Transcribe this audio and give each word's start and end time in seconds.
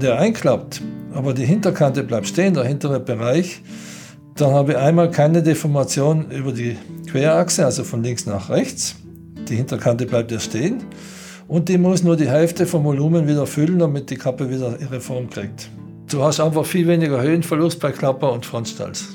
der 0.00 0.18
einklappt, 0.18 0.82
aber 1.12 1.34
die 1.34 1.44
Hinterkante 1.44 2.02
bleibt 2.02 2.26
stehen, 2.26 2.54
der 2.54 2.64
hintere 2.64 3.00
Bereich, 3.00 3.62
dann 4.36 4.52
habe 4.52 4.72
ich 4.72 4.78
einmal 4.78 5.10
keine 5.10 5.42
Deformation 5.42 6.30
über 6.30 6.52
die 6.52 6.76
Querachse, 7.10 7.64
also 7.64 7.84
von 7.84 8.02
links 8.02 8.26
nach 8.26 8.48
rechts. 8.48 8.96
Die 9.48 9.56
Hinterkante 9.56 10.06
bleibt 10.06 10.30
ja 10.32 10.40
stehen. 10.40 10.82
Und 11.48 11.68
die 11.68 11.78
muss 11.78 12.02
nur 12.02 12.16
die 12.16 12.28
Hälfte 12.28 12.64
vom 12.64 12.84
Volumen 12.84 13.26
wieder 13.26 13.46
füllen, 13.46 13.78
damit 13.78 14.08
die 14.10 14.16
Kappe 14.16 14.50
wieder 14.50 14.80
ihre 14.80 15.00
Form 15.00 15.28
kriegt. 15.28 15.68
Du 16.08 16.22
hast 16.22 16.40
einfach 16.40 16.64
viel 16.64 16.86
weniger 16.86 17.20
Höhenverlust 17.20 17.80
bei 17.80 17.90
Klapper 17.90 18.32
und 18.32 18.46
Frontstalz. 18.46 19.08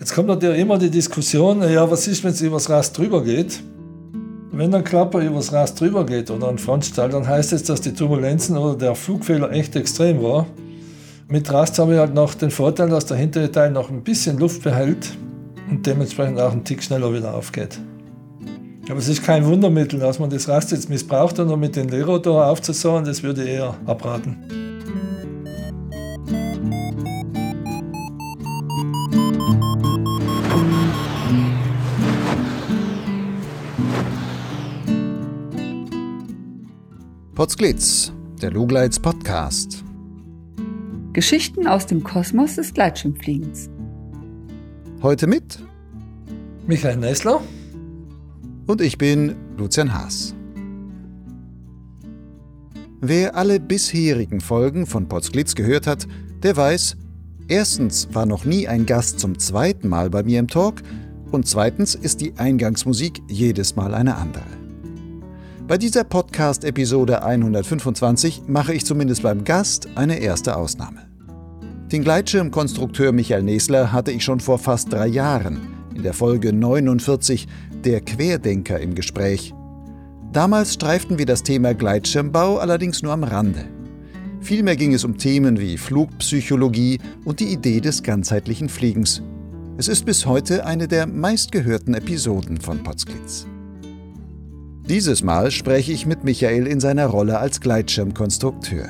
Jetzt 0.00 0.14
kommt 0.14 0.28
natürlich 0.28 0.60
immer 0.60 0.78
die 0.78 0.90
Diskussion, 0.90 1.62
ja, 1.62 1.90
was 1.90 2.08
ist, 2.08 2.24
wenn 2.24 2.30
es 2.30 2.40
übers 2.40 2.70
Rast 2.70 2.96
drüber 2.96 3.22
geht? 3.22 3.60
Wenn 4.58 4.74
ein 4.74 4.82
Klapper 4.82 5.20
übers 5.20 5.52
Rast 5.52 5.80
drüber 5.80 6.04
geht 6.04 6.32
oder 6.32 6.48
ein 6.48 6.58
Frontstall, 6.58 7.10
dann 7.10 7.28
heißt 7.28 7.52
es, 7.52 7.62
dass 7.62 7.80
die 7.80 7.92
Turbulenzen 7.92 8.56
oder 8.56 8.76
der 8.76 8.96
Flugfehler 8.96 9.52
echt 9.52 9.76
extrem 9.76 10.20
war. 10.20 10.46
Mit 11.28 11.48
Rast 11.52 11.78
habe 11.78 11.92
ich 11.92 12.00
halt 12.00 12.12
noch 12.12 12.34
den 12.34 12.50
Vorteil, 12.50 12.88
dass 12.88 13.06
der 13.06 13.18
hintere 13.18 13.52
Teil 13.52 13.70
noch 13.70 13.88
ein 13.88 14.02
bisschen 14.02 14.36
Luft 14.36 14.64
behält 14.64 15.16
und 15.70 15.86
dementsprechend 15.86 16.40
auch 16.40 16.50
ein 16.50 16.64
Tick 16.64 16.82
schneller 16.82 17.14
wieder 17.14 17.32
aufgeht. 17.34 17.78
Aber 18.90 18.98
es 18.98 19.06
ist 19.06 19.22
kein 19.22 19.46
Wundermittel, 19.46 20.00
dass 20.00 20.18
man 20.18 20.28
das 20.28 20.48
Rast 20.48 20.72
jetzt 20.72 20.90
missbraucht 20.90 21.38
und 21.38 21.50
um 21.50 21.60
mit 21.60 21.76
den 21.76 21.86
Leerrotor 21.86 22.44
aufzusauen, 22.46 23.04
das 23.04 23.22
würde 23.22 23.44
ich 23.44 23.50
eher 23.50 23.76
abraten. 23.86 24.67
Potsglitz, 37.38 38.12
der 38.42 38.50
Lugleits 38.50 38.98
Podcast. 38.98 39.84
Geschichten 41.12 41.68
aus 41.68 41.86
dem 41.86 42.02
Kosmos 42.02 42.56
des 42.56 42.74
Gleitschirmfliegens. 42.74 43.70
Heute 45.02 45.28
mit 45.28 45.60
Michael 46.66 46.96
Nessler 46.96 47.40
und 48.66 48.80
ich 48.80 48.98
bin 48.98 49.36
Lucian 49.56 49.94
Haas. 49.94 50.34
Wer 53.00 53.36
alle 53.36 53.60
bisherigen 53.60 54.40
Folgen 54.40 54.84
von 54.86 55.06
Potsglitz 55.06 55.54
gehört 55.54 55.86
hat, 55.86 56.08
der 56.42 56.56
weiß, 56.56 56.96
erstens 57.46 58.08
war 58.12 58.26
noch 58.26 58.46
nie 58.46 58.66
ein 58.66 58.84
Gast 58.84 59.20
zum 59.20 59.38
zweiten 59.38 59.86
Mal 59.86 60.10
bei 60.10 60.24
mir 60.24 60.40
im 60.40 60.48
Talk 60.48 60.82
und 61.30 61.46
zweitens 61.46 61.94
ist 61.94 62.20
die 62.20 62.36
Eingangsmusik 62.36 63.22
jedes 63.28 63.76
Mal 63.76 63.94
eine 63.94 64.16
andere. 64.16 64.57
Bei 65.68 65.76
dieser 65.76 66.02
Podcast-Episode 66.02 67.22
125 67.22 68.44
mache 68.46 68.72
ich 68.72 68.86
zumindest 68.86 69.22
beim 69.22 69.44
Gast 69.44 69.86
eine 69.96 70.18
erste 70.18 70.56
Ausnahme. 70.56 71.10
Den 71.92 72.02
Gleitschirmkonstrukteur 72.02 73.12
Michael 73.12 73.42
Nesler 73.42 73.92
hatte 73.92 74.10
ich 74.10 74.24
schon 74.24 74.40
vor 74.40 74.58
fast 74.58 74.90
drei 74.90 75.08
Jahren 75.08 75.60
in 75.94 76.02
der 76.02 76.14
Folge 76.14 76.54
49 76.54 77.46
der 77.84 78.00
Querdenker 78.00 78.80
im 78.80 78.94
Gespräch. 78.94 79.52
Damals 80.32 80.72
streiften 80.72 81.18
wir 81.18 81.26
das 81.26 81.42
Thema 81.42 81.74
Gleitschirmbau 81.74 82.56
allerdings 82.56 83.02
nur 83.02 83.12
am 83.12 83.22
Rande. 83.22 83.66
Vielmehr 84.40 84.76
ging 84.76 84.94
es 84.94 85.04
um 85.04 85.18
Themen 85.18 85.60
wie 85.60 85.76
Flugpsychologie 85.76 86.98
und 87.26 87.40
die 87.40 87.52
Idee 87.52 87.82
des 87.82 88.02
ganzheitlichen 88.02 88.70
Fliegens. 88.70 89.20
Es 89.76 89.88
ist 89.88 90.06
bis 90.06 90.24
heute 90.24 90.64
eine 90.64 90.88
der 90.88 91.06
meistgehörten 91.06 91.92
Episoden 91.92 92.58
von 92.58 92.82
Potsglitz. 92.82 93.46
Dieses 94.88 95.22
Mal 95.22 95.50
spreche 95.50 95.92
ich 95.92 96.06
mit 96.06 96.24
Michael 96.24 96.66
in 96.66 96.80
seiner 96.80 97.08
Rolle 97.08 97.38
als 97.38 97.60
Gleitschirmkonstrukteur. 97.60 98.88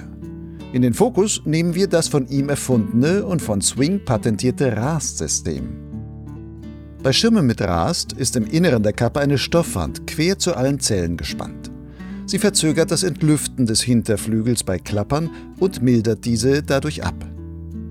In 0.73 0.83
den 0.83 0.95
Fokus 0.95 1.43
nehmen 1.45 1.75
wir 1.75 1.89
das 1.89 2.07
von 2.07 2.29
ihm 2.29 2.49
erfundene 2.49 3.25
und 3.25 3.43
von 3.43 3.61
Swing 3.61 4.05
patentierte 4.05 4.77
RAST-System. 4.77 5.69
Bei 7.03 7.13
Schirmen 7.13 7.47
mit 7.47 7.61
Rast 7.61 8.13
ist 8.13 8.37
im 8.37 8.47
Inneren 8.47 8.85
der 8.85 8.93
Kappe 8.93 9.19
eine 9.19 9.39
Stoffwand 9.39 10.07
quer 10.07 10.39
zu 10.39 10.55
allen 10.55 10.79
Zellen 10.79 11.17
gespannt. 11.17 11.69
Sie 12.27 12.39
verzögert 12.39 12.93
das 12.93 13.03
Entlüften 13.03 13.67
des 13.67 13.83
Hinterflügels 13.83 14.63
bei 14.63 14.79
Klappern 14.79 15.31
und 15.59 15.83
mildert 15.83 16.25
diese 16.25 16.63
dadurch 16.63 17.03
ab. 17.03 17.28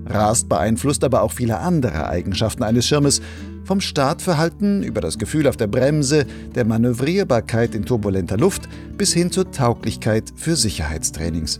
Rast 0.08 0.48
beeinflusst 0.48 1.04
aber 1.04 1.22
auch 1.22 1.32
viele 1.32 1.58
andere 1.58 2.08
Eigenschaften 2.08 2.62
eines 2.62 2.86
Schirmes, 2.86 3.20
vom 3.64 3.80
Startverhalten 3.82 4.82
über 4.82 5.02
das 5.02 5.18
Gefühl 5.18 5.46
auf 5.46 5.58
der 5.58 5.66
Bremse, 5.66 6.24
der 6.54 6.64
Manövrierbarkeit 6.64 7.74
in 7.74 7.84
turbulenter 7.84 8.38
Luft 8.38 8.62
bis 8.96 9.12
hin 9.12 9.30
zur 9.30 9.50
Tauglichkeit 9.50 10.32
für 10.34 10.56
Sicherheitstrainings. 10.56 11.58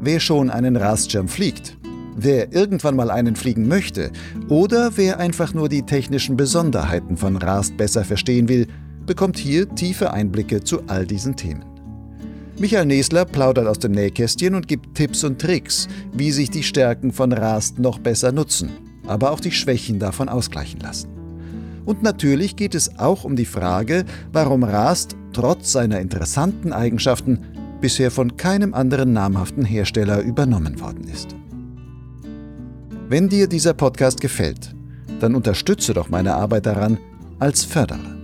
Wer 0.00 0.20
schon 0.20 0.50
einen 0.50 0.76
Rastschirm 0.76 1.26
fliegt, 1.26 1.78
wer 2.14 2.52
irgendwann 2.52 2.94
mal 2.94 3.10
einen 3.10 3.36
fliegen 3.36 3.68
möchte 3.68 4.10
oder 4.48 4.92
wer 4.96 5.18
einfach 5.18 5.54
nur 5.54 5.70
die 5.70 5.82
technischen 5.82 6.36
Besonderheiten 6.36 7.16
von 7.16 7.36
Rast 7.36 7.76
besser 7.78 8.04
verstehen 8.04 8.48
will, 8.48 8.66
bekommt 9.06 9.38
hier 9.38 9.74
tiefe 9.74 10.12
Einblicke 10.12 10.62
zu 10.62 10.82
all 10.88 11.06
diesen 11.06 11.36
Themen. 11.36 11.67
Michael 12.60 12.86
Nesler 12.86 13.24
plaudert 13.24 13.68
aus 13.68 13.78
dem 13.78 13.92
Nähkästchen 13.92 14.56
und 14.56 14.66
gibt 14.66 14.96
Tipps 14.96 15.22
und 15.22 15.40
Tricks, 15.40 15.86
wie 16.12 16.32
sich 16.32 16.50
die 16.50 16.64
Stärken 16.64 17.12
von 17.12 17.32
Rast 17.32 17.78
noch 17.78 18.00
besser 18.00 18.32
nutzen, 18.32 18.70
aber 19.06 19.30
auch 19.30 19.38
die 19.38 19.52
Schwächen 19.52 20.00
davon 20.00 20.28
ausgleichen 20.28 20.80
lassen. 20.80 21.08
Und 21.84 22.02
natürlich 22.02 22.56
geht 22.56 22.74
es 22.74 22.98
auch 22.98 23.22
um 23.22 23.36
die 23.36 23.44
Frage, 23.44 24.04
warum 24.32 24.64
Rast 24.64 25.14
trotz 25.32 25.70
seiner 25.70 26.00
interessanten 26.00 26.72
Eigenschaften 26.72 27.44
bisher 27.80 28.10
von 28.10 28.36
keinem 28.36 28.74
anderen 28.74 29.12
namhaften 29.12 29.64
Hersteller 29.64 30.20
übernommen 30.20 30.80
worden 30.80 31.06
ist. 31.06 31.36
Wenn 33.08 33.28
dir 33.28 33.46
dieser 33.46 33.72
Podcast 33.72 34.20
gefällt, 34.20 34.74
dann 35.20 35.36
unterstütze 35.36 35.94
doch 35.94 36.08
meine 36.08 36.34
Arbeit 36.34 36.66
daran 36.66 36.98
als 37.38 37.64
Förderer. 37.64 38.17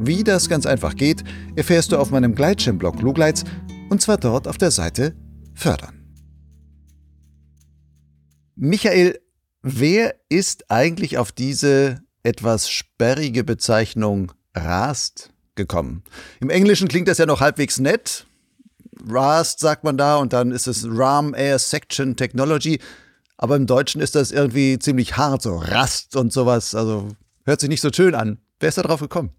Wie 0.00 0.22
das 0.22 0.48
ganz 0.48 0.64
einfach 0.64 0.94
geht, 0.94 1.24
erfährst 1.56 1.90
du 1.90 1.98
auf 1.98 2.10
meinem 2.10 2.36
Gleitschirmblog 2.36 3.02
Lugleits 3.02 3.42
und 3.90 4.00
zwar 4.00 4.16
dort 4.16 4.46
auf 4.46 4.56
der 4.56 4.70
Seite 4.70 5.16
Fördern. 5.54 6.14
Michael, 8.54 9.18
wer 9.62 10.14
ist 10.28 10.70
eigentlich 10.70 11.18
auf 11.18 11.32
diese 11.32 12.00
etwas 12.22 12.70
sperrige 12.70 13.42
Bezeichnung 13.42 14.32
RAST 14.54 15.30
gekommen? 15.56 16.04
Im 16.40 16.50
Englischen 16.50 16.86
klingt 16.86 17.08
das 17.08 17.18
ja 17.18 17.26
noch 17.26 17.40
halbwegs 17.40 17.80
nett. 17.80 18.26
RAST 19.08 19.58
sagt 19.58 19.82
man 19.82 19.96
da 19.96 20.16
und 20.16 20.32
dann 20.32 20.52
ist 20.52 20.68
es 20.68 20.86
RAM 20.88 21.34
Air 21.34 21.58
Section 21.58 22.14
Technology. 22.14 22.78
Aber 23.36 23.56
im 23.56 23.66
Deutschen 23.66 24.00
ist 24.00 24.14
das 24.14 24.30
irgendwie 24.30 24.78
ziemlich 24.78 25.16
hart, 25.16 25.42
so 25.42 25.56
Rast 25.56 26.14
und 26.14 26.32
sowas. 26.32 26.76
Also 26.76 27.08
hört 27.44 27.60
sich 27.60 27.68
nicht 27.68 27.80
so 27.80 27.90
schön 27.92 28.14
an. 28.14 28.38
Wer 28.60 28.68
ist 28.68 28.78
da 28.78 28.82
drauf 28.82 29.00
gekommen? 29.00 29.30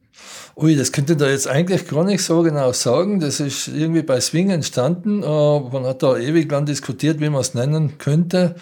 Ui, 0.56 0.76
das 0.76 0.92
könnte 0.92 1.16
da 1.16 1.30
jetzt 1.30 1.48
eigentlich 1.48 1.88
gar 1.88 2.04
nicht 2.04 2.24
so 2.24 2.42
genau 2.42 2.74
sagen. 2.74 3.20
Das 3.20 3.40
ist 3.40 3.68
irgendwie 3.70 4.02
bei 4.02 4.20
Swing 4.20 4.50
entstanden. 4.50 5.24
Äh, 5.24 5.26
man 5.26 5.86
hat 5.86 6.04
da 6.04 6.18
ewig 6.18 6.52
lang 6.52 6.66
diskutiert, 6.66 7.20
wie 7.20 7.30
man 7.30 7.42
es 7.42 7.54
nennen 7.54 7.98
könnte. 7.98 8.56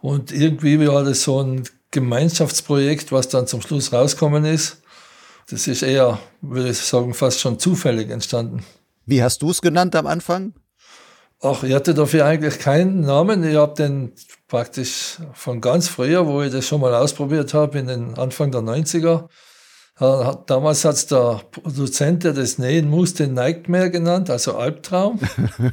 Und 0.00 0.32
irgendwie 0.32 0.86
war 0.86 1.04
das 1.04 1.22
so 1.22 1.42
ein 1.42 1.64
Gemeinschaftsprojekt, 1.90 3.12
was 3.12 3.28
dann 3.28 3.46
zum 3.46 3.60
Schluss 3.60 3.92
rausgekommen 3.92 4.44
ist. 4.44 4.82
Das 5.50 5.66
ist 5.66 5.82
eher, 5.82 6.18
würde 6.40 6.70
ich 6.70 6.78
sagen, 6.78 7.12
fast 7.14 7.40
schon 7.40 7.58
zufällig 7.58 8.10
entstanden. 8.10 8.64
Wie 9.04 9.22
hast 9.22 9.42
du 9.42 9.50
es 9.50 9.60
genannt 9.60 9.94
am 9.96 10.06
Anfang? 10.06 10.54
Ach, 11.40 11.64
ich 11.64 11.74
hatte 11.74 11.92
dafür 11.92 12.24
eigentlich 12.24 12.60
keinen 12.60 13.00
Namen. 13.00 13.42
Ich 13.42 13.56
habe 13.56 13.74
den 13.74 14.12
praktisch 14.46 15.18
von 15.34 15.60
ganz 15.60 15.88
früher, 15.88 16.26
wo 16.26 16.40
ich 16.42 16.52
das 16.52 16.66
schon 16.66 16.80
mal 16.80 16.94
ausprobiert 16.94 17.52
habe, 17.52 17.80
in 17.80 17.88
den 17.88 18.14
Anfang 18.16 18.52
der 18.52 18.60
90er. 18.60 19.28
Damals 19.98 20.84
hat 20.84 20.94
es 20.94 21.06
der 21.06 21.42
Produzent, 21.50 22.24
der 22.24 22.32
das 22.32 22.58
nähen 22.58 22.88
musste, 22.88 23.28
Nightmare 23.28 23.90
genannt, 23.90 24.30
also 24.30 24.56
Albtraum. 24.56 25.20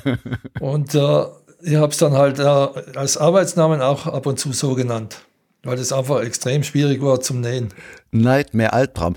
und 0.60 0.94
äh, 0.94 1.24
ich 1.62 1.76
habe 1.76 1.92
es 1.92 1.98
dann 1.98 2.14
halt 2.14 2.40
äh, 2.40 2.44
als 2.44 3.18
Arbeitsnamen 3.18 3.82
auch 3.82 4.06
ab 4.08 4.26
und 4.26 4.40
zu 4.40 4.52
so 4.54 4.76
genannt, 4.76 5.22
weil 5.64 5.78
das 5.78 5.92
einfach 5.92 6.22
extrem 6.22 6.64
schwierig 6.64 7.02
war 7.02 7.22
zum 7.22 7.42
Nähen. 7.42 7.70
Nightmare, 8.12 8.74
Albtraum. 8.74 9.16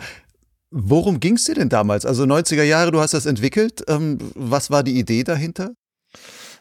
Worum 0.71 1.21
ging 1.21 1.35
es 1.35 1.44
dir 1.44 1.55
denn 1.55 1.69
damals? 1.69 2.06
Also 2.06 2.23
90er 2.23 2.62
Jahre, 2.62 2.93
du 2.93 3.00
hast 3.00 3.12
das 3.12 3.26
entwickelt. 3.26 3.85
Ähm, 3.88 4.19
was 4.35 4.71
war 4.71 4.82
die 4.82 4.99
Idee 4.99 5.25
dahinter? 5.25 5.73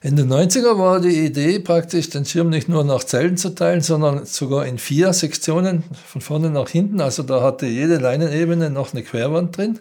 In 0.04 0.16
den 0.16 0.34
90er 0.34 0.80
war 0.80 1.00
die 1.00 1.26
Idee 1.26 1.60
praktisch, 1.60 2.10
den 2.10 2.26
Schirm 2.26 2.50
nicht 2.50 2.68
nur 2.68 2.84
nach 2.84 3.04
Zellen 3.04 3.38
zu 3.38 3.54
teilen, 3.54 3.82
sondern 3.82 4.26
sogar 4.26 4.66
in 4.66 4.80
vier 4.80 5.14
Sektionen, 5.14 5.84
von 6.08 6.22
vorne 6.22 6.50
nach 6.50 6.70
hinten. 6.70 7.02
Also 7.02 7.22
da 7.22 7.44
hatte 7.44 7.68
jede 7.68 7.98
Leinenebene 7.98 8.72
noch 8.72 8.94
eine 8.94 9.04
Querwand 9.04 9.56
drin. 9.56 9.80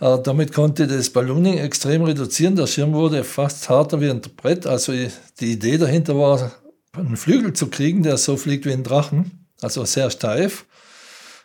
Äh, 0.00 0.18
damit 0.22 0.52
konnte 0.52 0.86
das 0.86 1.08
Ballooning 1.08 1.56
extrem 1.56 2.02
reduzieren. 2.02 2.54
Der 2.54 2.66
Schirm 2.66 2.92
wurde 2.92 3.24
fast 3.24 3.70
harter 3.70 4.02
wie 4.02 4.10
ein 4.10 4.20
Brett. 4.20 4.66
Also 4.66 4.92
die 4.92 5.52
Idee 5.52 5.78
dahinter 5.78 6.18
war, 6.18 6.52
einen 6.92 7.16
Flügel 7.16 7.54
zu 7.54 7.68
kriegen, 7.68 8.02
der 8.02 8.18
so 8.18 8.36
fliegt 8.36 8.66
wie 8.66 8.72
ein 8.72 8.84
Drachen. 8.84 9.46
Also 9.62 9.86
sehr 9.86 10.10
steif. 10.10 10.66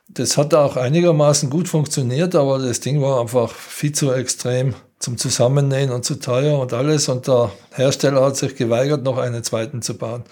Das 0.10 0.36
hat 0.36 0.54
auch 0.54 0.76
einigermaßen 0.76 1.50
gut 1.50 1.70
funktioniert, 1.70 2.36
aber 2.36 2.60
das 2.60 2.82
Ding 2.82 3.02
war 3.02 3.22
einfach 3.22 3.54
viel 3.54 3.94
zu 3.94 4.12
extrem 4.12 4.74
zum 5.00 5.18
Zusammennähen 5.18 5.92
und 5.92 6.06
zu 6.06 6.16
teuer 6.16 6.60
und 6.60 6.74
alles. 6.74 7.10
Und 7.10 7.28
der 7.28 7.52
Hersteller 7.72 8.24
hat 8.24 8.38
sich 8.38 8.56
geweigert, 8.56 9.04
noch 9.04 9.18
einen 9.18 9.44
zweiten 9.44 9.82
zu 9.82 9.98
bauen. 9.98 10.24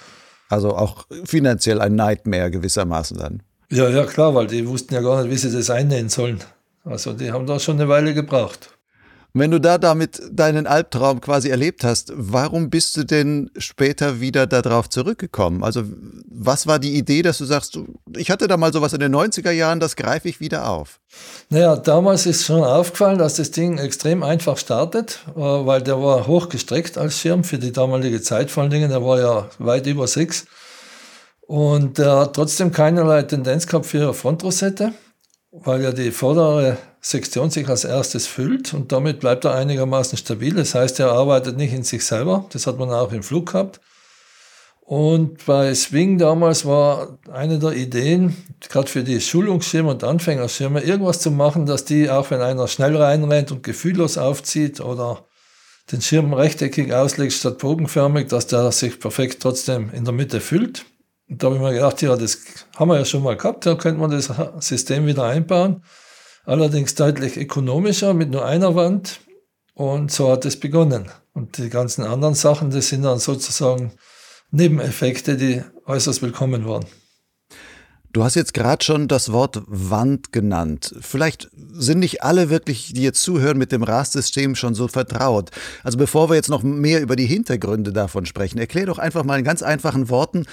Also 0.49 0.75
auch 0.75 1.05
finanziell 1.25 1.81
ein 1.81 1.95
Nightmare 1.95 2.51
gewissermaßen 2.51 3.17
dann. 3.17 3.43
Ja, 3.69 3.89
ja, 3.89 4.05
klar, 4.05 4.33
weil 4.33 4.47
die 4.47 4.67
wussten 4.67 4.93
ja 4.93 5.01
gar 5.01 5.21
nicht, 5.21 5.31
wie 5.31 5.37
sie 5.37 5.55
das 5.55 5.69
einnähen 5.69 6.09
sollen. 6.09 6.41
Also 6.85 7.13
die 7.13 7.31
haben 7.31 7.45
da 7.45 7.59
schon 7.59 7.79
eine 7.79 7.89
Weile 7.89 8.13
gebraucht. 8.13 8.76
Wenn 9.39 9.51
du 9.51 9.59
da 9.59 9.77
damit 9.77 10.21
deinen 10.31 10.65
Albtraum 10.65 11.21
quasi 11.21 11.49
erlebt 11.49 11.83
hast, 11.83 12.11
warum 12.15 12.69
bist 12.69 12.97
du 12.97 13.03
denn 13.03 13.51
später 13.57 14.19
wieder 14.19 14.47
darauf 14.47 14.89
zurückgekommen? 14.89 15.63
Also 15.63 15.83
was 16.29 16.65
war 16.65 16.79
die 16.79 16.95
Idee, 16.95 17.21
dass 17.21 17.37
du 17.37 17.45
sagst, 17.45 17.77
ich 18.15 18.31
hatte 18.31 18.47
da 18.47 18.57
mal 18.57 18.73
sowas 18.73 18.93
in 18.93 18.99
den 18.99 19.15
90er 19.15 19.51
Jahren, 19.51 19.79
das 19.79 19.95
greife 19.95 20.27
ich 20.27 20.39
wieder 20.39 20.69
auf? 20.69 20.99
Naja, 21.49 21.75
damals 21.75 22.25
ist 22.25 22.45
schon 22.45 22.63
aufgefallen, 22.63 23.19
dass 23.19 23.35
das 23.35 23.51
Ding 23.51 23.77
extrem 23.77 24.23
einfach 24.23 24.57
startet, 24.57 25.19
äh, 25.35 25.39
weil 25.39 25.81
der 25.81 26.01
war 26.01 26.25
hochgestreckt 26.25 26.97
als 26.97 27.19
Schirm 27.19 27.43
für 27.43 27.59
die 27.59 27.71
damalige 27.71 28.21
Zeit 28.21 28.49
vor 28.49 28.63
allen 28.63 28.71
Dingen. 28.71 28.89
Der 28.89 29.03
war 29.03 29.19
ja 29.19 29.49
weit 29.59 29.85
über 29.85 30.07
sechs. 30.07 30.45
Und 31.47 31.97
der 31.97 32.17
hat 32.17 32.35
trotzdem 32.35 32.71
keinerlei 32.71 33.23
Tendenz 33.23 33.67
gehabt 33.67 33.85
für 33.85 34.13
Frontrosette, 34.13 34.93
weil 35.51 35.81
ja 35.81 35.91
die 35.91 36.11
vordere 36.11 36.77
Sektion 37.01 37.49
sich 37.49 37.67
als 37.69 37.85
erstes 37.85 38.27
füllt 38.27 38.73
und 38.73 38.91
damit 38.91 39.19
bleibt 39.19 39.45
er 39.45 39.55
einigermaßen 39.55 40.17
stabil. 40.17 40.53
Das 40.53 40.75
heißt, 40.75 40.99
er 40.99 41.11
arbeitet 41.11 41.57
nicht 41.57 41.73
in 41.73 41.83
sich 41.83 42.05
selber. 42.05 42.45
Das 42.51 42.67
hat 42.67 42.77
man 42.77 42.89
auch 42.89 43.11
im 43.13 43.23
Flug 43.23 43.51
gehabt. 43.51 43.79
Und 44.81 45.45
bei 45.45 45.73
Swing 45.75 46.17
damals 46.17 46.65
war 46.65 47.19
eine 47.29 47.59
der 47.59 47.73
Ideen, 47.73 48.37
gerade 48.69 48.89
für 48.89 49.03
die 49.03 49.19
Schulungsschirme 49.19 49.89
und 49.89 50.03
Anfängerschirme, 50.03 50.81
irgendwas 50.81 51.19
zu 51.19 51.29
machen, 51.29 51.65
dass 51.65 51.83
die, 51.83 52.09
auch 52.09 52.31
wenn 52.31 52.39
einer 52.39 52.69
schnell 52.69 52.95
reinrennt 52.95 53.51
und 53.51 53.63
gefühllos 53.63 54.17
aufzieht 54.17 54.79
oder 54.79 55.25
den 55.91 56.01
Schirm 56.01 56.33
rechteckig 56.33 56.93
auslegt 56.93 57.33
statt 57.33 57.57
bogenförmig, 57.57 58.27
dass 58.27 58.47
der 58.47 58.71
sich 58.71 58.97
perfekt 58.99 59.41
trotzdem 59.41 59.89
in 59.93 60.05
der 60.05 60.13
Mitte 60.13 60.39
füllt. 60.39 60.85
Und 61.29 61.43
da 61.43 61.47
habe 61.47 61.57
ich 61.57 61.61
mir 61.61 61.73
gedacht, 61.73 62.01
ja, 62.01 62.15
das 62.15 62.39
haben 62.75 62.89
wir 62.89 62.97
ja 62.97 63.05
schon 63.05 63.23
mal 63.23 63.35
gehabt, 63.35 63.65
da 63.65 63.75
könnte 63.75 63.99
man 63.99 64.11
das 64.11 64.31
System 64.59 65.05
wieder 65.05 65.25
einbauen 65.25 65.83
allerdings 66.47 66.95
deutlich 66.95 67.37
ökonomischer 67.37 68.13
mit 68.13 68.31
nur 68.31 68.45
einer 68.45 68.73
Wand. 68.73 69.19
Und 69.73 70.11
so 70.11 70.31
hat 70.31 70.45
es 70.45 70.59
begonnen. 70.59 71.11
Und 71.33 71.59
die 71.59 71.69
ganzen 71.69 72.03
anderen 72.03 72.33
Sachen, 72.33 72.71
das 72.71 72.87
sind 72.87 73.03
dann 73.03 73.19
sozusagen 73.19 73.91
Nebeneffekte, 74.49 75.37
die 75.37 75.61
äußerst 75.85 76.23
willkommen 76.23 76.65
waren. 76.65 76.85
Du 78.13 78.23
hast 78.23 78.33
jetzt 78.33 78.55
gerade 78.55 78.83
schon 78.83 79.07
das 79.07 79.31
Wort 79.31 79.61
Wand 79.67 80.31
genannt. 80.31 80.95
Vielleicht 81.01 81.49
sind 81.73 81.99
nicht 81.99 82.23
alle 82.23 82.49
wirklich, 82.49 82.93
die 82.93 83.03
jetzt 83.03 83.21
zuhören, 83.21 83.59
mit 83.59 83.71
dem 83.71 83.83
RAS-System 83.83 84.55
schon 84.55 84.73
so 84.73 84.87
vertraut. 84.87 85.51
Also 85.83 85.99
bevor 85.99 86.29
wir 86.29 86.35
jetzt 86.35 86.49
noch 86.49 86.63
mehr 86.63 87.01
über 87.01 87.15
die 87.15 87.27
Hintergründe 87.27 87.93
davon 87.93 88.25
sprechen, 88.25 88.57
erklär 88.57 88.87
doch 88.87 88.97
einfach 88.97 89.23
mal 89.23 89.37
in 89.37 89.45
ganz 89.45 89.61
einfachen 89.61 90.09
Worten, 90.09 90.45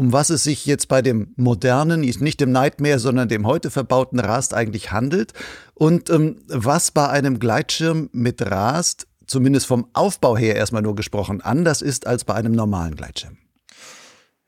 um 0.00 0.14
was 0.14 0.30
es 0.30 0.44
sich 0.44 0.64
jetzt 0.64 0.88
bei 0.88 1.02
dem 1.02 1.34
modernen, 1.36 2.00
nicht 2.00 2.40
dem 2.40 2.52
Nightmare, 2.52 2.98
sondern 2.98 3.28
dem 3.28 3.46
heute 3.46 3.70
verbauten 3.70 4.18
Rast 4.18 4.54
eigentlich 4.54 4.92
handelt 4.92 5.34
und 5.74 6.08
ähm, 6.08 6.38
was 6.48 6.90
bei 6.90 7.06
einem 7.10 7.38
Gleitschirm 7.38 8.08
mit 8.12 8.40
Rast, 8.50 9.06
zumindest 9.26 9.66
vom 9.66 9.88
Aufbau 9.92 10.38
her 10.38 10.56
erstmal 10.56 10.80
nur 10.80 10.96
gesprochen, 10.96 11.42
anders 11.42 11.82
ist 11.82 12.06
als 12.06 12.24
bei 12.24 12.32
einem 12.32 12.52
normalen 12.52 12.96
Gleitschirm. 12.96 13.36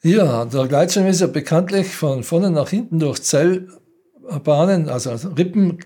Ja, 0.03 0.47
der 0.47 0.69
Gleitschirm 0.69 1.07
ist 1.07 1.21
ja 1.21 1.27
bekanntlich 1.27 1.89
von 1.89 2.23
vorne 2.23 2.51
nach 2.51 2.71
hinten 2.71 2.99
durch 2.99 3.23
Zellbahnen, 3.23 4.89
also 4.89 5.11
Rippen 5.37 5.81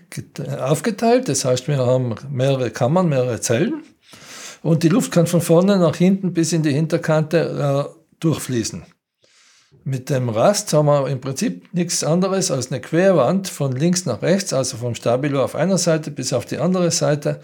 aufgeteilt. 0.61 1.27
Das 1.27 1.43
heißt, 1.43 1.67
wir 1.67 1.79
haben 1.79 2.15
mehrere 2.31 2.71
Kammern, 2.71 3.09
mehrere 3.09 3.41
Zellen. 3.41 3.83
Und 4.63 4.83
die 4.83 4.89
Luft 4.89 5.11
kann 5.11 5.27
von 5.27 5.41
vorne 5.41 5.77
nach 5.77 5.97
hinten 5.97 6.31
bis 6.31 6.53
in 6.53 6.63
die 6.63 6.71
Hinterkante 6.71 7.89
äh, 7.89 8.15
durchfließen. 8.21 8.83
Mit 9.87 10.09
dem 10.09 10.27
Rast 10.27 10.73
haben 10.73 10.87
wir 10.87 11.07
im 11.07 11.21
Prinzip 11.21 11.73
nichts 11.73 12.03
anderes 12.03 12.51
als 12.51 12.73
eine 12.73 12.81
Querwand 12.81 13.47
von 13.47 13.71
links 13.71 14.05
nach 14.05 14.21
rechts, 14.21 14.51
also 14.51 14.75
vom 14.75 14.95
Stabilo 14.95 15.41
auf 15.41 15.55
einer 15.55 15.77
Seite 15.77 16.11
bis 16.11 16.33
auf 16.33 16.45
die 16.45 16.57
andere 16.57 16.91
Seite, 16.91 17.39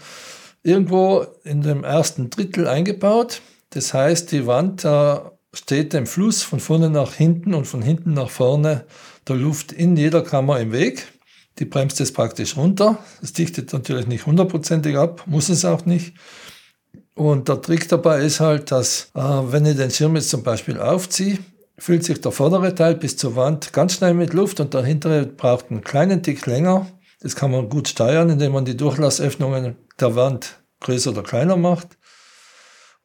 irgendwo 0.62 1.24
in 1.44 1.62
dem 1.62 1.84
ersten 1.84 2.28
Drittel 2.28 2.68
eingebaut. 2.68 3.40
Das 3.70 3.94
heißt, 3.94 4.30
die 4.30 4.46
Wand 4.46 4.84
äh, 4.84 5.20
steht 5.54 5.94
dem 5.94 6.06
Fluss 6.06 6.42
von 6.42 6.60
vorne 6.60 6.90
nach 6.90 7.14
hinten 7.14 7.54
und 7.54 7.64
von 7.66 7.80
hinten 7.80 8.12
nach 8.12 8.28
vorne 8.28 8.84
der 9.26 9.36
Luft 9.36 9.72
in 9.72 9.96
jeder 9.96 10.20
Kammer 10.20 10.60
im 10.60 10.70
Weg. 10.70 11.06
Die 11.58 11.64
bremst 11.64 11.98
es 12.02 12.12
praktisch 12.12 12.58
runter. 12.58 12.98
Es 13.22 13.32
dichtet 13.32 13.72
natürlich 13.72 14.06
nicht 14.06 14.26
hundertprozentig 14.26 14.98
ab, 14.98 15.22
muss 15.24 15.48
es 15.48 15.64
auch 15.64 15.86
nicht. 15.86 16.12
Und 17.14 17.48
der 17.48 17.62
Trick 17.62 17.88
dabei 17.88 18.20
ist 18.20 18.40
halt, 18.40 18.70
dass 18.70 19.08
äh, 19.14 19.20
wenn 19.22 19.64
ich 19.64 19.78
den 19.78 19.90
Schirm 19.90 20.14
jetzt 20.16 20.28
zum 20.28 20.42
Beispiel 20.42 20.78
aufziehe, 20.78 21.38
füllt 21.78 22.04
sich 22.04 22.20
der 22.20 22.32
vordere 22.32 22.74
Teil 22.74 22.94
bis 22.94 23.16
zur 23.16 23.36
Wand 23.36 23.72
ganz 23.72 23.94
schnell 23.94 24.14
mit 24.14 24.32
Luft 24.32 24.60
und 24.60 24.74
der 24.74 24.84
hintere 24.84 25.26
braucht 25.26 25.70
einen 25.70 25.82
kleinen 25.82 26.22
Tick 26.22 26.46
länger. 26.46 26.86
Das 27.20 27.36
kann 27.36 27.50
man 27.50 27.68
gut 27.68 27.88
steuern, 27.88 28.30
indem 28.30 28.52
man 28.52 28.64
die 28.64 28.76
Durchlassöffnungen 28.76 29.76
der 29.98 30.14
Wand 30.14 30.62
größer 30.80 31.10
oder 31.10 31.22
kleiner 31.22 31.56
macht. 31.56 31.96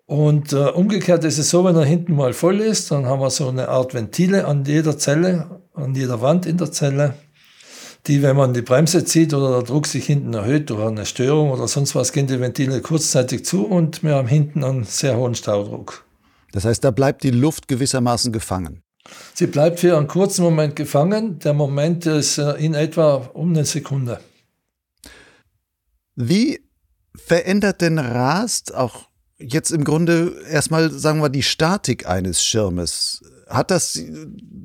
Und 0.05 0.53
äh, 0.53 0.69
umgekehrt 0.71 1.23
ist 1.23 1.37
es 1.37 1.51
so, 1.51 1.63
wenn 1.65 1.75
er 1.75 1.85
hinten 1.85 2.15
mal 2.15 2.33
voll 2.33 2.61
ist, 2.61 2.89
dann 2.89 3.05
haben 3.05 3.21
wir 3.21 3.29
so 3.29 3.47
eine 3.47 3.69
Art 3.69 3.93
Ventile 3.93 4.45
an 4.45 4.65
jeder 4.65 4.97
Zelle, 4.97 5.61
an 5.73 5.93
jeder 5.93 6.19
Wand 6.21 6.47
in 6.47 6.57
der 6.57 6.71
Zelle, 6.71 7.13
die, 8.07 8.23
wenn 8.23 8.35
man 8.35 8.53
die 8.53 8.63
Bremse 8.63 9.05
zieht 9.05 9.33
oder 9.35 9.51
der 9.51 9.63
Druck 9.63 9.85
sich 9.85 10.05
hinten 10.05 10.33
erhöht 10.33 10.69
durch 10.69 10.83
eine 10.83 11.05
Störung 11.05 11.51
oder 11.51 11.67
sonst 11.67 11.93
was, 11.93 12.11
gehen 12.11 12.25
die 12.25 12.39
Ventile 12.39 12.81
kurzzeitig 12.81 13.45
zu 13.45 13.65
und 13.65 14.01
wir 14.03 14.15
haben 14.15 14.27
hinten 14.27 14.63
einen 14.63 14.83
sehr 14.83 15.15
hohen 15.15 15.35
Staudruck. 15.35 16.08
Das 16.51 16.65
heißt, 16.65 16.83
da 16.83 16.91
bleibt 16.91 17.23
die 17.23 17.31
Luft 17.31 17.67
gewissermaßen 17.67 18.31
gefangen. 18.31 18.83
Sie 19.33 19.47
bleibt 19.47 19.79
für 19.79 19.97
einen 19.97 20.07
kurzen 20.07 20.43
Moment 20.43 20.75
gefangen. 20.75 21.39
Der 21.39 21.53
Moment 21.53 22.05
ist 22.05 22.37
äh, 22.37 22.51
in 22.53 22.73
etwa 22.73 23.15
um 23.33 23.49
eine 23.49 23.65
Sekunde. 23.65 24.19
Wie 26.15 26.61
verändert 27.15 27.81
denn 27.81 27.97
Rast 27.97 28.73
auch 28.73 29.07
jetzt 29.37 29.71
im 29.71 29.83
Grunde 29.83 30.35
erstmal, 30.49 30.91
sagen 30.91 31.21
wir, 31.21 31.29
die 31.29 31.43
Statik 31.43 32.07
eines 32.07 32.43
Schirmes? 32.43 33.23
Hat 33.47 33.71
das 33.71 33.99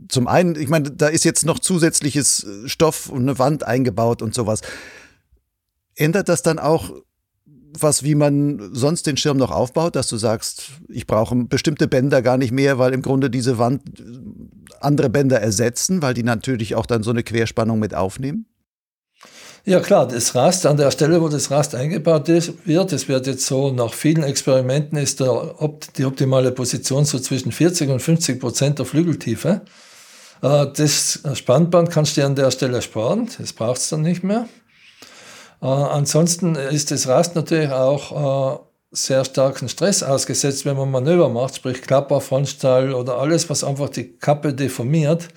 zum 0.09 0.29
einen, 0.29 0.57
ich 0.57 0.69
meine, 0.69 0.91
da 0.91 1.09
ist 1.09 1.25
jetzt 1.25 1.47
noch 1.47 1.59
zusätzliches 1.59 2.47
Stoff 2.67 3.09
und 3.09 3.23
eine 3.23 3.39
Wand 3.39 3.63
eingebaut 3.63 4.21
und 4.21 4.35
sowas. 4.35 4.61
Ändert 5.95 6.29
das 6.29 6.43
dann 6.43 6.59
auch 6.59 6.91
was, 7.81 8.03
wie 8.03 8.15
man 8.15 8.71
sonst 8.73 9.07
den 9.07 9.17
Schirm 9.17 9.37
noch 9.37 9.51
aufbaut, 9.51 9.97
dass 9.97 10.09
du 10.09 10.17
sagst, 10.17 10.73
ich 10.89 11.07
brauche 11.07 11.35
bestimmte 11.45 11.89
Bänder 11.89 12.23
gar 12.23 12.39
nicht 12.39 12.53
mehr, 12.53 12.79
weil 12.79 12.93
im 12.93 13.03
Grunde 13.03 13.31
diese 13.31 13.59
Wand 13.59 13.83
andere 14.81 15.11
Bänder 15.11 15.41
ersetzen, 15.41 16.03
weil 16.03 16.15
die 16.15 16.23
natürlich 16.23 16.75
auch 16.75 16.87
dann 16.87 17.03
so 17.03 17.11
eine 17.11 17.23
Querspannung 17.23 17.79
mit 17.79 17.95
aufnehmen? 17.95 18.47
Ja 19.67 19.81
klar, 19.81 20.07
das 20.07 20.35
Rast, 20.35 20.67
an 20.67 20.77
der 20.77 20.91
Stelle, 20.91 21.23
wo 21.23 21.29
das 21.29 21.51
Rast 21.51 21.75
eingebaut 21.75 22.29
wird, 22.29 22.93
das 22.93 23.09
wird 23.09 23.27
jetzt 23.27 23.47
so, 23.47 23.73
nach 23.73 23.95
vielen 23.95 24.23
Experimenten 24.23 24.99
ist 24.99 25.21
der, 25.21 25.55
die 25.97 26.05
optimale 26.05 26.53
Position 26.53 27.07
so 27.07 27.19
zwischen 27.19 27.51
40 27.51 27.89
und 27.89 28.01
50 28.01 28.41
Prozent 28.41 28.79
der 28.79 28.85
Flügeltiefe. 28.85 29.63
Äh, 30.43 30.67
das 30.77 31.21
Spannband 31.33 31.91
kannst 31.91 32.19
du 32.19 32.27
an 32.27 32.35
der 32.35 32.51
Stelle 32.51 32.83
sparen, 32.83 33.31
das 33.39 33.55
braucht 33.55 33.79
es 33.79 33.89
dann 33.89 34.03
nicht 34.03 34.23
mehr. 34.23 34.47
Äh, 35.61 35.67
ansonsten 35.67 36.55
ist 36.55 36.91
das 36.91 37.09
Rast 37.09 37.35
natürlich 37.35 37.71
auch 37.71 38.55
äh, 38.55 38.59
sehr 38.91 39.25
starken 39.25 39.69
Stress 39.69 40.03
ausgesetzt, 40.03 40.65
wenn 40.65 40.77
man 40.77 40.91
Manöver 40.91 41.29
macht, 41.29 41.57
sprich 41.57 41.83
Klapper, 41.83 42.21
Frontstall 42.21 42.95
oder 42.95 43.19
alles, 43.19 43.51
was 43.51 43.65
einfach 43.65 43.89
die 43.89 44.17
Kappe 44.17 44.55
deformiert. 44.55 45.29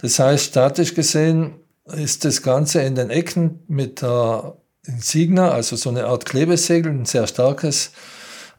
Das 0.00 0.18
heißt, 0.18 0.46
statisch 0.46 0.94
gesehen 0.94 1.54
ist 1.86 2.24
das 2.24 2.42
Ganze 2.42 2.82
in 2.82 2.94
den 2.94 3.10
Ecken 3.10 3.62
mit 3.68 4.02
äh, 4.02 4.38
Insignia, 4.86 5.50
also 5.50 5.76
so 5.76 5.90
eine 5.90 6.06
Art 6.06 6.24
Klebesegel, 6.24 6.92
ein 6.92 7.04
sehr 7.04 7.26
starkes, 7.26 7.92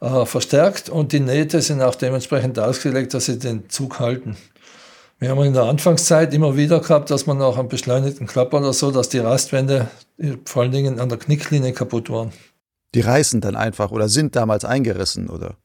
äh, 0.02 0.26
verstärkt 0.26 0.90
und 0.90 1.12
die 1.12 1.20
Nähte 1.20 1.62
sind 1.62 1.82
auch 1.82 1.96
dementsprechend 1.96 2.60
ausgelegt, 2.60 3.14
dass 3.14 3.26
sie 3.26 3.40
den 3.40 3.70
Zug 3.70 4.00
halten. 4.00 4.38
Wir 5.20 5.30
haben 5.30 5.42
in 5.44 5.54
der 5.54 5.64
Anfangszeit 5.64 6.34
immer 6.34 6.58
wieder 6.58 6.82
gehabt, 6.82 7.10
dass 7.10 7.26
man 7.26 7.42
auch 7.42 7.58
am 7.58 7.70
beschleunigten 7.70 8.28
Klapper 8.28 8.58
oder 8.58 8.74
so, 8.74 8.92
dass 8.92 9.08
die 9.08 9.20
Rastwände 9.20 9.90
vor 10.46 10.64
allen 10.64 10.72
Dingen 10.72 11.00
an 11.00 11.10
der 11.10 11.18
Knicklinie 11.18 11.72
kaputt 11.72 12.10
waren. 12.10 12.34
Die 12.94 13.02
reißen 13.02 13.40
dann 13.40 13.56
einfach 13.56 13.92
oder 13.92 14.10
sind 14.10 14.36
damals 14.36 14.66
eingerissen, 14.66 15.30
oder? 15.30 15.56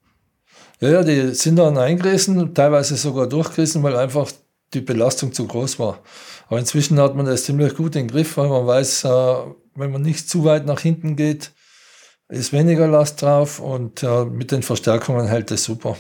Ja, 0.80 0.90
ja, 0.90 1.02
die 1.02 1.35
sind 1.35 1.57
dann 1.57 1.78
eingerissen, 1.78 2.54
teilweise 2.54 2.97
sogar 2.97 3.26
durchgerissen, 3.26 3.83
weil 3.83 3.97
einfach 3.97 4.30
die 4.73 4.80
Belastung 4.80 5.33
zu 5.33 5.47
groß 5.47 5.78
war. 5.78 6.00
Aber 6.49 6.59
inzwischen 6.59 6.99
hat 7.00 7.16
man 7.16 7.26
das 7.26 7.45
ziemlich 7.45 7.75
gut 7.75 7.97
im 7.97 8.09
Griff, 8.09 8.37
weil 8.37 8.49
man 8.49 8.66
weiß, 8.66 9.04
äh, 9.04 9.35
wenn 9.75 9.90
man 9.90 10.02
nicht 10.02 10.28
zu 10.28 10.45
weit 10.45 10.64
nach 10.64 10.80
hinten 10.80 11.16
geht, 11.16 11.52
ist 12.28 12.52
weniger 12.52 12.87
Last 12.87 13.23
drauf 13.23 13.59
und 13.59 14.02
äh, 14.04 14.25
mit 14.25 14.52
den 14.52 14.62
Verstärkungen 14.62 15.26
hält 15.26 15.50
es 15.50 15.64
super. 15.64 15.97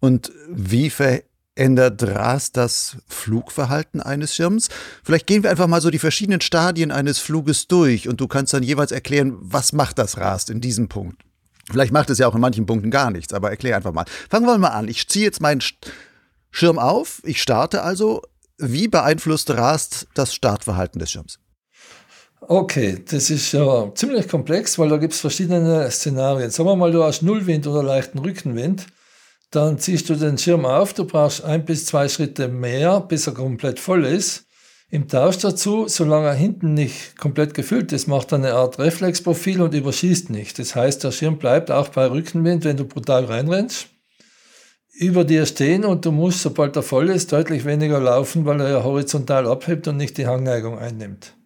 Und 0.00 0.32
wie 0.48 0.90
ver 0.90 1.22
Ändert 1.56 2.02
Rast 2.02 2.56
das 2.56 2.96
Flugverhalten 3.06 4.00
eines 4.00 4.34
Schirms? 4.34 4.68
Vielleicht 5.02 5.26
gehen 5.26 5.42
wir 5.42 5.50
einfach 5.50 5.68
mal 5.68 5.80
so 5.80 5.90
die 5.90 5.98
verschiedenen 5.98 6.40
Stadien 6.40 6.90
eines 6.90 7.18
Fluges 7.18 7.68
durch 7.68 8.08
und 8.08 8.20
du 8.20 8.26
kannst 8.26 8.52
dann 8.52 8.62
jeweils 8.62 8.90
erklären, 8.90 9.36
was 9.40 9.72
macht 9.72 9.98
das 9.98 10.18
Rast 10.18 10.50
in 10.50 10.60
diesem 10.60 10.88
Punkt. 10.88 11.22
Vielleicht 11.70 11.92
macht 11.92 12.10
es 12.10 12.18
ja 12.18 12.26
auch 12.26 12.34
in 12.34 12.40
manchen 12.40 12.66
Punkten 12.66 12.90
gar 12.90 13.10
nichts, 13.10 13.32
aber 13.32 13.50
erklär 13.50 13.76
einfach 13.76 13.92
mal. 13.92 14.04
Fangen 14.28 14.46
wir 14.46 14.58
mal 14.58 14.68
an. 14.68 14.88
Ich 14.88 15.08
ziehe 15.08 15.24
jetzt 15.24 15.40
meinen 15.40 15.62
Schirm 16.50 16.78
auf, 16.78 17.20
ich 17.24 17.40
starte 17.40 17.82
also. 17.82 18.22
Wie 18.56 18.86
beeinflusst 18.86 19.50
Rast 19.50 20.06
das 20.14 20.32
Startverhalten 20.32 21.00
des 21.00 21.10
Schirms? 21.10 21.40
Okay, 22.40 23.02
das 23.08 23.30
ist 23.30 23.52
ja 23.52 23.92
ziemlich 23.94 24.28
komplex, 24.28 24.78
weil 24.78 24.88
da 24.88 24.98
gibt 24.98 25.14
es 25.14 25.20
verschiedene 25.20 25.90
Szenarien. 25.90 26.50
Sagen 26.50 26.68
wir 26.68 26.76
mal, 26.76 26.92
du 26.92 27.02
hast 27.02 27.22
Nullwind 27.22 27.66
oder 27.66 27.82
leichten 27.82 28.18
Rückenwind. 28.18 28.86
Dann 29.54 29.78
ziehst 29.78 30.10
du 30.10 30.16
den 30.16 30.36
Schirm 30.36 30.64
auf, 30.64 30.94
du 30.94 31.04
brauchst 31.04 31.44
ein 31.44 31.64
bis 31.64 31.86
zwei 31.86 32.08
Schritte 32.08 32.48
mehr, 32.48 33.00
bis 33.00 33.28
er 33.28 33.34
komplett 33.34 33.78
voll 33.78 34.04
ist. 34.04 34.46
Im 34.90 35.06
Tausch 35.06 35.38
dazu, 35.38 35.86
solange 35.86 36.26
er 36.26 36.34
hinten 36.34 36.74
nicht 36.74 37.16
komplett 37.16 37.54
gefüllt 37.54 37.92
ist, 37.92 38.08
macht 38.08 38.32
er 38.32 38.38
eine 38.38 38.54
Art 38.54 38.80
Reflexprofil 38.80 39.62
und 39.62 39.72
überschießt 39.72 40.30
nicht. 40.30 40.58
Das 40.58 40.74
heißt, 40.74 41.04
der 41.04 41.12
Schirm 41.12 41.38
bleibt 41.38 41.70
auch 41.70 41.88
bei 41.90 42.06
Rückenwind, 42.06 42.64
wenn 42.64 42.76
du 42.76 42.84
brutal 42.84 43.26
reinrennst, 43.26 43.86
über 44.92 45.22
dir 45.24 45.46
stehen 45.46 45.84
und 45.84 46.04
du 46.04 46.10
musst, 46.10 46.42
sobald 46.42 46.74
er 46.74 46.82
voll 46.82 47.08
ist, 47.08 47.30
deutlich 47.30 47.64
weniger 47.64 48.00
laufen, 48.00 48.46
weil 48.46 48.60
er 48.60 48.70
ja 48.70 48.82
horizontal 48.82 49.46
abhebt 49.46 49.86
und 49.86 49.98
nicht 49.98 50.18
die 50.18 50.26
Hangneigung 50.26 50.80
einnimmt. 50.80 51.36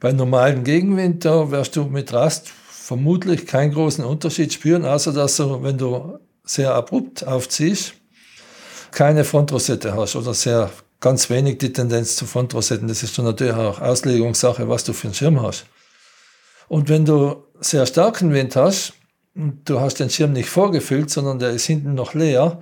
Bei 0.00 0.12
normalem 0.12 0.64
Gegenwind, 0.64 1.24
da 1.24 1.50
wirst 1.50 1.76
du 1.76 1.84
mit 1.84 2.12
Rast 2.12 2.50
vermutlich 2.68 3.46
keinen 3.46 3.72
großen 3.72 4.04
Unterschied 4.04 4.52
spüren, 4.52 4.84
außer 4.84 5.14
dass 5.14 5.38
du, 5.38 5.62
wenn 5.62 5.78
du 5.78 6.18
sehr 6.50 6.74
abrupt 6.74 7.24
aufziehst, 7.24 7.94
keine 8.90 9.22
Frontrosette 9.22 9.94
hast 9.94 10.16
oder 10.16 10.34
sehr 10.34 10.68
ganz 10.98 11.30
wenig 11.30 11.58
die 11.58 11.72
Tendenz 11.72 12.16
zu 12.16 12.26
Frontrosetten. 12.26 12.88
Das 12.88 13.04
ist 13.04 13.16
dann 13.16 13.24
natürlich 13.24 13.54
auch 13.54 13.80
Auslegungssache, 13.80 14.68
was 14.68 14.82
du 14.82 14.92
für 14.92 15.06
einen 15.06 15.14
Schirm 15.14 15.40
hast. 15.40 15.66
Und 16.66 16.88
wenn 16.88 17.04
du 17.04 17.44
sehr 17.60 17.86
starken 17.86 18.32
Wind 18.32 18.56
hast 18.56 18.94
und 19.36 19.68
du 19.68 19.78
hast 19.78 20.00
den 20.00 20.10
Schirm 20.10 20.32
nicht 20.32 20.48
vorgefüllt, 20.48 21.08
sondern 21.10 21.38
der 21.38 21.50
ist 21.50 21.66
hinten 21.66 21.94
noch 21.94 22.14
leer, 22.14 22.58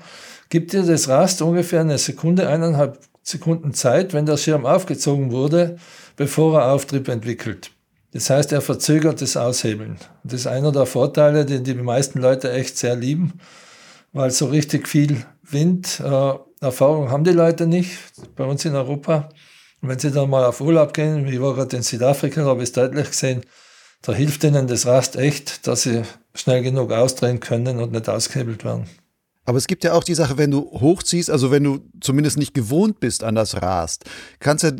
gibt 0.51 0.75
dir 0.75 0.83
das 0.83 1.09
Rast 1.09 1.41
ungefähr 1.41 1.81
eine 1.81 1.97
Sekunde, 1.97 2.47
eineinhalb 2.47 2.99
Sekunden 3.23 3.73
Zeit, 3.73 4.13
wenn 4.13 4.27
der 4.27 4.37
Schirm 4.37 4.67
aufgezogen 4.67 5.33
wurde, 5.33 5.79
bevor 6.17 6.61
er 6.61 6.73
Auftrieb 6.73 7.09
entwickelt. 7.09 7.71
Das 8.13 8.29
heißt, 8.29 8.53
er 8.53 8.61
verzögert 8.61 9.23
das 9.23 9.39
Aushebeln. 9.39 9.97
Das 10.25 10.41
ist 10.41 10.47
einer 10.47 10.73
der 10.73 10.87
Vorteile, 10.87 11.47
den 11.47 11.65
die 11.65 11.75
meisten 11.75 12.21
Leute 12.21 12.53
echt 12.53 12.77
sehr 12.77 12.95
lieben, 12.95 13.41
weil 14.13 14.31
so 14.31 14.47
richtig 14.47 14.89
viel 14.89 15.25
Winderfahrung 15.43 17.07
äh, 17.07 17.11
haben 17.11 17.25
die 17.25 17.33
Leute 17.33 17.67
nicht 17.67 17.99
bei 18.37 18.45
uns 18.45 18.65
in 18.65 18.75
Europa. 18.75 19.29
Und 19.81 19.89
wenn 19.89 19.99
sie 19.99 20.11
dann 20.11 20.31
mal 20.31 20.45
auf 20.45 20.61
Urlaub 20.61 20.93
gehen, 20.93 21.31
wie 21.31 21.41
war 21.41 21.55
gerade 21.55 21.77
in 21.77 21.83
Südafrika, 21.83 22.45
habe 22.45 22.63
ich 22.63 22.71
es 22.71 22.73
deutlich 22.73 23.11
gesehen, 23.11 23.43
da 24.03 24.13
hilft 24.13 24.45
ihnen 24.45 24.67
das 24.67 24.87
Rast 24.87 25.17
echt, 25.17 25.67
dass 25.67 25.83
sie 25.83 26.03
schnell 26.35 26.63
genug 26.63 26.93
ausdrehen 26.93 27.41
können 27.41 27.79
und 27.79 27.93
nicht 27.93 28.09
ausgehebelt 28.09 28.65
werden. 28.65 28.87
Aber 29.45 29.59
es 29.59 29.67
gibt 29.67 29.83
ja 29.83 29.95
auch 29.95 30.05
die 30.05 30.15
Sache, 30.15 30.37
wenn 30.37 30.51
du 30.51 30.71
hochziehst, 30.73 31.31
also 31.31 31.51
wenn 31.51 31.65
du 31.65 31.81
zumindest 32.01 32.37
nicht 32.37 32.55
gewohnt 32.55 33.01
bist 33.01 33.25
an 33.25 33.35
das 33.35 33.63
Rast, 33.63 34.05
kannst 34.41 34.65
ja 34.65 34.73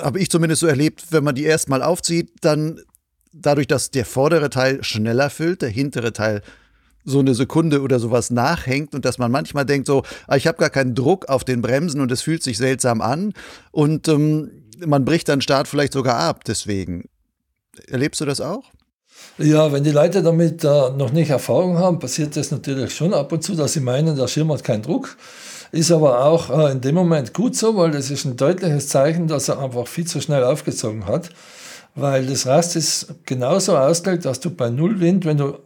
habe 0.00 0.18
ich 0.20 0.30
zumindest 0.30 0.60
so 0.60 0.66
erlebt, 0.66 1.06
wenn 1.10 1.24
man 1.24 1.34
die 1.34 1.44
erstmal 1.44 1.82
aufzieht, 1.82 2.32
dann 2.40 2.80
dadurch, 3.32 3.66
dass 3.66 3.90
der 3.90 4.04
vordere 4.04 4.50
Teil 4.50 4.82
schneller 4.82 5.30
füllt, 5.30 5.62
der 5.62 5.68
hintere 5.68 6.12
Teil 6.12 6.42
so 7.08 7.20
eine 7.20 7.34
Sekunde 7.34 7.80
oder 7.80 7.98
sowas 7.98 8.30
nachhängt 8.30 8.94
und 8.94 9.04
dass 9.04 9.18
man 9.18 9.30
manchmal 9.30 9.64
denkt 9.64 9.86
so, 9.86 10.02
ah, 10.26 10.36
ich 10.36 10.46
habe 10.46 10.58
gar 10.58 10.70
keinen 10.70 10.94
Druck 10.94 11.28
auf 11.28 11.44
den 11.44 11.62
Bremsen 11.62 12.00
und 12.00 12.12
es 12.12 12.22
fühlt 12.22 12.42
sich 12.42 12.58
seltsam 12.58 13.00
an 13.00 13.32
und 13.70 14.08
ähm, 14.08 14.50
man 14.86 15.04
bricht 15.04 15.28
dann 15.28 15.40
Start 15.40 15.68
vielleicht 15.68 15.92
sogar 15.92 16.18
ab 16.18 16.44
deswegen. 16.44 17.08
Erlebst 17.88 18.20
du 18.20 18.24
das 18.24 18.40
auch? 18.40 18.64
Ja, 19.38 19.72
wenn 19.72 19.84
die 19.84 19.90
Leute 19.90 20.22
damit 20.22 20.64
äh, 20.64 20.90
noch 20.90 21.12
nicht 21.12 21.30
Erfahrung 21.30 21.78
haben, 21.78 21.98
passiert 21.98 22.36
das 22.36 22.50
natürlich 22.50 22.94
schon 22.94 23.14
ab 23.14 23.32
und 23.32 23.42
zu, 23.42 23.54
dass 23.54 23.72
sie 23.72 23.80
meinen, 23.80 24.16
der 24.16 24.28
Schirm 24.28 24.52
hat 24.52 24.64
keinen 24.64 24.82
Druck. 24.82 25.16
Ist 25.70 25.92
aber 25.92 26.24
auch 26.24 26.50
äh, 26.50 26.72
in 26.72 26.80
dem 26.80 26.94
Moment 26.94 27.34
gut 27.34 27.54
so, 27.56 27.76
weil 27.76 27.90
das 27.90 28.10
ist 28.10 28.24
ein 28.24 28.36
deutliches 28.36 28.88
Zeichen, 28.88 29.28
dass 29.28 29.48
er 29.48 29.60
einfach 29.60 29.86
viel 29.86 30.06
zu 30.06 30.20
schnell 30.20 30.42
aufgezogen 30.44 31.06
hat. 31.06 31.30
Weil 31.94 32.26
das 32.26 32.46
Rast 32.46 32.76
ist 32.76 33.14
genauso 33.26 33.76
ausgelegt, 33.76 34.24
dass 34.24 34.40
du 34.40 34.50
bei 34.50 34.70
Nullwind, 34.70 35.24
wenn 35.24 35.36
du 35.36 35.58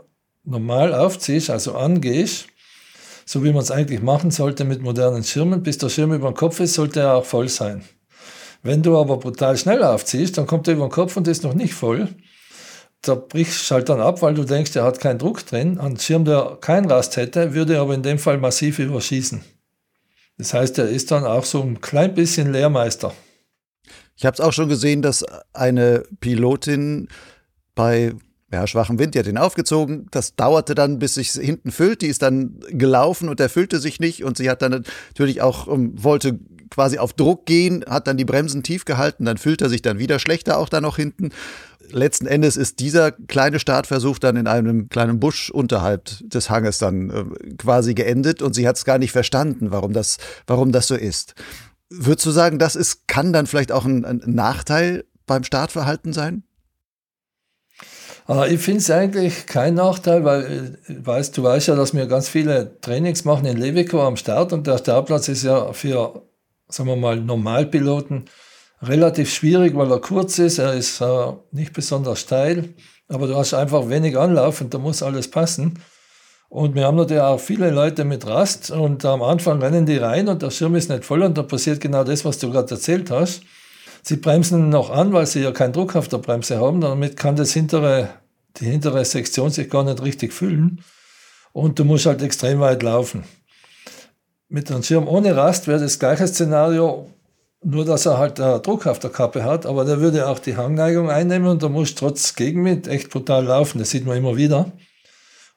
normal 0.44 0.94
aufziehst, 0.94 1.50
also 1.50 1.75
angehst, 1.75 2.46
so 3.25 3.44
wie 3.44 3.52
man 3.52 3.62
es 3.62 3.70
eigentlich 3.70 4.02
machen 4.02 4.30
sollte 4.30 4.64
mit 4.64 4.82
modernen 4.82 5.25
Schirmen, 5.25 5.62
bis 5.62 5.78
der 5.78 5.88
Schirm 5.88 6.12
über 6.12 6.30
dem 6.30 6.37
Kopf 6.37 6.61
ist, 6.61 6.75
sollte 6.75 7.00
er 7.00 7.14
auch 7.14 7.25
voll 7.25 7.49
sein. 7.49 7.82
Wenn 8.62 8.82
du 8.82 8.99
aber 8.99 9.16
brutal 9.16 9.56
schnell 9.56 9.82
aufziehst, 9.82 10.38
dann 10.38 10.46
kommt 10.46 10.68
er 10.68 10.75
über 10.75 10.87
den 10.87 10.92
Kopf 10.92 11.16
und 11.16 11.26
ist 11.26 11.42
noch 11.42 11.54
nicht 11.54 11.75
voll. 11.75 12.08
Da 13.00 13.16
brichst 13.16 13.68
du 13.68 13.75
halt 13.75 13.88
dann 13.88 14.00
ab, 14.00 14.22
weil 14.22 14.34
du 14.34 14.44
denkst, 14.44 14.76
er 14.76 14.84
hat 14.84 15.00
keinen 15.00 15.18
Druck 15.18 15.44
drin. 15.44 15.78
Ein 15.80 15.99
Schirm, 15.99 16.25
der 16.25 16.58
keinen 16.61 16.88
Rast 16.88 17.16
hätte, 17.16 17.54
würde 17.54 17.80
aber 17.80 17.94
in 17.94 18.04
dem 18.04 18.18
Fall 18.18 18.38
massiv 18.38 18.78
überschießen. 18.78 19.42
Das 20.38 20.54
heißt, 20.54 20.78
er 20.78 20.88
ist 20.88 21.11
dann 21.11 21.25
auch 21.25 21.44
so 21.44 21.61
ein 21.62 21.80
klein 21.80 22.14
bisschen 22.14 22.52
Lehrmeister. 22.52 23.12
Ich 24.16 24.25
habe 24.25 24.34
es 24.34 24.40
auch 24.40 24.52
schon 24.52 24.68
gesehen, 24.68 25.02
dass 25.02 25.25
eine 25.52 26.04
Pilotin 26.20 27.08
bei 27.75 28.12
ja, 28.52 28.66
schwachem 28.66 28.99
Wind, 28.99 29.14
die 29.14 29.18
hat 29.18 29.26
ihn 29.26 29.38
aufgezogen. 29.38 30.06
Das 30.11 30.37
dauerte 30.37 30.75
dann, 30.75 30.99
bis 30.99 31.14
sich 31.14 31.30
hinten 31.30 31.71
füllt. 31.71 32.02
Die 32.02 32.09
ist 32.09 32.21
dann 32.21 32.61
gelaufen 32.68 33.30
und 33.30 33.40
der 33.40 33.49
füllte 33.49 33.80
sich 33.80 33.99
nicht. 33.99 34.25
Und 34.25 34.37
sie 34.37 34.50
hat 34.50 34.61
dann 34.61 34.85
natürlich 35.09 35.40
auch, 35.40 35.66
um, 35.66 36.02
wollte 36.02 36.38
quasi 36.71 36.99
auf 36.99 37.14
Druck 37.14 37.47
gehen, 37.47 37.82
hat 37.88 38.06
dann 38.06 38.18
die 38.18 38.26
Bremsen 38.26 38.62
tief 38.62 38.85
gehalten. 38.85 39.25
Dann 39.25 39.38
füllt 39.38 39.62
er 39.62 39.71
sich 39.71 39.80
dann 39.80 39.99
wieder 39.99 40.18
schlechter 40.18 40.59
auch 40.59 40.68
da 40.68 40.82
noch 40.82 40.97
hinten. 40.97 41.30
Letzten 41.90 42.26
Endes 42.26 42.59
ist 42.59 42.78
dieser 42.80 43.12
kleine 43.12 43.59
Startversuch 43.59 44.18
dann 44.18 44.37
in 44.37 44.47
einem 44.47 44.90
kleinen 44.90 45.18
Busch 45.18 45.50
unterhalb 45.50 46.11
des 46.21 46.50
Hanges 46.50 46.76
dann 46.76 47.11
äh, 47.11 47.54
quasi 47.56 47.94
geendet 47.94 48.42
und 48.42 48.54
sie 48.54 48.68
hat 48.68 48.76
es 48.76 48.85
gar 48.85 48.99
nicht 48.99 49.12
verstanden, 49.12 49.71
warum 49.71 49.92
das, 49.94 50.18
warum 50.47 50.73
das 50.73 50.88
so 50.88 50.94
ist. 50.94 51.35
Würdest 51.90 52.26
du 52.26 52.30
sagen, 52.30 52.59
das 52.59 52.76
ist, 52.76 53.09
kann 53.09 53.32
dann 53.32 53.47
vielleicht 53.47 53.73
auch 53.73 53.85
ein, 53.85 54.04
ein 54.04 54.23
Nachteil 54.26 55.04
beim 55.26 55.44
Startverhalten 55.44 56.12
sein? 56.12 56.44
Ah, 58.26 58.47
ich 58.47 58.61
finde 58.61 58.79
es 58.79 58.91
eigentlich 58.91 59.47
kein 59.47 59.75
Nachteil, 59.75 60.25
weil 60.25 60.76
äh, 60.88 61.07
weißt, 61.07 61.37
du 61.37 61.43
weißt 61.43 61.69
ja, 61.69 61.75
dass 61.75 61.93
wir 61.93 62.07
ganz 62.07 62.29
viele 62.29 62.81
Trainings 62.81 63.25
machen 63.25 63.47
in 63.47 63.57
Levico 63.57 64.00
am 64.07 64.17
Start 64.17 64.52
und 64.52 64.67
der 64.67 64.79
Startplatz 64.79 65.29
ist 65.29 65.43
ja 65.43 65.73
für, 65.73 66.23
sagen 66.69 66.88
wir 66.88 66.97
mal, 66.97 67.17
Normalpiloten 67.17 68.26
relativ 68.81 69.33
schwierig, 69.33 69.76
weil 69.76 69.91
er 69.91 70.00
kurz 70.00 70.38
ist, 70.38 70.59
er 70.59 70.75
ist 70.75 71.00
äh, 71.00 71.33
nicht 71.50 71.73
besonders 71.73 72.21
steil, 72.21 72.75
aber 73.09 73.26
du 73.26 73.37
hast 73.37 73.55
einfach 73.55 73.88
wenig 73.88 74.17
Anlauf 74.17 74.61
und 74.61 74.73
da 74.73 74.79
muss 74.79 75.02
alles 75.02 75.29
passen. 75.29 75.81
Und 76.49 76.75
wir 76.75 76.85
haben 76.85 76.97
natürlich 76.97 77.23
auch 77.23 77.41
viele 77.41 77.71
Leute 77.71 78.05
mit 78.05 78.26
Rast 78.26 78.71
und 78.71 79.05
am 79.05 79.23
Anfang 79.23 79.61
rennen 79.62 79.87
die 79.87 79.97
rein 79.97 80.29
und 80.29 80.43
der 80.43 80.50
Schirm 80.50 80.76
ist 80.76 80.91
nicht 80.91 81.05
voll 81.05 81.23
und 81.23 81.37
da 81.38 81.43
passiert 81.43 81.81
genau 81.81 82.05
das, 82.05 82.25
was 82.25 82.38
du 82.38 82.50
gerade 82.52 82.71
erzählt 82.73 83.11
hast. 83.11 83.43
Sie 84.02 84.16
bremsen 84.16 84.68
noch 84.68 84.90
an, 84.90 85.12
weil 85.12 85.26
sie 85.26 85.40
ja 85.40 85.52
keinen 85.52 85.73
Druck 85.73 85.94
auf 85.94 86.09
der 86.09 86.18
Bremse 86.18 86.61
haben, 86.61 86.80
damit 86.80 87.16
kann 87.16 87.37
das 87.37 87.52
hintere, 87.52 88.11
die 88.56 88.66
hintere 88.66 89.04
Sektion 89.04 89.50
sich 89.50 89.71
gar 89.71 89.85
nicht 89.85 90.02
richtig 90.02 90.32
füllen 90.32 90.82
und 91.52 91.78
du 91.78 91.85
musst 91.85 92.06
halt 92.06 92.21
extrem 92.23 92.61
weit 92.61 92.82
laufen. 92.82 93.25
Mit 94.49 94.71
einem 94.71 94.82
Schirm 94.82 95.06
ohne 95.06 95.37
Rast 95.37 95.68
wäre 95.68 95.80
das 95.80 95.99
gleiche 95.99 96.26
Szenario, 96.26 97.09
nur, 97.64 97.85
dass 97.85 98.06
er 98.06 98.18
halt 98.18 98.40
äh, 98.40 98.59
Druck 98.59 98.87
auf 98.87 98.99
der 98.99 99.11
Kappe 99.11 99.44
hat, 99.44 99.66
aber 99.66 99.85
der 99.85 100.00
würde 100.00 100.26
auch 100.26 100.40
die 100.40 100.56
Hangneigung 100.56 101.09
einnehmen 101.09 101.49
und 101.49 101.62
da 101.62 101.68
muss 101.68 101.94
trotz 101.94 102.35
Gegenwind 102.35 102.88
echt 102.88 103.09
brutal 103.11 103.44
laufen. 103.44 103.78
Das 103.78 103.90
sieht 103.90 104.04
man 104.04 104.16
immer 104.16 104.37
wieder. 104.37 104.73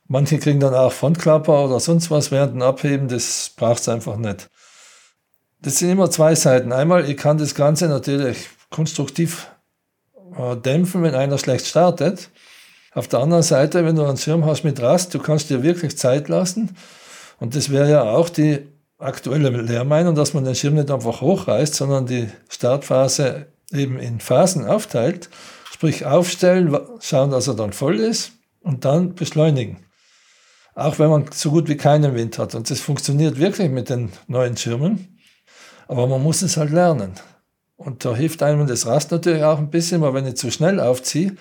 Manche 0.07 0.37
kriegen 0.37 0.59
dann 0.59 0.75
auch 0.75 0.91
Frontklapper 0.91 1.65
oder 1.65 1.79
sonst 1.79 2.11
was 2.11 2.29
während 2.29 2.53
dem 2.53 2.61
Abheben, 2.61 3.07
das 3.07 3.51
braucht 3.55 3.81
es 3.81 3.89
einfach 3.89 4.17
nicht. 4.17 4.51
Das 5.65 5.79
sind 5.79 5.89
immer 5.89 6.11
zwei 6.11 6.35
Seiten. 6.35 6.71
Einmal, 6.71 7.09
ich 7.09 7.17
kann 7.17 7.39
das 7.39 7.55
Ganze 7.55 7.87
natürlich 7.87 8.49
konstruktiv 8.69 9.47
äh, 10.37 10.55
dämpfen, 10.55 11.01
wenn 11.01 11.15
einer 11.15 11.39
schlecht 11.39 11.65
startet. 11.65 12.29
Auf 12.93 13.07
der 13.07 13.19
anderen 13.19 13.41
Seite, 13.41 13.83
wenn 13.83 13.95
du 13.95 14.05
einen 14.05 14.17
Schirm 14.17 14.45
hast 14.45 14.63
mit 14.63 14.79
Rast, 14.79 15.15
du 15.15 15.19
kannst 15.19 15.49
dir 15.49 15.63
wirklich 15.63 15.97
Zeit 15.97 16.29
lassen. 16.29 16.77
Und 17.39 17.55
das 17.55 17.71
wäre 17.71 17.89
ja 17.89 18.03
auch 18.03 18.29
die 18.29 18.59
aktuelle 18.99 19.49
Lehrmeinung, 19.49 20.13
dass 20.13 20.35
man 20.35 20.43
den 20.43 20.53
Schirm 20.53 20.75
nicht 20.75 20.91
einfach 20.91 21.21
hochreißt, 21.21 21.73
sondern 21.73 22.05
die 22.05 22.29
Startphase 22.47 23.47
eben 23.71 23.97
in 23.97 24.19
Phasen 24.19 24.65
aufteilt. 24.65 25.31
Sprich 25.73 26.05
aufstellen, 26.05 26.77
schauen, 27.01 27.31
dass 27.31 27.47
er 27.47 27.55
dann 27.55 27.73
voll 27.73 27.99
ist 27.99 28.33
und 28.61 28.85
dann 28.85 29.15
beschleunigen. 29.15 29.77
Auch 30.75 30.99
wenn 30.99 31.09
man 31.09 31.25
so 31.33 31.49
gut 31.49 31.67
wie 31.69 31.77
keinen 31.77 32.13
Wind 32.13 32.37
hat. 32.37 32.53
Und 32.53 32.69
das 32.69 32.81
funktioniert 32.81 33.39
wirklich 33.39 33.71
mit 33.71 33.89
den 33.89 34.11
neuen 34.27 34.57
Schirmen. 34.57 35.14
Aber 35.87 36.07
man 36.07 36.21
muss 36.23 36.41
es 36.41 36.57
halt 36.57 36.71
lernen. 36.71 37.13
Und 37.77 38.05
da 38.05 38.15
hilft 38.15 38.41
einem 38.41 38.67
das 38.67 38.85
Rast 38.85 39.11
natürlich 39.11 39.43
auch 39.43 39.57
ein 39.57 39.69
bisschen, 39.69 40.01
weil 40.01 40.13
wenn 40.13 40.25
ich 40.25 40.37
zu 40.37 40.51
schnell 40.51 40.79
aufziehe, 40.79 41.35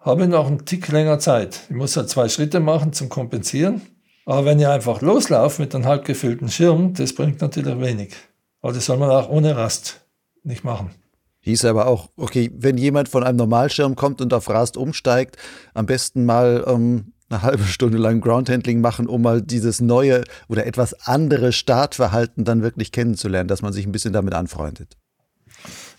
habe 0.00 0.22
ich 0.22 0.28
noch 0.28 0.46
einen 0.46 0.64
Tick 0.64 0.88
länger 0.88 1.18
Zeit. 1.18 1.60
Ich 1.68 1.76
muss 1.76 1.96
halt 1.96 2.10
zwei 2.10 2.28
Schritte 2.28 2.60
machen 2.60 2.92
zum 2.92 3.08
Kompensieren. 3.08 3.80
Aber 4.26 4.44
wenn 4.44 4.60
ich 4.60 4.66
einfach 4.66 5.00
loslaufe 5.00 5.60
mit 5.60 5.74
einem 5.74 5.86
halb 5.86 6.04
gefüllten 6.04 6.48
Schirm, 6.48 6.94
das 6.94 7.14
bringt 7.14 7.40
natürlich 7.40 7.78
wenig. 7.80 8.14
Aber 8.60 8.72
das 8.72 8.86
soll 8.86 8.96
man 8.96 9.10
auch 9.10 9.28
ohne 9.28 9.56
Rast 9.56 10.06
nicht 10.42 10.64
machen. 10.64 10.90
Hieß 11.40 11.66
aber 11.66 11.86
auch, 11.86 12.08
okay, 12.16 12.50
wenn 12.54 12.78
jemand 12.78 13.08
von 13.10 13.22
einem 13.22 13.36
Normalschirm 13.36 13.96
kommt 13.96 14.22
und 14.22 14.32
auf 14.32 14.48
Rast 14.48 14.78
umsteigt, 14.78 15.36
am 15.74 15.84
besten 15.84 16.24
mal 16.24 16.64
ähm, 16.66 17.12
eine 17.30 17.42
halbe 17.42 17.64
Stunde 17.64 17.98
lang 17.98 18.20
Groundhandling 18.20 18.80
machen, 18.80 19.06
um 19.06 19.22
mal 19.22 19.42
dieses 19.42 19.80
neue 19.80 20.24
oder 20.48 20.66
etwas 20.66 20.94
andere 21.06 21.52
Startverhalten 21.52 22.44
dann 22.44 22.62
wirklich 22.62 22.92
kennenzulernen, 22.92 23.48
dass 23.48 23.62
man 23.62 23.72
sich 23.72 23.86
ein 23.86 23.92
bisschen 23.92 24.12
damit 24.12 24.34
anfreundet. 24.34 24.96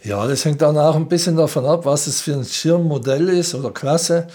Ja, 0.03 0.27
das 0.27 0.45
hängt 0.45 0.61
dann 0.61 0.77
auch 0.77 0.95
ein 0.95 1.07
bisschen 1.07 1.35
davon 1.35 1.65
ab, 1.65 1.85
was 1.85 2.05
es 2.05 2.21
für 2.21 2.33
ein 2.33 2.45
Schirmmodell 2.45 3.27
ist 3.29 3.55
oder 3.55 3.71
Klasse. 3.71 4.27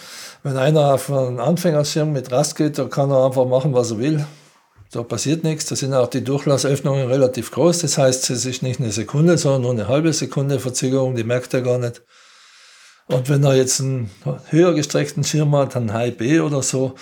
Wenn 0.42 0.56
einer 0.56 0.94
auf 0.94 1.12
einen 1.12 1.38
Anfängerschirm 1.38 2.12
mit 2.12 2.32
Rast 2.32 2.56
geht, 2.56 2.78
dann 2.78 2.90
kann 2.90 3.11
er 3.11 3.25
einfach 3.26 3.47
machen, 3.47 3.73
was 3.73 3.92
er 3.92 3.99
will. 3.99 4.26
Da 4.90 5.04
passiert 5.04 5.44
nichts. 5.44 5.66
Da 5.66 5.76
sind 5.76 5.94
auch 5.94 6.09
die 6.09 6.25
Durchlassöffnungen 6.25 7.06
relativ 7.06 7.52
groß. 7.52 7.78
Das 7.78 7.99
heißt, 7.99 8.30
es 8.30 8.44
ist 8.44 8.62
nicht 8.62 8.80
eine 8.80 8.90
Sekunde, 8.90 9.38
sondern 9.38 9.62
nur 9.62 9.70
eine 9.70 9.87
halbe 9.87 10.12
Sekunde 10.12 10.59
Verzögerung. 10.59 11.14
Die 11.14 11.23
merkt 11.23 11.54
er 11.54 11.62
gar 11.62 11.78
nicht. 11.78 12.02
Und 13.11 13.29
wenn 13.29 13.45
er 13.45 13.57
jetzt 13.57 13.81
einen 13.81 14.11
höher 14.49 14.75
gestreckten 14.75 15.25
Schirm 15.25 15.55
hat, 15.57 15.76
einen 15.76 15.93
High 15.93 16.17
B 16.17 16.40
oder 16.40 16.62
so, 16.62 16.95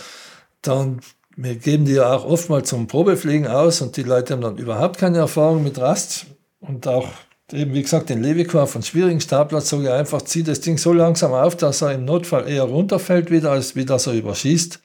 dann 0.62 1.00
wir 1.40 1.54
geben 1.54 1.84
die 1.84 1.92
ja 1.92 2.12
auch 2.12 2.24
oft 2.24 2.50
mal 2.50 2.64
zum 2.64 2.88
Probefliegen 2.88 3.46
aus 3.46 3.80
und 3.80 3.96
die 3.96 4.02
Leute 4.02 4.34
haben 4.34 4.40
dann 4.40 4.58
überhaupt 4.58 4.98
keine 4.98 5.18
Erfahrung 5.18 5.62
mit 5.62 5.78
Rast. 5.78 6.26
Und 6.58 6.88
auch 6.88 7.08
eben, 7.52 7.74
wie 7.74 7.82
gesagt, 7.82 8.10
den 8.10 8.22
Levikor 8.22 8.66
von 8.66 8.82
schwierigen 8.82 9.20
Startplatz 9.20 9.68
sage 9.68 9.94
einfach, 9.94 10.22
zieht 10.22 10.48
das 10.48 10.60
Ding 10.60 10.78
so 10.78 10.92
langsam 10.92 11.32
auf, 11.32 11.56
dass 11.56 11.80
er 11.80 11.92
im 11.92 12.04
Notfall 12.04 12.48
eher 12.48 12.64
runterfällt 12.64 13.30
wieder, 13.30 13.52
als 13.52 13.76
wie 13.76 13.84
dass 13.84 14.08
er 14.08 14.14
überschießt. 14.14 14.80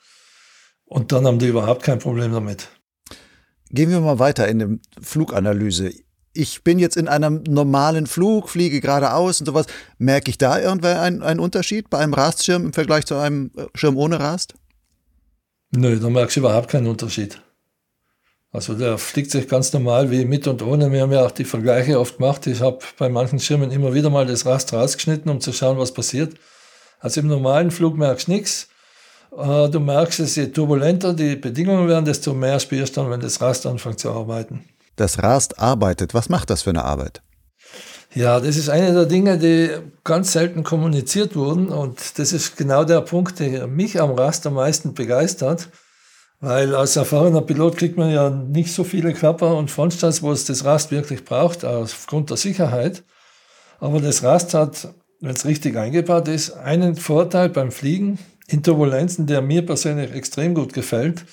Und 0.85 1.11
dann 1.11 1.25
haben 1.25 1.39
die 1.39 1.47
überhaupt 1.47 1.81
kein 1.81 1.97
Problem 1.97 2.31
damit. 2.33 2.69
Gehen 3.71 3.89
wir 3.89 3.99
mal 3.99 4.19
weiter 4.19 4.47
in 4.47 4.59
der 4.59 4.69
Fluganalyse. 5.01 5.91
Ich 6.33 6.63
bin 6.63 6.79
jetzt 6.79 6.97
in 6.97 7.07
einem 7.07 7.43
normalen 7.47 8.07
Flug, 8.07 8.49
fliege 8.49 8.81
geradeaus 8.81 9.39
und 9.39 9.45
sowas. 9.45 9.67
Merke 9.99 10.31
ich 10.31 10.37
da 10.37 10.59
irgendwann 10.59 10.97
einen, 10.97 11.21
einen 11.21 11.39
Unterschied 11.39 11.89
bei 11.89 11.99
einem 11.99 12.13
Rastschirm 12.13 12.65
im 12.65 12.73
Vergleich 12.73 13.05
zu 13.05 13.15
einem 13.15 13.51
äh, 13.55 13.65
Schirm 13.75 13.97
ohne 13.97 14.19
Rast? 14.19 14.55
Nö, 15.71 15.99
da 15.99 16.09
merkst 16.09 16.35
du 16.35 16.41
überhaupt 16.41 16.69
keinen 16.69 16.87
Unterschied. 16.87 17.39
Also 18.51 18.75
der 18.75 18.99
fliegt 18.99 19.31
sich 19.31 19.47
ganz 19.47 19.73
normal 19.73 20.11
wie 20.11 20.25
mit 20.25 20.47
und 20.47 20.61
ohne. 20.61 20.91
Wir 20.91 21.01
haben 21.01 21.11
ja 21.11 21.25
auch 21.25 21.31
die 21.31 21.43
Vergleiche 21.43 21.99
oft 21.99 22.17
gemacht. 22.17 22.45
Ich 22.45 22.61
habe 22.61 22.79
bei 22.99 23.09
manchen 23.09 23.39
Schirmen 23.39 23.71
immer 23.71 23.95
wieder 23.95 24.11
mal 24.11 24.27
das 24.27 24.45
Rast 24.45 24.73
rausgeschnitten, 24.73 25.31
um 25.31 25.41
zu 25.41 25.51
schauen, 25.51 25.79
was 25.79 25.91
passiert. 25.91 26.35
Also 26.99 27.21
im 27.21 27.27
normalen 27.27 27.71
Flug 27.71 27.97
merkst 27.97 28.27
du 28.27 28.31
nichts. 28.31 28.69
Äh, 29.35 29.69
du 29.69 29.79
merkst 29.79 30.19
es, 30.19 30.35
je 30.35 30.47
turbulenter 30.47 31.13
die 31.13 31.35
Bedingungen 31.35 31.87
werden, 31.87 32.05
desto 32.05 32.33
mehr 32.33 32.59
spürst 32.59 32.95
du 32.95 33.01
dann, 33.01 33.09
wenn 33.09 33.19
das 33.21 33.41
Rast 33.41 33.65
anfängt 33.65 33.99
zu 33.99 34.11
arbeiten. 34.11 34.63
Das 34.95 35.23
Rast 35.23 35.59
arbeitet. 35.59 36.13
Was 36.13 36.29
macht 36.29 36.49
das 36.49 36.63
für 36.63 36.69
eine 36.69 36.83
Arbeit? 36.83 37.21
Ja, 38.15 38.39
das 38.39 38.57
ist 38.57 38.69
eine 38.69 38.93
der 38.93 39.05
Dinge, 39.05 39.39
die 39.39 39.71
ganz 40.03 40.33
selten 40.33 40.63
kommuniziert 40.63 41.35
wurden. 41.35 41.69
Und 41.69 42.19
das 42.19 42.31
ist 42.31 42.57
genau 42.57 42.83
der 42.83 43.01
Punkt, 43.01 43.39
der 43.39 43.65
mich 43.67 43.99
am 43.99 44.11
Rast 44.11 44.45
am 44.45 44.53
meisten 44.53 44.93
begeistert. 44.93 45.69
Weil 46.39 46.75
als 46.75 46.95
erfahrener 46.95 47.41
Pilot 47.41 47.77
kriegt 47.77 47.97
man 47.97 48.11
ja 48.11 48.29
nicht 48.29 48.73
so 48.73 48.83
viele 48.83 49.13
Klapper 49.13 49.55
und 49.55 49.71
Frontstands, 49.71 50.21
wo 50.21 50.31
es 50.31 50.45
das 50.45 50.65
Rast 50.65 50.91
wirklich 50.91 51.23
braucht, 51.25 51.63
aufgrund 51.65 52.29
der 52.29 52.37
Sicherheit. 52.37 53.03
Aber 53.79 53.99
das 53.99 54.23
Rast 54.23 54.53
hat, 54.53 54.89
wenn 55.21 55.35
es 55.35 55.45
richtig 55.45 55.77
eingebaut 55.77 56.27
ist, 56.27 56.51
einen 56.51 56.97
Vorteil 56.97 57.49
beim 57.49 57.71
Fliegen 57.71 58.19
in 58.47 58.61
Turbulenzen, 58.61 59.25
der 59.25 59.41
mir 59.41 59.65
persönlich 59.65 60.11
extrem 60.11 60.53
gut 60.53 60.73
gefällt. 60.73 61.25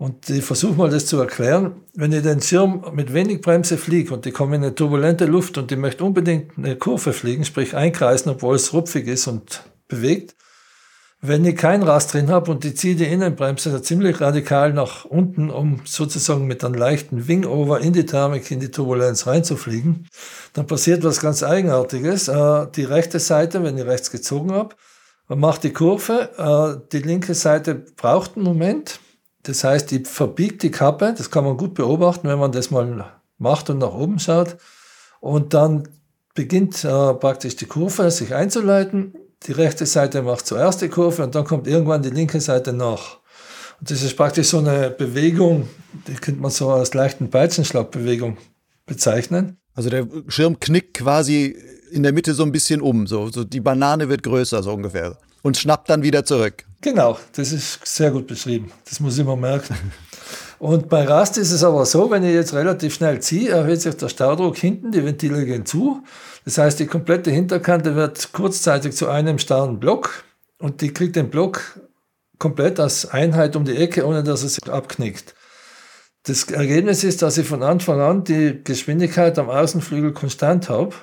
Und 0.00 0.30
ich 0.30 0.42
versuche 0.42 0.72
mal 0.72 0.88
das 0.88 1.04
zu 1.04 1.18
erklären. 1.18 1.82
Wenn 1.92 2.12
ich 2.12 2.22
den 2.22 2.40
Schirm 2.40 2.82
mit 2.94 3.12
wenig 3.12 3.42
Bremse 3.42 3.76
fliege 3.76 4.14
und 4.14 4.24
ich 4.24 4.32
komme 4.32 4.56
in 4.56 4.62
eine 4.62 4.74
turbulente 4.74 5.26
Luft 5.26 5.58
und 5.58 5.70
ich 5.70 5.76
möchte 5.76 6.02
unbedingt 6.04 6.56
eine 6.56 6.74
Kurve 6.76 7.12
fliegen, 7.12 7.44
sprich 7.44 7.76
einkreisen, 7.76 8.32
obwohl 8.32 8.56
es 8.56 8.72
rupfig 8.72 9.06
ist 9.06 9.26
und 9.26 9.62
bewegt, 9.88 10.36
wenn 11.20 11.44
ich 11.44 11.54
kein 11.54 11.82
Rast 11.82 12.14
drin 12.14 12.30
habe 12.30 12.50
und 12.50 12.64
ich 12.64 12.78
ziehe 12.78 12.96
die 12.96 13.04
Innenbremse 13.04 13.82
ziemlich 13.82 14.22
radikal 14.22 14.72
nach 14.72 15.04
unten, 15.04 15.50
um 15.50 15.82
sozusagen 15.84 16.46
mit 16.46 16.64
einem 16.64 16.76
leichten 16.76 17.28
Wing-Over 17.28 17.80
in 17.80 17.92
die 17.92 18.06
Thermik, 18.06 18.50
in 18.50 18.60
die 18.60 18.70
Turbulenz 18.70 19.26
reinzufliegen, 19.26 20.08
dann 20.54 20.66
passiert 20.66 21.04
was 21.04 21.20
ganz 21.20 21.42
Eigenartiges. 21.42 22.28
Äh, 22.28 22.68
die 22.74 22.84
rechte 22.84 23.18
Seite, 23.18 23.62
wenn 23.62 23.76
ich 23.76 23.84
rechts 23.84 24.10
gezogen 24.10 24.50
habe, 24.52 24.74
macht 25.28 25.62
die 25.62 25.74
Kurve, 25.74 26.30
äh, 26.38 26.88
die 26.90 27.02
linke 27.06 27.34
Seite 27.34 27.74
braucht 27.74 28.36
einen 28.36 28.46
Moment. 28.46 28.98
Das 29.42 29.64
heißt, 29.64 29.90
die 29.90 30.04
verbiegt 30.04 30.62
die 30.62 30.70
Kappe. 30.70 31.14
Das 31.16 31.30
kann 31.30 31.44
man 31.44 31.56
gut 31.56 31.74
beobachten, 31.74 32.28
wenn 32.28 32.38
man 32.38 32.52
das 32.52 32.70
mal 32.70 33.12
macht 33.38 33.70
und 33.70 33.78
nach 33.78 33.92
oben 33.92 34.18
schaut. 34.18 34.56
Und 35.20 35.54
dann 35.54 35.88
beginnt 36.34 36.84
äh, 36.84 37.14
praktisch 37.14 37.56
die 37.56 37.66
Kurve 37.66 38.10
sich 38.10 38.34
einzuleiten. 38.34 39.14
Die 39.44 39.52
rechte 39.52 39.86
Seite 39.86 40.22
macht 40.22 40.46
zuerst 40.46 40.82
die 40.82 40.88
Kurve 40.88 41.22
und 41.24 41.34
dann 41.34 41.44
kommt 41.44 41.66
irgendwann 41.66 42.02
die 42.02 42.10
linke 42.10 42.40
Seite 42.40 42.72
nach. 42.72 43.18
Und 43.80 43.90
das 43.90 44.02
ist 44.02 44.16
praktisch 44.16 44.48
so 44.48 44.58
eine 44.58 44.90
Bewegung, 44.90 45.68
die 46.06 46.14
könnte 46.14 46.40
man 46.40 46.50
so 46.50 46.68
als 46.70 46.92
leichten 46.92 47.30
Peitschenschlagbewegung 47.30 48.36
bezeichnen. 48.84 49.56
Also 49.74 49.88
der 49.88 50.06
Schirm 50.28 50.60
knickt 50.60 50.94
quasi 50.94 51.56
in 51.90 52.02
der 52.02 52.12
Mitte 52.12 52.34
so 52.34 52.42
ein 52.42 52.52
bisschen 52.52 52.82
um. 52.82 53.06
So, 53.06 53.30
so 53.30 53.44
die 53.44 53.60
Banane 53.60 54.08
wird 54.08 54.22
größer, 54.22 54.62
so 54.62 54.72
ungefähr. 54.72 55.16
Und 55.42 55.56
schnappt 55.56 55.88
dann 55.88 56.02
wieder 56.02 56.24
zurück. 56.24 56.66
Genau, 56.82 57.18
das 57.34 57.52
ist 57.52 57.86
sehr 57.86 58.10
gut 58.10 58.26
beschrieben. 58.26 58.72
Das 58.88 59.00
muss 59.00 59.14
ich 59.14 59.20
immer 59.20 59.36
merken. 59.36 59.76
Und 60.58 60.88
bei 60.88 61.04
Rast 61.04 61.38
ist 61.38 61.52
es 61.52 61.64
aber 61.64 61.86
so, 61.86 62.10
wenn 62.10 62.22
ich 62.22 62.34
jetzt 62.34 62.54
relativ 62.54 62.94
schnell 62.94 63.20
ziehe, 63.20 63.50
erhöht 63.50 63.80
sich 63.80 63.96
der 63.96 64.08
Staudruck 64.08 64.56
hinten, 64.56 64.92
die 64.92 65.04
Ventile 65.04 65.44
gehen 65.44 65.64
zu. 65.64 66.02
Das 66.44 66.58
heißt, 66.58 66.78
die 66.78 66.86
komplette 66.86 67.30
Hinterkante 67.30 67.96
wird 67.96 68.32
kurzzeitig 68.32 68.94
zu 68.94 69.08
einem 69.08 69.38
starren 69.38 69.80
Block 69.80 70.24
und 70.58 70.80
die 70.80 70.92
kriegt 70.92 71.16
den 71.16 71.30
Block 71.30 71.80
komplett 72.38 72.80
als 72.80 73.06
Einheit 73.06 73.56
um 73.56 73.64
die 73.64 73.76
Ecke, 73.76 74.06
ohne 74.06 74.22
dass 74.22 74.42
es 74.42 74.54
sich 74.54 74.70
abknickt. 74.70 75.34
Das 76.24 76.44
Ergebnis 76.44 77.04
ist, 77.04 77.22
dass 77.22 77.38
ich 77.38 77.46
von 77.46 77.62
Anfang 77.62 78.00
an 78.00 78.24
die 78.24 78.60
Geschwindigkeit 78.62 79.38
am 79.38 79.48
Außenflügel 79.48 80.12
konstant 80.12 80.68
habe 80.68 80.94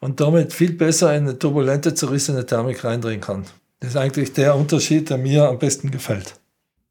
und 0.00 0.20
damit 0.20 0.52
viel 0.52 0.72
besser 0.72 1.14
in 1.14 1.24
eine 1.24 1.38
turbulente, 1.38 1.94
zerrissene 1.94 2.44
Thermik 2.46 2.82
reindrehen 2.82 3.20
kann. 3.20 3.44
Das 3.80 3.90
ist 3.90 3.96
eigentlich 3.96 4.32
der 4.32 4.56
Unterschied, 4.56 5.10
der 5.10 5.18
mir 5.18 5.48
am 5.48 5.58
besten 5.58 5.90
gefällt. 5.90 6.34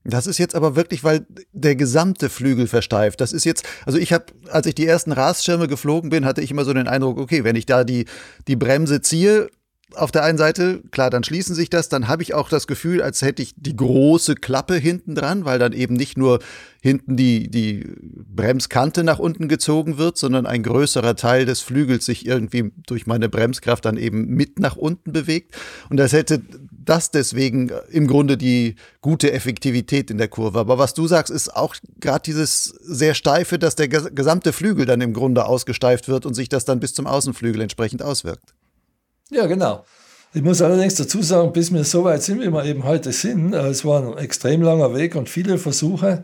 Das 0.03 0.27
ist 0.27 0.37
jetzt 0.37 0.53
aber 0.53 0.75
wirklich, 0.75 1.03
weil 1.03 1.25
der 1.51 1.75
gesamte 1.75 2.29
Flügel 2.29 2.67
versteift. 2.67 3.21
Das 3.21 3.33
ist 3.33 3.43
jetzt, 3.43 3.65
also 3.87 3.97
ich 3.97 4.13
habe, 4.13 4.25
als 4.51 4.67
ich 4.67 4.75
die 4.75 4.85
ersten 4.85 5.11
Rasschirme 5.11 5.67
geflogen 5.67 6.11
bin, 6.11 6.25
hatte 6.25 6.41
ich 6.41 6.51
immer 6.51 6.63
so 6.63 6.73
den 6.73 6.87
Eindruck, 6.87 7.17
okay, 7.17 7.43
wenn 7.43 7.55
ich 7.55 7.65
da 7.65 7.83
die, 7.83 8.05
die 8.47 8.55
Bremse 8.55 9.01
ziehe, 9.01 9.49
auf 9.95 10.11
der 10.11 10.23
einen 10.23 10.37
Seite, 10.37 10.81
klar, 10.91 11.09
dann 11.09 11.23
schließen 11.23 11.55
sich 11.55 11.69
das, 11.69 11.89
dann 11.89 12.07
habe 12.07 12.23
ich 12.23 12.33
auch 12.33 12.49
das 12.49 12.67
Gefühl, 12.67 13.01
als 13.01 13.21
hätte 13.21 13.41
ich 13.41 13.53
die 13.55 13.75
große 13.75 14.35
Klappe 14.35 14.75
hinten 14.75 15.15
dran, 15.15 15.45
weil 15.45 15.59
dann 15.59 15.73
eben 15.73 15.95
nicht 15.95 16.17
nur 16.17 16.39
hinten 16.81 17.17
die, 17.17 17.49
die 17.49 17.83
Bremskante 17.99 19.03
nach 19.03 19.17
unten 19.17 19.47
gezogen 19.47 19.97
wird, 19.97 20.17
sondern 20.17 20.45
ein 20.45 20.61
größerer 20.61 21.15
Teil 21.15 21.45
des 21.45 21.61
Flügels 21.61 22.05
sich 22.05 22.27
irgendwie 22.27 22.71
durch 22.85 23.07
meine 23.07 23.27
Bremskraft 23.27 23.85
dann 23.85 23.97
eben 23.97 24.27
mit 24.27 24.59
nach 24.59 24.75
unten 24.75 25.11
bewegt. 25.11 25.55
Und 25.89 25.97
das 25.97 26.13
hätte 26.13 26.41
das 26.71 27.09
deswegen 27.09 27.71
im 27.89 28.05
Grunde 28.05 28.37
die 28.37 28.75
gute 29.01 29.31
Effektivität 29.31 30.11
in 30.11 30.19
der 30.19 30.27
Kurve. 30.27 30.59
Aber 30.59 30.77
was 30.77 30.93
du 30.93 31.07
sagst, 31.07 31.31
ist 31.31 31.55
auch 31.55 31.75
gerade 31.99 32.21
dieses 32.21 32.65
sehr 32.65 33.15
steife, 33.15 33.57
dass 33.57 33.75
der 33.75 33.87
gesamte 33.87 34.53
Flügel 34.53 34.85
dann 34.85 35.01
im 35.01 35.13
Grunde 35.13 35.45
ausgesteift 35.45 36.07
wird 36.07 36.27
und 36.27 36.35
sich 36.35 36.49
das 36.49 36.65
dann 36.65 36.79
bis 36.79 36.93
zum 36.93 37.07
Außenflügel 37.07 37.61
entsprechend 37.61 38.03
auswirkt. 38.03 38.53
Ja, 39.31 39.47
genau. 39.47 39.85
Ich 40.33 40.41
muss 40.41 40.61
allerdings 40.61 40.95
dazu 40.95 41.21
sagen, 41.21 41.53
bis 41.53 41.73
wir 41.73 41.83
so 41.83 42.03
weit 42.03 42.21
sind, 42.21 42.41
wie 42.41 42.49
wir 42.49 42.65
eben 42.65 42.83
heute 42.83 43.11
sind, 43.11 43.53
äh, 43.53 43.67
es 43.69 43.85
war 43.85 44.01
ein 44.03 44.17
extrem 44.17 44.61
langer 44.61 44.93
Weg 44.93 45.15
und 45.15 45.29
viele 45.29 45.57
Versuche, 45.57 46.23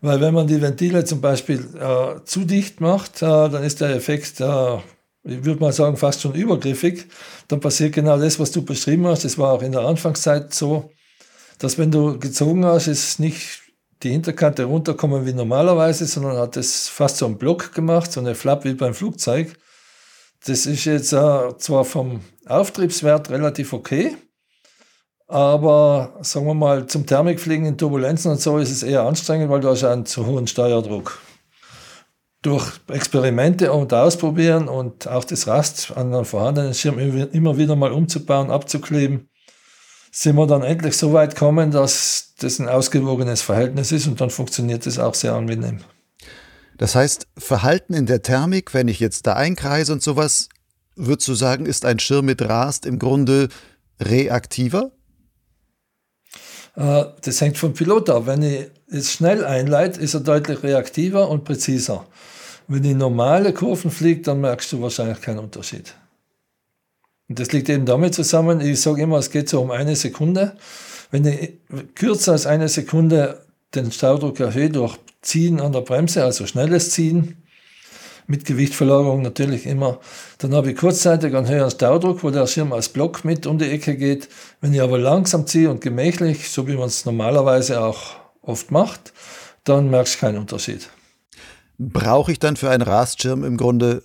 weil 0.00 0.20
wenn 0.20 0.34
man 0.34 0.46
die 0.46 0.60
Ventile 0.60 1.04
zum 1.04 1.20
Beispiel 1.20 1.60
äh, 1.78 2.24
zu 2.24 2.44
dicht 2.44 2.80
macht, 2.80 3.22
äh, 3.22 3.26
dann 3.26 3.62
ist 3.62 3.80
der 3.80 3.90
Effekt, 3.90 4.40
äh, 4.40 4.76
ich 5.24 5.44
würde 5.44 5.60
mal 5.60 5.72
sagen, 5.72 5.96
fast 5.96 6.22
schon 6.22 6.34
übergriffig. 6.34 7.06
Dann 7.46 7.60
passiert 7.60 7.94
genau 7.94 8.18
das, 8.18 8.40
was 8.40 8.50
du 8.50 8.64
beschrieben 8.64 9.06
hast. 9.06 9.24
Das 9.24 9.38
war 9.38 9.52
auch 9.52 9.62
in 9.62 9.72
der 9.72 9.82
Anfangszeit 9.82 10.52
so, 10.52 10.90
dass 11.58 11.78
wenn 11.78 11.92
du 11.92 12.18
gezogen 12.18 12.64
hast, 12.64 12.88
ist 12.88 13.20
nicht 13.20 13.60
die 14.02 14.10
Hinterkante 14.10 14.64
runterkommen 14.64 15.26
wie 15.26 15.32
normalerweise, 15.32 16.06
sondern 16.06 16.38
hat 16.38 16.56
es 16.56 16.88
fast 16.88 17.18
so 17.18 17.26
einen 17.26 17.38
Block 17.38 17.72
gemacht, 17.72 18.10
so 18.12 18.18
eine 18.18 18.34
Flap 18.34 18.64
wie 18.64 18.74
beim 18.74 18.94
Flugzeug. 18.94 19.56
Das 20.46 20.66
ist 20.66 20.84
jetzt 20.84 21.12
äh, 21.12 21.56
zwar 21.58 21.84
vom 21.84 22.20
Auftriebswert 22.46 23.30
relativ 23.30 23.72
okay, 23.72 24.16
aber 25.28 26.18
sagen 26.22 26.46
wir 26.46 26.54
mal, 26.54 26.86
zum 26.86 27.06
Thermikfliegen 27.06 27.64
in 27.64 27.78
Turbulenzen 27.78 28.32
und 28.32 28.40
so 28.40 28.58
ist 28.58 28.70
es 28.70 28.82
eher 28.82 29.02
anstrengend, 29.02 29.50
weil 29.50 29.60
du 29.60 29.68
hast 29.68 29.84
einen 29.84 30.04
zu 30.04 30.26
hohen 30.26 30.46
Steuerdruck. 30.46 31.20
Durch 32.42 32.72
Experimente 32.88 33.72
und 33.72 33.94
Ausprobieren 33.94 34.66
und 34.66 35.06
auch 35.06 35.24
das 35.24 35.46
Rast 35.46 35.96
an 35.96 36.12
einem 36.12 36.24
vorhandenen 36.24 36.74
Schirm 36.74 36.98
immer 36.98 37.56
wieder 37.56 37.76
mal 37.76 37.92
umzubauen, 37.92 38.50
abzukleben, 38.50 39.30
sind 40.10 40.36
wir 40.36 40.46
dann 40.48 40.62
endlich 40.62 40.96
so 40.96 41.12
weit 41.12 41.36
gekommen, 41.36 41.70
dass 41.70 42.34
das 42.40 42.58
ein 42.58 42.68
ausgewogenes 42.68 43.42
Verhältnis 43.42 43.92
ist 43.92 44.08
und 44.08 44.20
dann 44.20 44.30
funktioniert 44.30 44.86
es 44.88 44.98
auch 44.98 45.14
sehr 45.14 45.34
angenehm. 45.34 45.78
Das 46.82 46.96
heißt, 46.96 47.28
Verhalten 47.38 47.94
in 47.94 48.06
der 48.06 48.22
Thermik, 48.22 48.74
wenn 48.74 48.88
ich 48.88 48.98
jetzt 48.98 49.28
da 49.28 49.34
einkreise 49.34 49.92
und 49.92 50.02
sowas, 50.02 50.48
würdest 50.96 51.28
du 51.28 51.34
sagen, 51.34 51.64
ist 51.64 51.84
ein 51.84 52.00
Schirm 52.00 52.24
mit 52.24 52.42
Rast 52.42 52.86
im 52.86 52.98
Grunde 52.98 53.50
reaktiver? 54.00 54.90
Äh, 56.74 57.04
das 57.22 57.40
hängt 57.40 57.56
vom 57.56 57.72
Pilot 57.72 58.10
ab. 58.10 58.26
Wenn 58.26 58.42
ich 58.42 58.66
es 58.88 59.12
schnell 59.12 59.44
einleite, 59.44 60.00
ist 60.00 60.14
er 60.14 60.20
deutlich 60.22 60.64
reaktiver 60.64 61.28
und 61.28 61.44
präziser. 61.44 62.04
Wenn 62.66 62.82
ich 62.82 62.96
normale 62.96 63.54
Kurven 63.54 63.92
fliege, 63.92 64.22
dann 64.22 64.40
merkst 64.40 64.72
du 64.72 64.82
wahrscheinlich 64.82 65.20
keinen 65.20 65.38
Unterschied. 65.38 65.94
Und 67.28 67.38
das 67.38 67.52
liegt 67.52 67.68
eben 67.68 67.86
damit 67.86 68.12
zusammen, 68.16 68.60
ich 68.60 68.80
sage 68.80 69.02
immer, 69.02 69.18
es 69.18 69.30
geht 69.30 69.48
so 69.48 69.62
um 69.62 69.70
eine 69.70 69.94
Sekunde. 69.94 70.56
Wenn 71.12 71.26
ich 71.26 71.52
kürzer 71.94 72.32
als 72.32 72.44
eine 72.44 72.68
Sekunde 72.68 73.46
den 73.72 73.92
Staudruck 73.92 74.40
erhöhe 74.40 74.68
durch 74.68 74.98
Ziehen 75.22 75.60
an 75.60 75.72
der 75.72 75.80
Bremse, 75.80 76.24
also 76.24 76.46
schnelles 76.46 76.90
Ziehen, 76.90 77.42
mit 78.26 78.44
Gewichtverlagerung 78.44 79.22
natürlich 79.22 79.66
immer. 79.66 79.98
Dann 80.38 80.54
habe 80.54 80.72
ich 80.72 80.76
kurzzeitig 80.76 81.34
einen 81.34 81.48
höheren 81.48 81.70
Staudruck, 81.70 82.22
wo 82.22 82.30
der 82.30 82.46
Schirm 82.46 82.72
als 82.72 82.88
Block 82.88 83.24
mit 83.24 83.46
um 83.46 83.58
die 83.58 83.70
Ecke 83.70 83.96
geht. 83.96 84.28
Wenn 84.60 84.72
ich 84.72 84.80
aber 84.80 84.98
langsam 84.98 85.46
ziehe 85.46 85.70
und 85.70 85.80
gemächlich, 85.80 86.48
so 86.50 86.66
wie 86.68 86.76
man 86.76 86.86
es 86.86 87.04
normalerweise 87.04 87.80
auch 87.80 88.16
oft 88.42 88.70
macht, 88.70 89.12
dann 89.64 89.90
merkst 89.90 90.16
du 90.16 90.18
keinen 90.20 90.38
Unterschied. 90.38 90.88
Brauche 91.78 92.32
ich 92.32 92.38
dann 92.38 92.56
für 92.56 92.70
einen 92.70 92.82
Rastschirm 92.82 93.44
im 93.44 93.56
Grunde 93.56 94.02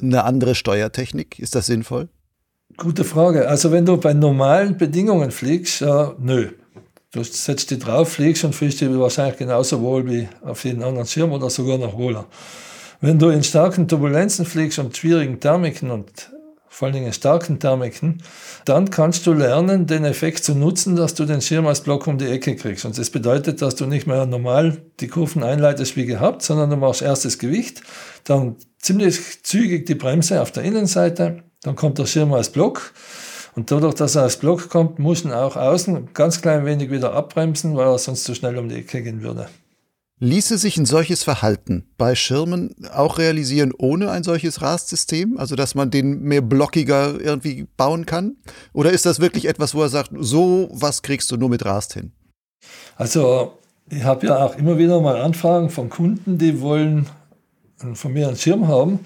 eine 0.00 0.24
andere 0.24 0.54
Steuertechnik? 0.54 1.38
Ist 1.38 1.54
das 1.54 1.66
sinnvoll? 1.66 2.08
Gute 2.76 3.04
Frage. 3.04 3.48
Also 3.48 3.72
wenn 3.72 3.86
du 3.86 3.96
bei 3.96 4.12
normalen 4.12 4.76
Bedingungen 4.76 5.30
fliegst, 5.30 5.82
äh, 5.82 6.08
nö. 6.18 6.50
Du 7.16 7.24
setzt 7.24 7.70
dich 7.70 7.78
drauf, 7.78 8.12
fliegst 8.12 8.44
und 8.44 8.54
fühlst 8.54 8.80
dich 8.80 8.90
wahrscheinlich 8.90 9.38
genauso 9.38 9.80
wohl 9.80 10.06
wie 10.08 10.28
auf 10.42 10.64
jeden 10.64 10.82
anderen 10.82 11.06
Schirm 11.06 11.32
oder 11.32 11.48
sogar 11.48 11.78
noch 11.78 11.96
wohler. 11.96 12.26
Wenn 13.00 13.18
du 13.18 13.30
in 13.30 13.42
starken 13.42 13.88
Turbulenzen 13.88 14.44
fliegst 14.44 14.78
und 14.78 14.96
schwierigen 14.96 15.40
Thermiken 15.40 15.90
und 15.90 16.30
vor 16.68 16.86
allen 16.86 16.94
Dingen 16.94 17.12
starken 17.14 17.58
Thermiken, 17.58 18.22
dann 18.66 18.90
kannst 18.90 19.26
du 19.26 19.32
lernen, 19.32 19.86
den 19.86 20.04
Effekt 20.04 20.44
zu 20.44 20.54
nutzen, 20.54 20.94
dass 20.94 21.14
du 21.14 21.24
den 21.24 21.40
Schirm 21.40 21.66
als 21.66 21.80
Block 21.80 22.06
um 22.06 22.18
die 22.18 22.26
Ecke 22.26 22.54
kriegst. 22.54 22.84
Und 22.84 22.98
das 22.98 23.08
bedeutet, 23.08 23.62
dass 23.62 23.76
du 23.76 23.86
nicht 23.86 24.06
mehr 24.06 24.26
normal 24.26 24.76
die 25.00 25.08
Kurven 25.08 25.42
einleitest 25.42 25.96
wie 25.96 26.04
gehabt, 26.04 26.42
sondern 26.42 26.68
du 26.68 26.76
machst 26.76 27.00
erst 27.00 27.24
das 27.24 27.38
Gewicht, 27.38 27.80
dann 28.24 28.56
ziemlich 28.78 29.42
zügig 29.42 29.86
die 29.86 29.94
Bremse 29.94 30.42
auf 30.42 30.50
der 30.52 30.64
Innenseite, 30.64 31.44
dann 31.62 31.76
kommt 31.76 31.98
der 31.98 32.04
Schirm 32.04 32.34
als 32.34 32.50
Block. 32.50 32.92
Und 33.56 33.70
dadurch, 33.70 33.94
dass 33.94 34.14
er 34.14 34.22
als 34.22 34.36
Block 34.36 34.68
kommt, 34.68 34.98
muss 34.98 35.24
er 35.24 35.42
auch 35.42 35.56
außen 35.56 36.12
ganz 36.12 36.42
klein 36.42 36.66
wenig 36.66 36.90
wieder 36.90 37.14
abbremsen, 37.14 37.74
weil 37.74 37.88
er 37.88 37.98
sonst 37.98 38.24
zu 38.24 38.34
schnell 38.34 38.58
um 38.58 38.68
die 38.68 38.76
Ecke 38.76 39.02
gehen 39.02 39.22
würde. 39.22 39.48
Ließe 40.18 40.58
sich 40.58 40.76
ein 40.76 40.84
solches 40.84 41.24
Verhalten 41.24 41.88
bei 41.96 42.14
Schirmen 42.14 42.74
auch 42.92 43.18
realisieren 43.18 43.72
ohne 43.76 44.10
ein 44.10 44.22
solches 44.22 44.60
Rastsystem? 44.60 45.38
Also, 45.38 45.56
dass 45.56 45.74
man 45.74 45.90
den 45.90 46.20
mehr 46.20 46.42
blockiger 46.42 47.18
irgendwie 47.18 47.66
bauen 47.76 48.04
kann? 48.04 48.36
Oder 48.74 48.92
ist 48.92 49.06
das 49.06 49.20
wirklich 49.20 49.46
etwas, 49.46 49.74
wo 49.74 49.82
er 49.82 49.88
sagt, 49.88 50.10
so 50.18 50.68
was 50.72 51.02
kriegst 51.02 51.30
du 51.30 51.36
nur 51.36 51.48
mit 51.48 51.64
Rast 51.64 51.94
hin? 51.94 52.12
Also, 52.96 53.58
ich 53.90 54.04
habe 54.04 54.26
ja 54.26 54.44
auch 54.44 54.56
immer 54.56 54.76
wieder 54.76 55.00
mal 55.00 55.16
Anfragen 55.20 55.70
von 55.70 55.88
Kunden, 55.88 56.38
die 56.38 56.60
wollen 56.60 57.06
von 57.94 58.12
mir 58.12 58.28
einen 58.28 58.36
Schirm 58.36 58.68
haben, 58.68 59.00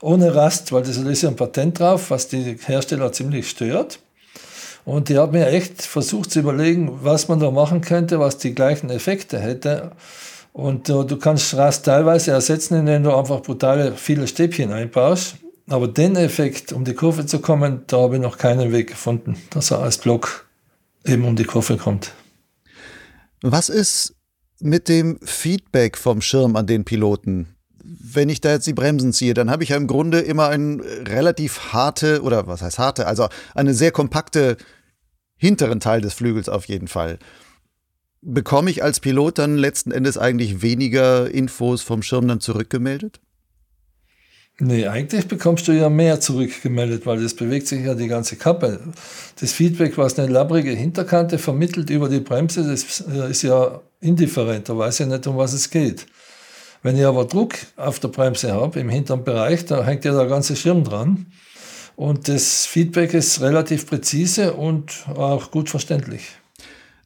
ohne 0.00 0.34
Rast, 0.34 0.72
weil 0.72 0.82
das 0.82 0.96
ist 0.96 1.22
ja 1.22 1.28
ein 1.28 1.36
Patent 1.36 1.78
drauf, 1.78 2.10
was 2.10 2.28
die 2.28 2.56
Hersteller 2.64 3.12
ziemlich 3.12 3.48
stört. 3.48 4.00
Und 4.84 5.08
die 5.08 5.18
haben 5.18 5.32
mir 5.32 5.48
echt 5.48 5.82
versucht 5.82 6.30
zu 6.30 6.40
überlegen, 6.40 7.00
was 7.02 7.28
man 7.28 7.38
da 7.38 7.50
machen 7.50 7.80
könnte, 7.80 8.18
was 8.18 8.38
die 8.38 8.54
gleichen 8.54 8.90
Effekte 8.90 9.38
hätte. 9.38 9.92
Und 10.52 10.88
äh, 10.88 11.04
du 11.04 11.16
kannst 11.16 11.54
Rast 11.54 11.84
teilweise 11.84 12.32
ersetzen, 12.32 12.74
indem 12.74 13.04
du 13.04 13.14
einfach 13.14 13.40
brutale 13.42 13.92
viele 13.94 14.26
Stäbchen 14.26 14.72
einbaust. 14.72 15.36
Aber 15.68 15.86
den 15.86 16.16
Effekt, 16.16 16.72
um 16.72 16.84
die 16.84 16.94
Kurve 16.94 17.26
zu 17.26 17.38
kommen, 17.38 17.84
da 17.86 17.98
habe 17.98 18.16
ich 18.16 18.22
noch 18.22 18.38
keinen 18.38 18.72
Weg 18.72 18.88
gefunden, 18.88 19.36
dass 19.50 19.70
er 19.70 19.80
als 19.80 19.98
Block 19.98 20.46
eben 21.06 21.24
um 21.24 21.36
die 21.36 21.44
Kurve 21.44 21.76
kommt. 21.76 22.12
Was 23.42 23.68
ist 23.68 24.14
mit 24.58 24.88
dem 24.88 25.20
Feedback 25.22 25.96
vom 25.96 26.20
Schirm 26.20 26.56
an 26.56 26.66
den 26.66 26.84
Piloten? 26.84 27.54
Wenn 27.98 28.28
ich 28.28 28.40
da 28.40 28.52
jetzt 28.52 28.66
die 28.66 28.72
Bremsen 28.72 29.12
ziehe, 29.12 29.34
dann 29.34 29.50
habe 29.50 29.62
ich 29.62 29.70
ja 29.70 29.76
im 29.76 29.86
Grunde 29.86 30.20
immer 30.20 30.48
eine 30.48 30.82
relativ 31.06 31.72
harte, 31.72 32.22
oder 32.22 32.46
was 32.46 32.62
heißt 32.62 32.78
harte, 32.78 33.06
also 33.06 33.28
eine 33.54 33.74
sehr 33.74 33.90
kompakte 33.90 34.56
hinteren 35.36 35.80
Teil 35.80 36.00
des 36.00 36.14
Flügels 36.14 36.48
auf 36.48 36.66
jeden 36.66 36.88
Fall 36.88 37.18
bekomme 38.22 38.70
ich 38.70 38.82
als 38.82 39.00
Pilot 39.00 39.38
dann 39.38 39.56
letzten 39.56 39.92
Endes 39.92 40.18
eigentlich 40.18 40.62
weniger 40.62 41.30
Infos 41.30 41.82
vom 41.82 42.02
Schirm 42.02 42.28
dann 42.28 42.40
zurückgemeldet? 42.40 43.20
Nee, 44.62 44.86
eigentlich 44.86 45.26
bekommst 45.26 45.68
du 45.68 45.72
ja 45.72 45.88
mehr 45.88 46.20
zurückgemeldet, 46.20 47.06
weil 47.06 47.22
das 47.22 47.32
bewegt 47.32 47.66
sich 47.66 47.82
ja 47.82 47.94
die 47.94 48.08
ganze 48.08 48.36
Kappe. 48.36 48.80
Das 49.40 49.52
Feedback, 49.52 49.96
was 49.96 50.18
eine 50.18 50.30
labbrige 50.30 50.72
Hinterkante 50.72 51.38
vermittelt 51.38 51.88
über 51.88 52.10
die 52.10 52.20
Bremse, 52.20 52.64
das 52.64 53.02
äh, 53.08 53.30
ist 53.30 53.40
ja 53.40 53.80
indifferent, 54.00 54.68
da 54.68 54.76
weiß 54.76 55.00
ich 55.00 55.06
nicht, 55.06 55.26
um 55.26 55.38
was 55.38 55.54
es 55.54 55.70
geht. 55.70 56.06
Wenn 56.82 56.96
ich 56.96 57.04
aber 57.04 57.26
Druck 57.26 57.54
auf 57.76 57.98
der 57.98 58.08
Bremse 58.08 58.52
habe, 58.52 58.80
im 58.80 58.88
hinteren 58.88 59.22
Bereich, 59.22 59.66
da 59.66 59.84
hängt 59.84 60.04
ja 60.04 60.16
der 60.16 60.26
ganze 60.26 60.56
Schirm 60.56 60.84
dran. 60.84 61.26
Und 61.94 62.28
das 62.28 62.64
Feedback 62.64 63.12
ist 63.12 63.42
relativ 63.42 63.86
präzise 63.86 64.54
und 64.54 65.06
auch 65.14 65.50
gut 65.50 65.68
verständlich. 65.68 66.22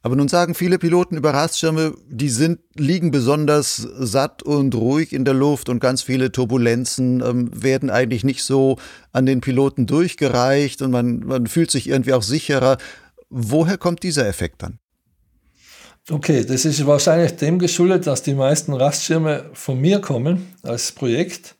Aber 0.01 0.15
nun 0.15 0.27
sagen 0.27 0.53
viele 0.53 0.77
Piloten 0.77 1.17
über 1.17 1.33
Rastschirme, 1.33 1.95
die 2.07 2.29
sind, 2.29 2.59
liegen 2.75 3.09
besonders 3.09 3.75
satt 3.75 4.43
und 4.43 4.75
ruhig 4.75 5.11
in 5.13 5.25
der 5.25 5.33
Luft 5.33 5.67
und 5.67 5.79
ganz 5.79 6.03
viele 6.03 6.31
Turbulenzen 6.31 7.23
ähm, 7.25 7.49
werden 7.51 7.89
eigentlich 7.89 8.23
nicht 8.23 8.43
so 8.43 8.77
an 9.11 9.25
den 9.25 9.41
Piloten 9.41 9.87
durchgereicht 9.87 10.83
und 10.83 10.91
man, 10.91 11.21
man 11.25 11.47
fühlt 11.47 11.71
sich 11.71 11.89
irgendwie 11.89 12.13
auch 12.13 12.21
sicherer. 12.21 12.77
Woher 13.31 13.79
kommt 13.79 14.03
dieser 14.03 14.27
Effekt 14.27 14.61
dann? 14.61 14.77
Okay, 16.11 16.45
das 16.45 16.65
ist 16.65 16.85
wahrscheinlich 16.85 17.35
dem 17.35 17.57
geschuldet, 17.57 18.05
dass 18.05 18.21
die 18.21 18.35
meisten 18.35 18.73
Rastschirme 18.73 19.49
von 19.53 19.81
mir 19.81 19.99
kommen 19.99 20.53
als 20.61 20.91
Projekt. 20.91 21.55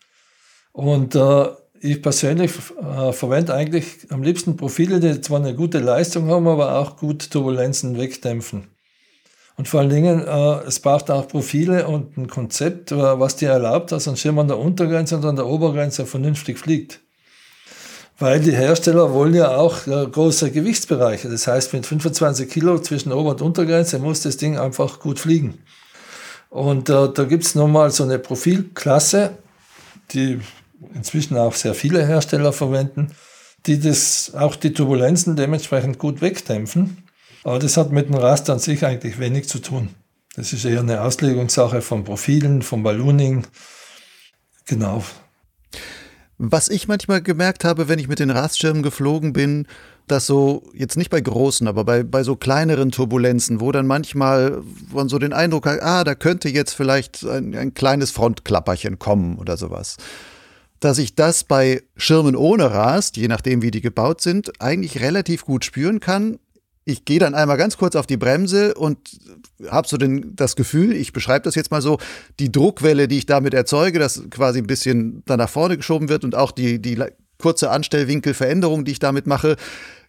Und 0.71 1.15
äh, 1.15 1.47
ich 1.79 2.01
persönlich 2.01 2.51
äh, 2.79 3.11
verwende 3.11 3.55
eigentlich 3.55 3.85
am 4.11 4.21
liebsten 4.21 4.55
Profile, 4.55 4.99
die 4.99 5.19
zwar 5.21 5.39
eine 5.39 5.55
gute 5.55 5.79
Leistung 5.79 6.27
haben, 6.29 6.47
aber 6.47 6.77
auch 6.77 6.97
gut 6.97 7.31
Turbulenzen 7.31 7.97
wegdämpfen. 7.97 8.67
Und 9.57 9.67
vor 9.67 9.79
allen 9.79 9.89
Dingen, 9.89 10.19
äh, 10.27 10.67
es 10.67 10.79
braucht 10.79 11.09
auch 11.09 11.27
Profile 11.27 11.87
und 11.87 12.15
ein 12.15 12.27
Konzept, 12.27 12.91
äh, 12.91 13.19
was 13.19 13.37
dir 13.37 13.49
erlaubt, 13.49 13.91
dass 13.91 14.07
ein 14.07 14.17
Schirm 14.17 14.37
an 14.37 14.47
der 14.47 14.59
Untergrenze 14.59 15.17
und 15.17 15.25
an 15.25 15.37
der 15.37 15.47
Obergrenze 15.47 16.05
vernünftig 16.05 16.59
fliegt. 16.59 17.04
Weil 18.17 18.39
die 18.39 18.55
Hersteller 18.55 19.13
wollen 19.13 19.33
ja 19.33 19.57
auch 19.57 19.87
äh, 19.87 20.07
große 20.07 20.51
Gewichtsbereiche. 20.51 21.29
Das 21.29 21.47
heißt, 21.47 21.73
mit 21.73 21.85
25 21.85 22.49
Kilo 22.49 22.79
zwischen 22.79 23.11
Ober- 23.11 23.31
und 23.31 23.41
Untergrenze 23.41 23.99
muss 23.99 24.21
das 24.21 24.37
Ding 24.37 24.57
einfach 24.57 24.99
gut 24.99 25.19
fliegen. 25.19 25.59
Und 26.49 26.89
äh, 26.89 27.09
da 27.13 27.23
gibt 27.25 27.43
es 27.43 27.55
nochmal 27.55 27.91
so 27.91 28.03
eine 28.03 28.17
Profilklasse, 28.17 29.37
die 30.11 30.39
inzwischen 30.93 31.35
auch 31.37 31.53
sehr 31.53 31.73
viele 31.73 32.05
Hersteller 32.05 32.53
verwenden, 32.53 33.11
die 33.65 33.79
das, 33.79 34.33
auch 34.33 34.55
die 34.55 34.71
Turbulenzen 34.71 35.35
dementsprechend 35.35 35.99
gut 35.99 36.21
wegdämpfen. 36.21 37.03
Aber 37.43 37.59
das 37.59 37.75
hat 37.75 37.91
mit 37.91 38.07
dem 38.07 38.15
Raster 38.15 38.53
an 38.53 38.59
sich 38.59 38.85
eigentlich 38.85 39.19
wenig 39.19 39.49
zu 39.49 39.59
tun. 39.59 39.89
Das 40.35 40.53
ist 40.53 40.63
eher 40.63 40.79
eine 40.79 41.01
Auslegungssache 41.01 41.81
von 41.81 42.03
Profilen, 42.05 42.61
vom 42.61 42.83
Ballooning. 42.83 43.45
Genau. 44.65 45.03
Was 46.37 46.69
ich 46.69 46.87
manchmal 46.87 47.21
gemerkt 47.21 47.63
habe, 47.63 47.87
wenn 47.87 47.99
ich 47.99 48.07
mit 48.07 48.19
den 48.19 48.29
Rastschirmen 48.29 48.83
geflogen 48.83 49.31
bin, 49.31 49.67
dass 50.07 50.27
so, 50.27 50.63
jetzt 50.73 50.97
nicht 50.97 51.09
bei 51.09 51.21
großen, 51.21 51.67
aber 51.67 51.83
bei, 51.83 52.03
bei 52.03 52.23
so 52.23 52.35
kleineren 52.35 52.91
Turbulenzen, 52.91 53.59
wo 53.59 53.71
dann 53.71 53.87
manchmal 53.87 54.61
man 54.93 55.09
so 55.09 55.17
den 55.17 55.33
Eindruck 55.33 55.65
hat, 55.65 55.81
ah, 55.81 56.03
da 56.03 56.13
könnte 56.13 56.49
jetzt 56.49 56.73
vielleicht 56.73 57.23
ein, 57.23 57.55
ein 57.55 57.73
kleines 57.73 58.11
Frontklapperchen 58.11 58.99
kommen 58.99 59.37
oder 59.37 59.57
sowas 59.57 59.97
dass 60.79 60.97
ich 60.99 61.15
das 61.15 61.43
bei 61.43 61.81
Schirmen 61.95 62.35
ohne 62.35 62.71
Rast, 62.71 63.17
je 63.17 63.27
nachdem 63.27 63.61
wie 63.63 63.71
die 63.71 63.81
gebaut 63.81 64.21
sind, 64.21 64.61
eigentlich 64.61 65.01
relativ 65.01 65.43
gut 65.45 65.65
spüren 65.65 65.99
kann. 65.99 66.37
Ich 66.87 67.03
gehe 67.03 67.17
dann 67.19 67.33
einmal 67.33 67.57
ganz 67.57 67.77
kurz 67.77 67.95
auf 67.95 68.05
die 68.05 68.15
Bremse 68.15 68.75
und 68.75 68.97
habe 69.69 69.87
so 69.87 69.97
den, 69.97 70.35
das 70.35 70.55
Gefühl, 70.55 70.93
ich 70.93 71.13
beschreibe 71.13 71.43
das 71.43 71.55
jetzt 71.55 71.71
mal 71.71 71.81
so, 71.81 71.97
die 72.39 72.51
Druckwelle, 72.51 73.07
die 73.07 73.17
ich 73.17 73.25
damit 73.25 73.55
erzeuge, 73.55 73.97
dass 73.97 74.21
quasi 74.29 74.59
ein 74.59 74.67
bisschen 74.67 75.23
dann 75.25 75.39
nach 75.39 75.49
vorne 75.49 75.77
geschoben 75.77 76.09
wird 76.09 76.23
und 76.23 76.35
auch 76.35 76.51
die, 76.51 76.79
die 76.79 77.03
kurze 77.39 77.71
Anstellwinkelveränderung, 77.71 78.85
die 78.85 78.91
ich 78.91 78.99
damit 78.99 79.25
mache, 79.25 79.55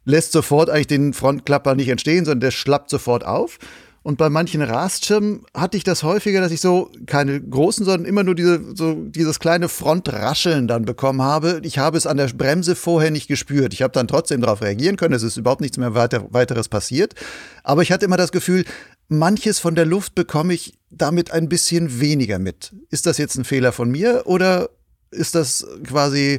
lässt 0.05 0.33
sofort 0.33 0.69
eigentlich 0.69 0.87
den 0.87 1.15
Frontklapper 1.15 1.75
nicht 1.75 1.89
entstehen, 1.89 2.27
sondern 2.27 2.41
der 2.41 2.51
schlappt 2.51 2.91
sofort 2.91 3.25
auf. 3.25 3.59
Und 4.07 4.19
bei 4.19 4.31
manchen 4.31 4.63
Rastschirmen 4.63 5.45
hatte 5.53 5.77
ich 5.77 5.83
das 5.83 6.05
häufiger, 6.05 6.41
dass 6.41 6.53
ich 6.53 6.61
so 6.61 6.93
keine 7.07 7.41
großen, 7.41 7.85
sondern 7.85 8.07
immer 8.07 8.23
nur 8.23 8.37
diese, 8.37 8.63
so 8.77 8.95
dieses 8.95 9.41
kleine 9.41 9.69
Frontrascheln 9.69 10.69
dann 10.69 10.85
bekommen 10.85 11.23
habe. 11.23 11.61
Ich 11.65 11.79
habe 11.79 11.99
es 11.99 12.07
an 12.07 12.17
der 12.17 12.29
Bremse 12.29 12.77
vorher 12.77 13.11
nicht 13.11 13.27
gespürt. 13.27 13.75
Ich 13.75 13.83
habe 13.83 13.91
dann 13.91 14.07
trotzdem 14.07 14.41
darauf 14.41 14.63
reagieren 14.63 14.97
können. 14.97 15.13
Es 15.13 15.25
ist 15.25 15.37
überhaupt 15.37 15.61
nichts 15.61 15.77
mehr 15.77 15.97
weiter, 15.97 16.33
weiteres 16.33 16.69
passiert. 16.69 17.17
Aber 17.65 17.83
ich 17.83 17.91
hatte 17.91 18.05
immer 18.05 18.17
das 18.17 18.31
Gefühl, 18.31 18.65
manches 19.09 19.59
von 19.59 19.75
der 19.75 19.87
Luft 19.87 20.15
bekomme 20.15 20.55
ich 20.55 20.79
damit 20.89 21.33
ein 21.33 21.49
bisschen 21.49 21.99
weniger 21.99 22.39
mit. 22.39 22.77
Ist 22.91 23.07
das 23.07 23.19
jetzt 23.19 23.37
ein 23.37 23.45
Fehler 23.45 23.73
von 23.73 23.91
mir 23.91 24.23
oder 24.27 24.71
ist 25.11 25.35
das 25.35 25.67
quasi 25.83 26.39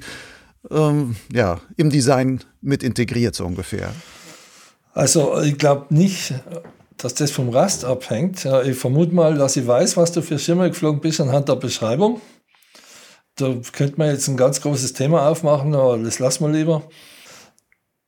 ähm, 0.72 1.18
ja, 1.34 1.60
im 1.76 1.90
Design 1.90 2.40
mit 2.62 2.82
integriert, 2.82 3.36
so 3.36 3.46
ungefähr? 3.46 3.94
Also 4.94 5.42
ich 5.42 5.58
glaube 5.58 5.94
nicht, 5.94 6.34
dass 6.98 7.14
das 7.14 7.32
vom 7.32 7.50
Rast 7.50 7.86
abhängt. 7.86 8.46
Ich 8.66 8.78
vermute 8.78 9.14
mal, 9.14 9.36
dass 9.36 9.56
ich 9.56 9.66
weiß, 9.66 9.98
was 9.98 10.12
du 10.12 10.22
für 10.22 10.40
Schirme 10.40 10.70
geflogen 10.70 11.00
bist 11.00 11.22
anhand 11.22 11.48
der 11.50 11.56
Beschreibung. 11.56 12.22
Da 13.36 13.54
könnte 13.72 13.98
man 13.98 14.10
jetzt 14.10 14.28
ein 14.28 14.38
ganz 14.38 14.62
großes 14.62 14.94
Thema 14.94 15.30
aufmachen, 15.30 15.76
aber 15.76 15.98
das 15.98 16.20
lassen 16.20 16.46
wir 16.46 16.52
lieber. 16.52 16.84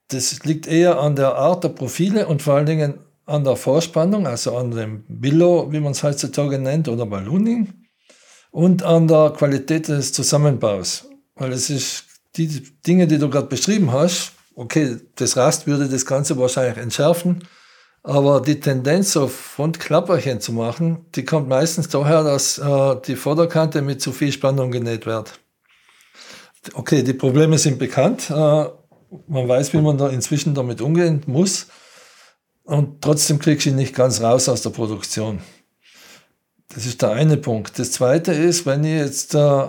Das 0.08 0.44
liegt 0.44 0.66
eher 0.66 1.00
an 1.00 1.16
der 1.16 1.36
Art 1.36 1.64
der 1.64 1.70
Profile 1.70 2.28
und 2.28 2.42
vor 2.42 2.56
allen 2.56 2.66
Dingen 2.66 3.00
an 3.28 3.44
der 3.44 3.56
Vorspannung, 3.56 4.26
also 4.26 4.58
an 4.58 4.72
dem 4.72 5.06
Billow, 5.08 5.72
wie 5.72 5.80
man 5.80 5.92
es 5.92 6.02
heutzutage 6.02 6.58
nennt, 6.58 6.88
oder 6.88 7.06
Ballooning 7.06 7.72
und 8.50 8.82
an 8.82 9.08
der 9.08 9.34
Qualität 9.38 9.88
des 9.88 10.14
Zusammenbaus. 10.14 11.08
Weil 11.36 11.54
es 11.54 11.70
ist 11.70 12.06
die 12.36 12.48
Dinge, 12.88 13.06
die 13.06 13.20
du 13.20 13.30
gerade 13.30 13.48
beschrieben 13.48 13.92
hast, 13.92 14.32
okay, 14.56 14.98
das 15.16 15.38
Rast 15.38 15.68
würde 15.68 15.88
das 15.88 16.08
Ganze 16.08 16.38
wahrscheinlich 16.38 16.78
entschärfen, 16.78 17.44
aber 18.04 18.42
die 18.42 18.60
Tendenz, 18.60 19.12
so 19.12 19.28
Frontklapperchen 19.28 20.40
zu 20.40 20.54
machen, 20.54 21.06
die 21.16 21.26
kommt 21.26 21.50
meistens 21.50 21.90
daher, 21.90 22.24
dass 22.24 22.58
äh, 22.58 22.96
die 23.06 23.16
Vorderkante 23.16 23.82
mit 23.82 24.02
zu 24.02 24.12
viel 24.12 24.32
Spannung 24.32 24.72
genäht 24.72 25.06
wird. 25.06 25.40
Okay, 26.74 27.04
die 27.04 27.14
Probleme 27.14 27.58
sind 27.58 27.78
bekannt. 27.80 28.30
Äh, 28.30 28.34
man 29.28 29.48
weiß, 29.48 29.74
wie 29.74 29.82
man 29.82 29.98
da 29.98 30.10
inzwischen 30.10 30.54
damit 30.54 30.82
umgehen 30.82 31.22
muss. 31.26 31.68
Und 32.64 33.02
trotzdem 33.02 33.40
kriegst 33.40 33.66
du 33.66 33.72
ihn 33.72 33.76
nicht 33.76 33.96
ganz 33.96 34.22
raus 34.22 34.48
aus 34.48 34.62
der 34.62 34.70
Produktion. 34.70 35.40
Das 36.68 36.86
ist 36.86 37.02
der 37.02 37.12
eine 37.12 37.38
Punkt. 37.38 37.80
Das 37.80 37.92
zweite 37.92 38.32
ist, 38.32 38.66
wenn 38.66 38.84
ich 38.84 39.00
jetzt 39.00 39.34
äh, 39.34 39.68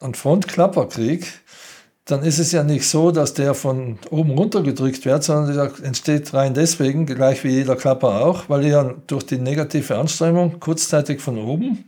einen 0.00 0.14
Frontklapper 0.14 0.88
kriege, 0.88 1.26
dann 2.06 2.22
ist 2.22 2.38
es 2.38 2.52
ja 2.52 2.62
nicht 2.62 2.86
so, 2.88 3.10
dass 3.10 3.34
der 3.34 3.52
von 3.52 3.98
oben 4.10 4.30
runter 4.30 4.62
gedrückt 4.62 5.04
wird, 5.04 5.24
sondern 5.24 5.54
der 5.54 5.84
entsteht 5.84 6.32
rein 6.32 6.54
deswegen, 6.54 7.04
gleich 7.04 7.42
wie 7.42 7.48
jeder 7.48 7.74
Klapper 7.74 8.24
auch, 8.24 8.48
weil 8.48 8.64
er 8.64 8.94
durch 9.08 9.26
die 9.26 9.38
negative 9.38 9.98
Anstrengung 9.98 10.60
kurzzeitig 10.60 11.20
von 11.20 11.36
oben 11.36 11.84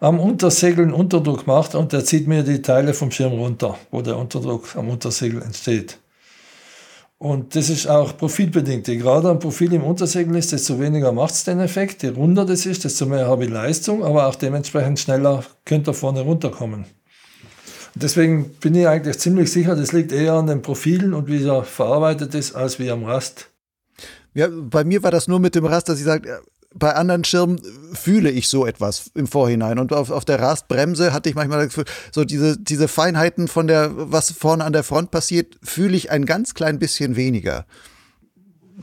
am 0.00 0.18
Untersegel 0.18 0.84
einen 0.84 0.94
Unterdruck 0.94 1.46
macht 1.46 1.74
und 1.74 1.92
der 1.92 2.04
zieht 2.04 2.26
mir 2.26 2.42
die 2.42 2.62
Teile 2.62 2.94
vom 2.94 3.10
Schirm 3.10 3.34
runter, 3.34 3.76
wo 3.90 4.00
der 4.00 4.16
Unterdruck 4.16 4.76
am 4.76 4.88
Untersegel 4.88 5.42
entsteht. 5.42 5.98
Und 7.18 7.54
das 7.54 7.68
ist 7.68 7.86
auch 7.86 8.16
profilbedingt. 8.16 8.88
Je 8.88 8.96
gerade 8.96 9.30
ein 9.30 9.38
Profil 9.38 9.72
im 9.74 9.84
Untersegel 9.84 10.36
ist, 10.36 10.52
desto 10.52 10.80
weniger 10.80 11.12
macht 11.12 11.34
es 11.34 11.44
den 11.44 11.60
Effekt. 11.60 12.02
Je 12.02 12.10
runder 12.10 12.44
das 12.44 12.66
ist, 12.66 12.84
desto 12.84 13.06
mehr 13.06 13.28
habe 13.28 13.44
ich 13.44 13.50
Leistung, 13.50 14.04
aber 14.04 14.26
auch 14.26 14.34
dementsprechend 14.34 14.98
schneller 14.98 15.44
könnte 15.64 15.92
er 15.92 15.94
vorne 15.94 16.20
runterkommen. 16.22 16.86
Deswegen 17.94 18.50
bin 18.60 18.74
ich 18.74 18.88
eigentlich 18.88 19.18
ziemlich 19.18 19.52
sicher, 19.52 19.76
das 19.76 19.92
liegt 19.92 20.10
eher 20.10 20.34
an 20.34 20.46
den 20.46 20.62
Profilen 20.62 21.14
und 21.14 21.28
wie 21.28 21.44
er 21.44 21.62
verarbeitet 21.62 22.34
ist, 22.34 22.54
als 22.54 22.78
wie 22.78 22.90
am 22.90 23.04
Rast. 23.04 23.50
Ja, 24.34 24.48
bei 24.50 24.82
mir 24.82 25.02
war 25.04 25.12
das 25.12 25.28
nur 25.28 25.38
mit 25.38 25.54
dem 25.54 25.64
Rast, 25.64 25.88
dass 25.88 25.98
ich 25.98 26.04
sage, 26.04 26.40
bei 26.74 26.92
anderen 26.94 27.22
Schirmen 27.22 27.60
fühle 27.92 28.30
ich 28.30 28.48
so 28.48 28.66
etwas 28.66 29.12
im 29.14 29.28
Vorhinein. 29.28 29.78
Und 29.78 29.92
auf, 29.92 30.10
auf 30.10 30.24
der 30.24 30.40
Rastbremse 30.40 31.12
hatte 31.12 31.28
ich 31.28 31.36
manchmal 31.36 31.58
das 31.58 31.68
Gefühl, 31.68 31.84
so 32.12 32.24
diese, 32.24 32.58
diese 32.58 32.88
Feinheiten 32.88 33.46
von 33.46 33.68
der, 33.68 33.92
was 33.94 34.32
vorne 34.32 34.64
an 34.64 34.72
der 34.72 34.82
Front 34.82 35.12
passiert, 35.12 35.56
fühle 35.62 35.96
ich 35.96 36.10
ein 36.10 36.26
ganz 36.26 36.54
klein 36.54 36.80
bisschen 36.80 37.14
weniger. 37.14 37.64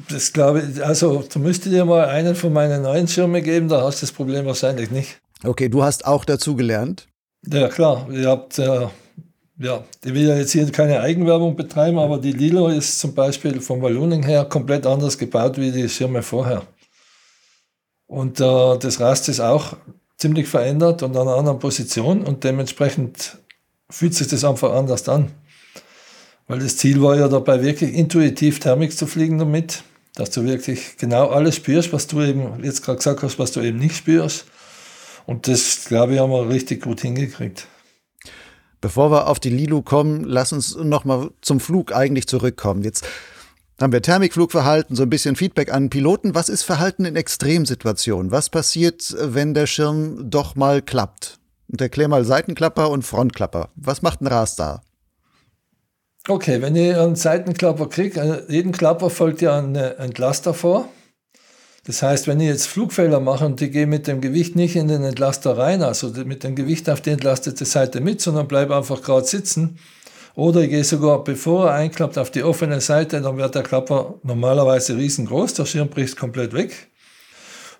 Das 0.08 0.32
glaube 0.32 0.62
ich, 0.62 0.84
also 0.86 1.26
du 1.32 1.40
müsstest 1.40 1.74
dir 1.74 1.84
mal 1.84 2.06
einen 2.06 2.36
von 2.36 2.54
meinen 2.54 2.84
neuen 2.84 3.10
Schirmen 3.10 3.44
geben, 3.44 3.68
da 3.68 3.82
hast 3.84 4.02
du 4.02 4.06
das 4.06 4.14
Problem 4.14 4.46
wahrscheinlich 4.46 4.90
nicht. 4.90 5.20
Okay, 5.44 5.68
du 5.68 5.84
hast 5.84 6.06
auch 6.06 6.24
dazu 6.24 6.56
gelernt? 6.56 7.08
Ja, 7.48 7.68
klar. 7.70 8.08
Ihr 8.12 8.30
habt 8.30 8.60
äh, 8.60 8.88
ja, 9.62 9.84
ich 10.04 10.14
will 10.14 10.28
ja 10.28 10.36
jetzt 10.36 10.54
hier 10.54 10.70
keine 10.72 11.02
Eigenwerbung 11.02 11.56
betreiben, 11.56 12.00
aber 12.00 12.18
die 12.18 12.32
Lilo 12.32 12.68
ist 12.68 13.00
zum 13.00 13.14
Beispiel 13.14 13.62
vom 13.62 13.80
Ballooning 13.80 14.24
her 14.24 14.46
komplett 14.46 14.88
anders 14.88 15.18
gebaut 15.18 15.58
wie 15.58 15.72
die 15.72 15.88
Schirme 15.88 16.24
vorher. 16.24 16.64
Und 18.08 18.40
äh, 18.40 18.78
das 18.80 19.00
Rast 19.00 19.30
ist 19.30 19.40
auch 19.40 19.78
ziemlich 20.18 20.48
verändert 20.48 21.04
und 21.04 21.16
an 21.16 21.28
einer 21.28 21.38
anderen 21.38 21.60
Position 21.60 22.24
und 22.24 22.44
dementsprechend 22.44 23.38
fühlt 23.90 24.16
sich 24.16 24.28
das 24.28 24.44
einfach 24.44 24.74
anders 24.74 25.08
an. 25.08 25.32
Weil 26.48 26.60
das 26.60 26.78
Ziel 26.78 27.02
war 27.02 27.16
ja 27.16 27.28
dabei 27.28 27.62
wirklich 27.64 27.94
intuitiv 27.94 28.60
Thermik 28.60 28.98
zu 28.98 29.06
fliegen 29.06 29.38
damit, 29.38 29.84
dass 30.16 30.32
du 30.32 30.44
wirklich 30.44 30.98
genau 30.98 31.30
alles 31.30 31.56
spürst, 31.56 31.94
was 31.94 32.08
du 32.08 32.22
eben 32.22 32.64
jetzt 32.64 32.84
gerade 32.84 32.98
gesagt 32.98 33.22
hast, 33.22 33.38
was 33.38 33.52
du 33.52 33.62
eben 33.62 33.78
nicht 33.78 33.96
spürst. 33.96 34.46
Und 35.26 35.48
das, 35.48 35.86
glaube 35.86 36.14
ich, 36.14 36.20
haben 36.20 36.32
wir 36.32 36.50
richtig 36.50 36.82
gut 36.82 37.02
hingekriegt. 37.02 37.68
Bevor 38.82 39.12
wir 39.12 39.28
auf 39.28 39.40
die 39.40 39.50
Lilu 39.50 39.84
kommen, 39.84 40.24
lass 40.24 40.54
uns 40.54 40.76
nochmal 40.76 41.30
zum 41.42 41.60
Flug 41.60 41.94
eigentlich 41.96 42.28
zurückkommen. 42.28 42.84
Jetzt 42.84 43.06
haben 43.80 43.94
wir 43.94 44.02
Thermikflugverhalten, 44.02 44.96
so 44.96 45.04
ein 45.04 45.10
bisschen 45.10 45.36
Feedback 45.36 45.72
an 45.72 45.90
Piloten. 45.90 46.34
Was 46.34 46.50
ist 46.50 46.64
Verhalten 46.64 47.06
in 47.06 47.16
Extremsituationen? 47.16 48.32
Was 48.32 48.50
passiert, 48.50 49.16
wenn 49.20 49.54
der 49.54 49.68
Schirm 49.68 50.30
doch 50.30 50.56
mal 50.56 50.82
klappt? 50.82 51.40
Und 51.72 51.80
erklär 51.80 52.08
mal 52.08 52.26
Seitenklapper 52.26 52.90
und 52.90 53.04
Frontklapper. 53.04 53.70
Was 53.76 54.02
macht 54.02 54.22
ein 54.22 54.28
RAS 54.28 54.56
da? 54.56 54.82
Okay, 56.28 56.62
wenn 56.62 56.76
ihr 56.76 57.02
einen 57.02 57.16
Seitenklapper 57.16 57.88
kriegt, 57.88 58.18
äh, 58.18 58.44
jeden 58.48 58.72
Klapper 58.72 59.10
folgt 59.10 59.42
ja 59.42 59.58
ein 59.58 59.76
Entlaster 59.76 60.54
vor. 60.54 60.88
Das 61.86 62.04
heißt, 62.04 62.28
wenn 62.28 62.40
ich 62.40 62.48
jetzt 62.48 62.68
Flugfehler 62.68 63.20
mache 63.20 63.46
und 63.46 63.60
die 63.60 63.72
gehen 63.72 63.90
mit 63.90 64.08
dem 64.08 64.22
Gewicht 64.22 64.56
nicht 64.56 64.76
in 64.76 64.88
den 64.88 65.04
Entlaster 65.04 65.58
rein, 65.58 65.82
also 65.82 66.10
mit 66.26 66.44
dem 66.44 66.56
Gewicht 66.56 66.90
auf 66.90 67.02
die 67.02 67.10
entlastete 67.10 67.66
Seite 67.66 68.02
mit, 68.02 68.22
sondern 68.22 68.48
bleibe 68.48 68.76
einfach 68.76 69.02
gerade 69.02 69.26
sitzen, 69.26 69.80
oder 70.36 70.62
ich 70.62 70.70
gehe 70.70 70.84
sogar, 70.84 71.24
bevor 71.24 71.68
er 71.68 71.74
einklappt, 71.74 72.18
auf 72.18 72.32
die 72.32 72.44
offene 72.44 72.80
Seite, 72.80 73.20
dann 73.20 73.38
wird 73.38 73.56
der 73.56 73.64
Klapper 73.64 74.16
normalerweise 74.24 74.96
riesengroß, 74.96 75.56
der 75.56 75.66
Schirm 75.66 75.90
bricht 75.90 76.18
komplett 76.18 76.54
weg 76.54 76.90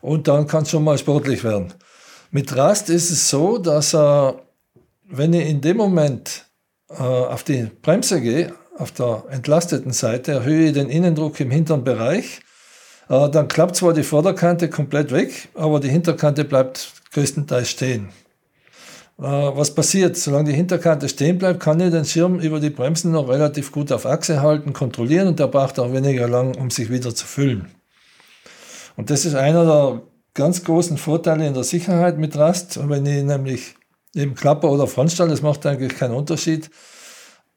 und 0.02 0.28
dann 0.28 0.48
kann 0.48 0.64
es 0.64 0.72
schon 0.72 0.84
mal 0.84 0.98
sportlich 0.98 1.44
werden. 1.44 1.74
Mit 2.32 2.56
Rast 2.56 2.90
ist 2.90 3.12
es 3.12 3.30
so, 3.30 3.58
dass 3.58 3.94
er, 3.94 4.42
wenn 5.10 5.34
ich 5.34 5.48
in 5.48 5.62
dem 5.62 5.78
Moment 5.78 6.46
äh, 6.90 6.94
auf 7.02 7.44
die 7.44 7.70
Bremse 7.82 8.20
gehe, 8.20 8.54
auf 8.78 8.92
der 8.92 9.26
entlasteten 9.30 9.92
Seite, 9.94 10.32
erhöhe 10.32 10.68
ich 10.68 10.74
den 10.74 10.90
Innendruck 10.90 11.40
im 11.40 11.52
hinteren 11.52 11.84
Bereich 11.84 12.42
dann 13.12 13.48
klappt 13.48 13.76
zwar 13.76 13.94
die 13.94 14.04
Vorderkante 14.04 14.70
komplett 14.70 15.12
weg, 15.12 15.50
aber 15.54 15.80
die 15.80 15.90
Hinterkante 15.90 16.46
bleibt 16.46 16.94
größtenteils 17.14 17.70
stehen. 17.70 18.10
Äh, 19.20 19.24
was 19.24 19.76
passiert? 19.76 20.18
Solange 20.18 20.52
die 20.52 20.56
Hinterkante 20.56 21.10
stehen 21.10 21.38
bleibt, 21.38 21.60
kann 21.60 21.80
ich 21.80 21.92
den 21.92 22.06
Schirm 22.06 22.40
über 22.40 22.60
die 22.60 22.70
Bremsen 22.70 23.12
noch 23.12 23.28
relativ 23.28 23.72
gut 23.72 23.92
auf 23.92 24.06
Achse 24.06 24.42
halten, 24.42 24.74
kontrollieren 24.74 25.28
und 25.28 25.40
der 25.40 25.48
braucht 25.48 25.78
auch 25.80 25.92
weniger 25.94 26.28
lang, 26.28 26.56
um 26.56 26.70
sich 26.72 26.90
wieder 26.90 27.14
zu 27.14 27.26
füllen. 27.26 27.68
Und 28.96 29.10
das 29.10 29.26
ist 29.26 29.36
einer 29.36 29.66
der 29.66 30.02
ganz 30.34 30.64
großen 30.64 30.98
Vorteile 30.98 31.46
in 31.46 31.54
der 31.54 31.64
Sicherheit 31.64 32.18
mit 32.18 32.38
Rast. 32.38 32.78
Und 32.78 32.90
wenn 32.90 33.06
ich 33.06 33.24
nämlich 33.24 33.76
eben 34.16 34.36
Klapper 34.36 34.70
oder 34.70 34.88
Frontstall, 34.88 35.30
das 35.30 35.42
macht 35.42 35.66
eigentlich 35.66 35.98
keinen 35.98 36.14
Unterschied, 36.14 36.70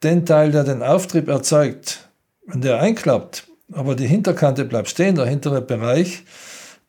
den 0.03 0.25
Teil, 0.25 0.51
der 0.51 0.63
den 0.63 0.83
Auftrieb 0.83 1.29
erzeugt, 1.29 2.09
wenn 2.45 2.61
der 2.61 2.79
einklappt, 2.79 3.47
aber 3.71 3.95
die 3.95 4.07
Hinterkante 4.07 4.65
bleibt 4.65 4.89
stehen, 4.89 5.15
der 5.15 5.25
hintere 5.25 5.61
Bereich, 5.61 6.23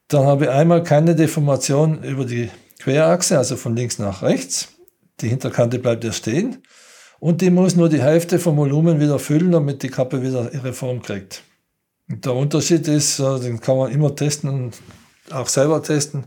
dann 0.09 0.27
habe 0.27 0.45
ich 0.45 0.51
einmal 0.51 0.83
keine 0.83 1.15
Deformation 1.15 2.03
über 2.03 2.25
die 2.25 2.51
Querachse, 2.79 3.39
also 3.39 3.57
von 3.57 3.75
links 3.75 3.99
nach 3.99 4.23
rechts. 4.23 4.69
Die 5.21 5.29
Hinterkante 5.29 5.79
bleibt 5.79 6.05
ja 6.05 6.13
stehen. 6.13 6.63
Und 7.19 7.41
die 7.41 7.51
muss 7.51 7.77
nur 7.77 7.89
die 7.89 8.03
Hälfte 8.03 8.39
vom 8.39 8.57
Volumen 8.57 9.01
wieder 9.01 9.19
füllen, 9.19 9.51
damit 9.51 9.83
die 9.83 9.89
Kappe 9.89 10.23
wieder 10.23 10.53
ihre 10.53 10.73
Form 10.73 11.01
kriegt. 11.03 11.43
Und 12.09 12.25
der 12.25 12.35
Unterschied 12.35 12.87
ist, 12.87 13.19
äh, 13.19 13.41
den 13.41 13.61
kann 13.61 13.79
man 13.79 13.91
immer 13.91 14.15
testen 14.15 14.51
und 14.51 14.77
auch 15.31 15.49
selber 15.49 15.83
testen. 15.83 16.27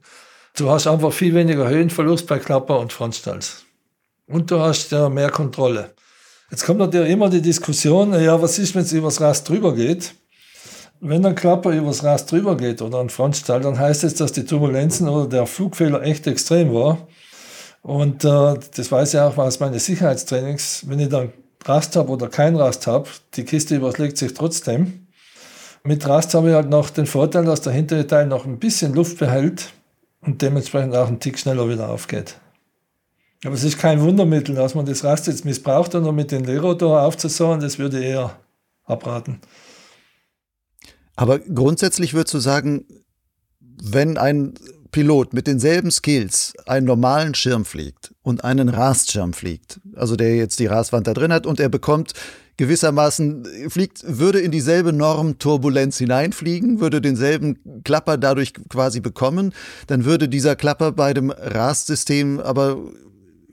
Du 0.58 0.70
hast 0.70 0.88
einfach 0.88 1.14
viel 1.14 1.34
weniger 1.34 1.70
Höhenverlust 1.70 2.28
bei 2.28 2.40
Klapper 2.40 2.80
und 2.80 2.92
Frontstalls. 2.92 3.64
Und 4.28 4.52
du 4.52 4.60
hast 4.60 4.92
ja 4.92 5.08
mehr 5.10 5.30
Kontrolle. 5.30 5.94
Jetzt 6.52 6.66
kommt 6.66 6.80
natürlich 6.80 7.12
immer 7.12 7.30
die 7.30 7.42
Diskussion, 7.42 8.12
ja, 8.14 8.42
was 8.42 8.58
ist, 8.60 8.74
wenn 8.76 8.82
es 8.82 8.92
übers 8.92 9.22
Rast 9.22 9.48
drüber 9.48 9.76
geht? 9.76 10.16
Wenn 11.02 11.26
ein 11.26 11.36
Klapper 11.36 11.72
übers 11.72 12.04
Rast 12.04 12.32
drüber 12.32 12.58
geht 12.58 12.82
oder 12.82 13.00
ein 13.00 13.10
Frontstall, 13.10 13.62
dann 13.62 13.80
heißt 13.80 14.04
es, 14.04 14.16
dass 14.16 14.34
die 14.34 14.44
Turbulenzen 14.44 15.08
oder 15.08 15.28
der 15.28 15.46
Flugfehler 15.46 16.04
echt 16.04 16.28
extrem 16.28 16.74
war. 16.74 17.08
Und 17.82 18.26
äh, 18.26 18.56
das 18.76 18.92
weiß 18.92 19.14
ich 19.14 19.20
auch 19.20 19.38
aus 19.38 19.62
meinen 19.62 19.80
Sicherheitstrainings. 19.80 20.84
Wenn 20.88 21.00
ich 21.00 21.08
dann 21.08 21.32
Rast 21.64 21.96
habe 21.96 22.12
oder 22.12 22.28
kein 22.28 22.56
Rast 22.56 22.88
habe, 22.88 23.08
die 23.36 23.46
Kiste 23.46 23.76
überschlägt 23.76 24.18
sich 24.18 24.34
trotzdem. 24.34 25.08
Mit 25.84 26.06
Rast 26.08 26.34
habe 26.34 26.50
ich 26.50 26.56
halt 26.56 26.70
noch 26.70 26.90
den 26.90 27.06
Vorteil, 27.06 27.46
dass 27.46 27.62
der 27.62 27.72
hintere 27.74 28.06
Teil 28.06 28.28
noch 28.28 28.46
ein 28.46 28.60
bisschen 28.60 28.94
Luft 28.94 29.18
behält 29.20 29.72
und 30.22 30.42
dementsprechend 30.42 30.96
auch 30.96 31.08
ein 31.08 31.22
Tick 31.22 31.40
schneller 31.40 31.70
wieder 31.70 31.90
aufgeht. 31.90 32.36
Aber 33.46 33.56
es 33.56 33.64
ist 33.64 33.80
kein 33.80 34.02
Wundermittel, 34.02 34.56
dass 34.56 34.76
man 34.76 34.86
das 34.86 35.06
Rast 35.06 35.28
jetzt 35.28 35.46
missbraucht, 35.46 35.96
um 35.96 36.14
mit 36.14 36.32
den 36.32 36.44
Leerrotor 36.44 37.02
aufzusauen, 37.04 37.62
das 37.62 37.80
würde 37.80 38.00
ich 38.00 38.08
eher 38.08 38.36
abraten. 38.84 39.40
Aber 41.20 41.40
grundsätzlich 41.40 42.14
würdest 42.14 42.34
du 42.34 42.40
sagen, 42.40 42.86
wenn 43.60 44.18
ein 44.18 44.54
Pilot 44.92 45.34
mit 45.34 45.48
denselben 45.48 45.92
Skills 45.92 46.54
einen 46.66 46.86
normalen 46.86 47.36
Schirm 47.36 47.66
fliegt 47.66 48.14
und 48.22 48.46
einen 48.46 48.70
Rastschirm 48.70 49.34
fliegt, 49.34 49.82
also 49.96 50.16
der 50.16 50.38
jetzt 50.38 50.60
die 50.60 50.68
Rastwand 50.68 51.08
da 51.08 51.14
drin 51.14 51.34
hat 51.34 51.46
und 51.46 51.60
er 51.60 51.68
bekommt 51.68 52.14
gewissermaßen 52.56 53.46
fliegt, 53.68 54.02
würde 54.08 54.40
in 54.40 54.52
dieselbe 54.52 54.94
Normturbulenz 54.94 55.98
hineinfliegen, 55.98 56.80
würde 56.80 57.02
denselben 57.02 57.84
Klapper 57.84 58.18
dadurch 58.18 58.54
quasi 58.70 59.02
bekommen, 59.02 59.52
dann 59.88 60.06
würde 60.06 60.30
dieser 60.30 60.56
Klapper 60.56 60.94
bei 60.94 61.14
dem 61.14 61.32
Rastsystem 61.32 62.40
aber 62.40 62.78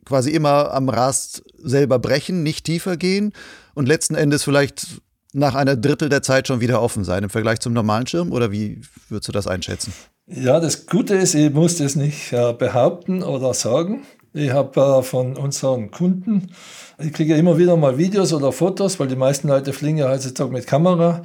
quasi 0.05 0.31
immer 0.31 0.73
am 0.73 0.89
Rast 0.89 1.43
selber 1.59 1.99
brechen, 1.99 2.45
nicht 2.45 2.65
tiefer 2.65 2.97
gehen 2.97 3.33
und 3.75 3.89
letzten 3.89 4.15
Endes 4.15 4.45
vielleicht 4.45 5.03
nach 5.37 5.55
einer 5.55 5.77
Drittel 5.77 6.09
der 6.09 6.23
Zeit 6.23 6.49
schon 6.49 6.61
wieder 6.61 6.81
offen 6.81 7.05
sein 7.05 7.23
im 7.23 7.31
Vergleich 7.31 7.61
zum 7.61 7.73
normalen 7.73 8.07
Schirm? 8.07 8.33
Oder 8.33 8.51
wie 8.51 8.81
würdest 9.09 9.29
du 9.29 9.33
das 9.33 9.47
einschätzen? 9.47 9.93
Ja, 10.27 10.59
das 10.59 10.87
Gute 10.87 11.15
ist, 11.15 11.35
ich 11.35 11.53
muss 11.53 11.77
das 11.77 11.95
nicht 11.95 12.33
äh, 12.33 12.53
behaupten 12.53 13.23
oder 13.23 13.55
sagen. 13.55 14.05
Ich 14.33 14.51
habe 14.51 14.81
äh, 14.81 15.03
von 15.03 15.37
unseren 15.37 15.91
Kunden, 15.91 16.51
ich 16.99 17.13
kriege 17.13 17.35
ja 17.35 17.39
immer 17.39 17.59
wieder 17.59 17.77
mal 17.77 17.97
Videos 17.99 18.33
oder 18.33 18.51
Fotos, 18.51 18.99
weil 18.99 19.09
die 19.09 19.17
meisten 19.17 19.49
Leute 19.49 19.73
fliegen 19.73 19.99
ja 19.99 20.09
heutzutage 20.09 20.51
mit 20.51 20.67
Kamera, 20.67 21.23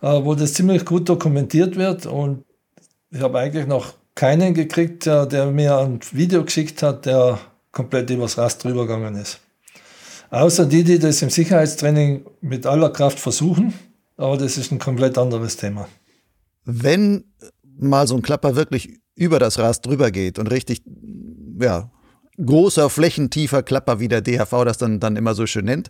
äh, 0.00 0.06
wo 0.24 0.34
das 0.34 0.54
ziemlich 0.54 0.84
gut 0.84 1.08
dokumentiert 1.08 1.76
wird. 1.76 2.06
Und 2.06 2.44
ich 3.10 3.20
habe 3.20 3.38
eigentlich 3.38 3.66
noch 3.66 3.94
keinen 4.14 4.54
gekriegt, 4.54 5.06
der 5.06 5.46
mir 5.46 5.78
ein 5.78 6.00
Video 6.12 6.44
geschickt 6.44 6.82
hat, 6.82 7.06
der 7.06 7.38
komplett 7.72 8.10
übers 8.10 8.36
Rast 8.36 8.64
drüber 8.64 8.86
gegangen 8.86 9.14
ist. 9.14 9.40
Außer 10.30 10.66
die, 10.66 10.84
die 10.84 10.98
das 10.98 11.22
im 11.22 11.30
Sicherheitstraining 11.30 12.24
mit 12.40 12.64
aller 12.64 12.90
Kraft 12.90 13.18
versuchen, 13.18 13.74
aber 14.16 14.36
das 14.36 14.56
ist 14.56 14.70
ein 14.70 14.78
komplett 14.78 15.18
anderes 15.18 15.56
Thema. 15.56 15.88
Wenn 16.64 17.24
mal 17.64 18.06
so 18.06 18.16
ein 18.16 18.22
Klapper 18.22 18.54
wirklich 18.54 19.00
über 19.16 19.38
das 19.38 19.58
Rast 19.58 19.86
drüber 19.86 20.10
geht 20.10 20.38
und 20.38 20.46
richtig, 20.46 20.82
ja, 21.60 21.90
großer, 22.44 22.88
flächentiefer 22.90 23.62
Klapper, 23.62 23.98
wie 23.98 24.08
der 24.08 24.20
DHV 24.20 24.64
das 24.64 24.78
dann, 24.78 25.00
dann 25.00 25.16
immer 25.16 25.34
so 25.34 25.46
schön 25.46 25.64
nennt. 25.64 25.88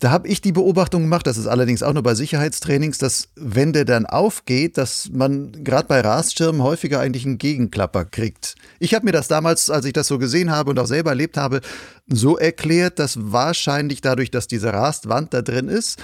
Da 0.00 0.10
habe 0.12 0.28
ich 0.28 0.40
die 0.40 0.52
Beobachtung 0.52 1.02
gemacht, 1.02 1.26
das 1.26 1.36
ist 1.36 1.48
allerdings 1.48 1.82
auch 1.82 1.92
nur 1.92 2.04
bei 2.04 2.14
Sicherheitstrainings, 2.14 2.98
dass 2.98 3.28
wenn 3.34 3.72
der 3.72 3.84
dann 3.84 4.06
aufgeht, 4.06 4.78
dass 4.78 5.10
man 5.12 5.64
gerade 5.64 5.88
bei 5.88 6.00
Rastschirmen 6.00 6.62
häufiger 6.62 7.00
eigentlich 7.00 7.26
einen 7.26 7.38
Gegenklapper 7.38 8.04
kriegt. 8.04 8.54
Ich 8.78 8.94
habe 8.94 9.06
mir 9.06 9.12
das 9.12 9.26
damals, 9.26 9.70
als 9.70 9.84
ich 9.86 9.92
das 9.92 10.06
so 10.06 10.18
gesehen 10.18 10.52
habe 10.52 10.70
und 10.70 10.78
auch 10.78 10.86
selber 10.86 11.10
erlebt 11.10 11.36
habe, 11.36 11.62
so 12.06 12.38
erklärt, 12.38 13.00
dass 13.00 13.18
wahrscheinlich 13.32 14.00
dadurch, 14.00 14.30
dass 14.30 14.46
diese 14.46 14.72
Rastwand 14.72 15.34
da 15.34 15.42
drin 15.42 15.68
ist, 15.68 15.98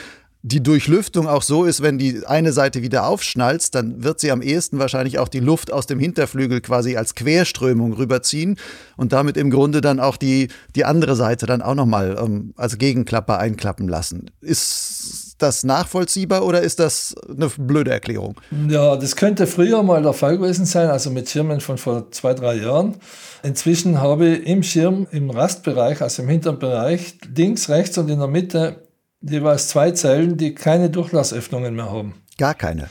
die 0.47 0.63
Durchlüftung 0.63 1.27
auch 1.27 1.41
so 1.41 1.65
ist, 1.65 1.81
wenn 1.81 1.97
die 1.97 2.27
eine 2.27 2.53
Seite 2.53 2.83
wieder 2.83 3.07
aufschnalzt, 3.07 3.75
dann 3.75 4.05
wird 4.05 4.21
sie 4.21 4.31
am 4.31 4.43
ehesten 4.43 4.79
wahrscheinlich 4.79 5.19
auch 5.19 5.29
die 5.29 5.41
Luft 5.41 5.73
aus 5.73 5.87
dem 5.87 5.99
Hinterflügel 5.99 6.61
quasi 6.61 6.99
als 6.99 7.15
Querströmung 7.15 7.95
rüberziehen 7.95 8.59
und 8.99 9.15
damit 9.15 9.39
im 9.39 9.49
Grunde 9.49 9.81
dann 9.81 10.01
auch 10.01 10.19
die, 10.19 10.49
die 10.77 10.85
andere 10.85 11.17
Seite 11.17 11.47
dann 11.47 11.63
auch 11.63 11.75
nochmal 11.75 12.19
ähm, 12.23 12.53
als 12.57 12.77
Gegenklapper 12.77 13.39
einklappen 13.39 13.89
lassen. 13.89 14.31
Ist 14.43 15.37
das 15.39 15.65
nachvollziehbar 15.65 16.45
oder 16.45 16.61
ist 16.61 16.79
das 16.79 17.15
eine 17.27 17.49
blöde 17.49 17.93
Erklärung? 17.93 18.39
Ja, 18.69 18.97
das 18.97 19.17
könnte 19.17 19.47
früher 19.47 19.83
mal 19.83 20.03
der 20.03 20.13
Fall 20.13 20.37
gewesen 20.37 20.67
sein, 20.67 20.91
also 20.91 21.09
mit 21.09 21.31
Schirmen 21.31 21.61
von 21.61 21.79
vor 21.79 22.11
zwei, 22.11 22.35
drei 22.35 22.57
Jahren. 22.57 22.97
Inzwischen 23.43 23.99
habe 23.99 24.29
ich 24.29 24.47
im 24.47 24.63
Schirm, 24.63 25.07
im 25.11 25.31
Rastbereich, 25.31 26.03
also 26.03 26.23
im 26.23 26.29
hinteren 26.29 26.59
Bereich, 26.59 27.15
links, 27.35 27.71
rechts 27.71 27.97
und 27.97 28.11
in 28.11 28.19
der 28.19 28.29
Mitte 28.29 28.85
jeweils 29.29 29.69
zwei 29.69 29.91
Zellen, 29.93 30.37
die 30.37 30.55
keine 30.55 30.91
Durchlassöffnungen 30.91 31.75
mehr 31.75 31.91
haben. 31.91 32.15
Gar 32.39 32.55
keine. 32.55 32.89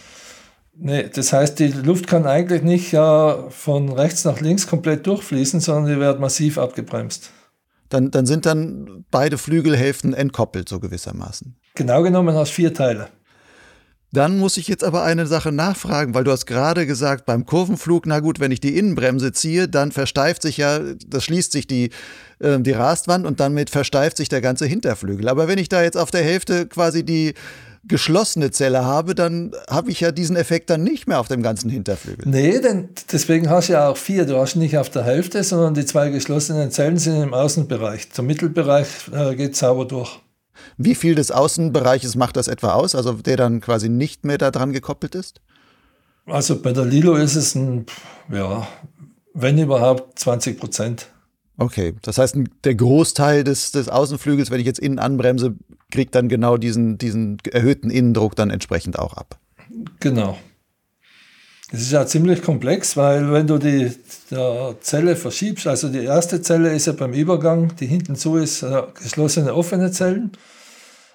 Nee, 0.76 1.10
das 1.14 1.32
heißt, 1.32 1.60
die 1.60 1.68
Luft 1.68 2.08
kann 2.08 2.26
eigentlich 2.26 2.64
nicht 2.64 2.94
äh, 2.94 3.50
von 3.50 3.90
rechts 3.90 4.26
nach 4.26 4.42
links 4.42 4.66
komplett 4.66 5.06
durchfließen, 5.06 5.60
sondern 5.60 5.94
die 5.94 6.00
wird 6.00 6.20
massiv 6.20 6.58
abgebremst. 6.58 7.30
Dann, 7.90 8.10
dann 8.10 8.26
sind 8.26 8.48
dann 8.48 9.06
beide 9.12 9.38
Flügelhälften 9.38 10.14
entkoppelt, 10.14 10.68
so 10.68 10.80
gewissermaßen. 10.80 11.56
Genau 11.76 12.02
genommen 12.02 12.36
hast 12.36 12.52
vier 12.52 12.74
Teile. 12.74 13.10
Dann 14.14 14.38
muss 14.38 14.58
ich 14.58 14.68
jetzt 14.68 14.84
aber 14.84 15.04
eine 15.04 15.26
Sache 15.26 15.52
nachfragen, 15.52 16.14
weil 16.14 16.24
du 16.24 16.32
hast 16.32 16.46
gerade 16.46 16.86
gesagt, 16.86 17.26
beim 17.26 17.48
Kurvenflug, 17.48 18.06
na 18.06 18.20
gut, 18.20 18.40
wenn 18.40 18.52
ich 18.52 18.60
die 18.60 18.78
Innenbremse 18.78 19.32
ziehe, 19.32 19.68
dann 19.68 19.92
versteift 19.92 20.44
sich 20.44 20.58
ja, 20.58 20.80
das 21.08 21.24
schließt 21.24 21.52
sich 21.52 21.66
die, 21.66 21.90
äh, 22.44 22.60
die 22.60 22.72
Rastwand 22.72 23.26
und 23.26 23.40
damit 23.40 23.70
versteift 23.70 24.18
sich 24.18 24.30
der 24.30 24.42
ganze 24.42 24.66
Hinterflügel. 24.66 25.28
Aber 25.30 25.48
wenn 25.48 25.58
ich 25.58 25.70
da 25.70 25.82
jetzt 25.82 25.98
auf 25.98 26.12
der 26.12 26.24
Hälfte 26.24 26.68
quasi 26.68 27.04
die 27.04 27.34
geschlossene 27.86 28.52
Zelle 28.52 28.86
habe, 28.86 29.14
dann 29.14 29.52
habe 29.70 29.92
ich 29.92 30.00
ja 30.00 30.12
diesen 30.12 30.36
Effekt 30.36 30.70
dann 30.70 30.84
nicht 30.84 31.08
mehr 31.08 31.20
auf 31.20 31.28
dem 31.28 31.44
ganzen 31.44 31.70
Hinterflügel. 31.70 32.28
Nee, 32.28 32.60
denn 32.62 32.90
deswegen 33.12 33.50
hast 33.50 33.70
du 33.70 33.74
ja 33.74 33.90
auch 33.90 33.98
vier. 33.98 34.26
Du 34.26 34.38
hast 34.38 34.56
nicht 34.56 34.78
auf 34.78 34.90
der 34.90 35.04
Hälfte, 35.04 35.44
sondern 35.44 35.74
die 35.74 35.86
zwei 35.86 36.10
geschlossenen 36.10 36.72
Zellen 36.72 36.98
sind 36.98 37.22
im 37.22 37.34
Außenbereich. 37.34 38.10
Der 38.10 38.24
Mittelbereich 38.24 38.88
äh, 39.12 39.36
geht 39.36 39.56
sauber 39.56 39.86
durch. 39.86 40.20
Wie 40.78 40.96
viel 40.96 41.16
des 41.16 41.32
Außenbereiches 41.32 42.16
macht 42.16 42.38
das 42.38 42.48
etwa 42.48 42.74
aus, 42.74 42.96
also 42.96 43.14
der 43.14 43.38
dann 43.38 43.60
quasi 43.60 43.90
nicht 43.90 44.24
mehr 44.24 44.38
daran 44.38 44.72
gekoppelt 44.72 45.16
ist? 45.16 45.42
Also 46.26 46.62
bei 46.62 46.72
der 46.72 46.86
Lilo 46.86 47.16
ist 47.16 47.36
es 47.36 47.54
ein, 47.56 47.86
ja, 48.32 48.66
wenn 49.34 49.58
überhaupt 49.58 50.18
20 50.20 50.58
Prozent. 50.58 51.08
Okay, 51.58 51.94
das 52.02 52.18
heißt, 52.18 52.36
der 52.64 52.76
Großteil 52.76 53.44
des, 53.44 53.72
des 53.72 53.88
Außenflügels, 53.88 54.50
wenn 54.50 54.60
ich 54.60 54.66
jetzt 54.66 54.80
innen 54.80 55.00
anbremse, 55.00 55.56
kriegt 55.92 56.16
dann 56.16 56.28
genau 56.28 56.58
diesen, 56.58 56.98
diesen 56.98 57.38
erhöhten 57.52 57.92
Innendruck 57.92 58.36
dann 58.36 58.50
entsprechend 58.50 58.98
auch 58.98 59.14
ab. 59.14 59.40
Genau. 60.00 60.38
Es 61.72 61.82
ist 61.82 61.92
ja 61.92 62.06
ziemlich 62.06 62.44
komplex, 62.44 62.98
weil 62.98 63.32
wenn 63.32 63.48
du 63.48 63.58
die 63.58 63.92
Zelle 64.82 65.16
verschiebst, 65.16 65.66
also 65.66 65.90
die 65.90 66.04
erste 66.04 66.42
Zelle 66.42 66.72
ist 66.72 66.88
ja 66.88 66.94
beim 66.94 67.14
Übergang, 67.14 67.76
die 67.80 67.88
hinten 67.88 68.16
zu 68.16 68.38
ist, 68.38 68.62
äh, 68.62 68.84
geschlossene 69.02 69.54
offene 69.54 69.92
Zellen. 69.92 70.32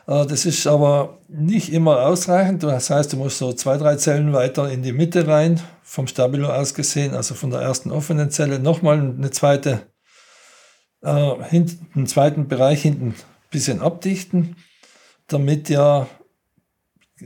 Äh, 0.08 0.26
das 0.26 0.46
ist 0.46 0.66
aber 0.66 1.18
nicht 1.28 1.72
immer 1.72 2.00
ausreichend. 2.06 2.64
Das 2.64 2.90
heißt, 2.90 3.12
du 3.12 3.18
musst 3.18 3.38
so 3.38 3.52
zwei, 3.52 3.76
drei 3.76 3.96
Zellen 3.96 4.32
weiter 4.32 4.68
in 4.68 4.82
die 4.82 4.92
Mitte 4.92 5.28
rein, 5.28 5.60
vom 5.84 6.08
Stabilo 6.08 6.48
aus 6.48 6.74
gesehen, 6.74 7.14
also 7.14 7.34
von 7.34 7.50
der 7.50 7.60
ersten 7.60 7.92
offenen 7.92 8.30
Zelle, 8.30 8.58
nochmal 8.58 8.98
eine 8.98 9.30
zweite, 9.30 9.82
äh, 11.02 11.44
hinten, 11.44 11.86
einen 11.94 12.06
zweiten 12.06 12.48
Bereich 12.48 12.82
hinten 12.82 13.08
ein 13.08 13.14
bisschen 13.50 13.80
abdichten, 13.80 14.56
damit 15.26 15.68
ja, 15.68 16.08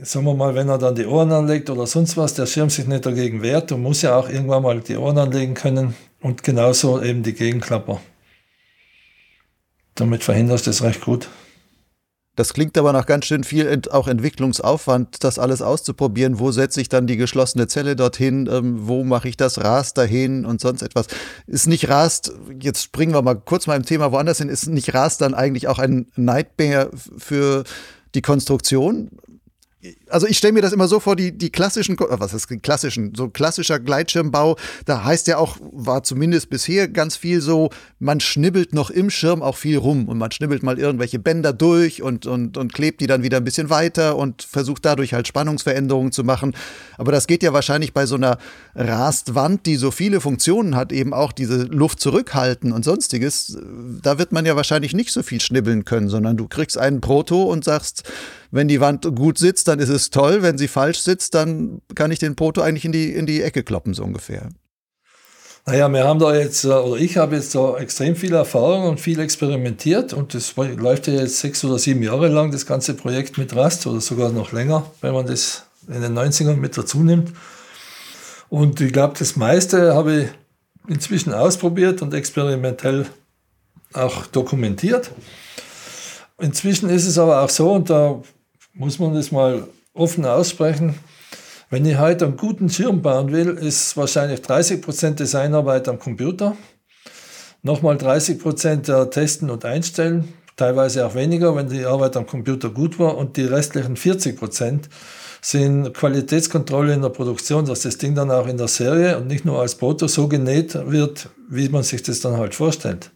sagen 0.01 0.25
wir 0.25 0.33
mal, 0.33 0.55
wenn 0.55 0.69
er 0.69 0.77
dann 0.77 0.95
die 0.95 1.05
Ohren 1.05 1.31
anlegt 1.31 1.69
oder 1.69 1.87
sonst 1.87 2.17
was, 2.17 2.33
der 2.33 2.45
Schirm 2.45 2.69
sich 2.69 2.87
nicht 2.87 3.05
dagegen 3.05 3.41
wehrt. 3.41 3.71
Du 3.71 3.77
musst 3.77 4.03
ja 4.03 4.15
auch 4.15 4.29
irgendwann 4.29 4.63
mal 4.63 4.79
die 4.81 4.97
Ohren 4.97 5.17
anlegen 5.17 5.53
können 5.53 5.95
und 6.21 6.43
genauso 6.43 7.01
eben 7.01 7.23
die 7.23 7.33
Gegenklapper. 7.33 8.01
Damit 9.95 10.23
verhinderst 10.23 10.65
du 10.65 10.71
es 10.71 10.81
recht 10.81 11.01
gut. 11.01 11.29
Das 12.35 12.53
klingt 12.53 12.75
aber 12.79 12.93
nach 12.93 13.05
ganz 13.05 13.25
schön 13.25 13.43
viel 13.43 13.81
auch 13.91 14.07
Entwicklungsaufwand, 14.07 15.23
das 15.23 15.37
alles 15.37 15.61
auszuprobieren. 15.61 16.39
Wo 16.39 16.51
setze 16.51 16.81
ich 16.81 16.89
dann 16.89 17.05
die 17.05 17.17
geschlossene 17.17 17.67
Zelle 17.67 17.95
dorthin? 17.95 18.49
Ähm, 18.51 18.87
wo 18.87 19.03
mache 19.03 19.29
ich 19.29 19.37
das 19.37 19.63
Rast 19.63 19.99
dahin 19.99 20.43
und 20.43 20.59
sonst 20.59 20.81
etwas? 20.81 21.05
Ist 21.45 21.67
nicht 21.67 21.89
Rast, 21.89 22.33
jetzt 22.59 22.83
springen 22.83 23.13
wir 23.13 23.21
mal 23.21 23.35
kurz 23.35 23.67
mal 23.67 23.75
im 23.75 23.85
Thema 23.85 24.11
woanders 24.11 24.39
hin, 24.39 24.49
ist 24.49 24.67
nicht 24.67 24.95
Rast 24.95 25.21
dann 25.21 25.35
eigentlich 25.35 25.67
auch 25.67 25.77
ein 25.77 26.07
Nightmare 26.15 26.89
für 26.95 27.65
die 28.15 28.21
Konstruktion? 28.23 29.11
Also 30.13 30.27
ich 30.27 30.37
stelle 30.37 30.53
mir 30.53 30.61
das 30.61 30.73
immer 30.73 30.87
so 30.87 30.99
vor, 30.99 31.15
die, 31.15 31.35
die 31.35 31.49
klassischen, 31.49 31.97
äh, 31.97 32.19
was 32.19 32.33
ist 32.33 32.47
klassischen, 32.61 33.15
so 33.15 33.29
klassischer 33.29 33.79
Gleitschirmbau, 33.79 34.57
da 34.85 35.03
heißt 35.03 35.27
ja 35.27 35.37
auch, 35.37 35.57
war 35.71 36.03
zumindest 36.03 36.49
bisher 36.49 36.87
ganz 36.87 37.15
viel 37.15 37.41
so, 37.41 37.71
man 37.99 38.19
schnibbelt 38.19 38.73
noch 38.73 38.91
im 38.91 39.09
Schirm 39.09 39.41
auch 39.41 39.57
viel 39.57 39.77
rum 39.77 40.07
und 40.07 40.19
man 40.19 40.31
schnibbelt 40.31 40.61
mal 40.61 40.77
irgendwelche 40.77 41.17
Bänder 41.17 41.51
durch 41.51 42.03
und, 42.03 42.27
und, 42.27 42.57
und 42.57 42.73
klebt 42.73 43.01
die 43.01 43.07
dann 43.07 43.23
wieder 43.23 43.37
ein 43.37 43.43
bisschen 43.43 43.71
weiter 43.71 44.15
und 44.15 44.43
versucht 44.43 44.85
dadurch 44.85 45.13
halt 45.13 45.27
Spannungsveränderungen 45.27 46.11
zu 46.11 46.23
machen. 46.23 46.53
Aber 46.97 47.11
das 47.11 47.25
geht 47.25 47.41
ja 47.41 47.51
wahrscheinlich 47.53 47.93
bei 47.93 48.05
so 48.05 48.15
einer 48.15 48.37
Rastwand, 48.75 49.65
die 49.65 49.77
so 49.77 49.89
viele 49.89 50.21
Funktionen 50.21 50.75
hat, 50.75 50.91
eben 50.91 51.13
auch 51.13 51.31
diese 51.31 51.63
Luft 51.63 51.99
zurückhalten 51.99 52.71
und 52.71 52.85
sonstiges, 52.85 53.57
da 54.01 54.19
wird 54.19 54.31
man 54.31 54.45
ja 54.45 54.55
wahrscheinlich 54.55 54.93
nicht 54.93 55.11
so 55.11 55.23
viel 55.23 55.41
schnibbeln 55.41 55.85
können, 55.85 56.09
sondern 56.09 56.37
du 56.37 56.47
kriegst 56.47 56.77
einen 56.77 57.01
Proto 57.01 57.43
und 57.43 57.63
sagst, 57.63 58.03
wenn 58.53 58.67
die 58.67 58.79
Wand 58.79 59.03
gut 59.15 59.39
sitzt, 59.39 59.67
dann 59.67 59.79
ist 59.79 59.89
es 59.89 60.02
toll. 60.09 60.41
Wenn 60.41 60.57
sie 60.57 60.67
falsch 60.67 60.99
sitzt, 60.99 61.35
dann 61.35 61.81
kann 61.95 62.11
ich 62.11 62.19
den 62.19 62.35
Proto 62.35 62.61
eigentlich 62.61 62.85
in 62.85 62.91
die, 62.91 63.13
in 63.13 63.25
die 63.25 63.41
Ecke 63.41 63.63
kloppen, 63.63 63.93
so 63.93 64.03
ungefähr. 64.03 64.49
Naja, 65.65 65.87
wir 65.87 66.03
haben 66.03 66.19
da 66.19 66.35
jetzt, 66.35 66.65
äh, 66.65 66.69
oder 66.69 66.99
ich 66.99 67.15
habe 67.15 67.35
jetzt 67.35 67.55
da 67.55 67.77
extrem 67.77 68.15
viel 68.17 68.33
Erfahrung 68.33 68.83
und 68.85 68.99
viel 68.99 69.19
experimentiert 69.19 70.11
und 70.11 70.33
das 70.33 70.55
läuft 70.55 71.07
ja 71.07 71.13
jetzt 71.13 71.39
sechs 71.39 71.63
oder 71.63 71.79
sieben 71.79 72.03
Jahre 72.03 72.27
lang, 72.27 72.51
das 72.51 72.65
ganze 72.65 72.95
Projekt 72.95 73.37
mit 73.37 73.55
Rust 73.55 73.87
oder 73.87 74.01
sogar 74.01 74.31
noch 74.31 74.51
länger, 74.51 74.91
wenn 74.99 75.13
man 75.13 75.25
das 75.25 75.63
in 75.87 76.01
den 76.01 76.17
90ern 76.17 76.55
mit 76.55 76.77
dazu 76.77 77.01
nimmt. 77.01 77.31
Und 78.49 78.81
ich 78.81 78.91
glaube, 78.91 79.15
das 79.17 79.37
meiste 79.37 79.95
habe 79.95 80.23
ich 80.23 80.29
inzwischen 80.87 81.33
ausprobiert 81.33 82.01
und 82.01 82.13
experimentell 82.13 83.05
auch 83.93 84.25
dokumentiert. 84.27 85.11
Inzwischen 86.39 86.89
ist 86.89 87.07
es 87.07 87.17
aber 87.17 87.41
auch 87.41 87.49
so, 87.49 87.71
und 87.71 87.89
da 87.89 88.21
muss 88.73 88.99
man 88.99 89.13
das 89.13 89.31
mal 89.31 89.67
offen 89.93 90.25
aussprechen, 90.25 90.95
wenn 91.69 91.85
ich 91.85 91.97
heute 91.97 92.25
einen 92.25 92.37
guten 92.37 92.69
Schirm 92.69 93.01
bauen 93.01 93.31
will, 93.31 93.49
ist 93.49 93.97
wahrscheinlich 93.97 94.41
30% 94.41 95.15
Designarbeit 95.15 95.87
am 95.87 95.97
Computer, 95.97 96.55
nochmal 97.63 97.95
30% 97.95 98.85
der 98.85 99.09
Testen 99.09 99.49
und 99.49 99.65
Einstellen, 99.65 100.33
teilweise 100.55 101.05
auch 101.05 101.15
weniger, 101.15 101.55
wenn 101.55 101.69
die 101.69 101.85
Arbeit 101.85 102.15
am 102.15 102.27
Computer 102.27 102.69
gut 102.69 102.99
war, 102.99 103.17
und 103.17 103.37
die 103.37 103.45
restlichen 103.45 103.95
40% 103.95 104.81
sind 105.41 105.93
Qualitätskontrolle 105.93 106.93
in 106.93 107.01
der 107.01 107.09
Produktion, 107.09 107.65
dass 107.65 107.81
das 107.81 107.97
Ding 107.97 108.15
dann 108.15 108.31
auch 108.31 108.47
in 108.47 108.57
der 108.57 108.67
Serie 108.67 109.17
und 109.17 109.27
nicht 109.27 109.43
nur 109.43 109.59
als 109.59 109.75
Proto 109.75 110.07
so 110.07 110.27
genäht 110.27 110.75
wird, 110.89 111.29
wie 111.49 111.69
man 111.69 111.83
sich 111.83 112.01
das 112.03 112.21
dann 112.21 112.37
halt 112.37 112.55
vorstellt. 112.55 113.11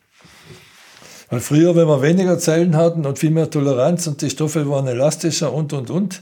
Weil 1.29 1.39
früher, 1.41 1.75
wenn 1.75 1.87
wir 1.87 2.01
weniger 2.01 2.39
Zellen 2.39 2.75
hatten 2.75 3.05
und 3.05 3.19
viel 3.19 3.31
mehr 3.31 3.49
Toleranz 3.49 4.07
und 4.07 4.21
die 4.21 4.29
Stoffe 4.29 4.69
waren 4.69 4.87
elastischer 4.87 5.53
und, 5.53 5.73
und, 5.73 5.89
und, 5.89 6.21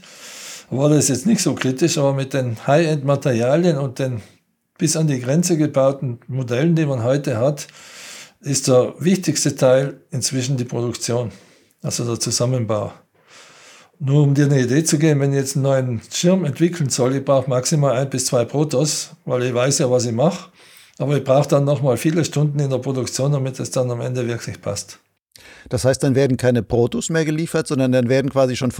war 0.70 0.88
das 0.88 1.08
jetzt 1.08 1.26
nicht 1.26 1.40
so 1.40 1.54
kritisch, 1.54 1.98
aber 1.98 2.12
mit 2.12 2.34
den 2.34 2.56
High-End-Materialien 2.66 3.78
und 3.78 3.98
den 3.98 4.22
bis 4.78 4.96
an 4.96 5.06
die 5.06 5.20
Grenze 5.20 5.56
gebauten 5.56 6.18
Modellen, 6.26 6.74
die 6.74 6.86
man 6.86 7.02
heute 7.02 7.38
hat, 7.38 7.66
ist 8.40 8.68
der 8.68 8.94
wichtigste 8.98 9.56
Teil 9.56 10.00
inzwischen 10.10 10.56
die 10.56 10.64
Produktion, 10.64 11.32
also 11.82 12.04
der 12.04 12.20
Zusammenbau. 12.20 12.92
Nur 13.98 14.24
um 14.24 14.34
dir 14.34 14.44
eine 14.44 14.60
Idee 14.60 14.84
zu 14.84 14.98
geben, 14.98 15.20
wenn 15.20 15.32
ich 15.32 15.38
jetzt 15.38 15.56
einen 15.56 15.62
neuen 15.62 16.02
Schirm 16.12 16.44
entwickeln 16.44 16.90
soll, 16.90 17.16
ich 17.16 17.24
brauche 17.24 17.48
maximal 17.48 17.96
ein 17.96 18.10
bis 18.10 18.26
zwei 18.26 18.44
Protos, 18.44 19.12
weil 19.24 19.44
ich 19.44 19.54
weiß 19.54 19.78
ja, 19.78 19.90
was 19.90 20.04
ich 20.04 20.12
mache. 20.12 20.50
Aber 20.98 21.16
ich 21.16 21.24
brauche 21.24 21.48
dann 21.48 21.64
nochmal 21.64 21.96
viele 21.96 22.24
Stunden 22.24 22.58
in 22.58 22.70
der 22.70 22.78
Produktion, 22.78 23.32
damit 23.32 23.58
es 23.58 23.70
dann 23.70 23.90
am 23.90 24.00
Ende 24.00 24.26
wirklich 24.26 24.60
passt. 24.60 24.98
Das 25.68 25.84
heißt, 25.84 26.02
dann 26.02 26.14
werden 26.14 26.36
keine 26.36 26.62
Protos 26.62 27.10
mehr 27.10 27.24
geliefert, 27.24 27.66
sondern 27.66 27.92
dann 27.92 28.08
werden 28.08 28.30
quasi 28.30 28.56
schon 28.56 28.70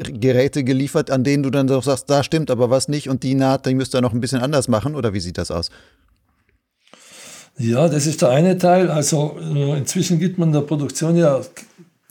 Vorserien-Geräte 0.00 0.64
geliefert, 0.64 1.10
an 1.10 1.24
denen 1.24 1.42
du 1.42 1.50
dann 1.50 1.66
doch 1.66 1.82
sagst, 1.82 2.08
da 2.08 2.22
stimmt 2.22 2.50
aber 2.50 2.70
was 2.70 2.88
nicht 2.88 3.08
und 3.08 3.22
die 3.22 3.34
Naht, 3.34 3.66
die 3.66 3.74
müsst 3.74 3.94
ihr 3.94 4.00
noch 4.00 4.12
ein 4.12 4.20
bisschen 4.20 4.40
anders 4.40 4.68
machen 4.68 4.94
oder 4.94 5.12
wie 5.12 5.20
sieht 5.20 5.38
das 5.38 5.50
aus? 5.50 5.70
Ja, 7.58 7.88
das 7.88 8.06
ist 8.06 8.22
der 8.22 8.30
eine 8.30 8.56
Teil. 8.56 8.90
Also 8.90 9.36
äh, 9.38 9.76
inzwischen 9.76 10.18
gibt 10.18 10.38
man 10.38 10.52
der 10.52 10.62
Produktion 10.62 11.16
ja 11.16 11.40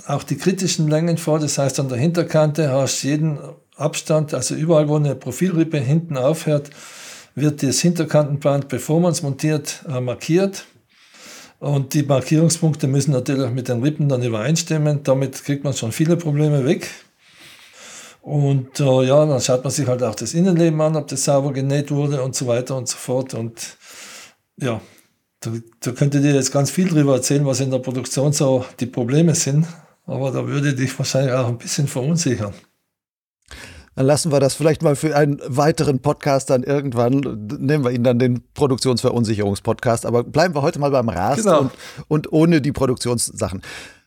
auch 0.06 0.24
die 0.24 0.38
kritischen 0.38 0.88
Längen 0.88 1.18
vor. 1.18 1.40
Das 1.40 1.58
heißt, 1.58 1.80
an 1.80 1.90
der 1.90 1.98
Hinterkante 1.98 2.72
hast 2.72 3.04
du 3.04 3.08
jeden 3.08 3.40
Abstand, 3.76 4.34
also 4.34 4.56
überall, 4.56 4.90
wo 4.90 4.98
eine 4.98 5.16
Profilrippe 5.16 5.80
hinten 5.80 6.18
aufhört, 6.18 6.70
wird 7.36 7.64
das 7.64 7.80
Hinterkantenband, 7.80 8.68
bevor 8.68 9.00
man 9.00 9.12
es 9.12 9.24
montiert, 9.24 9.84
äh, 9.88 10.02
markiert. 10.02 10.66
Und 11.60 11.94
die 11.94 12.04
Markierungspunkte 12.04 12.88
müssen 12.88 13.12
natürlich 13.12 13.52
mit 13.52 13.68
den 13.68 13.82
Rippen 13.82 14.08
dann 14.08 14.24
übereinstimmen. 14.24 15.04
Damit 15.04 15.44
kriegt 15.44 15.64
man 15.64 15.74
schon 15.74 15.92
viele 15.92 16.16
Probleme 16.16 16.66
weg. 16.66 16.90
Und 18.22 18.80
äh, 18.80 19.04
ja, 19.04 19.26
dann 19.26 19.40
schaut 19.40 19.64
man 19.64 19.72
sich 19.72 19.88
halt 19.88 20.04
auch 20.04 20.16
das 20.16 20.34
Innenleben 20.34 20.80
an, 20.82 20.96
ob 20.96 21.08
das 21.08 21.24
sauber 21.24 21.54
genäht 21.54 21.92
wurde 21.92 22.22
und 22.22 22.36
so 22.36 22.48
weiter 22.48 22.76
und 22.76 22.88
so 22.88 22.98
fort. 22.98 23.34
Und 23.34 23.78
ja, 24.58 24.82
da, 25.40 25.52
da 25.80 25.92
könnte 25.92 26.22
dir 26.22 26.34
jetzt 26.34 26.52
ganz 26.52 26.70
viel 26.70 26.90
drüber 26.90 27.16
erzählen, 27.16 27.46
was 27.46 27.62
in 27.62 27.72
der 27.72 27.80
Produktion 27.80 28.34
so 28.34 28.66
die 28.80 28.86
Probleme 28.86 29.36
sind. 29.36 29.66
Aber 30.06 30.32
da 30.32 30.46
würde 30.48 30.74
dich 30.74 30.98
wahrscheinlich 30.98 31.34
auch 31.34 31.48
ein 31.48 31.58
bisschen 31.58 31.88
verunsichern. 31.88 32.54
Dann 33.96 34.06
lassen 34.06 34.32
wir 34.32 34.40
das 34.40 34.54
vielleicht 34.54 34.82
mal 34.82 34.96
für 34.96 35.16
einen 35.16 35.42
weiteren 35.46 36.00
Podcast 36.00 36.50
dann 36.50 36.64
irgendwann, 36.64 37.48
nehmen 37.60 37.84
wir 37.84 37.92
ihn 37.92 38.04
dann 38.04 38.18
den 38.18 38.44
Produktionsverunsicherungspodcast, 38.54 40.06
aber 40.06 40.24
bleiben 40.24 40.56
wir 40.56 40.62
heute 40.62 40.80
mal 40.80 40.92
beim 40.92 41.10
Rast 41.10 41.44
genau. 41.44 41.60
und, 41.60 41.72
und 42.08 42.32
ohne 42.32 42.62
die 42.62 42.72
Produktionssachen. 42.72 43.62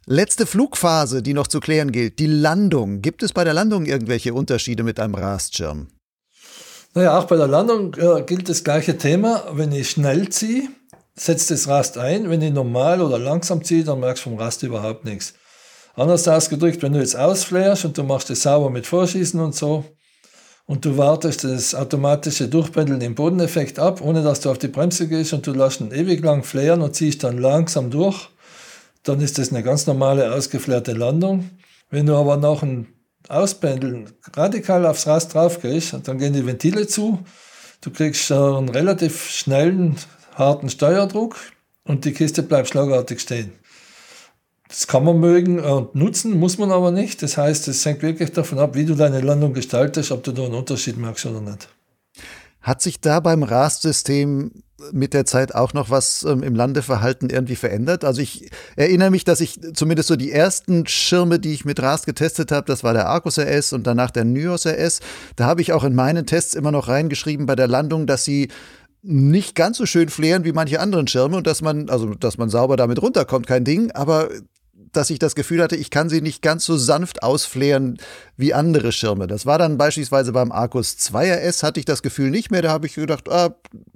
Letzte 0.06 0.46
Flugphase, 0.46 1.22
die 1.22 1.32
noch 1.32 1.46
zu 1.46 1.60
klären 1.60 1.92
gilt, 1.92 2.18
die 2.18 2.26
Landung. 2.26 3.02
Gibt 3.02 3.22
es 3.22 3.32
bei 3.32 3.44
der 3.44 3.54
Landung 3.54 3.86
irgendwelche 3.86 4.34
Unterschiede 4.34 4.82
mit 4.82 4.98
einem 4.98 5.14
Rastschirm? 5.14 5.88
Naja, 6.94 7.18
auch 7.18 7.24
bei 7.24 7.36
der 7.36 7.46
Landung 7.46 7.94
äh, 7.94 8.22
gilt 8.22 8.48
das 8.48 8.64
gleiche 8.64 8.98
Thema. 8.98 9.44
Wenn 9.52 9.70
ich 9.70 9.90
schnell 9.90 10.28
ziehe, 10.28 10.68
setzt 11.14 11.52
das 11.52 11.68
Rast 11.68 11.98
ein. 11.98 12.28
Wenn 12.28 12.42
ich 12.42 12.52
normal 12.52 13.00
oder 13.00 13.18
langsam 13.18 13.62
ziehe, 13.62 13.84
dann 13.84 14.00
merkst 14.00 14.26
du 14.26 14.30
vom 14.30 14.38
Rast 14.38 14.62
überhaupt 14.64 15.04
nichts. 15.04 15.34
Anders 15.94 16.26
ausgedrückt, 16.26 16.82
wenn 16.82 16.94
du 16.94 16.98
jetzt 16.98 17.16
ausflärst 17.16 17.84
und 17.84 17.96
du 17.96 18.02
machst 18.02 18.28
es 18.30 18.42
sauber 18.42 18.70
mit 18.70 18.86
Vorschießen 18.86 19.38
und 19.38 19.54
so 19.54 19.84
und 20.66 20.84
du 20.84 20.96
wartest 20.96 21.44
das 21.44 21.74
automatische 21.74 22.48
Durchpendeln 22.48 23.00
im 23.02 23.14
Bodeneffekt 23.14 23.78
ab, 23.78 24.00
ohne 24.00 24.22
dass 24.22 24.40
du 24.40 24.50
auf 24.50 24.58
die 24.58 24.68
Bremse 24.68 25.06
gehst 25.06 25.32
und 25.32 25.46
du 25.46 25.52
lässt 25.52 25.80
ihn 25.80 25.92
ewig 25.92 26.24
lang 26.24 26.44
flären 26.44 26.80
und 26.82 26.96
ziehst 26.96 27.24
dann 27.24 27.38
langsam 27.38 27.90
durch, 27.90 28.28
dann 29.02 29.20
ist 29.20 29.38
das 29.38 29.50
eine 29.50 29.62
ganz 29.62 29.86
normale 29.86 30.32
ausgeflärte 30.32 30.92
Landung. 30.92 31.50
Wenn 31.90 32.06
du 32.06 32.16
aber 32.16 32.36
nach 32.36 32.60
dem 32.60 32.86
Auspendeln 33.28 34.10
radikal 34.34 34.86
aufs 34.86 35.06
Rast 35.06 35.34
drauf 35.34 35.60
gehst, 35.60 35.94
dann 36.04 36.18
gehen 36.18 36.32
die 36.32 36.46
Ventile 36.46 36.86
zu, 36.86 37.20
du 37.80 37.90
kriegst 37.90 38.30
einen 38.32 38.68
relativ 38.68 39.30
schnellen, 39.30 39.96
harten 40.34 40.70
Steuerdruck 40.70 41.36
und 41.84 42.04
die 42.04 42.12
Kiste 42.12 42.42
bleibt 42.42 42.68
schlagartig 42.68 43.20
stehen. 43.20 43.52
Das 44.68 44.86
kann 44.86 45.04
man 45.04 45.20
mögen 45.20 45.60
und 45.60 45.94
nutzen, 45.94 46.38
muss 46.38 46.56
man 46.56 46.72
aber 46.72 46.92
nicht. 46.92 47.22
Das 47.22 47.36
heißt, 47.36 47.68
es 47.68 47.84
hängt 47.84 48.00
wirklich 48.00 48.32
davon 48.32 48.58
ab, 48.58 48.74
wie 48.74 48.86
du 48.86 48.94
deine 48.94 49.20
Landung 49.20 49.52
gestaltest, 49.52 50.10
ob 50.12 50.22
du 50.22 50.32
da 50.32 50.44
einen 50.44 50.54
Unterschied 50.54 50.96
merkst 50.96 51.26
oder 51.26 51.42
nicht. 51.42 51.68
Hat 52.62 52.80
sich 52.80 53.00
da 53.00 53.20
beim 53.20 53.42
RAS-System 53.42 54.62
mit 54.92 55.14
der 55.14 55.24
Zeit 55.24 55.54
auch 55.54 55.74
noch 55.74 55.90
was 55.90 56.24
ähm, 56.24 56.42
im 56.42 56.54
Landeverhalten 56.54 57.30
irgendwie 57.30 57.56
verändert? 57.56 58.04
Also 58.04 58.20
ich 58.20 58.50
erinnere 58.76 59.10
mich, 59.10 59.24
dass 59.24 59.40
ich 59.40 59.60
zumindest 59.74 60.08
so 60.08 60.16
die 60.16 60.32
ersten 60.32 60.86
Schirme, 60.86 61.38
die 61.38 61.52
ich 61.52 61.64
mit 61.64 61.80
RAS 61.80 62.04
getestet 62.04 62.52
habe, 62.52 62.66
das 62.66 62.82
war 62.82 62.92
der 62.92 63.08
Arcus 63.08 63.38
RS 63.38 63.72
und 63.72 63.86
danach 63.86 64.10
der 64.10 64.24
Nyos 64.24 64.66
RS. 64.66 65.00
Da 65.36 65.46
habe 65.46 65.60
ich 65.60 65.72
auch 65.72 65.84
in 65.84 65.94
meinen 65.94 66.26
Tests 66.26 66.54
immer 66.54 66.72
noch 66.72 66.88
reingeschrieben 66.88 67.46
bei 67.46 67.56
der 67.56 67.68
Landung, 67.68 68.06
dass 68.06 68.24
sie 68.24 68.48
nicht 69.02 69.56
ganz 69.56 69.78
so 69.78 69.86
schön 69.86 70.08
flären 70.08 70.44
wie 70.44 70.52
manche 70.52 70.78
anderen 70.78 71.08
Schirme 71.08 71.36
und 71.36 71.46
dass 71.46 71.60
man, 71.60 71.90
also 71.90 72.14
dass 72.14 72.38
man 72.38 72.48
sauber 72.48 72.76
damit 72.76 73.02
runterkommt, 73.02 73.46
kein 73.46 73.64
Ding, 73.64 73.90
aber 73.90 74.28
dass 74.92 75.10
ich 75.10 75.18
das 75.18 75.34
Gefühl 75.34 75.62
hatte, 75.62 75.76
ich 75.76 75.90
kann 75.90 76.08
sie 76.08 76.20
nicht 76.20 76.42
ganz 76.42 76.64
so 76.64 76.76
sanft 76.76 77.22
ausflären 77.22 77.98
wie 78.36 78.54
andere 78.54 78.92
Schirme. 78.92 79.26
Das 79.26 79.46
war 79.46 79.58
dann 79.58 79.78
beispielsweise 79.78 80.32
beim 80.32 80.52
Arcus 80.52 80.96
2RS, 80.98 81.62
hatte 81.62 81.80
ich 81.80 81.86
das 81.86 82.02
Gefühl 82.02 82.30
nicht 82.30 82.50
mehr. 82.50 82.62
Da 82.62 82.70
habe 82.70 82.86
ich 82.86 82.94
gedacht, 82.94 83.30
ah, 83.30 83.54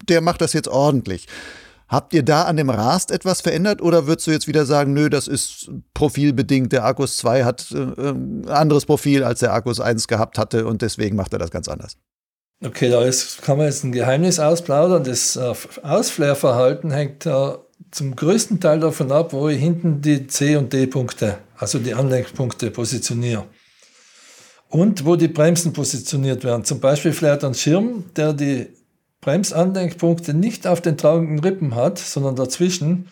der 0.09 0.21
macht 0.21 0.41
das 0.41 0.53
jetzt 0.53 0.69
ordentlich. 0.69 1.27
Habt 1.89 2.15
ihr 2.15 2.25
da 2.25 2.43
an 2.43 2.57
dem 2.57 2.71
Rast 2.71 3.13
etwas 3.13 3.43
verändert 3.43 3.81
oder 3.81 4.09
würdest 4.09 4.27
du 4.27 4.33
jetzt 4.33 4.49
wieder 4.49 4.67
sagen, 4.67 4.93
nö, 4.93 5.09
das 5.09 5.29
ist 5.29 5.71
profilbedingt, 5.95 6.73
der 6.73 6.85
Arcus 6.85 7.17
2 7.19 7.45
hat 7.45 7.71
äh, 7.71 7.77
ein 7.77 8.49
anderes 8.49 8.87
Profil, 8.87 9.23
als 9.23 9.39
der 9.39 9.53
Arcus 9.53 9.79
1 9.79 10.09
gehabt 10.09 10.37
hatte 10.37 10.67
und 10.67 10.83
deswegen 10.83 11.15
macht 11.15 11.33
er 11.33 11.39
das 11.39 11.53
ganz 11.53 11.69
anders? 11.69 11.97
Okay, 12.65 12.91
da 12.91 13.03
ist, 13.05 13.43
kann 13.43 13.59
man 13.59 13.67
jetzt 13.67 13.85
ein 13.85 13.93
Geheimnis 13.93 14.41
ausplaudern. 14.41 15.05
Das 15.05 15.37
äh, 15.37 15.55
Ausflärverhalten 15.83 16.91
hängt 16.91 17.27
äh, 17.27 17.55
zum 17.91 18.17
größten 18.17 18.61
Teil 18.61 18.81
davon 18.81 19.13
ab, 19.13 19.33
wo 19.33 19.49
ich 19.49 19.61
hinten 19.61 20.01
die 20.01 20.27
C- 20.27 20.57
und 20.57 20.73
D-Punkte, 20.73 21.39
also 21.57 21.79
die 21.79 21.95
Anlenkpunkte 21.95 22.71
positioniere. 22.71 23.45
Und 24.69 25.05
wo 25.05 25.17
die 25.17 25.29
Bremsen 25.29 25.73
positioniert 25.73 26.45
werden. 26.45 26.65
Zum 26.65 26.81
Beispiel 26.81 27.13
vielleicht 27.13 27.45
ein 27.45 27.55
Schirm, 27.55 28.05
der 28.17 28.33
die 28.33 28.67
Bremsanlenkpunkte 29.21 30.35
nicht 30.35 30.67
auf 30.67 30.81
den 30.81 30.97
tragenden 30.97 31.39
Rippen 31.39 31.75
hat, 31.75 31.99
sondern 31.99 32.37
dazwischen, 32.37 33.09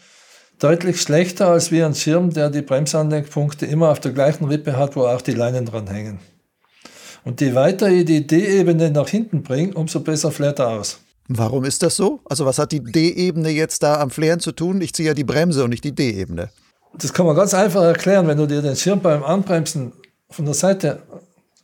deutlich 0.59 1.01
schlechter 1.01 1.49
als 1.49 1.70
wie 1.70 1.83
ein 1.83 1.95
Schirm, 1.95 2.31
der 2.31 2.51
die 2.51 2.62
Bremsanlenkpunkte 2.62 3.66
immer 3.66 3.91
auf 3.91 4.01
der 4.01 4.12
gleichen 4.12 4.45
Rippe 4.45 4.77
hat, 4.77 4.97
wo 4.97 5.07
auch 5.07 5.22
die 5.22 5.33
Leinen 5.33 5.66
dran 5.66 5.87
hängen. 5.87 6.18
Und 7.25 7.41
je 7.41 7.55
weiter 7.55 7.89
ich 7.89 8.05
die 8.05 8.27
D-Ebene 8.27 8.91
nach 8.91 9.09
hinten 9.09 9.43
bringe, 9.43 9.75
umso 9.75 10.01
besser 10.01 10.31
flärt 10.31 10.59
er 10.59 10.68
aus. 10.68 11.01
Warum 11.29 11.64
ist 11.64 11.83
das 11.83 11.97
so? 11.97 12.20
Also 12.27 12.45
was 12.45 12.59
hat 12.59 12.72
die 12.72 12.81
D-Ebene 12.81 13.49
jetzt 13.51 13.83
da 13.83 14.01
am 14.01 14.11
Flären 14.11 14.41
zu 14.41 14.53
tun? 14.53 14.81
Ich 14.83 14.93
ziehe 14.93 15.09
ja 15.09 15.14
die 15.14 15.25
Bremse 15.25 15.64
und 15.64 15.70
nicht 15.70 15.85
die 15.85 15.95
D-Ebene. 15.95 16.51
Das 16.97 17.12
kann 17.12 17.27
man 17.27 17.35
ganz 17.35 17.55
einfach 17.55 17.83
erklären, 17.83 18.29
wenn 18.29 18.39
du 18.39 18.47
dir 18.47 18.62
den 18.62 18.77
Schirm 18.77 19.01
beim 19.01 19.25
Anbremsen 19.25 19.93
von 20.31 20.45
der 20.45 20.55
Seite 20.55 21.03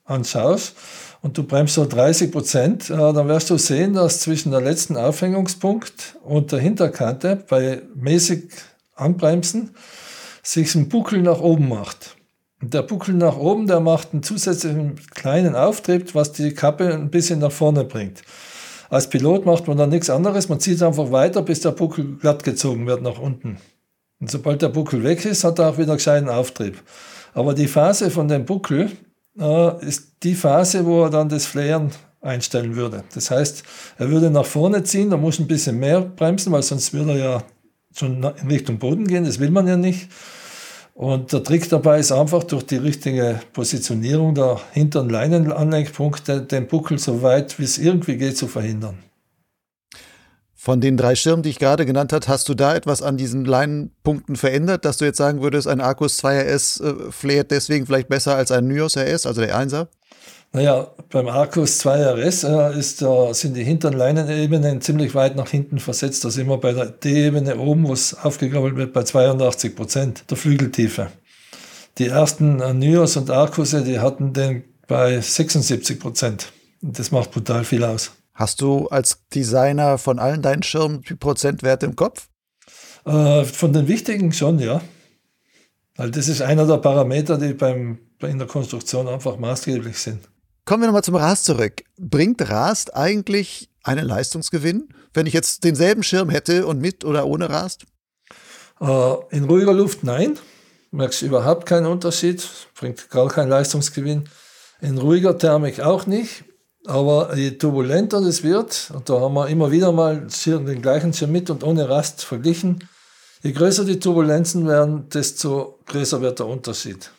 anschaust 0.04 0.74
und 1.22 1.36
du 1.36 1.44
bremst 1.44 1.74
so 1.74 1.86
30 1.86 2.32
Prozent, 2.32 2.90
äh, 2.90 2.96
dann 2.96 3.28
wirst 3.28 3.50
du 3.50 3.58
sehen, 3.58 3.94
dass 3.94 4.20
zwischen 4.20 4.50
der 4.50 4.61
letzten 4.61 4.96
Aufhängungspunkt 4.96 6.16
und 6.24 6.52
der 6.52 6.58
Hinterkante 6.58 7.44
bei 7.48 7.82
mäßig 7.94 8.50
Anbremsen 8.96 9.70
sich 10.42 10.74
ein 10.74 10.88
Buckel 10.88 11.22
nach 11.22 11.40
oben 11.40 11.68
macht. 11.68 12.16
Und 12.62 12.74
der 12.74 12.82
Buckel 12.82 13.14
nach 13.14 13.36
oben, 13.36 13.66
der 13.66 13.80
macht 13.80 14.12
einen 14.12 14.22
zusätzlichen 14.22 14.96
kleinen 15.14 15.54
Auftrieb, 15.54 16.14
was 16.14 16.32
die 16.32 16.52
Kappe 16.52 16.92
ein 16.92 17.11
bisschen 17.11 17.38
nach 17.38 17.52
vorne 17.52 17.84
bringt. 17.84 18.22
Als 18.91 19.09
Pilot 19.09 19.47
macht 19.47 19.68
man 19.68 19.78
dann 19.78 19.88
nichts 19.88 20.11
anderes, 20.11 20.49
man 20.49 20.59
zieht 20.59 20.82
einfach 20.82 21.12
weiter, 21.12 21.43
bis 21.43 21.61
der 21.61 21.70
Buckel 21.70 22.16
glatt 22.16 22.43
gezogen 22.43 22.86
wird 22.86 23.03
nach 23.03 23.20
unten. 23.20 23.57
Und 24.20 24.30
sobald 24.30 24.61
der 24.61 24.68
Buckel 24.68 25.03
weg 25.05 25.24
ist, 25.24 25.45
hat 25.45 25.61
er 25.61 25.70
auch 25.70 25.78
wieder 25.78 25.95
gescheiten 25.95 26.28
Auftrieb. 26.28 26.82
Aber 27.32 27.55
die 27.55 27.68
Phase 27.68 28.11
von 28.11 28.26
dem 28.26 28.45
Buckel 28.45 28.91
äh, 29.38 29.86
ist 29.86 30.16
die 30.24 30.34
Phase, 30.34 30.84
wo 30.84 31.05
er 31.05 31.11
dann 31.11 31.28
das 31.28 31.47
Flären 31.47 31.91
einstellen 32.20 32.74
würde. 32.74 33.05
Das 33.14 33.30
heißt, 33.30 33.62
er 33.97 34.11
würde 34.11 34.28
nach 34.28 34.45
vorne 34.45 34.82
ziehen, 34.82 35.09
da 35.09 35.16
muss 35.16 35.38
ein 35.38 35.47
bisschen 35.47 35.78
mehr 35.78 36.01
bremsen, 36.01 36.53
weil 36.53 36.64
sonst 36.64 36.93
würde 36.93 37.12
er 37.12 37.18
ja 37.18 37.43
schon 37.95 38.16
in 38.16 38.49
Richtung 38.49 38.78
Boden 38.78 39.07
gehen, 39.07 39.24
das 39.24 39.38
will 39.38 39.51
man 39.51 39.68
ja 39.68 39.76
nicht. 39.76 40.09
Und 41.01 41.32
der 41.32 41.42
Trick 41.42 41.66
dabei 41.70 41.98
ist 41.98 42.12
einfach 42.12 42.44
durch 42.44 42.66
die 42.66 42.76
richtige 42.76 43.40
Positionierung 43.55 44.34
der 44.34 44.61
hinteren 44.72 45.09
Leinenanlenkpunkte 45.09 46.42
den 46.42 46.66
Buckel 46.66 46.98
so 46.98 47.22
weit 47.22 47.59
wie 47.59 47.64
es 47.64 47.78
irgendwie 47.78 48.18
geht 48.18 48.36
zu 48.36 48.46
verhindern. 48.46 48.98
Von 50.55 50.82
den 50.82 50.98
drei 50.98 51.14
Schirmen, 51.14 51.42
die 51.42 51.48
ich 51.48 51.59
gerade 51.59 51.86
genannt 51.86 52.12
habe, 52.12 52.26
hast 52.28 52.51
du 52.51 52.55
da 52.55 52.74
etwas 52.74 53.01
an 53.01 53.16
diesen 53.16 53.46
Leinenpunkten 53.46 54.36
verändert, 54.36 54.84
dass 54.84 54.98
du 54.98 55.07
jetzt 55.07 55.16
sagen 55.16 55.40
würdest, 55.40 55.68
ein 55.68 55.80
Arcus 55.80 56.22
2RS 56.22 56.84
äh, 56.84 57.11
flärt 57.11 57.51
deswegen 57.51 57.86
vielleicht 57.86 58.11
besser 58.11 58.36
als 58.36 58.51
ein 58.51 58.68
Nyos 58.68 58.98
RS, 58.98 59.24
also 59.24 59.40
der 59.40 59.57
1er? 59.57 59.86
Naja, 60.53 60.88
beim 61.11 61.28
Arcus 61.28 61.78
2 61.78 62.14
RS 62.14 62.42
äh, 62.42 62.78
ist, 62.78 63.03
äh, 63.03 63.32
sind 63.32 63.55
die 63.55 63.62
hinteren 63.62 63.96
Leinenebenen 63.96 64.80
ziemlich 64.80 65.14
weit 65.14 65.36
nach 65.36 65.48
hinten 65.48 65.78
versetzt. 65.78 66.24
Da 66.24 66.30
sind 66.30 66.48
wir 66.48 66.59
bei 66.59 66.72
der 66.72 66.86
D-Ebene 66.86 67.57
oben, 67.57 67.86
wo 67.86 67.92
es 67.92 68.14
aufgegrabbelt 68.14 68.74
wird, 68.76 68.92
bei 68.92 69.05
82 69.05 69.76
Prozent 69.76 70.24
der 70.28 70.36
Flügeltiefe. 70.36 71.12
Die 71.98 72.09
ersten 72.09 72.61
äh, 72.61 72.74
Nios 72.74 73.16
und 73.16 73.30
Arcus, 73.30 73.70
die 73.70 74.01
hatten 74.01 74.32
den 74.32 74.64
bei 74.88 75.20
76 75.20 76.01
Prozent. 76.01 76.53
Das 76.82 77.12
macht 77.12 77.30
brutal 77.30 77.64
viel 77.64 77.84
aus. 77.84 78.11
Hast 78.34 78.61
du 78.61 78.88
als 78.88 79.22
Designer 79.32 79.98
von 79.98 80.18
allen 80.18 80.42
deinen 80.42 80.62
Schirmen 80.62 81.03
die 81.03 81.14
Prozentwerte 81.14 81.86
im 81.86 81.94
Kopf? 81.94 82.28
Äh, 83.05 83.44
von 83.44 83.72
den 83.72 83.86
wichtigen 83.86 84.32
schon, 84.32 84.59
ja. 84.59 84.80
Weil 85.96 86.11
das 86.11 86.26
ist 86.26 86.42
einer 86.42 86.66
der 86.66 86.78
Parameter, 86.78 87.38
die 87.38 87.53
beim, 87.53 87.98
in 88.22 88.38
der 88.38 88.48
Konstruktion 88.48 89.07
einfach 89.07 89.36
maßgeblich 89.36 89.98
sind. 89.98 90.29
Kommen 90.70 90.84
wir 90.84 90.86
nochmal 90.86 91.02
zum 91.02 91.16
Rast 91.16 91.46
zurück. 91.46 91.82
Bringt 91.98 92.48
Rast 92.48 92.94
eigentlich 92.94 93.70
einen 93.82 94.06
Leistungsgewinn, 94.06 94.88
wenn 95.12 95.26
ich 95.26 95.32
jetzt 95.32 95.64
denselben 95.64 96.04
Schirm 96.04 96.30
hätte 96.30 96.64
und 96.64 96.80
mit 96.80 97.04
oder 97.04 97.26
ohne 97.26 97.50
Rast? 97.50 97.86
Äh, 98.80 99.14
in 99.30 99.46
ruhiger 99.46 99.72
Luft 99.72 100.04
nein. 100.04 100.38
Merkst 100.92 101.22
überhaupt 101.22 101.66
keinen 101.66 101.86
Unterschied, 101.86 102.48
bringt 102.78 103.10
gar 103.10 103.26
keinen 103.26 103.48
Leistungsgewinn. 103.48 104.28
In 104.80 104.96
ruhiger 104.98 105.36
Thermik 105.36 105.80
auch 105.80 106.06
nicht. 106.06 106.44
Aber 106.86 107.34
je 107.34 107.50
turbulenter 107.50 108.20
das 108.20 108.44
wird, 108.44 108.92
und 108.94 109.10
da 109.10 109.18
haben 109.18 109.34
wir 109.34 109.48
immer 109.48 109.72
wieder 109.72 109.90
mal 109.90 110.28
den 110.46 110.82
gleichen 110.82 111.12
Schirm 111.12 111.32
mit 111.32 111.50
und 111.50 111.64
ohne 111.64 111.88
Rast 111.88 112.24
verglichen, 112.24 112.88
je 113.42 113.50
größer 113.50 113.84
die 113.84 113.98
Turbulenzen 113.98 114.68
werden, 114.68 115.08
desto 115.08 115.80
größer 115.86 116.20
wird 116.20 116.38
der 116.38 116.46
Unterschied. 116.46 117.10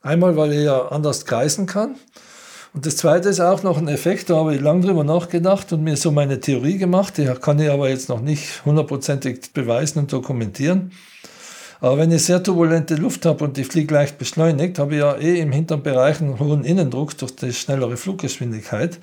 Einmal, 0.00 0.36
weil 0.36 0.52
er 0.52 0.62
ja 0.62 0.88
anders 0.90 1.24
kreisen 1.26 1.66
kann 1.66 1.96
und 2.74 2.84
das 2.84 2.96
zweite 2.96 3.28
ist 3.28 3.40
auch 3.40 3.62
noch 3.62 3.78
ein 3.78 3.86
Effekt, 3.86 4.30
da 4.30 4.36
habe 4.36 4.56
ich 4.56 4.60
lange 4.60 4.84
drüber 4.84 5.04
nachgedacht 5.04 5.72
und 5.72 5.84
mir 5.84 5.96
so 5.96 6.10
meine 6.10 6.40
Theorie 6.40 6.76
gemacht, 6.76 7.16
die 7.16 7.26
kann 7.40 7.60
ich 7.60 7.70
aber 7.70 7.88
jetzt 7.88 8.08
noch 8.08 8.20
nicht 8.20 8.64
hundertprozentig 8.64 9.52
beweisen 9.52 10.00
und 10.00 10.12
dokumentieren. 10.12 10.90
Aber 11.80 11.98
wenn 11.98 12.10
ich 12.10 12.24
sehr 12.24 12.42
turbulente 12.42 12.96
Luft 12.96 13.26
habe 13.26 13.44
und 13.44 13.56
die 13.56 13.64
fliege 13.64 13.94
leicht 13.94 14.18
beschleunigt, 14.18 14.78
habe 14.78 14.94
ich 14.94 15.00
ja 15.00 15.16
eh 15.16 15.40
im 15.40 15.52
hinteren 15.52 15.82
Bereich 15.82 16.20
einen 16.20 16.40
hohen 16.40 16.64
Innendruck 16.64 17.16
durch 17.16 17.36
die 17.36 17.52
schnellere 17.52 17.96
Fluggeschwindigkeit. 17.96 18.98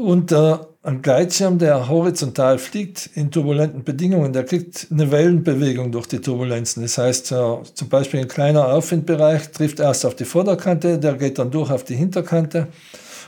Und 0.00 0.32
äh, 0.32 0.56
ein 0.82 1.02
Gleitschirm, 1.02 1.58
der 1.58 1.88
horizontal 1.88 2.58
fliegt 2.58 3.10
in 3.14 3.30
turbulenten 3.30 3.84
Bedingungen, 3.84 4.32
der 4.32 4.44
kriegt 4.44 4.86
eine 4.90 5.10
Wellenbewegung 5.10 5.92
durch 5.92 6.06
die 6.06 6.20
Turbulenzen. 6.20 6.82
Das 6.82 6.96
heißt, 6.96 7.32
äh, 7.32 7.62
zum 7.74 7.88
Beispiel 7.90 8.20
ein 8.20 8.28
kleiner 8.28 8.72
Aufwindbereich 8.72 9.50
trifft 9.50 9.78
erst 9.78 10.06
auf 10.06 10.16
die 10.16 10.24
Vorderkante, 10.24 10.98
der 10.98 11.14
geht 11.14 11.38
dann 11.38 11.50
durch 11.50 11.70
auf 11.70 11.84
die 11.84 11.96
Hinterkante. 11.96 12.68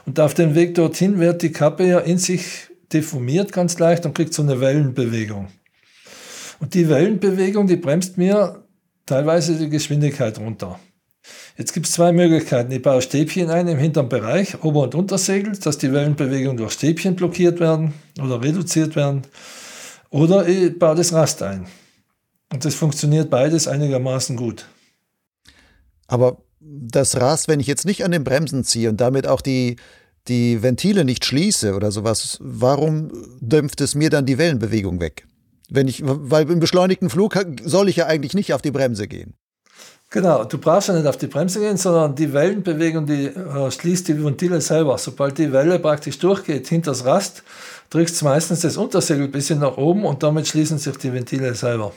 Und 0.07 0.18
auf 0.18 0.33
dem 0.33 0.55
Weg 0.55 0.75
dorthin 0.75 1.20
wird 1.20 1.43
die 1.43 1.53
Kappe 1.53 1.87
ja 1.87 1.99
in 1.99 2.16
sich 2.16 2.70
deformiert 2.91 3.53
ganz 3.53 3.79
leicht 3.79 4.07
und 4.07 4.14
kriegt 4.14 4.33
so 4.33 4.43
eine 4.43 4.61
Wellenbewegung. 4.61 5.49
Und 6.59 6.73
die 6.73 6.89
Wellenbewegung, 6.89 7.66
die 7.66 7.77
bremst 7.77 8.16
mir 8.16 8.64
teilweise 9.05 9.57
die 9.57 9.68
Geschwindigkeit 9.68 10.39
runter. 10.39 10.81
Jetzt 11.57 11.73
gibt 11.73 11.87
es 11.87 11.93
zwei 11.93 12.12
Möglichkeiten. 12.12 12.73
Ich 12.73 12.83
baue 12.83 13.03
Stäbchen 13.03 13.51
ein 13.51 13.68
im 13.68 13.79
hinteren 13.79 14.09
Bereich, 14.09 14.62
Ober- 14.62 14.83
und 14.83 14.95
Untersegel, 14.95 15.53
dass 15.53 15.79
die 15.79 15.93
Wellenbewegungen 15.93 16.57
durch 16.57 16.73
Stäbchen 16.73 17.14
blockiert 17.14 17.61
werden 17.61 17.95
oder 18.20 18.43
reduziert 18.43 18.97
werden. 18.97 19.23
Oder 20.11 20.47
ich 20.49 20.79
baue 20.79 20.97
das 20.97 21.12
Rast 21.12 21.43
ein. 21.43 21.66
Und 22.53 22.64
das 22.64 22.75
funktioniert 22.75 23.31
beides 23.31 23.66
einigermaßen 23.66 24.37
gut. 24.37 24.66
Aber 26.07 26.43
das 26.61 27.20
Rast, 27.20 27.49
wenn 27.49 27.61
ich 27.61 27.66
jetzt 27.66 27.87
nicht 27.87 28.05
an 28.05 28.12
den 28.12 28.25
Bremsen 28.25 28.64
ziehe 28.64 28.89
und 28.89 29.01
damit 29.01 29.27
auch 29.27 29.41
die, 29.41 29.77
die 30.29 30.62
Ventile 30.62 31.05
nicht 31.05 31.25
schließe 31.25 31.75
oder 31.75 31.91
sowas, 31.91 32.39
warum 32.41 33.11
dämpft 33.41 33.81
es 33.81 33.95
mir 33.95 34.11
dann 34.11 34.27
die 34.27 34.39
Wellenbewegung 34.39 35.01
weg? 35.01 35.27
Wenn 35.70 35.89
ich, 35.89 36.03
weil 36.05 36.51
im 36.51 36.61
beschleunigten 36.61 37.09
Flug 37.09 37.35
soll 37.64 37.89
ich 37.89 37.97
ja 37.97 38.07
eigentlich 38.07 38.35
nicht 38.35 38.53
auf 38.53 38.61
die 38.61 38.70
Bremse 38.70 39.09
gehen. 39.09 39.35
Genau, 40.13 40.45
du 40.45 40.59
brauchst 40.59 40.89
ja 40.89 40.95
nicht 40.95 41.07
auf 41.07 41.17
die 41.17 41.27
Bremse 41.27 41.59
gehen, 41.59 41.79
sondern 41.79 42.15
die 42.15 42.35
Wellenbewegung, 42.35 43.07
die 43.07 43.29
äh, 43.29 43.71
schließt 43.71 44.09
die 44.09 44.23
Ventile 44.23 44.61
selber. 44.61 44.99
Sobald 44.99 45.39
die 45.39 45.51
Welle 45.51 45.79
praktisch 45.79 46.19
durchgeht, 46.19 46.69
hinters 46.69 47.07
Rast, 47.07 47.43
drückst 47.89 48.21
du 48.21 48.27
meistens 48.27 48.61
das 48.61 48.77
Untersegel 48.77 49.25
ein 49.25 49.31
bisschen 49.33 49.61
nach 49.61 49.79
oben 49.79 50.05
und 50.05 50.23
damit 50.23 50.47
schließen 50.47 50.77
sich 50.77 50.99
die 50.99 51.15
Ventile 51.15 51.55
selber. 51.55 51.95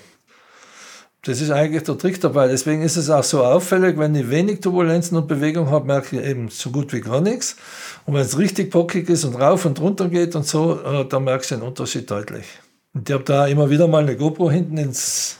Das 1.23 1.41
ist 1.41 1.51
eigentlich 1.51 1.83
der 1.83 1.97
Trick 1.97 2.21
dabei. 2.21 2.47
Deswegen 2.47 2.83
ist 2.83 2.95
es 2.95 3.09
auch 3.09 3.23
so 3.23 3.43
auffällig, 3.43 3.97
wenn 3.97 4.15
ich 4.15 4.29
wenig 4.29 4.61
Turbulenzen 4.61 5.17
und 5.17 5.27
Bewegung 5.27 5.69
habe, 5.69 5.85
merke 5.85 6.17
ich 6.17 6.25
eben 6.25 6.47
so 6.47 6.69
gut 6.69 6.93
wie 6.93 7.01
gar 7.01 7.19
nichts. 7.19 7.57
Und 8.05 8.13
wenn 8.13 8.21
es 8.21 8.37
richtig 8.37 8.71
bockig 8.71 9.09
ist 9.09 9.25
und 9.25 9.35
rauf 9.35 9.65
und 9.65 9.81
runter 9.81 10.07
geht 10.07 10.37
und 10.37 10.47
so, 10.47 10.79
äh, 10.81 11.05
dann 11.05 11.25
merkst 11.25 11.51
du 11.51 11.55
den 11.55 11.63
Unterschied 11.63 12.09
deutlich. 12.09 12.45
Und 12.93 13.09
ich 13.09 13.13
habe 13.13 13.25
da 13.25 13.45
immer 13.47 13.69
wieder 13.69 13.89
mal 13.89 14.03
eine 14.03 14.15
GoPro 14.15 14.49
hinten 14.49 14.77
ins, 14.77 15.39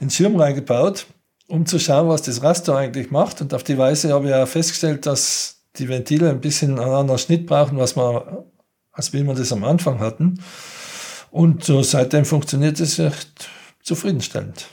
ins 0.00 0.16
Schirm 0.16 0.34
reingebaut 0.34 1.06
um 1.50 1.66
zu 1.66 1.78
schauen, 1.78 2.08
was 2.08 2.22
das 2.22 2.42
Raster 2.42 2.76
eigentlich 2.76 3.10
macht. 3.10 3.40
Und 3.40 3.52
auf 3.54 3.64
die 3.64 3.76
Weise 3.76 4.12
habe 4.12 4.28
ich 4.28 4.34
auch 4.34 4.46
festgestellt, 4.46 5.04
dass 5.04 5.62
die 5.76 5.88
Ventile 5.88 6.30
ein 6.30 6.40
bisschen 6.40 6.78
einen 6.78 6.92
anderen 6.92 7.18
Schnitt 7.18 7.46
brauchen, 7.46 7.76
was 7.76 7.96
man, 7.96 8.22
als 8.92 9.12
wie 9.12 9.24
wir 9.24 9.34
das 9.34 9.52
am 9.52 9.64
Anfang 9.64 9.98
hatten. 9.98 10.40
Und 11.30 11.64
so 11.64 11.82
seitdem 11.82 12.24
funktioniert 12.24 12.78
es 12.80 12.98
echt 12.98 13.48
zufriedenstellend. 13.82 14.66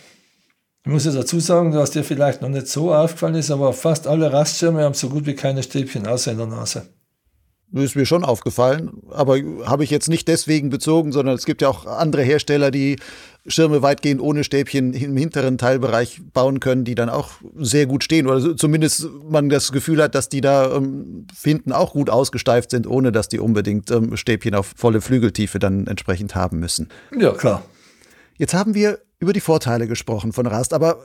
Ich 0.85 0.91
muss 0.91 1.05
jetzt 1.05 1.17
dazu 1.17 1.39
sagen, 1.39 1.71
dass 1.71 1.91
dir 1.91 2.03
vielleicht 2.03 2.41
noch 2.41 2.49
nicht 2.49 2.67
so 2.67 2.93
aufgefallen 2.93 3.35
ist, 3.35 3.51
aber 3.51 3.73
fast 3.73 4.07
alle 4.07 4.31
Rastschirme 4.31 4.83
haben 4.83 4.93
so 4.93 5.09
gut 5.09 5.25
wie 5.25 5.35
keine 5.35 5.63
Stäbchen 5.63 6.07
außer 6.07 6.31
in 6.31 6.37
der 6.37 6.47
Nase. 6.47 6.87
Ist 7.73 7.97
mir 7.97 8.05
schon 8.05 8.23
aufgefallen, 8.23 9.01
aber 9.09 9.37
habe 9.65 9.83
ich 9.83 9.89
jetzt 9.89 10.07
nicht 10.07 10.29
deswegen 10.29 10.69
bezogen, 10.69 11.11
sondern 11.11 11.35
es 11.35 11.45
gibt 11.45 11.61
ja 11.61 11.67
auch 11.67 11.85
andere 11.85 12.21
Hersteller, 12.23 12.71
die 12.71 12.95
Schirme 13.45 13.81
weitgehend 13.81 14.21
ohne 14.21 14.45
Stäbchen 14.45 14.93
im 14.93 15.17
hinteren 15.17 15.57
Teilbereich 15.57 16.21
bauen 16.31 16.61
können, 16.61 16.85
die 16.85 16.95
dann 16.95 17.09
auch 17.09 17.31
sehr 17.57 17.85
gut 17.85 18.05
stehen 18.05 18.27
oder 18.27 18.55
zumindest 18.55 19.09
man 19.29 19.49
das 19.49 19.73
Gefühl 19.73 20.01
hat, 20.01 20.15
dass 20.15 20.29
die 20.29 20.39
da 20.39 20.75
ähm, 20.75 21.27
hinten 21.43 21.73
auch 21.73 21.91
gut 21.91 22.09
ausgesteift 22.09 22.71
sind, 22.71 22.87
ohne 22.87 23.11
dass 23.11 23.27
die 23.27 23.39
unbedingt 23.39 23.91
ähm, 23.91 24.15
Stäbchen 24.15 24.55
auf 24.55 24.73
volle 24.77 25.01
Flügeltiefe 25.01 25.59
dann 25.59 25.87
entsprechend 25.87 26.35
haben 26.35 26.59
müssen. 26.59 26.87
Ja, 27.17 27.31
klar. 27.31 27.63
Jetzt 28.37 28.53
haben 28.53 28.75
wir 28.75 28.99
über 29.19 29.33
die 29.33 29.41
Vorteile 29.41 29.87
gesprochen 29.87 30.31
von 30.31 30.45
Rast, 30.45 30.73
aber 30.73 30.99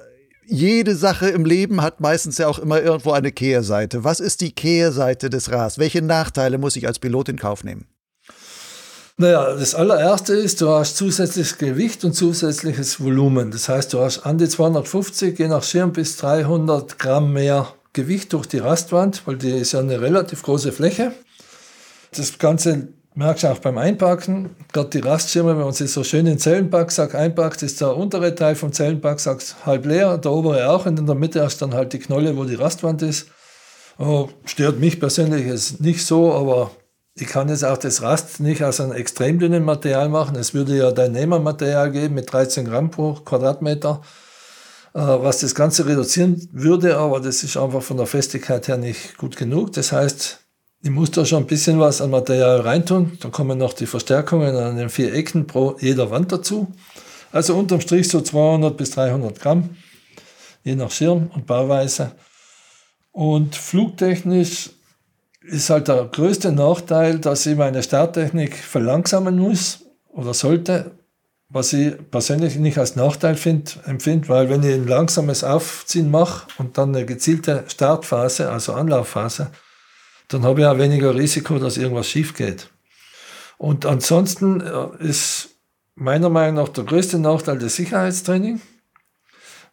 jede 0.46 0.96
Sache 0.96 1.28
im 1.28 1.44
Leben 1.44 1.82
hat 1.82 2.00
meistens 2.00 2.38
ja 2.38 2.48
auch 2.48 2.58
immer 2.58 2.80
irgendwo 2.80 3.12
eine 3.12 3.32
Kehrseite. 3.32 4.04
Was 4.04 4.20
ist 4.20 4.40
die 4.40 4.52
Kehrseite 4.52 5.30
des 5.30 5.50
Ras? 5.50 5.78
Welche 5.78 6.02
Nachteile 6.02 6.58
muss 6.58 6.76
ich 6.76 6.86
als 6.86 6.98
Pilot 6.98 7.28
in 7.28 7.38
Kauf 7.38 7.64
nehmen? 7.64 7.86
Naja, 9.18 9.54
das 9.54 9.74
allererste 9.74 10.34
ist, 10.34 10.60
du 10.60 10.70
hast 10.70 10.96
zusätzliches 10.96 11.58
Gewicht 11.58 12.04
und 12.04 12.14
zusätzliches 12.14 13.00
Volumen. 13.00 13.50
Das 13.50 13.68
heißt, 13.68 13.92
du 13.92 14.00
hast 14.00 14.20
an 14.20 14.38
die 14.38 14.48
250, 14.48 15.38
je 15.38 15.48
nach 15.48 15.62
Schirm 15.62 15.92
bis 15.92 16.16
300 16.16 16.98
Gramm 16.98 17.32
mehr 17.32 17.68
Gewicht 17.92 18.32
durch 18.32 18.46
die 18.46 18.58
Rastwand, 18.58 19.22
weil 19.26 19.36
die 19.36 19.50
ist 19.50 19.72
ja 19.72 19.80
eine 19.80 20.00
relativ 20.00 20.42
große 20.42 20.72
Fläche. 20.72 21.12
Das 22.16 22.38
Ganze 22.38 22.88
merkst 23.14 23.44
auch 23.44 23.58
beim 23.58 23.78
Einpacken, 23.78 24.56
gerade 24.72 24.90
die 24.90 25.00
Rastschirme, 25.00 25.56
wenn 25.56 25.64
man 25.64 25.72
sie 25.72 25.86
so 25.86 26.02
schön 26.02 26.20
in 26.20 26.26
den 26.26 26.38
Zellenpacksack 26.38 27.14
einpackt, 27.14 27.62
ist 27.62 27.80
der 27.80 27.96
untere 27.96 28.34
Teil 28.34 28.54
vom 28.54 28.72
Zellenpacksack 28.72 29.42
halb 29.66 29.86
leer, 29.86 30.18
der 30.18 30.32
obere 30.32 30.70
auch 30.70 30.86
und 30.86 30.98
in 30.98 31.06
der 31.06 31.14
Mitte 31.14 31.42
hast 31.42 31.60
dann 31.60 31.74
halt 31.74 31.92
die 31.92 31.98
Knolle, 31.98 32.36
wo 32.36 32.44
die 32.44 32.54
Rastwand 32.54 33.02
ist. 33.02 33.28
Oh, 33.98 34.28
stört 34.44 34.80
mich 34.80 34.98
persönlich 34.98 35.46
jetzt 35.46 35.80
nicht 35.80 36.04
so, 36.04 36.32
aber 36.32 36.70
ich 37.14 37.26
kann 37.26 37.50
jetzt 37.50 37.64
auch 37.64 37.76
das 37.76 38.00
Rast 38.00 38.40
nicht 38.40 38.64
aus 38.64 38.80
einem 38.80 38.92
extrem 38.92 39.38
dünnen 39.38 39.64
Material 39.64 40.08
machen. 40.08 40.34
Es 40.36 40.54
würde 40.54 40.76
ja 40.76 40.92
dein 40.92 41.12
Nehmermaterial 41.12 41.90
geben 41.90 42.14
mit 42.14 42.32
13 42.32 42.64
Gramm 42.64 42.90
pro 42.90 43.12
Quadratmeter, 43.12 44.00
äh, 44.94 45.00
was 45.00 45.40
das 45.40 45.54
Ganze 45.54 45.84
reduzieren 45.84 46.48
würde, 46.52 46.96
aber 46.96 47.20
das 47.20 47.44
ist 47.44 47.58
einfach 47.58 47.82
von 47.82 47.98
der 47.98 48.06
Festigkeit 48.06 48.66
her 48.66 48.78
nicht 48.78 49.18
gut 49.18 49.36
genug. 49.36 49.72
Das 49.74 49.92
heißt, 49.92 50.41
ich 50.82 50.90
muss 50.90 51.12
da 51.12 51.24
schon 51.24 51.44
ein 51.44 51.46
bisschen 51.46 51.78
was 51.78 52.00
an 52.00 52.10
Material 52.10 52.60
reintun. 52.60 53.16
Dann 53.20 53.30
kommen 53.30 53.56
noch 53.58 53.72
die 53.72 53.86
Verstärkungen 53.86 54.56
an 54.56 54.76
den 54.76 54.88
vier 54.88 55.14
Ecken 55.14 55.46
pro 55.46 55.76
jeder 55.80 56.10
Wand 56.10 56.32
dazu. 56.32 56.72
Also 57.30 57.54
unterm 57.54 57.80
Strich 57.80 58.08
so 58.08 58.20
200 58.20 58.76
bis 58.76 58.90
300 58.90 59.40
Gramm, 59.40 59.76
je 60.64 60.74
nach 60.74 60.90
Schirm 60.90 61.30
und 61.34 61.46
Bauweise. 61.46 62.12
Und 63.12 63.54
flugtechnisch 63.54 64.70
ist 65.42 65.70
halt 65.70 65.88
der 65.88 66.04
größte 66.04 66.50
Nachteil, 66.50 67.18
dass 67.20 67.46
ich 67.46 67.56
meine 67.56 67.82
Starttechnik 67.82 68.56
verlangsamen 68.56 69.38
muss 69.38 69.84
oder 70.08 70.34
sollte, 70.34 70.92
was 71.48 71.72
ich 71.72 71.94
persönlich 72.10 72.56
nicht 72.56 72.78
als 72.78 72.96
Nachteil 72.96 73.36
find, 73.36 73.78
empfinde, 73.86 74.28
weil 74.28 74.50
wenn 74.50 74.62
ich 74.62 74.74
ein 74.74 74.88
langsames 74.88 75.44
Aufziehen 75.44 76.10
mache 76.10 76.46
und 76.58 76.76
dann 76.76 76.94
eine 76.94 77.06
gezielte 77.06 77.64
Startphase, 77.68 78.50
also 78.50 78.72
Anlaufphase, 78.72 79.50
dann 80.28 80.44
habe 80.44 80.60
ich 80.60 80.66
auch 80.66 80.78
weniger 80.78 81.14
Risiko, 81.14 81.58
dass 81.58 81.76
irgendwas 81.76 82.08
schief 82.08 82.34
geht. 82.34 82.68
Und 83.58 83.86
ansonsten 83.86 84.60
äh, 84.60 85.04
ist 85.04 85.50
meiner 85.94 86.30
Meinung 86.30 86.64
nach 86.64 86.68
der 86.68 86.84
größte 86.84 87.18
Nachteil 87.18 87.58
das 87.58 87.76
Sicherheitstraining. 87.76 88.60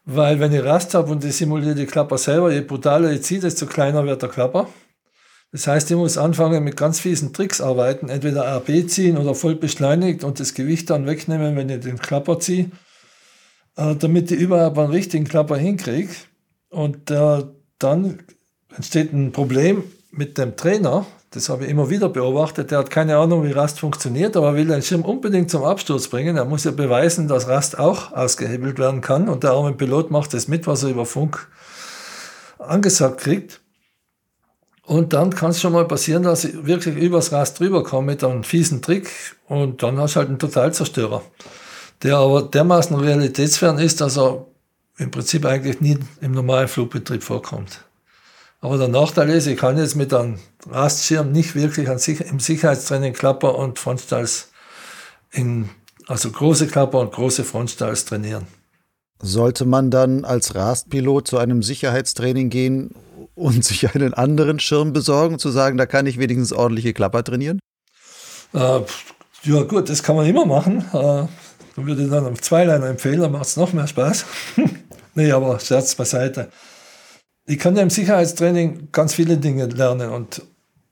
Weil 0.05 0.39
wenn 0.39 0.53
ich 0.53 0.63
Rast 0.63 0.93
habe 0.93 1.11
und 1.11 1.23
ich 1.23 1.35
simuliere 1.35 1.75
die 1.75 1.85
Klapper 1.85 2.17
selber, 2.17 2.51
je 2.51 2.61
brutaler 2.61 3.11
ich 3.11 3.23
ziehe, 3.23 3.39
desto 3.39 3.65
kleiner 3.65 4.05
wird 4.05 4.21
der 4.21 4.29
Klapper. 4.29 4.67
Das 5.51 5.65
heißt, 5.65 5.89
ich 5.89 5.97
muss 5.97 6.17
anfangen 6.17 6.63
mit 6.63 6.77
ganz 6.77 6.99
fiesen 6.99 7.33
Tricks 7.33 7.61
arbeiten, 7.61 8.09
entweder 8.09 8.55
RB 8.57 8.87
ziehen 8.87 9.17
oder 9.17 9.33
voll 9.33 9.55
beschleunigt 9.55 10.23
und 10.23 10.39
das 10.39 10.53
Gewicht 10.53 10.89
dann 10.89 11.07
wegnehmen, 11.07 11.55
wenn 11.55 11.69
ich 11.69 11.79
den 11.79 11.97
Klapper 11.97 12.39
ziehe, 12.39 12.69
äh, 13.75 13.95
damit 13.95 14.31
ich 14.31 14.39
überhaupt 14.39 14.77
einen 14.77 14.91
richtigen 14.91 15.25
Klapper 15.25 15.57
hinkriege. 15.57 16.13
Und 16.69 17.09
äh, 17.09 17.43
dann 17.79 18.19
entsteht 18.75 19.13
ein 19.13 19.31
Problem 19.31 19.83
mit 20.11 20.37
dem 20.37 20.55
Trainer, 20.55 21.05
das 21.31 21.49
habe 21.49 21.65
ich 21.65 21.69
immer 21.69 21.89
wieder 21.89 22.09
beobachtet. 22.09 22.71
Der 22.71 22.79
hat 22.79 22.89
keine 22.89 23.17
Ahnung, 23.17 23.43
wie 23.43 23.51
Rast 23.51 23.79
funktioniert, 23.79 24.35
aber 24.35 24.55
will 24.55 24.65
den 24.65 24.81
Schirm 24.81 25.03
unbedingt 25.03 25.51
zum 25.51 25.63
Absturz 25.63 26.07
bringen. 26.07 26.37
Er 26.37 26.45
muss 26.45 26.63
ja 26.63 26.71
beweisen, 26.71 27.27
dass 27.27 27.47
Rast 27.47 27.77
auch 27.77 28.11
ausgehebelt 28.13 28.79
werden 28.79 29.01
kann. 29.01 29.29
Und 29.29 29.43
der 29.43 29.51
arme 29.51 29.73
Pilot 29.73 30.09
macht 30.09 30.33
das 30.33 30.47
mit, 30.47 30.65
was 30.65 30.83
er 30.83 30.89
über 30.89 31.05
Funk 31.05 31.47
angesagt 32.57 33.21
kriegt. 33.21 33.61
Und 34.83 35.13
dann 35.13 35.29
kann 35.29 35.51
es 35.51 35.61
schon 35.61 35.73
mal 35.73 35.87
passieren, 35.87 36.23
dass 36.23 36.45
ich 36.45 36.65
wirklich 36.65 36.95
übers 36.95 37.31
Rast 37.31 37.59
drüber 37.59 37.83
komme 37.83 38.07
mit 38.07 38.23
einem 38.23 38.43
fiesen 38.43 38.81
Trick. 38.81 39.11
Und 39.47 39.83
dann 39.83 39.99
hast 39.99 40.15
du 40.15 40.19
halt 40.21 40.29
einen 40.29 40.39
Totalzerstörer. 40.39 41.21
Der 42.01 42.17
aber 42.17 42.41
dermaßen 42.41 42.95
realitätsfern 42.95 43.77
ist, 43.77 44.01
dass 44.01 44.17
er 44.17 44.47
im 44.97 45.11
Prinzip 45.11 45.45
eigentlich 45.45 45.79
nie 45.79 45.99
im 46.21 46.31
normalen 46.31 46.67
Flugbetrieb 46.67 47.21
vorkommt. 47.21 47.85
Aber 48.61 48.77
der 48.77 48.89
Nachteil 48.89 49.29
ist, 49.29 49.47
ich 49.47 49.57
kann 49.57 49.77
jetzt 49.77 49.95
mit 49.95 50.13
einem 50.13 50.37
Rastschirm 50.69 51.31
nicht 51.31 51.55
wirklich 51.55 51.87
im 51.87 52.39
Sicherheitstraining 52.39 53.13
Klapper 53.13 53.57
und 53.57 53.79
Frontstalls 53.79 54.49
in, 55.31 55.69
also 56.07 56.29
große 56.29 56.67
Klapper 56.67 56.99
und 56.99 57.13
große 57.13 57.45
Frontstalls 57.45 58.05
trainieren. 58.05 58.47
Sollte 59.21 59.65
man 59.65 59.91
dann 59.91 60.25
als 60.25 60.55
Rastpilot 60.55 61.27
zu 61.27 61.37
einem 61.37 61.63
Sicherheitstraining 61.63 62.49
gehen 62.49 62.95
und 63.35 63.63
sich 63.63 63.95
einen 63.95 64.13
anderen 64.13 64.59
Schirm 64.59 64.91
besorgen, 64.91 65.39
zu 65.39 65.51
sagen, 65.51 65.77
da 65.77 65.85
kann 65.85 66.05
ich 66.05 66.19
wenigstens 66.19 66.51
ordentliche 66.51 66.93
Klapper 66.93 67.23
trainieren? 67.23 67.59
Äh, 68.53 68.81
ja 69.43 69.63
gut, 69.63 69.89
das 69.89 70.03
kann 70.03 70.17
man 70.17 70.25
immer 70.25 70.45
machen. 70.45 70.83
Äh, 70.91 71.27
würde 71.77 72.03
ich 72.03 72.09
dann 72.09 72.25
am 72.25 72.41
Zweiliner 72.41 72.87
empfehlen, 72.87 73.21
dann 73.21 73.31
macht 73.31 73.45
es 73.45 73.55
noch 73.55 73.71
mehr 73.71 73.87
Spaß. 73.87 74.25
nee, 75.15 75.31
aber 75.31 75.61
Scherz 75.61 75.95
beiseite 75.95 76.49
ich 77.49 77.57
kann 77.57 77.75
ja 77.75 77.81
im 77.81 77.89
Sicherheitstraining 77.89 78.89
ganz 78.91 79.15
viele 79.15 79.37
Dinge 79.37 79.65
lernen 79.65 80.11
und 80.11 80.43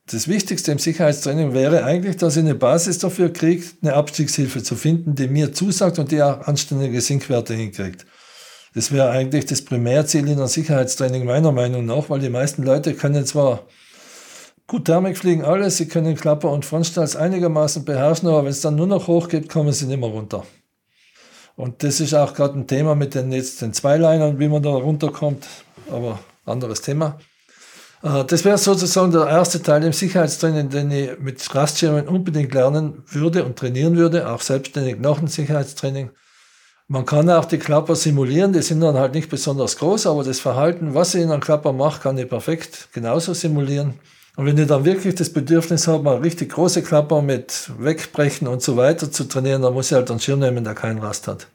das 0.06 0.26
Wichtigste 0.26 0.72
im 0.72 0.80
Sicherheitstraining 0.80 1.54
wäre 1.54 1.84
eigentlich, 1.84 2.16
dass 2.16 2.36
ich 2.36 2.42
eine 2.42 2.56
Basis 2.56 2.98
dafür 2.98 3.32
kriege, 3.32 3.64
eine 3.80 3.94
Abstiegshilfe 3.94 4.64
zu 4.64 4.74
finden, 4.74 5.14
die 5.14 5.28
mir 5.28 5.52
zusagt 5.52 6.00
und 6.00 6.10
die 6.10 6.20
auch 6.20 6.40
anständige 6.48 7.00
Sinkwerte 7.00 7.54
hinkriegt. 7.54 8.06
Das 8.74 8.90
wäre 8.90 9.10
eigentlich 9.10 9.46
das 9.46 9.62
Primärziel 9.62 10.26
in 10.26 10.38
einem 10.38 10.48
Sicherheitstraining 10.48 11.24
meiner 11.24 11.52
Meinung 11.52 11.86
nach, 11.86 12.10
weil 12.10 12.18
die 12.18 12.28
meisten 12.28 12.64
Leute 12.64 12.94
können 12.94 13.24
zwar 13.24 13.62
gut 14.66 14.86
Thermik 14.86 15.16
fliegen, 15.16 15.44
alles, 15.44 15.76
sie 15.76 15.86
können 15.86 16.16
Klapper 16.16 16.50
und 16.50 16.64
Frontstalls 16.64 17.14
einigermaßen 17.14 17.84
beherrschen, 17.84 18.28
aber 18.28 18.42
wenn 18.42 18.50
es 18.50 18.62
dann 18.62 18.74
nur 18.74 18.88
noch 18.88 19.06
hoch 19.06 19.28
geht, 19.28 19.48
kommen 19.48 19.72
sie 19.72 19.86
nicht 19.86 20.00
mehr 20.00 20.10
runter. 20.10 20.44
Und 21.54 21.84
das 21.84 22.00
ist 22.00 22.14
auch 22.14 22.34
gerade 22.34 22.58
ein 22.58 22.66
Thema 22.66 22.96
mit 22.96 23.14
den 23.14 23.30
jetzt 23.30 23.62
den 23.62 23.72
Zweilinern, 23.72 24.40
wie 24.40 24.48
man 24.48 24.62
da 24.62 24.70
runterkommt. 24.70 25.46
Aber 25.90 26.18
anderes 26.48 26.80
Thema. 26.80 27.18
Äh, 28.02 28.24
das 28.24 28.44
wäre 28.44 28.58
sozusagen 28.58 29.12
der 29.12 29.26
erste 29.26 29.62
Teil 29.62 29.84
im 29.84 29.92
Sicherheitstraining, 29.92 30.68
den 30.68 30.90
ich 30.90 31.18
mit 31.18 31.54
Rastschirmen 31.54 32.08
unbedingt 32.08 32.54
lernen 32.54 33.02
würde 33.06 33.44
und 33.44 33.56
trainieren 33.56 33.96
würde, 33.96 34.28
auch 34.28 34.40
selbstständig 34.40 34.98
nach 34.98 35.18
dem 35.18 35.28
Sicherheitstraining. 35.28 36.10
Man 36.90 37.04
kann 37.04 37.28
auch 37.28 37.44
die 37.44 37.58
Klapper 37.58 37.96
simulieren, 37.96 38.54
die 38.54 38.62
sind 38.62 38.80
dann 38.80 38.96
halt 38.96 39.12
nicht 39.12 39.28
besonders 39.28 39.76
groß, 39.76 40.06
aber 40.06 40.24
das 40.24 40.40
Verhalten, 40.40 40.94
was 40.94 41.14
ich 41.14 41.22
in 41.22 41.30
einem 41.30 41.42
Klapper 41.42 41.74
mache, 41.74 42.00
kann 42.00 42.16
ich 42.16 42.28
perfekt 42.28 42.88
genauso 42.94 43.34
simulieren. 43.34 43.94
Und 44.36 44.46
wenn 44.46 44.56
ich 44.56 44.68
dann 44.68 44.84
wirklich 44.84 45.14
das 45.16 45.30
Bedürfnis 45.30 45.86
habe, 45.86 46.02
mal 46.04 46.16
richtig 46.18 46.52
große 46.52 46.82
Klapper 46.82 47.20
mit 47.20 47.70
Wegbrechen 47.78 48.48
und 48.48 48.62
so 48.62 48.76
weiter 48.76 49.10
zu 49.10 49.24
trainieren, 49.24 49.62
dann 49.62 49.74
muss 49.74 49.90
ich 49.90 49.96
halt 49.96 50.10
einen 50.10 50.20
Schirm 50.20 50.38
nehmen, 50.38 50.64
der 50.64 50.74
keinen 50.74 51.00
Rast 51.00 51.28
hat. 51.28 51.48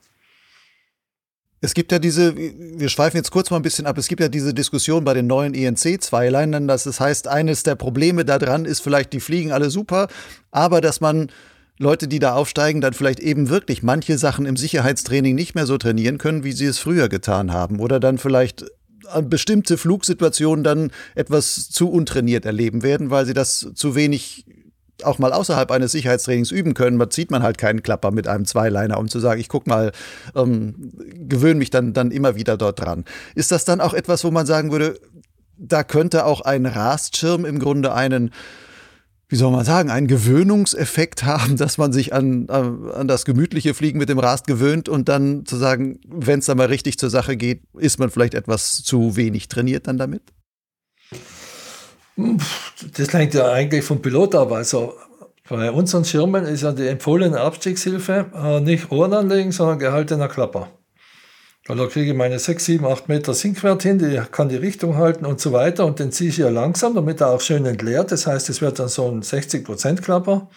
Es 1.64 1.74
gibt 1.74 1.93
ja 1.93 1.99
diese, 1.99 2.36
wir 2.36 2.89
schweifen 2.89 3.16
jetzt 3.16 3.32
kurz 3.32 3.49
mal 3.49 3.55
ein 3.55 3.61
bisschen 3.61 3.86
ab, 3.86 3.97
es 3.97 4.09
gibt 4.09 4.20
ja 4.20 4.28
diese 4.28 4.53
Diskussion 4.53 5.05
bei 5.05 5.14
den 5.14 5.28
neuen 5.28 5.53
ENC-Zweileinern, 5.53 6.68
dass 6.68 6.86
es 6.86 6.99
heißt, 6.99 7.30
eines 7.30 7.64
der 7.64 7.76
Probleme 7.76 8.26
daran 8.26 8.66
ist 8.66 8.82
vielleicht, 8.82 9.14
die 9.14 9.22
fliegen 9.22 9.53
alle 9.53 9.70
super, 9.70 10.09
aber 10.51 10.82
dass 10.82 10.99
man 10.99 11.32
Leute, 11.78 12.09
die 12.09 12.20
da 12.20 12.36
aufsteigen, 12.36 12.82
dann 12.82 12.91
vielleicht 12.91 13.22
eben 13.22 13.47
wirklich 13.47 13.82
manche 13.82 14.18
Sachen 14.18 14.45
im 14.45 14.57
Sicherheitstraining 14.57 15.36
nicht 15.36 15.55
mehr 15.55 15.66
so 15.66 15.78
trainieren 15.78 16.18
können, 16.18 16.43
wie 16.43 16.51
sie 16.51 16.66
es 16.66 16.80
früher 16.80 17.07
getan 17.07 17.53
haben. 17.53 17.80
Oder 17.80 18.01
dann 18.01 18.18
vielleicht 18.18 18.66
an 19.07 19.30
bestimmte 19.30 19.78
Flugsituationen 19.78 20.66
dann 20.66 20.91
etwas 21.16 21.70
zu 21.70 21.89
untrainiert 21.89 22.45
erleben 22.45 22.84
werden, 22.84 23.09
weil 23.09 23.26
sie 23.26 23.34
das 23.34 23.72
zu 23.74 23.95
wenig 23.95 24.45
auch 25.03 25.19
mal 25.19 25.33
außerhalb 25.33 25.71
eines 25.71 25.91
Sicherheitstrainings 25.91 26.51
üben 26.51 26.73
können. 26.73 26.97
Man 26.97 27.09
zieht 27.09 27.31
man 27.31 27.43
halt 27.43 27.57
keinen 27.57 27.81
Klapper 27.81 28.11
mit 28.11 28.27
einem 28.27 28.45
Zweiliner, 28.45 28.99
um 28.99 29.07
zu 29.07 29.19
sagen, 29.19 29.39
ich 29.39 29.49
guck 29.49 29.67
mal, 29.67 29.91
ähm, 30.35 30.91
gewöhne 31.27 31.55
mich 31.55 31.71
dann, 31.71 31.93
dann 31.93 32.11
immer 32.11 32.35
wieder 32.35 32.57
dort 32.57 32.79
dran. 32.79 33.05
Ist 33.35 33.51
das 33.51 33.65
dann 33.65 33.81
auch 33.81 33.93
etwas, 33.93 34.23
wo 34.23 34.31
man 34.31 34.45
sagen 34.45 34.71
würde, 34.71 34.99
da 35.57 35.83
könnte 35.83 36.25
auch 36.25 36.41
ein 36.41 36.65
Rastschirm 36.65 37.45
im 37.45 37.59
Grunde 37.59 37.93
einen 37.93 38.31
wie 39.29 39.37
soll 39.37 39.51
man 39.51 39.65
sagen, 39.65 39.89
einen 39.89 40.05
Gewöhnungseffekt 40.05 41.23
haben, 41.23 41.57
dass 41.57 41.79
man 41.79 41.91
sich 41.91 42.13
an, 42.13 42.47
an 42.49 43.07
das 43.07 43.25
gemütliche 43.25 43.73
Fliegen 43.73 43.97
mit 43.97 44.07
dem 44.09 44.19
Rast 44.19 44.45
gewöhnt 44.45 44.89
und 44.89 45.09
dann 45.09 45.43
zu 45.47 45.55
sagen, 45.55 45.99
wenn 46.07 46.37
es 46.37 46.45
dann 46.45 46.57
mal 46.59 46.67
richtig 46.67 46.99
zur 46.99 47.09
Sache 47.09 47.35
geht, 47.35 47.63
ist 47.75 47.97
man 47.97 48.11
vielleicht 48.11 48.35
etwas 48.35 48.83
zu 48.83 49.15
wenig 49.15 49.47
trainiert 49.47 49.87
dann 49.87 49.97
damit? 49.97 50.21
Das 52.16 53.14
hängt 53.14 53.34
ja 53.34 53.51
eigentlich 53.51 53.84
vom 53.84 54.01
Pilot 54.01 54.36
ab. 54.36 54.51
Also 54.51 54.93
bei 55.49 55.72
unseren 55.72 56.05
Schirmen 56.05 56.45
ist 56.45 56.64
ja 56.64 56.72
die 56.72 56.88
empfohlene 56.88 57.39
Abstiegshilfe 57.39 58.26
äh, 58.34 58.59
nicht 58.61 58.91
Ohren 58.91 59.14
anlegen, 59.14 59.51
sondern 59.51 59.80
gehaltener 59.80 60.28
Klapper. 60.28 60.70
Weil 61.66 61.78
da 61.78 61.88
kriege 61.88 62.11
ich 62.11 62.18
meine 62.18 62.39
6, 62.39 62.66
7, 62.66 62.86
8 62.86 63.07
Meter 63.07 63.34
Sinkwert 63.34 63.84
hin, 63.84 63.97
die 63.97 64.22
kann 64.32 64.49
die 64.49 64.57
Richtung 64.57 64.97
halten 64.97 65.26
und 65.26 65.39
so 65.39 65.53
weiter. 65.53 65.86
Und 65.86 65.99
den 65.99 66.11
ziehe 66.11 66.30
ich 66.30 66.38
ja 66.38 66.49
langsam, 66.49 66.93
damit 66.93 67.22
er 67.22 67.30
auch 67.30 67.41
schön 67.41 67.66
entleert. 67.66 68.11
Das 68.11 68.28
heißt, 68.28 68.49
es 68.49 68.61
wird 68.61 68.80
dann 68.80 68.89
so 68.89 69.09
ein 69.09 69.22
60% 69.22 70.01
Klapper. 70.01 70.49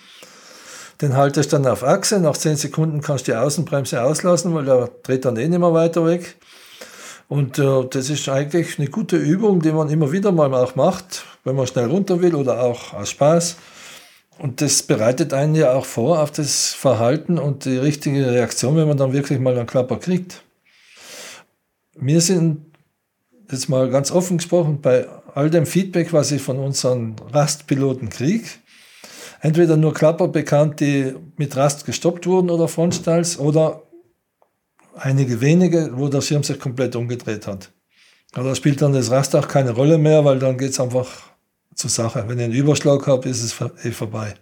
Den 1.01 1.17
halte 1.17 1.41
ich 1.41 1.49
dann 1.49 1.67
auf 1.67 1.85
Achse. 1.85 2.19
Nach 2.19 2.37
10 2.37 2.57
Sekunden 2.57 3.03
kannst 3.03 3.29
du 3.29 3.33
die 3.33 3.39
Außenbremse 3.39 4.03
auslassen, 4.03 4.53
weil 4.55 4.65
der 4.65 4.91
dreht 5.05 5.25
dann 5.25 5.37
eh 5.37 5.47
nicht 5.47 5.61
mehr 5.61 5.73
weiter 5.73 6.05
weg. 6.07 6.37
Und 7.29 7.59
äh, 7.59 7.85
das 7.91 8.09
ist 8.11 8.29
eigentlich 8.29 8.79
eine 8.79 8.89
gute 8.89 9.17
Übung, 9.17 9.61
die 9.61 9.73
man 9.73 9.91
immer 9.91 10.13
wieder 10.13 10.31
mal 10.33 10.55
auch 10.55 10.77
macht, 10.77 11.25
wenn 11.45 11.57
man 11.57 11.67
schnell 11.67 11.87
runter 11.87 12.21
will 12.23 12.35
oder 12.35 12.63
auch 12.63 12.93
aus 12.93 13.11
Spaß. 13.11 13.57
Und 14.39 14.61
das 14.61 14.83
bereitet 14.83 15.33
einen 15.33 15.55
ja 15.55 15.73
auch 15.73 15.87
vor 15.87 16.23
auf 16.23 16.31
das 16.31 16.75
Verhalten 16.75 17.39
und 17.39 17.65
die 17.65 17.79
richtige 17.79 18.31
Reaktion, 18.31 18.77
wenn 18.77 18.87
man 18.87 18.99
dann 18.99 19.13
wirklich 19.13 19.41
mal 19.41 19.57
einen 19.57 19.67
Klapper 19.67 19.97
kriegt. 19.97 20.43
Wir 21.99 22.21
sind 22.21 22.67
jetzt 23.51 23.69
mal 23.69 23.89
ganz 23.89 24.11
offen 24.11 24.37
gesprochen 24.37 24.81
bei 24.83 25.07
all 25.35 25.51
dem 25.51 25.67
Feedback, 25.67 26.13
was 26.13 26.33
ich 26.33 26.43
von 26.43 26.59
unseren 26.59 27.17
Rastpiloten 27.33 28.11
kriege. 28.11 28.47
Entweder 29.41 29.77
nur 29.77 29.95
Klapper 29.95 30.29
bekannt, 30.29 30.81
die 30.81 31.15
mit 31.37 31.57
Rast 31.57 31.87
gestoppt 31.87 32.27
wurden 32.27 32.51
oder 32.51 32.69
Frontstalls 32.69 33.39
oder 33.39 33.83
einige 34.97 35.41
wenige, 35.41 35.91
wo 35.95 36.09
der 36.09 36.21
Schirm 36.21 36.43
sich 36.43 36.59
komplett 36.59 36.97
umgedreht 36.97 37.47
hat. 37.47 37.73
Aber 38.33 38.51
da 38.51 38.55
spielt 38.55 38.83
dann 38.83 38.93
das 38.93 39.11
Rast 39.11 39.35
auch 39.35 39.49
keine 39.49 39.71
Rolle 39.71 39.99
mehr, 39.99 40.25
weil 40.25 40.39
dann 40.39 40.59
geht 40.59 40.71
es 40.71 40.81
einfach 40.81 41.09
zur 41.75 41.91
Sache. 41.91 42.25
Wenn 42.27 42.39
ich 42.39 42.45
einen 42.45 42.55
Überschlag 42.55 43.07
habe, 43.07 43.29
ist 43.29 43.43
es 43.43 43.55
eh 43.85 43.93
vorbei. 43.93 44.35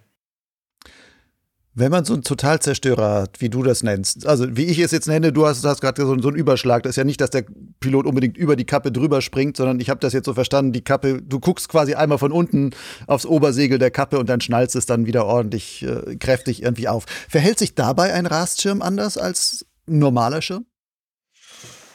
Wenn 1.77 1.91
man 1.91 2.05
so 2.05 2.13
einen 2.13 2.23
Totalzerstörer 2.23 3.23
hat, 3.23 3.41
wie 3.41 3.49
du 3.49 3.65
das 3.65 3.83
nennst, 3.83 4.27
also 4.29 4.57
wie 4.57 4.67
ich 4.67 4.79
es 4.79 4.93
jetzt 4.93 5.09
nenne, 5.09 5.33
du 5.33 5.45
hast, 5.45 5.65
hast 5.65 5.81
gerade 5.81 6.01
so, 6.03 6.17
so 6.21 6.29
einen 6.29 6.37
Überschlag, 6.37 6.85
das 6.85 6.91
ist 6.91 6.97
ja 6.97 7.03
nicht, 7.05 7.21
dass 7.21 7.31
der 7.31 7.45
Pilot 7.81 8.07
unbedingt 8.07 8.37
über 8.37 8.55
die 8.55 8.65
Kappe 8.65 8.93
drüber 8.93 9.21
springt, 9.21 9.57
sondern 9.57 9.81
ich 9.81 9.91
habe 9.91 9.99
das 9.99 10.13
jetzt 10.13 10.27
so 10.27 10.35
verstanden, 10.35 10.73
die 10.73 10.85
Kappe, 10.85 11.21
du 11.21 11.41
guckst 11.41 11.69
quasi 11.69 11.95
einmal 11.95 12.19
von 12.19 12.31
unten 12.31 12.71
aufs 13.09 13.27
Obersegel 13.27 13.81
der 13.81 13.91
Kappe 13.91 14.21
und 14.21 14.29
dann 14.29 14.41
schnallst 14.41 14.77
es 14.77 14.87
dann 14.87 15.07
wieder 15.07 15.27
ordentlich 15.27 15.83
äh, 15.83 16.15
kräftig 16.15 16.63
irgendwie 16.63 16.87
auf. 16.87 17.07
Verhält 17.29 17.59
sich 17.59 17.75
dabei 17.75 18.15
ein 18.15 18.27
Rastschirm 18.27 18.81
anders 18.81 19.19
als 19.19 19.67
normaler 19.87 20.43
Schirm? 20.43 20.67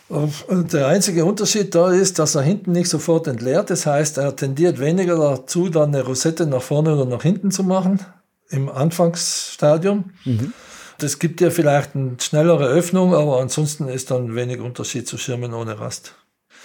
Der 0.10 0.88
einzige 0.88 1.24
Unterschied 1.24 1.76
da 1.76 1.92
ist, 1.92 2.18
dass 2.18 2.34
er 2.34 2.42
hinten 2.42 2.72
nicht 2.72 2.90
sofort 2.90 3.28
entleert. 3.28 3.70
Das 3.70 3.86
heißt, 3.86 4.18
er 4.18 4.36
tendiert 4.36 4.80
weniger 4.80 5.18
dazu, 5.18 5.70
dann 5.70 5.94
eine 5.94 6.04
Rosette 6.04 6.48
nach 6.48 6.64
vorne 6.64 6.96
oder 6.96 7.06
nach 7.06 7.22
hinten 7.22 7.52
zu 7.52 7.64
machen 7.64 8.00
im 8.50 8.70
Anfangsstadium. 8.70 10.12
Mhm. 10.26 10.54
Das 10.98 11.20
gibt 11.20 11.40
dir 11.40 11.52
vielleicht 11.52 11.96
eine 11.96 12.18
schnellere 12.20 12.68
Öffnung, 12.68 13.14
aber 13.14 13.40
ansonsten 13.40 13.88
ist 13.88 14.10
dann 14.10 14.36
wenig 14.36 14.60
Unterschied 14.60 15.08
zu 15.08 15.18
Schirmen 15.18 15.54
ohne 15.54 15.80
Rast. 15.80 16.16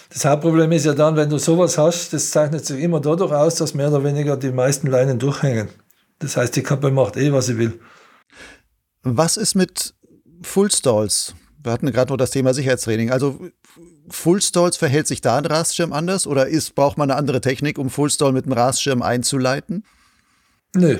Das 0.09 0.25
Hauptproblem 0.25 0.71
ist 0.71 0.85
ja 0.85 0.93
dann, 0.93 1.15
wenn 1.15 1.29
du 1.29 1.37
sowas 1.37 1.77
hast, 1.77 2.13
das 2.13 2.31
zeichnet 2.31 2.65
sich 2.65 2.81
immer 2.81 2.99
dadurch 2.99 3.31
aus, 3.31 3.55
dass 3.55 3.73
mehr 3.73 3.89
oder 3.89 4.03
weniger 4.03 4.37
die 4.37 4.51
meisten 4.51 4.87
Leinen 4.87 5.19
durchhängen. 5.19 5.69
Das 6.19 6.35
heißt, 6.35 6.55
die 6.55 6.63
Kappe 6.63 6.91
macht 6.91 7.15
eh, 7.17 7.31
was 7.31 7.47
sie 7.47 7.57
will. 7.57 7.79
Was 9.03 9.37
ist 9.37 9.55
mit 9.55 9.93
Full 10.45 10.71
Stalls? 10.71 11.35
Wir 11.63 11.71
hatten 11.71 11.91
gerade 11.91 12.11
noch 12.11 12.17
das 12.17 12.31
Thema 12.31 12.53
Sicherheitstraining. 12.53 13.11
Also 13.11 13.39
Full 14.09 14.41
Stalls 14.41 14.77
verhält 14.77 15.07
sich 15.07 15.21
da 15.21 15.37
ein 15.37 15.45
Rastschirm 15.45 15.93
anders 15.93 16.27
oder 16.27 16.47
ist, 16.47 16.75
braucht 16.75 16.97
man 16.97 17.09
eine 17.09 17.17
andere 17.17 17.41
Technik, 17.41 17.77
um 17.77 17.89
Full 17.89 18.09
Stall 18.09 18.31
mit 18.31 18.45
einem 18.45 18.53
Rastschirm 18.53 19.01
einzuleiten? 19.01 19.83
Nö, 20.75 20.99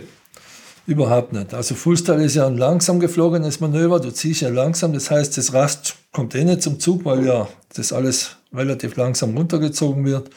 überhaupt 0.87 1.33
nicht. 1.33 1.53
Also 1.53 1.75
Full 1.75 1.97
Stall 1.97 2.21
ist 2.21 2.35
ja 2.35 2.47
ein 2.47 2.57
langsam 2.57 2.99
geflogenes 2.99 3.59
Manöver. 3.59 3.99
Du 3.99 4.11
ziehst 4.11 4.41
ja 4.41 4.49
langsam, 4.49 4.93
das 4.93 5.11
heißt, 5.11 5.37
das 5.37 5.53
Rast 5.53 5.95
kommt 6.11 6.33
eh 6.33 6.43
nicht 6.43 6.63
zum 6.63 6.79
Zug, 6.79 7.05
weil 7.05 7.25
ja 7.25 7.47
das 7.73 7.93
alles 7.93 8.37
relativ 8.53 8.95
langsam 8.95 9.37
runtergezogen 9.37 10.03
wird. 10.05 10.31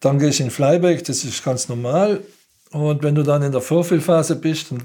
Dann 0.00 0.18
gehst 0.18 0.40
du 0.40 0.44
in 0.44 0.50
Flyback, 0.50 1.04
das 1.04 1.24
ist 1.24 1.44
ganz 1.44 1.68
normal. 1.68 2.22
Und 2.70 3.02
wenn 3.02 3.14
du 3.14 3.22
dann 3.22 3.42
in 3.42 3.52
der 3.52 3.60
Vorfüllphase 3.60 4.36
bist, 4.36 4.72
dann 4.72 4.82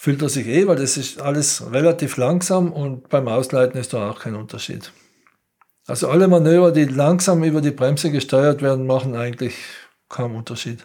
füllt 0.00 0.22
er 0.22 0.30
sich 0.30 0.46
eh, 0.46 0.66
weil 0.66 0.76
das 0.76 0.96
ist 0.96 1.20
alles 1.20 1.62
relativ 1.72 2.16
langsam 2.16 2.72
und 2.72 3.10
beim 3.10 3.28
Ausleiten 3.28 3.78
ist 3.78 3.92
da 3.92 4.10
auch 4.10 4.20
kein 4.20 4.34
Unterschied. 4.34 4.92
Also 5.86 6.08
alle 6.08 6.26
Manöver, 6.26 6.72
die 6.72 6.86
langsam 6.86 7.44
über 7.44 7.60
die 7.60 7.70
Bremse 7.70 8.10
gesteuert 8.10 8.62
werden, 8.62 8.86
machen 8.86 9.14
eigentlich 9.14 9.56
kaum 10.08 10.36
Unterschied. 10.36 10.82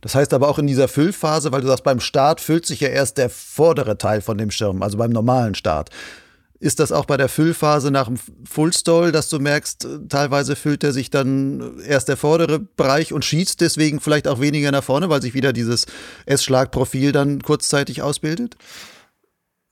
Das 0.00 0.14
heißt 0.14 0.32
aber 0.32 0.48
auch 0.48 0.58
in 0.58 0.66
dieser 0.66 0.88
Füllphase, 0.88 1.52
weil 1.52 1.60
du 1.60 1.66
sagst, 1.66 1.84
beim 1.84 2.00
Start 2.00 2.40
füllt 2.40 2.64
sich 2.64 2.80
ja 2.80 2.88
erst 2.88 3.18
der 3.18 3.28
vordere 3.28 3.98
Teil 3.98 4.22
von 4.22 4.38
dem 4.38 4.50
Schirm, 4.50 4.82
also 4.82 4.96
beim 4.96 5.10
normalen 5.10 5.54
Start. 5.54 5.90
Ist 6.60 6.80
das 6.80 6.90
auch 6.90 7.04
bei 7.04 7.16
der 7.16 7.28
Füllphase 7.28 7.92
nach 7.92 8.06
dem 8.06 8.18
Fullstall, 8.44 9.12
dass 9.12 9.28
du 9.28 9.38
merkst, 9.38 9.86
teilweise 10.08 10.56
füllt 10.56 10.82
er 10.82 10.92
sich 10.92 11.08
dann 11.08 11.80
erst 11.86 12.08
der 12.08 12.16
vordere 12.16 12.58
Bereich 12.58 13.12
und 13.12 13.24
schießt 13.24 13.60
deswegen 13.60 14.00
vielleicht 14.00 14.26
auch 14.26 14.40
weniger 14.40 14.72
nach 14.72 14.82
vorne, 14.82 15.08
weil 15.08 15.22
sich 15.22 15.34
wieder 15.34 15.52
dieses 15.52 15.86
S-Schlag-Profil 16.26 17.12
dann 17.12 17.42
kurzzeitig 17.42 18.02
ausbildet? 18.02 18.56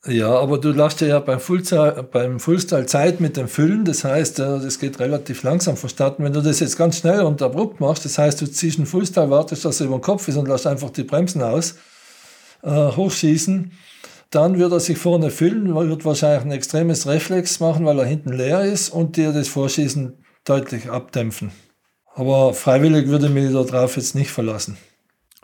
Ja, 0.09 0.39
aber 0.39 0.59
du 0.59 0.70
lässt 0.70 1.01
ja 1.01 1.18
beim 1.18 1.41
Fullstall, 1.41 2.05
beim 2.05 2.39
Fullstall 2.39 2.87
Zeit 2.87 3.20
mit 3.20 3.37
dem 3.37 3.49
Füllen. 3.49 3.84
Das 3.84 4.05
heißt, 4.05 4.39
äh, 4.39 4.61
das 4.61 4.78
geht 4.78 5.01
relativ 5.01 5.43
langsam 5.43 5.76
vonstatten. 5.76 6.22
Wenn 6.22 6.32
du 6.32 6.43
das 6.43 6.61
jetzt 6.61 6.78
ganz 6.78 6.99
schnell 6.99 7.22
und 7.22 7.43
abrupt 7.43 7.80
machst, 7.80 8.05
das 8.05 8.16
heißt, 8.16 8.41
du 8.41 8.47
ziehst 8.47 8.78
einen 8.78 8.87
Fullstall, 8.87 9.30
wartest, 9.30 9.64
dass 9.64 9.80
er 9.80 9.87
über 9.87 9.99
den 9.99 10.03
Kopf 10.03 10.28
ist 10.28 10.37
und 10.37 10.47
lässt 10.47 10.66
einfach 10.66 10.91
die 10.91 11.03
Bremsen 11.03 11.43
aus, 11.43 11.74
äh, 12.62 12.70
hochschießen, 12.70 13.72
dann 14.31 14.59
wird 14.59 14.72
er 14.72 14.81
sich 14.81 14.99
vorne 14.99 15.31
füllen, 15.31 15.74
wird 15.74 16.05
wahrscheinlich 16.05 16.45
ein 16.45 16.51
extremes 16.51 17.07
Reflex 17.07 17.61
machen, 17.61 17.85
weil 17.87 17.99
er 17.99 18.07
hinten 18.07 18.33
leer 18.33 18.62
ist 18.62 18.91
und 18.91 19.16
dir 19.16 19.33
das 19.33 19.49
Vorschießen 19.49 20.24
deutlich 20.45 20.91
abdämpfen. 20.91 21.53
Aber 22.14 22.55
freiwillig 22.55 23.09
würde 23.09 23.27
ich 23.27 23.33
mich 23.33 23.53
darauf 23.53 23.97
jetzt 23.97 24.14
nicht 24.14 24.31
verlassen. 24.31 24.77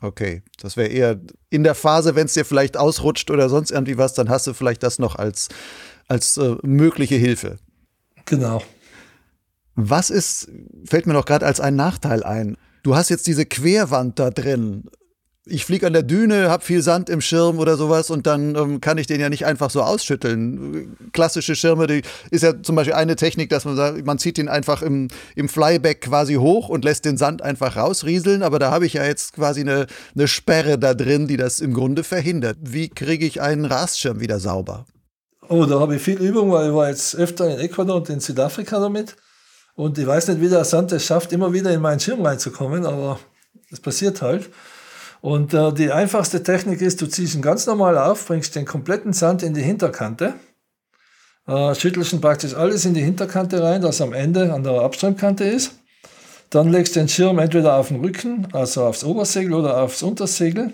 Okay, 0.01 0.43
das 0.61 0.77
wäre 0.77 0.89
eher 0.89 1.21
in 1.49 1.63
der 1.63 1.77
Phase, 1.77 2.17
wenn 2.17 2.27
es 2.27 2.35
dir 2.35 2.45
vielleicht 2.45 2.77
ausrutscht 2.77 3.31
oder 3.31 3.49
sonst 3.49 3.71
irgendwie 3.71 3.99
was, 3.99 4.15
dann 4.15 4.31
hast 4.31 4.47
du 4.47 4.55
vielleicht 4.55 4.83
das 4.83 4.99
noch 4.99 5.15
als, 5.15 5.49
als 6.09 6.37
äh, 6.39 6.57
mögliche 6.63 7.15
Hilfe. 7.15 7.59
Genau. 8.25 8.63
Was 9.75 10.11
ist, 10.11 10.51
fällt 10.85 11.07
mir 11.07 11.13
noch 11.13 11.25
gerade 11.25 11.47
als 11.47 11.61
ein 11.61 11.77
Nachteil 11.77 12.25
ein. 12.25 12.57
Du 12.83 12.97
hast 12.97 13.11
jetzt 13.11 13.27
diese 13.29 13.47
Querwand 13.47 14.19
da 14.19 14.31
drin 14.31 14.85
ich 15.45 15.65
fliege 15.65 15.89
an 15.89 15.93
der 15.93 16.05
Düne, 16.05 16.51
habe 16.51 16.65
viel 16.65 16.83
Sand 16.83 17.11
im 17.11 17.21
Schirm 17.21 17.59
oder 17.59 17.77
sowas 17.77 18.11
und 18.11 18.29
dann 18.29 18.55
ähm, 18.55 18.81
kann 18.81 18.97
ich 18.99 19.09
den 19.09 19.21
ja 19.21 19.29
nicht 19.29 19.45
einfach 19.45 19.71
so 19.71 19.83
ausschütteln. 19.83 20.97
Klassische 21.13 21.57
Schirme, 21.57 21.89
die 21.89 22.03
ist 22.31 22.43
ja 22.43 22.63
zum 22.63 22.77
Beispiel 22.77 22.95
eine 22.95 23.17
Technik, 23.17 23.51
dass 23.51 23.65
man 23.65 23.75
sagt, 23.75 24.07
man 24.07 24.19
zieht 24.19 24.39
den 24.39 24.49
einfach 24.49 24.83
im, 24.83 25.09
im 25.35 25.49
Flyback 25.49 26.03
quasi 26.03 26.35
hoch 26.35 26.69
und 26.69 26.85
lässt 26.85 27.05
den 27.05 27.17
Sand 27.17 27.43
einfach 27.43 27.77
rausrieseln, 27.77 28.45
aber 28.45 28.61
da 28.61 28.71
habe 28.71 28.87
ich 28.87 28.93
ja 28.93 29.05
jetzt 29.05 29.33
quasi 29.33 29.63
eine, 29.63 29.87
eine 30.15 30.29
Sperre 30.29 30.79
da 30.79 30.95
drin, 30.95 31.27
die 31.27 31.37
das 31.37 31.59
im 31.59 31.75
Grunde 31.75 32.05
verhindert. 32.05 32.59
Wie 32.61 32.89
kriege 32.89 33.27
ich 33.27 33.41
einen 33.41 33.65
Rastschirm 33.65 34.21
wieder 34.21 34.39
sauber? 34.39 34.87
Oh, 35.49 35.67
da 35.67 35.81
habe 35.81 35.97
ich 35.97 36.03
viel 36.03 36.19
Übung, 36.19 36.53
weil 36.53 36.69
ich 36.69 36.75
war 36.75 36.89
jetzt 36.89 37.17
öfter 37.17 37.53
in 37.53 37.59
Ecuador 37.59 37.97
und 37.97 38.09
in 38.09 38.21
Südafrika 38.21 38.79
damit. 38.79 39.17
Und 39.75 39.99
ich 39.99 40.07
weiß 40.07 40.29
nicht, 40.29 40.41
wie 40.41 40.49
der 40.49 40.65
Sand 40.65 40.93
es 40.93 41.05
schafft, 41.05 41.33
immer 41.33 41.53
wieder 41.53 41.73
in 41.73 41.81
meinen 41.81 41.99
Schirm 41.99 42.25
reinzukommen, 42.25 42.87
aber 42.87 43.19
es 43.73 43.81
passiert 43.81 44.23
halt. 44.23 44.51
Und 45.23 45.55
äh, 45.55 45.73
die 45.73 45.93
einfachste 45.93 46.43
Technik 46.43 46.83
ist, 46.83 47.01
du 47.01 47.07
ziehst 47.07 47.37
ihn 47.37 47.43
ganz 47.43 47.65
normal 47.67 47.97
auf, 47.97 48.27
bringst 48.27 48.57
den 48.57 48.65
kompletten 48.65 49.13
Sand 49.13 49.45
in 49.45 49.55
die 49.55 49.63
Hinterkante, 49.63 50.35
äh, 51.47 51.75
schüttelst 51.77 52.13
ihn 52.13 52.21
praktisch 52.21 52.55
alles 52.55 52.85
in 52.85 52.93
die 52.93 53.03
Hinterkante 53.03 53.63
rein, 53.63 53.81
das 53.81 54.01
am 54.01 54.13
Ende 54.13 54.53
an 54.53 54.65
der 54.65 54.81
Abströmkante 54.83 55.45
ist. 55.45 55.77
Dann 56.51 56.71
legst 56.71 56.97
du 56.97 57.01
den 57.01 57.09
Schirm 57.09 57.39
entweder 57.39 57.77
auf 57.77 57.89
den 57.89 58.01
Rücken, 58.01 58.49
also 58.53 58.85
aufs 58.85 59.05
Obersegel 59.05 59.55
oder 59.55 59.81
aufs 59.81 60.03
Untersegel 60.03 60.73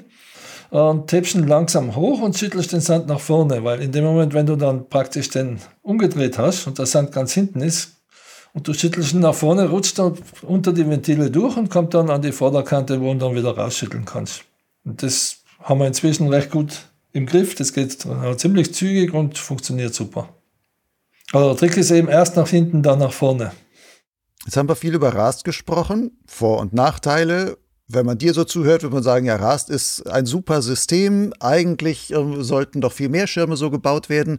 und 0.71 1.09
tippst 1.09 1.35
ihn 1.35 1.47
langsam 1.47 1.95
hoch 1.95 2.23
und 2.23 2.39
schüttelst 2.39 2.73
den 2.73 2.81
Sand 2.81 3.07
nach 3.07 3.21
vorne, 3.21 3.63
weil 3.65 3.83
in 3.83 3.93
dem 3.93 4.05
Moment, 4.05 4.33
wenn 4.33 4.47
du 4.47 4.57
dann 4.57 4.89
praktisch 4.89 5.29
den 5.29 5.59
umgedreht 5.83 6.39
hast 6.39 6.67
und 6.67 6.79
der 6.79 6.87
Sand 6.87 7.13
ganz 7.13 7.35
hinten 7.35 7.61
ist, 7.61 7.98
und 8.55 8.67
du 8.67 8.75
schüttelst 8.75 9.13
ihn 9.13 9.21
nach 9.21 9.35
vorne, 9.35 9.69
rutscht 9.69 9.99
er 9.99 10.15
unter 10.43 10.73
die 10.73 10.89
Ventile 10.89 11.31
durch 11.31 11.57
und 11.57 11.71
kommt 11.71 11.95
dann 11.95 12.11
an 12.11 12.23
die 12.23 12.33
Vorderkante, 12.33 13.01
wo 13.01 13.13
du 13.13 13.19
dann 13.19 13.35
wieder 13.35 13.57
rausschütteln 13.57 14.05
kannst. 14.05 14.45
Und 14.85 15.03
das 15.03 15.39
haben 15.61 15.81
wir 15.81 15.87
inzwischen 15.87 16.29
recht 16.29 16.51
gut 16.51 16.89
im 17.13 17.27
Griff. 17.27 17.55
Das 17.55 17.73
geht 17.73 18.07
ziemlich 18.37 18.75
zügig 18.75 19.13
und 19.13 19.39
funktioniert 19.39 19.95
super. 19.95 20.29
Aber 21.33 21.49
der 21.49 21.57
Trick 21.57 21.77
ist 21.77 21.91
eben 21.91 22.09
erst 22.09 22.37
nach 22.37 22.49
hinten, 22.49 22.83
dann 22.83 23.01
nach 23.01 23.13
vorne. 23.13 23.53
Jetzt 24.45 24.57
haben 24.57 24.69
wir 24.69 24.77
viel 24.77 24.95
über 24.95 25.15
Rast 25.15 25.45
gesprochen, 25.45 26.19
Vor- 26.27 26.59
und 26.59 26.73
Nachteile. 26.73 27.59
Wenn 27.87 28.07
man 28.07 28.19
dir 28.19 28.35
so 28.35 28.45
zuhört, 28.45 28.83
würde 28.83 28.95
man 28.95 29.03
sagen, 29.03 29.27
ja, 29.27 29.37
Rast 29.37 29.71
ist 29.71 30.07
ein 30.11 30.27
super 30.27 30.63
System. 30.63 31.33
Eigentlich 31.41 32.13
äh, 32.13 32.43
sollten 32.43 32.81
doch 32.81 32.93
viel 32.93 33.09
mehr 33.09 33.27
Schirme 33.27 33.57
so 33.57 33.71
gebaut 33.71 34.09
werden. 34.09 34.39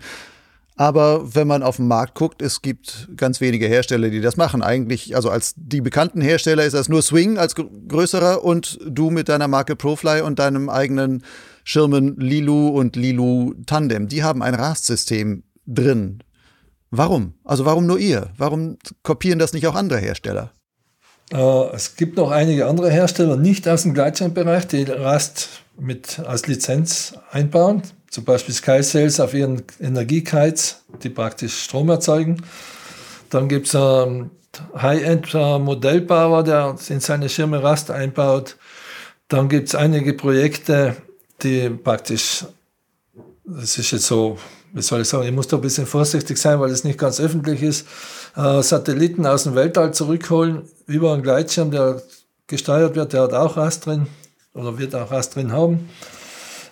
Aber 0.80 1.36
wenn 1.36 1.46
man 1.46 1.62
auf 1.62 1.76
den 1.76 1.90
Markt 1.90 2.16
guckt, 2.16 2.42
es 2.42 2.62
gibt 2.62 3.10
ganz 3.18 3.42
wenige 3.42 3.68
Hersteller, 3.68 4.08
die 4.08 4.22
das 4.22 4.38
machen. 4.38 4.64
Eigentlich, 4.64 5.14
also 5.14 5.30
als 5.30 5.54
die 5.58 5.82
bekannten 5.82 6.22
Hersteller 6.22 6.64
ist 6.64 6.72
das 6.72 6.88
nur 6.88 7.02
Swing 7.02 7.38
als 7.38 7.54
größerer 7.54 8.46
und 8.46 8.80
du 8.88 9.10
mit 9.10 9.28
deiner 9.28 9.50
Marke 9.50 9.76
Profly 9.76 10.22
und 10.22 10.40
deinem 10.40 10.70
eigenen 10.70 11.26
Schirmen 11.66 12.16
Lilu 12.18 12.70
und 12.70 12.96
Lilu 12.96 13.56
Tandem. 13.66 14.08
Die 14.08 14.24
haben 14.24 14.42
ein 14.42 14.56
Rastsystem 14.56 15.44
drin. 15.68 16.24
Warum? 16.92 17.34
Also 17.44 17.66
warum 17.66 17.86
nur 17.86 18.00
ihr? 18.00 18.30
Warum 18.38 18.78
kopieren 19.04 19.38
das 19.38 19.52
nicht 19.52 19.68
auch 19.68 19.76
andere 19.76 20.00
Hersteller? 20.00 20.54
Äh, 21.34 21.76
es 21.76 21.98
gibt 21.98 22.16
noch 22.16 22.32
einige 22.32 22.68
andere 22.68 22.90
Hersteller, 22.90 23.36
nicht 23.36 23.68
aus 23.68 23.82
dem 23.82 23.94
Gleitschirmbereich, 23.94 24.66
die 24.68 24.84
Rast 24.84 25.50
mit 25.78 26.20
als 26.20 26.48
Lizenz 26.48 27.16
einbauen 27.32 27.84
zum 28.10 28.26
Beispiel 28.26 28.54
Sky 28.54 28.82
Sales 28.84 29.20
auf 29.20 29.34
ihren 29.34 29.64
Energiekites, 29.80 30.84
die 31.04 31.10
praktisch 31.10 31.64
Strom 31.64 31.90
erzeugen. 31.90 32.42
Dann 33.30 33.48
gibt 33.48 33.68
es 33.68 33.76
einen 33.76 34.32
High-End-Modellbauer, 34.76 36.44
der 36.44 36.76
in 36.90 37.00
seine 37.00 37.30
Schirme 37.30 37.62
Rast 37.62 37.92
einbaut. 37.92 38.58
Dann 39.28 39.48
gibt 39.48 39.68
es 39.68 39.76
einige 39.76 40.14
Projekte, 40.14 40.96
die 41.44 41.70
praktisch, 41.70 42.46
das 43.46 43.78
ist 43.78 43.92
jetzt 43.92 44.08
so, 44.08 44.38
wie 44.74 44.82
soll 44.82 45.02
ich 45.02 45.08
sagen, 45.08 45.26
ich 45.26 45.32
muss 45.32 45.48
da 45.48 45.58
ein 45.58 45.62
bisschen 45.62 45.86
vorsichtig 45.86 46.38
sein, 46.38 46.60
weil 46.60 46.72
es 46.72 46.84
nicht 46.84 46.98
ganz 46.98 47.20
öffentlich 47.20 47.62
ist, 47.62 47.88
äh, 48.36 48.62
Satelliten 48.62 49.26
aus 49.26 49.44
dem 49.44 49.56
Weltall 49.56 49.94
zurückholen 49.94 50.64
über 50.88 51.14
einen 51.14 51.24
Gleitschirm, 51.24 51.70
der 51.72 52.02
gesteuert 52.48 52.96
wird, 52.96 53.14
der 53.14 53.22
hat 53.24 53.34
auch 53.34 53.58
Rast 53.58 53.86
drin 53.86 54.08
oder 54.54 54.78
wird 54.80 54.96
auch 54.96 55.12
Rast 55.12 55.36
drin 55.36 55.52
haben. 55.52 55.90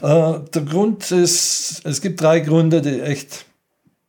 Äh, 0.02 0.40
der 0.54 0.62
Grund 0.64 1.12
ist, 1.12 1.82
es 1.84 2.02
gibt 2.02 2.22
drei 2.22 2.40
Gründe, 2.40 2.82
die 2.82 3.02
echt 3.02 3.46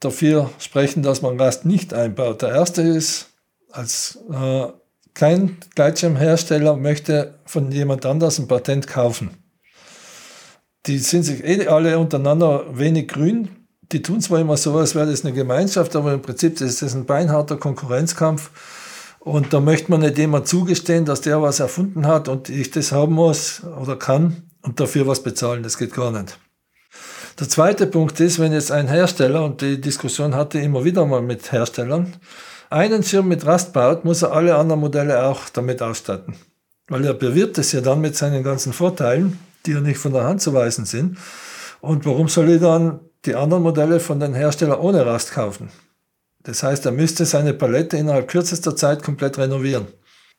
dafür 0.01 0.51
sprechen, 0.59 1.03
dass 1.03 1.23
man 1.23 1.41
Rast 1.41 1.65
nicht 1.65 1.95
einbaut. 1.95 2.43
Der 2.43 2.51
erste 2.51 2.83
ist, 2.83 3.29
als 3.71 4.19
äh, 4.31 4.67
kein 5.15 5.57
Gleitschirmhersteller 5.75 6.77
möchte 6.77 7.35
von 7.45 7.73
jemand 7.73 8.07
anders 8.07 8.39
ein 8.39 8.49
Patent 8.49 8.87
kaufen. 8.87 9.31
Die 10.87 10.99
sind 10.99 11.25
sich 11.25 11.43
eh 11.45 11.67
alle 11.67 11.99
untereinander 11.99 12.79
wenig 12.79 13.09
grün. 13.09 13.49
Die 13.91 14.03
tun 14.03 14.21
zwar 14.21 14.41
immer 14.41 14.57
so, 14.57 14.77
als 14.77 14.95
wäre 14.95 15.11
das 15.11 15.25
eine 15.25 15.35
Gemeinschaft, 15.35 15.97
aber 15.97 16.13
im 16.13 16.23
Prinzip 16.23 16.61
ist 16.61 16.83
das 16.83 16.95
ein 16.95 17.07
beinharter 17.07 17.57
Konkurrenzkampf. 17.57 18.51
Und 19.19 19.53
da 19.53 19.61
möchte 19.61 19.91
man 19.91 20.01
nicht 20.01 20.19
jemand 20.19 20.47
zugestehen, 20.47 21.05
dass 21.05 21.23
der 21.23 21.43
was 21.43 21.59
erfunden 21.59 22.07
hat 22.07 22.29
und 22.29 22.49
ich 22.49 22.71
das 22.71 22.93
haben 22.93 23.15
muss 23.15 23.63
oder 23.65 23.97
kann 23.97 24.48
und 24.63 24.81
dafür 24.81 25.07
was 25.07 25.23
bezahlen. 25.23 25.63
Das 25.63 25.79
geht 25.79 25.95
gar 25.95 26.11
nicht. 26.11 26.39
Der 27.39 27.49
zweite 27.49 27.87
Punkt 27.87 28.19
ist, 28.19 28.41
wenn 28.41 28.53
jetzt 28.53 28.73
ein 28.73 28.89
Hersteller, 28.89 29.45
und 29.45 29.61
die 29.61 29.81
Diskussion 29.81 30.35
hatte 30.35 30.59
immer 30.59 30.85
wieder 30.85 31.07
mal 31.07 31.23
mit 31.23 31.53
Herstellern, 31.53 32.15
einen 32.71 33.03
Schirm 33.03 33.29
mit 33.29 33.47
Rast 33.47 33.73
baut, 33.73 34.05
muss 34.05 34.23
er 34.23 34.33
alle 34.33 34.57
anderen 34.57 34.81
Modelle 34.81 35.23
auch 35.23 35.49
damit 35.49 35.81
ausstatten. 35.81 36.35
Weil 36.89 37.05
er 37.05 37.15
bewirbt 37.15 37.59
es 37.59 37.73
ja 37.73 37.81
dann 37.81 38.01
mit 38.01 38.17
seinen 38.17 38.43
ganzen 38.43 38.73
Vorteilen, 38.73 39.39
die 39.65 39.73
ja 39.73 39.81
nicht 39.81 39.99
von 39.99 40.13
der 40.13 40.25
Hand 40.25 40.43
zu 40.43 40.53
weisen 40.53 40.85
sind. 40.85 41.17
Und 41.81 42.05
warum 42.07 42.29
soll 42.29 42.51
ich 42.51 42.61
dann 42.61 43.01
die 43.25 43.35
anderen 43.35 43.63
Modelle 43.63 44.01
von 44.01 44.19
den 44.19 44.35
Herstellern 44.35 44.81
ohne 44.81 45.07
Rast 45.07 45.33
kaufen? 45.33 45.71
Das 46.43 46.63
heißt, 46.63 46.87
er 46.87 46.93
müsste 46.93 47.25
seine 47.25 47.53
Palette 47.55 47.97
innerhalb 47.97 48.29
kürzester 48.29 48.75
Zeit 48.75 49.03
komplett 49.03 49.39
renovieren, 49.39 49.87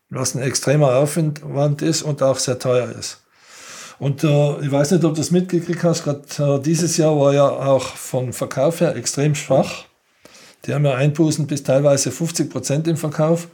was 0.10 0.36
ein 0.36 0.42
extremer 0.42 0.96
Aufwand 0.96 1.82
ist 1.82 2.02
und 2.02 2.22
auch 2.24 2.40
sehr 2.40 2.60
teuer 2.60 2.90
ist. 2.90 3.22
Und 4.00 4.24
äh, 4.24 4.62
ich 4.62 4.72
weiß 4.72 4.91
nicht, 4.91 5.04
ob 5.04 5.14
du 5.14 5.20
das 5.20 5.32
mitgekriegt 5.32 5.84
hast, 5.84 6.04
gerade 6.04 6.22
äh, 6.39 6.62
dieses 6.62 6.95
Jahr 6.97 7.20
war 7.20 7.34
ja 7.34 7.47
auch 7.47 7.84
vom 7.84 8.32
Verkauf 8.32 8.80
her 8.80 8.95
extrem 8.95 9.36
schwach. 9.36 9.86
Die 10.66 10.74
haben 10.74 10.86
ja 10.86 10.95
Einbußen 10.95 11.47
bis 11.47 11.64
teilweise 11.64 12.12
50 12.12 12.50
Prozent 12.50 12.88
im 12.88 12.97
Verkauf. 12.97 13.50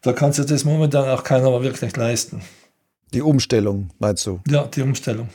Da 0.00 0.12
kann 0.12 0.32
sich 0.32 0.46
das 0.46 0.64
momentan 0.64 1.08
auch 1.08 1.22
keiner 1.22 1.62
wirklich 1.62 1.96
leisten. 1.96 2.42
Die 3.12 3.22
Umstellung, 3.22 3.90
meinst 3.98 4.26
du? 4.26 4.40
Ja, 4.48 4.64
die 4.64 4.82
Umstellung. 4.82 5.28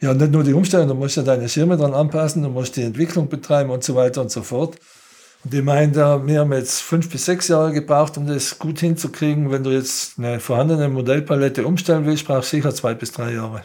Ja, 0.00 0.14
nicht 0.14 0.32
nur 0.32 0.42
die 0.42 0.52
Umstellung, 0.52 0.88
du 0.88 0.94
musst 0.94 1.16
ja 1.16 1.22
deine 1.22 1.48
Schirme 1.48 1.76
dran 1.76 1.94
anpassen, 1.94 2.42
du 2.42 2.48
musst 2.48 2.76
die 2.76 2.82
Entwicklung 2.82 3.28
betreiben 3.28 3.70
und 3.70 3.84
so 3.84 3.94
weiter 3.94 4.20
und 4.20 4.30
so 4.30 4.42
fort. 4.42 4.78
Und 5.44 5.54
ich 5.54 5.62
meine, 5.62 5.94
wir 5.94 6.40
haben 6.40 6.52
jetzt 6.52 6.80
fünf 6.82 7.08
bis 7.10 7.24
sechs 7.24 7.48
Jahre 7.48 7.72
gebraucht, 7.72 8.18
um 8.18 8.26
das 8.26 8.58
gut 8.58 8.80
hinzukriegen. 8.80 9.50
Wenn 9.50 9.64
du 9.64 9.70
jetzt 9.70 10.18
eine 10.18 10.38
vorhandene 10.38 10.88
Modellpalette 10.88 11.66
umstellen 11.66 12.04
willst, 12.04 12.26
brauchst 12.26 12.52
du 12.52 12.56
sicher 12.56 12.74
zwei 12.74 12.94
bis 12.94 13.12
drei 13.12 13.32
Jahre. 13.32 13.62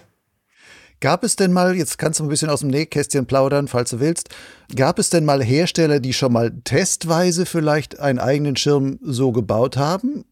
Gab 1.02 1.26
es 1.26 1.36
denn 1.36 1.52
mal, 1.52 1.76
jetzt 1.76 1.98
kannst 1.98 2.20
du 2.20 2.24
ein 2.24 2.30
bisschen 2.30 2.50
aus 2.50 2.62
dem 2.62 2.70
Nähkästchen 2.70 3.26
plaudern, 3.26 3.68
falls 3.68 3.90
du 3.90 4.00
willst, 4.00 4.30
gab 4.74 4.98
es 4.98 5.10
denn 5.10 5.26
mal 5.26 5.44
Hersteller, 5.44 6.00
die 6.00 6.14
schon 6.14 6.32
mal 6.32 6.52
testweise 6.64 7.46
vielleicht 7.46 8.00
einen 8.00 8.20
eigenen 8.20 8.56
Schirm 8.56 9.00
so 9.04 9.34
gebaut 9.34 9.76
haben? 9.76 10.24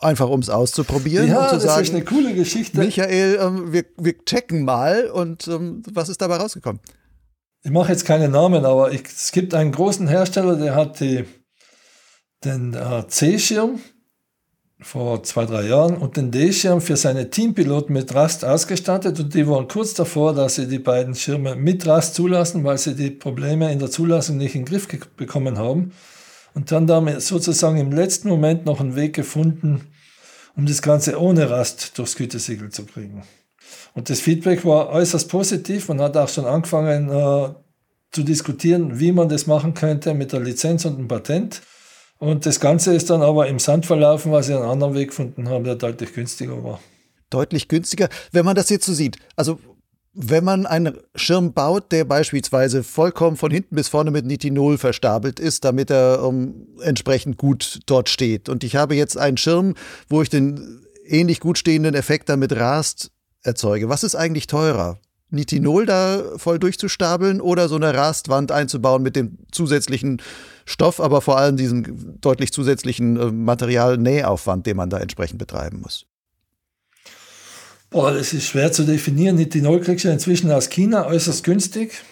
Einfach 0.00 0.28
um 0.28 0.40
es 0.40 0.48
auszuprobieren. 0.48 1.28
Ja, 1.28 1.42
um 1.42 1.48
zu 1.48 1.54
das 1.56 1.64
sagen, 1.64 1.82
ist 1.82 1.94
eine 1.94 2.04
coole 2.04 2.34
Geschichte. 2.34 2.78
Michael, 2.78 3.38
ähm, 3.40 3.72
wir, 3.72 3.84
wir 3.98 4.16
checken 4.24 4.64
mal 4.64 5.10
und 5.10 5.46
ähm, 5.48 5.82
was 5.92 6.08
ist 6.08 6.22
dabei 6.22 6.36
rausgekommen? 6.36 6.80
Ich 7.68 7.74
mache 7.74 7.92
jetzt 7.92 8.06
keine 8.06 8.30
Namen, 8.30 8.64
aber 8.64 8.92
ich, 8.92 9.02
es 9.04 9.30
gibt 9.30 9.52
einen 9.52 9.72
großen 9.72 10.08
Hersteller, 10.08 10.56
der 10.56 10.74
hat 10.74 11.00
die, 11.00 11.26
den 12.42 12.72
äh, 12.72 13.06
C-Schirm 13.06 13.78
vor 14.80 15.22
zwei, 15.22 15.44
drei 15.44 15.66
Jahren 15.66 15.98
und 15.98 16.16
den 16.16 16.30
D-Schirm 16.30 16.80
für 16.80 16.96
seine 16.96 17.28
Teampiloten 17.28 17.92
mit 17.92 18.14
Rast 18.14 18.42
ausgestattet 18.42 19.20
und 19.20 19.34
die 19.34 19.46
waren 19.46 19.68
kurz 19.68 19.92
davor, 19.92 20.32
dass 20.32 20.54
sie 20.54 20.66
die 20.66 20.78
beiden 20.78 21.14
Schirme 21.14 21.56
mit 21.56 21.86
Rast 21.86 22.14
zulassen, 22.14 22.64
weil 22.64 22.78
sie 22.78 22.94
die 22.94 23.10
Probleme 23.10 23.70
in 23.70 23.80
der 23.80 23.90
Zulassung 23.90 24.38
nicht 24.38 24.54
in 24.54 24.64
den 24.64 24.70
Griff 24.70 24.88
bekommen 25.18 25.58
haben 25.58 25.92
und 26.54 26.72
dann 26.72 26.86
damit 26.86 27.20
sozusagen 27.20 27.76
im 27.76 27.92
letzten 27.92 28.30
Moment 28.30 28.64
noch 28.64 28.80
einen 28.80 28.96
Weg 28.96 29.14
gefunden, 29.14 29.88
um 30.56 30.64
das 30.64 30.80
Ganze 30.80 31.20
ohne 31.20 31.50
Rast 31.50 31.98
durchs 31.98 32.16
Gütesiegel 32.16 32.70
zu 32.70 32.86
kriegen. 32.86 33.24
Und 33.98 34.08
das 34.08 34.20
Feedback 34.20 34.64
war 34.64 34.90
äußerst 34.90 35.28
positiv. 35.28 35.88
Man 35.88 36.00
hat 36.00 36.16
auch 36.16 36.28
schon 36.28 36.44
angefangen 36.44 37.08
äh, 37.10 37.48
zu 38.12 38.22
diskutieren, 38.22 39.00
wie 39.00 39.10
man 39.10 39.28
das 39.28 39.48
machen 39.48 39.74
könnte 39.74 40.14
mit 40.14 40.32
der 40.32 40.38
Lizenz 40.38 40.84
und 40.84 40.98
dem 40.98 41.08
Patent. 41.08 41.62
Und 42.18 42.46
das 42.46 42.60
Ganze 42.60 42.94
ist 42.94 43.10
dann 43.10 43.22
aber 43.22 43.48
im 43.48 43.58
Sand 43.58 43.86
verlaufen, 43.86 44.30
weil 44.30 44.44
sie 44.44 44.54
einen 44.54 44.62
anderen 44.62 44.94
Weg 44.94 45.08
gefunden 45.08 45.48
haben, 45.48 45.64
der 45.64 45.74
deutlich 45.74 46.14
günstiger 46.14 46.62
war. 46.62 46.78
Deutlich 47.28 47.66
günstiger, 47.66 48.08
wenn 48.30 48.44
man 48.44 48.54
das 48.54 48.70
jetzt 48.70 48.86
so 48.86 48.94
sieht. 48.94 49.16
Also 49.34 49.58
wenn 50.14 50.44
man 50.44 50.64
einen 50.64 50.96
Schirm 51.16 51.52
baut, 51.52 51.90
der 51.90 52.04
beispielsweise 52.04 52.84
vollkommen 52.84 53.36
von 53.36 53.50
hinten 53.50 53.74
bis 53.74 53.88
vorne 53.88 54.12
mit 54.12 54.24
Nitinol 54.24 54.78
verstapelt 54.78 55.40
ist, 55.40 55.64
damit 55.64 55.90
er 55.90 56.22
um, 56.22 56.68
entsprechend 56.82 57.36
gut 57.36 57.80
dort 57.86 58.08
steht. 58.08 58.48
Und 58.48 58.62
ich 58.62 58.76
habe 58.76 58.94
jetzt 58.94 59.18
einen 59.18 59.38
Schirm, 59.38 59.74
wo 60.08 60.22
ich 60.22 60.28
den 60.30 60.86
ähnlich 61.04 61.40
gut 61.40 61.58
stehenden 61.58 61.96
Effekt 61.96 62.28
damit 62.28 62.54
rast 62.54 63.10
erzeuge. 63.48 63.88
Was 63.88 64.04
ist 64.04 64.14
eigentlich 64.14 64.46
teurer? 64.46 65.00
Nitinol 65.30 65.84
da 65.84 66.22
voll 66.36 66.58
durchzustapeln 66.58 67.40
oder 67.40 67.68
so 67.68 67.76
eine 67.76 67.92
Rastwand 67.92 68.50
einzubauen 68.50 69.02
mit 69.02 69.14
dem 69.14 69.38
zusätzlichen 69.52 70.22
Stoff, 70.64 71.00
aber 71.00 71.20
vor 71.20 71.38
allem 71.38 71.56
diesen 71.56 72.18
deutlich 72.20 72.52
zusätzlichen 72.52 73.18
äh, 73.18 73.30
Material-Nähaufwand, 73.30 74.66
den 74.66 74.76
man 74.76 74.90
da 74.90 74.98
entsprechend 74.98 75.38
betreiben 75.38 75.80
muss? 75.80 76.06
Boah, 77.90 78.12
das 78.12 78.34
ist 78.34 78.46
schwer 78.46 78.70
zu 78.70 78.84
definieren. 78.84 79.36
Nitinol 79.36 79.80
kriegst 79.80 80.04
du 80.04 80.10
inzwischen 80.10 80.50
aus 80.50 80.68
China 80.68 81.06
äußerst 81.06 81.42
günstig. 81.42 82.02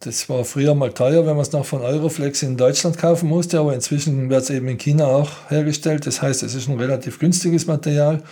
Das 0.00 0.28
war 0.28 0.44
früher 0.44 0.74
mal 0.74 0.92
teuer, 0.92 1.26
wenn 1.26 1.36
man 1.36 1.42
es 1.42 1.52
noch 1.52 1.64
von 1.64 1.80
Euroflex 1.80 2.42
in 2.42 2.56
Deutschland 2.56 2.98
kaufen 2.98 3.28
musste, 3.28 3.60
aber 3.60 3.72
inzwischen 3.72 4.30
wird 4.30 4.42
es 4.42 4.50
eben 4.50 4.66
in 4.66 4.78
China 4.78 5.06
auch 5.06 5.30
hergestellt. 5.48 6.06
Das 6.08 6.20
heißt, 6.22 6.42
es 6.42 6.56
ist 6.56 6.68
ein 6.68 6.78
relativ 6.78 7.20
günstiges 7.20 7.66
Material. 7.66 8.24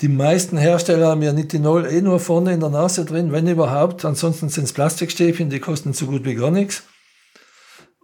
Die 0.00 0.08
meisten 0.08 0.58
Hersteller 0.58 1.08
haben 1.08 1.22
ja 1.22 1.32
Nitinol 1.32 1.86
eh 1.86 2.02
nur 2.02 2.20
vorne 2.20 2.52
in 2.52 2.60
der 2.60 2.68
Nase 2.68 3.04
drin, 3.04 3.32
wenn 3.32 3.46
überhaupt. 3.46 4.04
Ansonsten 4.04 4.50
sind 4.50 4.64
es 4.64 4.72
Plastikstäbchen, 4.72 5.48
die 5.48 5.60
kosten 5.60 5.94
so 5.94 6.06
gut 6.06 6.24
wie 6.24 6.34
gar 6.34 6.50
nichts. 6.50 6.82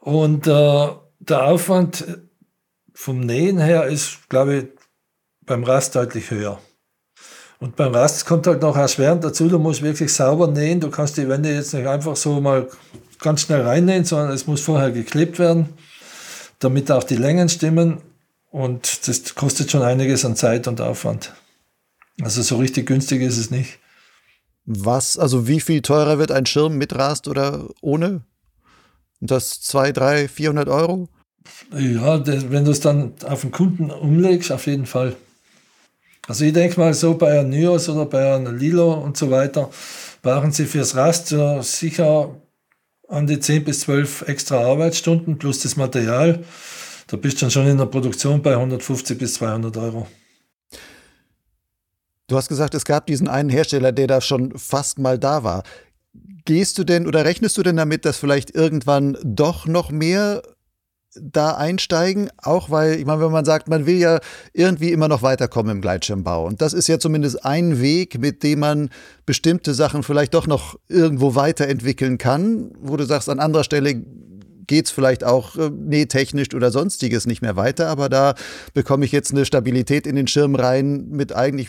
Und 0.01 0.47
äh, 0.47 0.88
der 1.18 1.45
Aufwand 1.45 2.05
vom 2.95 3.20
Nähen 3.20 3.59
her 3.59 3.86
ist, 3.86 4.28
glaube 4.28 4.57
ich, 4.57 4.64
beim 5.45 5.64
Rast 5.64 5.95
deutlich 5.95 6.30
höher. 6.30 6.59
Und 7.61 7.76
beim 7.76 7.95
Rast 7.95 8.26
kommt 8.26 8.47
halt 8.47 8.62
noch 8.62 8.76
erschwerend 8.76 9.22
dazu, 9.22 9.49
du 9.49 9.59
musst 9.59 9.82
wirklich 9.82 10.12
sauber 10.12 10.49
nähen. 10.49 10.80
Du 10.80 10.90
kannst 10.90 11.16
die 11.16 11.28
Wände 11.28 11.53
jetzt 11.55 11.74
nicht 11.74 11.86
einfach 11.86 12.16
so 12.16 12.40
mal 12.40 12.68
ganz 13.20 13.43
schnell 13.43 13.61
reinnähen, 13.61 14.05
sondern 14.05 14.30
es 14.32 14.47
muss 14.47 14.62
vorher 14.62 14.90
geklebt 14.90 15.38
werden, 15.38 15.68
damit 16.59 16.90
auch 16.90 17.05
die 17.05 17.16
Längen 17.16 17.49
stimmen. 17.49 17.99
Und 18.51 19.07
das 19.07 19.34
kostet 19.34 19.70
schon 19.70 19.82
einiges 19.82 20.24
an 20.24 20.36
Zeit 20.36 20.66
und 20.66 20.80
Aufwand. 20.80 21.32
Also 22.20 22.42
so 22.42 22.56
richtig 22.56 22.86
günstig 22.86 23.22
ist 23.22 23.38
es 23.38 23.50
nicht. 23.50 23.78
Was, 24.64 25.18
also 25.18 25.48
wie 25.48 25.60
viel 25.60 25.82
teurer 25.82 26.18
wird 26.18 26.30
ein 26.30 26.46
Schirm 26.46 26.76
mit 26.76 26.94
Rast 26.94 27.26
oder 27.26 27.68
ohne? 27.80 28.22
Das 29.20 29.60
2, 29.62 29.92
3, 29.92 30.28
400 30.28 30.68
Euro? 30.68 31.08
Ja, 31.76 32.18
das, 32.18 32.50
wenn 32.50 32.64
du 32.64 32.70
es 32.70 32.80
dann 32.80 33.14
auf 33.24 33.40
den 33.40 33.50
Kunden 33.50 33.90
umlegst, 33.90 34.52
auf 34.52 34.66
jeden 34.66 34.86
Fall. 34.86 35.16
Also 36.28 36.44
ich 36.44 36.52
denke 36.52 36.78
mal 36.78 36.94
so 36.94 37.14
bei 37.14 37.40
einem 37.40 37.50
Nios 37.50 37.88
oder 37.88 38.06
bei 38.06 38.34
einem 38.34 38.56
Lilo 38.56 38.92
und 38.94 39.16
so 39.16 39.30
weiter, 39.30 39.70
brauchen 40.22 40.52
sie 40.52 40.66
fürs 40.66 40.94
Rast 40.94 41.34
sicher 41.62 42.36
an 43.08 43.26
die 43.26 43.40
10 43.40 43.64
bis 43.64 43.80
12 43.80 44.28
extra 44.28 44.60
Arbeitsstunden 44.60 45.38
plus 45.38 45.60
das 45.60 45.76
Material. 45.76 46.44
Da 47.08 47.16
bist 47.16 47.38
du 47.38 47.40
dann 47.40 47.50
schon 47.50 47.66
in 47.66 47.78
der 47.78 47.86
Produktion 47.86 48.40
bei 48.40 48.52
150 48.52 49.18
bis 49.18 49.34
200 49.34 49.76
Euro. 49.76 50.06
Du 52.33 52.39
hast 52.39 52.49
gesagt, 52.49 52.74
es 52.74 52.87
gab 52.87 53.07
diesen 53.09 53.28
einen 53.28 53.51
Hersteller, 53.51 53.93
der 53.93 54.07
da 54.07 54.22
schon 54.22 54.57
fast 54.57 54.99
mal 54.99 55.18
da 55.18 55.45
war. 55.45 55.64
Gehst 56.47 56.78
du 56.78 56.85
denn 56.85 57.07
oder 57.07 57.26
rechnest 57.26 57.59
du 57.59 57.62
denn 57.62 57.76
damit, 57.76 58.07
dass 58.07 58.16
vielleicht 58.16 58.55
irgendwann 58.55 59.18
doch 59.22 59.66
noch 59.66 59.91
mehr 59.91 60.41
da 61.14 61.57
einsteigen, 61.57 62.30
auch 62.39 62.70
weil, 62.70 62.95
ich 62.95 63.05
meine, 63.05 63.20
wenn 63.20 63.33
man 63.33 63.45
sagt, 63.45 63.68
man 63.68 63.85
will 63.85 63.99
ja 63.99 64.18
irgendwie 64.55 64.93
immer 64.93 65.09
noch 65.09 65.20
weiterkommen 65.20 65.72
im 65.72 65.83
Gleitschirmbau. 65.83 66.47
Und 66.47 66.62
das 66.62 66.72
ist 66.72 66.89
ja 66.89 66.99
zumindest 66.99 67.45
ein 67.45 67.83
Weg, 67.83 68.18
mit 68.18 68.43
dem 68.43 68.61
man 68.61 68.89
bestimmte 69.26 69.74
Sachen 69.74 70.03
vielleicht 70.03 70.33
doch 70.33 70.47
noch 70.47 70.78
irgendwo 70.89 71.35
weiterentwickeln 71.35 72.16
kann, 72.16 72.70
wo 72.80 72.97
du 72.97 73.05
sagst, 73.05 73.28
an 73.28 73.41
anderer 73.41 73.64
Stelle 73.64 74.03
geht 74.66 74.87
es 74.87 74.91
vielleicht 74.91 75.22
auch 75.22 75.57
äh, 75.57 75.68
nähtechnisch 75.68 76.55
oder 76.55 76.70
sonstiges 76.70 77.26
nicht 77.26 77.43
mehr 77.43 77.57
weiter, 77.57 77.89
aber 77.89 78.09
da 78.09 78.35
bekomme 78.72 79.05
ich 79.05 79.12
jetzt 79.12 79.33
eine 79.33 79.45
Stabilität 79.45 80.07
in 80.07 80.16
den 80.16 80.28
Schirm 80.28 80.55
rein 80.55 81.09
mit 81.11 81.35
eigentlich 81.35 81.68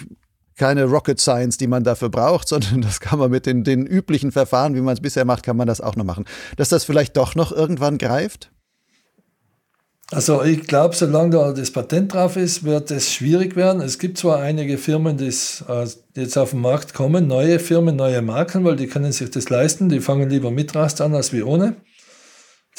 keine 0.57 0.85
Rocket 0.85 1.19
Science, 1.19 1.57
die 1.57 1.67
man 1.67 1.83
dafür 1.83 2.09
braucht, 2.09 2.47
sondern 2.49 2.81
das 2.81 2.99
kann 2.99 3.19
man 3.19 3.31
mit 3.31 3.45
den, 3.45 3.63
den 3.63 3.85
üblichen 3.85 4.31
Verfahren, 4.31 4.75
wie 4.75 4.81
man 4.81 4.93
es 4.93 5.01
bisher 5.01 5.25
macht, 5.25 5.43
kann 5.43 5.57
man 5.57 5.67
das 5.67 5.81
auch 5.81 5.95
noch 5.95 6.05
machen. 6.05 6.25
Dass 6.57 6.69
das 6.69 6.83
vielleicht 6.83 7.17
doch 7.17 7.35
noch 7.35 7.51
irgendwann 7.51 7.97
greift? 7.97 8.51
Also 10.11 10.43
ich 10.43 10.67
glaube, 10.67 10.95
solange 10.95 11.31
da 11.31 11.53
das 11.53 11.71
Patent 11.71 12.13
drauf 12.13 12.37
ist, 12.37 12.63
wird 12.63 12.91
es 12.91 13.11
schwierig 13.11 13.55
werden. 13.55 13.81
Es 13.81 13.97
gibt 13.97 14.19
zwar 14.19 14.39
einige 14.39 14.77
Firmen, 14.77 15.17
die 15.17 15.27
äh, 15.27 15.87
jetzt 16.15 16.37
auf 16.37 16.51
den 16.51 16.61
Markt 16.61 16.93
kommen, 16.93 17.27
neue 17.27 17.57
Firmen, 17.57 17.95
neue 17.95 18.21
Marken, 18.21 18.63
weil 18.63 18.75
die 18.75 18.87
können 18.87 19.11
sich 19.11 19.31
das 19.31 19.49
leisten. 19.49 19.89
Die 19.89 20.01
fangen 20.01 20.29
lieber 20.29 20.51
mit 20.51 20.75
Rast 20.75 21.01
an 21.01 21.15
als 21.15 21.33
wie 21.33 21.41
ohne. 21.41 21.77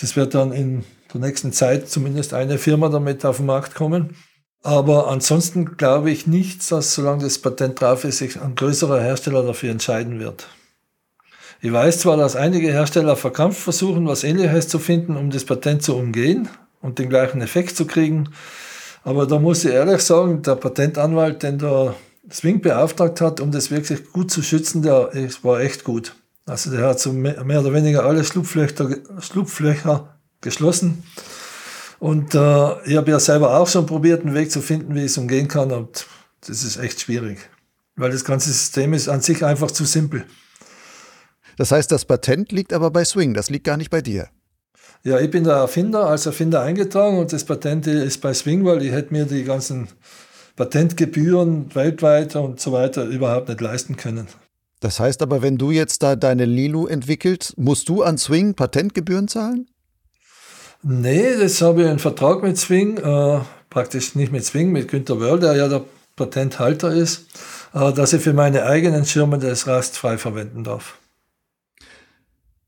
Das 0.00 0.14
wird 0.14 0.34
dann 0.34 0.52
in 0.52 0.84
der 1.12 1.20
nächsten 1.22 1.52
Zeit 1.52 1.88
zumindest 1.88 2.34
eine 2.34 2.58
Firma 2.58 2.88
damit 2.88 3.24
auf 3.24 3.38
den 3.38 3.46
Markt 3.46 3.74
kommen. 3.74 4.16
Aber 4.64 5.08
ansonsten 5.08 5.76
glaube 5.76 6.10
ich 6.10 6.26
nicht, 6.26 6.72
dass 6.72 6.94
solange 6.94 7.22
das 7.22 7.38
Patent 7.38 7.82
drauf 7.82 8.04
ist, 8.04 8.18
sich 8.18 8.40
ein 8.40 8.54
größerer 8.54 8.98
Hersteller 8.98 9.42
dafür 9.42 9.70
entscheiden 9.70 10.18
wird. 10.18 10.48
Ich 11.60 11.70
weiß 11.70 11.98
zwar, 11.98 12.16
dass 12.16 12.34
einige 12.34 12.72
Hersteller 12.72 13.14
verkrampft 13.14 13.60
versuchen, 13.60 14.08
was 14.08 14.24
Ähnliches 14.24 14.68
zu 14.68 14.78
finden, 14.78 15.16
um 15.16 15.30
das 15.30 15.44
Patent 15.44 15.82
zu 15.82 15.94
umgehen 15.94 16.48
und 16.80 16.98
den 16.98 17.10
gleichen 17.10 17.42
Effekt 17.42 17.76
zu 17.76 17.86
kriegen. 17.86 18.30
Aber 19.02 19.26
da 19.26 19.38
muss 19.38 19.66
ich 19.66 19.72
ehrlich 19.72 20.00
sagen, 20.00 20.40
der 20.40 20.54
Patentanwalt, 20.54 21.42
den 21.42 21.58
der 21.58 21.94
Swing 22.32 22.62
beauftragt 22.62 23.20
hat, 23.20 23.40
um 23.40 23.50
das 23.50 23.70
wirklich 23.70 24.12
gut 24.12 24.30
zu 24.30 24.42
schützen, 24.42 24.80
der 24.80 25.10
war 25.42 25.60
echt 25.60 25.84
gut. 25.84 26.14
Also 26.46 26.70
der 26.70 26.86
hat 26.86 27.00
so 27.00 27.12
mehr 27.12 27.38
oder 27.38 27.74
weniger 27.74 28.04
alle 28.04 28.24
Schlupflöcher, 28.24 28.88
Schlupflöcher 29.20 30.16
geschlossen. 30.40 31.02
Und 32.04 32.34
äh, 32.34 32.82
ich 32.84 32.96
habe 32.98 33.12
ja 33.12 33.18
selber 33.18 33.58
auch 33.58 33.66
schon 33.66 33.86
probiert, 33.86 34.26
einen 34.26 34.34
Weg 34.34 34.50
zu 34.50 34.60
finden, 34.60 34.94
wie 34.94 34.98
ich 34.98 35.06
es 35.06 35.16
umgehen 35.16 35.48
kann. 35.48 35.72
Und 35.72 36.06
das 36.46 36.62
ist 36.62 36.76
echt 36.76 37.00
schwierig, 37.00 37.38
weil 37.96 38.10
das 38.10 38.26
ganze 38.26 38.50
System 38.50 38.92
ist 38.92 39.08
an 39.08 39.22
sich 39.22 39.42
einfach 39.42 39.70
zu 39.70 39.86
simpel. 39.86 40.26
Das 41.56 41.72
heißt, 41.72 41.90
das 41.90 42.04
Patent 42.04 42.52
liegt 42.52 42.74
aber 42.74 42.90
bei 42.90 43.06
Swing, 43.06 43.32
das 43.32 43.48
liegt 43.48 43.64
gar 43.64 43.78
nicht 43.78 43.88
bei 43.88 44.02
dir. 44.02 44.28
Ja, 45.02 45.18
ich 45.18 45.30
bin 45.30 45.44
der 45.44 45.54
Erfinder, 45.54 46.06
als 46.06 46.26
Erfinder 46.26 46.60
eingetragen 46.60 47.16
und 47.16 47.32
das 47.32 47.44
Patent 47.44 47.86
ist 47.86 48.20
bei 48.20 48.34
Swing, 48.34 48.66
weil 48.66 48.82
ich 48.82 48.92
hätte 48.92 49.14
mir 49.14 49.24
die 49.24 49.44
ganzen 49.44 49.88
Patentgebühren 50.56 51.74
weltweit 51.74 52.36
und 52.36 52.60
so 52.60 52.72
weiter 52.72 53.06
überhaupt 53.06 53.48
nicht 53.48 53.62
leisten 53.62 53.96
können. 53.96 54.28
Das 54.80 55.00
heißt 55.00 55.22
aber, 55.22 55.40
wenn 55.40 55.56
du 55.56 55.70
jetzt 55.70 56.02
da 56.02 56.16
deine 56.16 56.44
Lilu 56.44 56.86
entwickelst, 56.86 57.56
musst 57.56 57.88
du 57.88 58.02
an 58.02 58.18
Swing 58.18 58.52
Patentgebühren 58.52 59.26
zahlen? 59.26 59.70
Nee, 60.86 61.38
das 61.38 61.62
habe 61.62 61.82
ich 61.82 61.88
einen 61.88 61.98
Vertrag 61.98 62.42
mit 62.42 62.58
Swing, 62.58 62.98
äh, 62.98 63.40
praktisch 63.70 64.14
nicht 64.16 64.32
mit 64.32 64.44
Swing, 64.44 64.70
mit 64.70 64.88
Günter 64.88 65.18
Wörl, 65.18 65.40
der 65.40 65.56
ja 65.56 65.66
der 65.66 65.82
Patenthalter 66.14 66.92
ist, 66.92 67.26
äh, 67.72 67.90
dass 67.94 68.12
ich 68.12 68.22
für 68.22 68.34
meine 68.34 68.66
eigenen 68.66 69.06
Schirme 69.06 69.38
das 69.38 69.66
Rast 69.66 69.96
frei 69.96 70.18
verwenden 70.18 70.62
darf. 70.62 70.98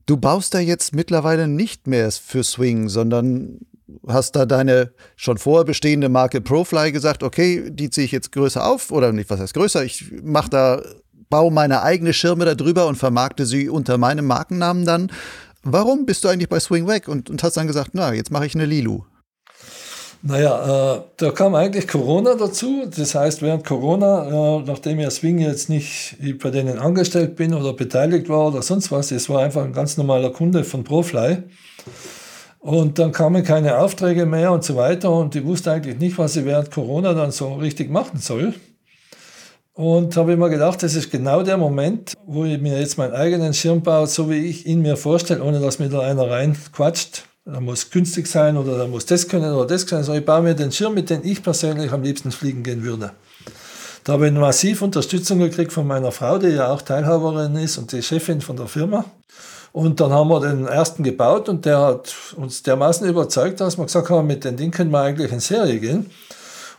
Du 0.07 0.17
baust 0.17 0.55
da 0.55 0.61
jetzt 0.61 0.95
mittlerweile 0.95 1.47
nicht 1.47 1.87
mehr 1.87 2.11
für 2.11 2.43
Swing, 2.43 2.89
sondern 2.89 3.61
hast 4.07 4.35
da 4.35 4.47
deine 4.47 4.93
schon 5.17 5.37
vorher 5.37 5.65
bestehende 5.65 6.09
Marke 6.09 6.41
Profly 6.41 6.93
gesagt, 6.93 7.23
okay, 7.23 7.71
die 7.71 7.91
ziehe 7.91 8.07
ich 8.07 8.13
jetzt 8.13 8.33
größer 8.33 8.65
auf 8.65 8.93
oder 8.93 9.13
nicht, 9.13 9.29
was 9.29 9.41
heißt 9.41 9.53
größer? 9.53 9.85
Ich 9.85 10.11
mache 10.23 10.49
da, 10.49 10.83
baue 11.29 11.53
meine 11.53 11.83
eigene 11.83 12.15
Schirme 12.15 12.47
da 12.47 12.55
drüber 12.55 12.87
und 12.87 12.97
vermarkte 12.97 13.45
sie 13.45 13.69
unter 13.69 13.99
meinem 13.99 14.27
Markennamen 14.27 14.87
dann. 14.87 15.13
Warum 15.69 16.07
bist 16.07 16.23
du 16.23 16.29
eigentlich 16.29 16.49
bei 16.49 16.61
Swing 16.61 16.87
weg 16.87 17.09
und, 17.09 17.29
und 17.29 17.43
hast 17.43 17.57
dann 17.57 17.67
gesagt, 17.67 17.91
na, 17.93 18.13
jetzt 18.13 18.31
mache 18.31 18.47
ich 18.47 18.55
eine 18.55 18.67
Lilu? 18.67 19.03
Naja, 20.23 20.95
äh, 20.95 21.01
da 21.17 21.31
kam 21.33 21.57
eigentlich 21.57 21.89
Corona 21.89 22.37
dazu. 22.37 22.87
Das 22.97 23.17
heißt, 23.17 23.43
während 23.43 23.65
Corona, 23.65 24.59
äh, 24.59 24.63
nachdem 24.65 25.01
ja 25.01 25.11
Swing 25.11 25.39
jetzt 25.39 25.69
nicht 25.69 26.17
bei 26.41 26.51
denen 26.51 26.79
angestellt 26.79 27.35
bin 27.35 27.53
oder 27.53 27.73
beteiligt 27.73 28.29
war 28.29 28.47
oder 28.47 28.63
sonst 28.63 28.93
was, 28.93 29.11
es 29.11 29.29
war 29.29 29.43
einfach 29.43 29.65
ein 29.65 29.73
ganz 29.73 29.97
normaler 29.97 30.31
Kunde 30.31 30.63
von 30.63 30.85
Profly. 30.85 31.39
Und 32.61 33.01
dann 33.01 33.11
kamen 33.11 33.43
keine 33.43 33.79
Aufträge 33.79 34.25
mehr 34.25 34.53
und 34.53 34.63
so 34.63 34.77
weiter 34.77 35.13
und 35.13 35.35
ich 35.35 35.45
wusste 35.45 35.73
eigentlich 35.73 35.99
nicht, 35.99 36.17
was 36.17 36.37
ich 36.37 36.45
während 36.45 36.71
Corona 36.71 37.13
dann 37.13 37.33
so 37.33 37.55
richtig 37.55 37.91
machen 37.91 38.21
soll. 38.21 38.55
Und 39.77 40.17
habe 40.17 40.33
immer 40.33 40.49
gedacht, 40.49 40.83
das 40.83 40.95
ist 40.95 41.11
genau 41.11 41.43
der 41.43 41.59
Moment, 41.59 42.15
wo 42.25 42.45
ich 42.45 42.59
mir 42.59 42.81
jetzt 42.81 42.97
meinen 42.97 43.13
eigenen 43.13 43.53
Schirm 43.53 43.83
baue, 43.83 44.07
so 44.07 44.31
wie 44.31 44.47
ich 44.47 44.67
ihn 44.67 44.81
mir 44.81 44.97
vorstelle, 44.97 45.43
ohne 45.43 45.61
dass 45.61 45.79
mir 45.79 45.91
da 45.91 46.01
einer 46.01 46.31
reinquatscht 46.31 47.25
er 47.47 47.61
muss 47.61 47.91
günstig 47.91 48.27
sein 48.27 48.57
oder 48.57 48.77
er 48.77 48.89
muss 48.89 49.07
das 49.07 49.29
können 49.29 49.53
oder 49.55 49.67
das 49.67 49.87
können. 49.87 50.01
Also 50.01 50.15
ich 50.15 50.25
baue 50.25 50.43
mir 50.43 50.55
den 50.55 50.73
Schirm, 50.73 50.95
mit 50.95 51.11
dem 51.11 51.21
ich 51.23 51.43
persönlich 51.43 51.93
am 51.93 52.03
liebsten 52.03 52.33
fliegen 52.33 52.65
gehen 52.65 52.83
würde. 52.83 53.13
Da 54.03 54.15
habe 54.15 54.27
ich 54.27 54.33
massiv 54.33 54.83
Unterstützung 54.83 55.39
gekriegt 55.39 55.73
von 55.73 55.87
meiner 55.87 56.11
Frau, 56.11 56.39
die 56.39 56.49
ja 56.49 56.73
auch 56.73 56.83
Teilhaberin 56.83 57.55
ist 57.55 57.79
und 57.79 57.93
die 57.93 58.03
Chefin 58.03 58.41
von 58.41 58.57
der 58.57 58.67
Firma. 58.67 59.05
Und 59.73 60.01
dann 60.01 60.11
haben 60.11 60.29
wir 60.29 60.41
den 60.41 60.67
ersten 60.67 61.05
gebaut 61.05 61.49
und 61.49 61.67
der 61.67 61.79
hat 61.79 62.15
uns 62.35 62.63
dermaßen 62.65 63.07
überzeugt, 63.07 63.61
dass 63.61 63.79
wir 63.79 63.85
gesagt 63.85 64.11
haben, 64.11 64.27
mit 64.27 64.45
dem 64.45 64.57
Ding 64.57 64.73
können 64.73 64.91
wir 64.91 65.01
eigentlich 65.01 65.31
in 65.31 65.41
Serie 65.41 65.79
gehen 65.79 66.11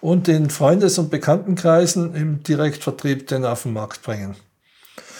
und 0.07 0.27
den 0.27 0.49
Freundes- 0.49 0.97
und 0.99 1.09
Bekanntenkreisen 1.09 2.15
im 2.15 2.41
Direktvertrieb 2.41 3.27
den 3.27 3.43
auf 3.43 3.63
den 3.63 3.73
Markt 3.73 4.03
bringen. 4.03 4.37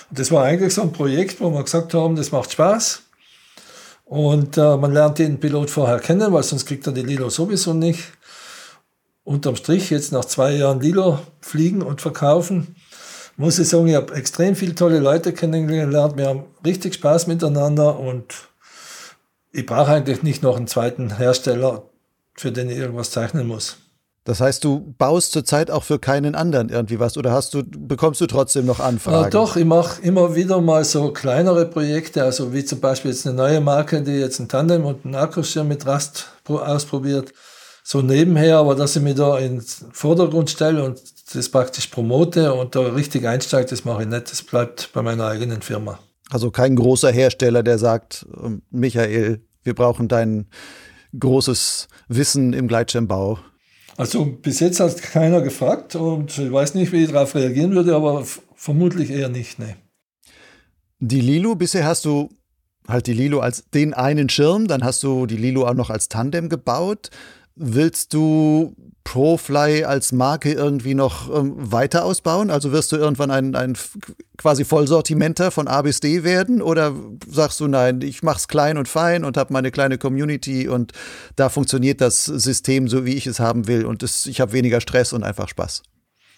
Und 0.09 0.17
das 0.17 0.31
war 0.31 0.45
eigentlich 0.45 0.73
so 0.75 0.81
ein 0.81 0.93
Projekt, 0.93 1.41
wo 1.41 1.49
wir 1.49 1.61
gesagt 1.61 1.93
haben, 1.93 2.15
das 2.15 2.31
macht 2.31 2.53
Spaß. 2.53 3.01
Und 4.05 4.57
äh, 4.57 4.77
man 4.77 4.93
lernt 4.93 5.19
den 5.19 5.41
Pilot 5.41 5.69
vorher 5.69 5.99
kennen, 5.99 6.31
weil 6.31 6.43
sonst 6.43 6.65
kriegt 6.65 6.87
er 6.87 6.93
die 6.93 7.01
Lilo 7.01 7.29
sowieso 7.29 7.73
nicht. 7.73 7.99
Unterm 9.25 9.57
Strich, 9.57 9.89
jetzt 9.89 10.13
nach 10.13 10.23
zwei 10.23 10.53
Jahren 10.53 10.79
Lilo 10.79 11.19
fliegen 11.41 11.81
und 11.81 11.99
verkaufen, 11.99 12.77
muss 13.35 13.59
ich 13.59 13.67
sagen, 13.67 13.87
ich 13.87 13.95
habe 13.95 14.15
extrem 14.15 14.55
viele 14.55 14.73
tolle 14.73 14.99
Leute 14.99 15.33
kennengelernt. 15.33 16.15
Wir 16.15 16.27
haben 16.29 16.45
richtig 16.65 16.93
Spaß 16.93 17.27
miteinander 17.27 17.99
und 17.99 18.33
ich 19.51 19.65
brauche 19.65 19.91
eigentlich 19.91 20.23
nicht 20.23 20.43
noch 20.43 20.55
einen 20.55 20.67
zweiten 20.67 21.17
Hersteller, 21.17 21.83
für 22.35 22.53
den 22.53 22.69
ich 22.69 22.77
irgendwas 22.77 23.11
zeichnen 23.11 23.47
muss. 23.47 23.79
Das 24.27 24.41
heißt, 24.41 24.61
du 24.65 24.93
baust 24.97 25.31
zurzeit 25.31 25.71
auch 25.71 25.85
für 25.85 25.99
keinen 25.99 26.35
anderen 26.35 26.67
irgendwie 26.67 26.99
was 26.99 27.15
oder 27.15 27.31
hast 27.31 27.53
du, 27.53 27.63
bekommst 27.63 28.19
du 28.19 28.27
trotzdem 28.27 28.65
noch 28.65 28.81
Anfragen? 28.81 29.23
Ja, 29.23 29.29
doch, 29.29 29.55
ich 29.55 29.63
mache 29.63 30.01
immer 30.01 30.35
wieder 30.35 30.59
mal 30.59 30.83
so 30.83 31.13
kleinere 31.13 31.65
Projekte, 31.65 32.25
also 32.25 32.51
wie 32.51 32.65
zum 32.65 32.81
Beispiel 32.81 33.11
jetzt 33.11 33.25
eine 33.25 33.37
neue 33.37 33.61
Marke, 33.61 34.01
die 34.01 34.11
jetzt 34.11 34.39
ein 34.39 34.49
Tandem 34.49 34.83
und 34.83 35.05
einen 35.05 35.15
Akkuschirm 35.15 35.69
mit 35.69 35.85
Rast 35.85 36.27
ausprobiert. 36.45 37.31
So 37.85 38.01
nebenher, 38.01 38.57
aber 38.57 38.75
dass 38.75 38.97
ich 38.97 39.01
mich 39.01 39.15
da 39.15 39.37
in 39.37 39.59
den 39.59 39.65
Vordergrund 39.93 40.49
stelle 40.49 40.83
und 40.83 41.01
das 41.33 41.47
praktisch 41.47 41.87
promote 41.87 42.53
und 42.53 42.75
da 42.75 42.81
richtig 42.81 43.25
einsteige, 43.25 43.69
das 43.69 43.85
mache 43.85 44.01
ich 44.01 44.09
nicht. 44.09 44.29
Das 44.29 44.43
bleibt 44.43 44.89
bei 44.91 45.01
meiner 45.03 45.27
eigenen 45.27 45.61
Firma. 45.61 45.99
Also 46.29 46.51
kein 46.51 46.75
großer 46.75 47.11
Hersteller, 47.11 47.63
der 47.63 47.77
sagt, 47.77 48.25
ähm, 48.43 48.61
Michael, 48.71 49.41
wir 49.63 49.73
brauchen 49.73 50.09
dein 50.09 50.47
großes 51.17 51.87
Wissen 52.09 52.51
im 52.51 52.67
Gleitschirmbau. 52.67 53.39
Also 53.97 54.25
bis 54.25 54.59
jetzt 54.59 54.79
hat 54.79 55.01
keiner 55.01 55.41
gefragt 55.41 55.95
und 55.95 56.37
ich 56.37 56.51
weiß 56.51 56.75
nicht, 56.75 56.91
wie 56.91 57.03
ich 57.03 57.11
darauf 57.11 57.33
reagieren 57.33 57.71
würde, 57.71 57.95
aber 57.95 58.23
vermutlich 58.55 59.09
eher 59.09 59.27
nicht, 59.27 59.57
nee. 59.57 59.75
Die 60.99 61.21
Lilo, 61.21 61.55
bisher 61.55 61.85
hast 61.85 62.05
du 62.05 62.29
halt 62.87 63.07
die 63.07 63.13
Lilo 63.13 63.39
als 63.39 63.65
den 63.71 63.95
einen 63.95 64.29
Schirm, 64.29 64.67
dann 64.67 64.83
hast 64.83 65.01
du 65.01 65.25
die 65.25 65.35
Lilo 65.35 65.67
auch 65.67 65.73
noch 65.73 65.89
als 65.89 66.09
Tandem 66.09 66.47
gebaut. 66.47 67.09
Willst 67.59 68.13
du 68.13 68.75
Profly 69.03 69.83
als 69.83 70.11
Marke 70.11 70.51
irgendwie 70.51 70.93
noch 70.93 71.33
ähm, 71.33 71.53
weiter 71.55 72.03
ausbauen? 72.03 72.51
Also 72.51 72.71
wirst 72.71 72.91
du 72.91 72.97
irgendwann 72.97 73.31
ein, 73.31 73.55
ein 73.55 73.77
quasi 74.37 74.65
Vollsortimenter 74.65 75.49
von 75.49 75.67
A 75.67 75.81
bis 75.81 76.01
D 76.01 76.23
werden? 76.23 76.61
Oder 76.61 76.93
sagst 77.27 77.59
du, 77.59 77.67
nein, 77.67 78.01
ich 78.01 78.21
mach's 78.21 78.47
klein 78.47 78.77
und 78.77 78.87
fein 78.87 79.23
und 79.23 79.37
habe 79.37 79.53
meine 79.53 79.71
kleine 79.71 79.97
Community 79.97 80.67
und 80.67 80.91
da 81.35 81.49
funktioniert 81.49 82.01
das 82.01 82.25
System 82.25 82.89
so, 82.89 83.05
wie 83.05 83.15
ich 83.15 83.27
es 83.27 83.39
haben 83.39 83.67
will 83.67 83.85
und 83.85 84.03
das, 84.03 84.25
ich 84.25 84.41
habe 84.41 84.51
weniger 84.51 84.81
Stress 84.81 85.13
und 85.13 85.23
einfach 85.23 85.47
Spaß? 85.47 85.83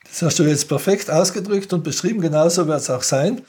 Das 0.08 0.22
hast 0.22 0.40
du 0.40 0.44
jetzt 0.44 0.68
perfekt 0.68 1.10
ausgedrückt 1.10 1.74
und 1.74 1.84
beschrieben, 1.84 2.22
genauso 2.22 2.68
wird 2.68 2.82
es 2.82 2.90
auch 2.90 3.04
sein. 3.04 3.42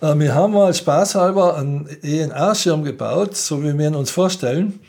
Äh, 0.00 0.18
wir 0.18 0.34
haben 0.34 0.52
mal 0.52 0.72
spaßhalber 0.72 1.56
einen 1.56 1.86
ENA-Schirm 2.02 2.84
gebaut, 2.84 3.36
so 3.36 3.62
wie 3.62 3.76
wir 3.76 3.88
ihn 3.88 3.94
uns 3.94 4.10
vorstellen. 4.10 4.80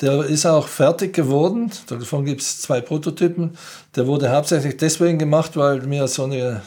Der 0.00 0.24
ist 0.24 0.46
auch 0.46 0.68
fertig 0.68 1.12
geworden. 1.12 1.72
Davon 1.88 2.24
gibt 2.24 2.40
es 2.40 2.60
zwei 2.60 2.80
Prototypen. 2.80 3.56
Der 3.96 4.06
wurde 4.06 4.30
hauptsächlich 4.30 4.76
deswegen 4.76 5.18
gemacht, 5.18 5.56
weil 5.56 5.90
wir 5.90 6.06
so 6.06 6.24
eine 6.24 6.62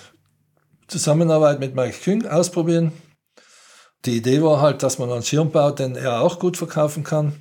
Zusammenarbeit 0.88 1.60
mit 1.60 1.74
Mike 1.74 1.98
Küng 2.04 2.28
ausprobieren. 2.28 2.92
Die 4.06 4.18
Idee 4.18 4.42
war 4.42 4.60
halt, 4.60 4.84
dass 4.84 5.00
man 5.00 5.12
einen 5.12 5.24
Schirm 5.24 5.52
baut, 5.52 5.80
den 5.80 5.96
er 5.96 6.22
auch 6.22 6.40
gut 6.40 6.58
verkaufen 6.58 7.04
kann. 7.04 7.34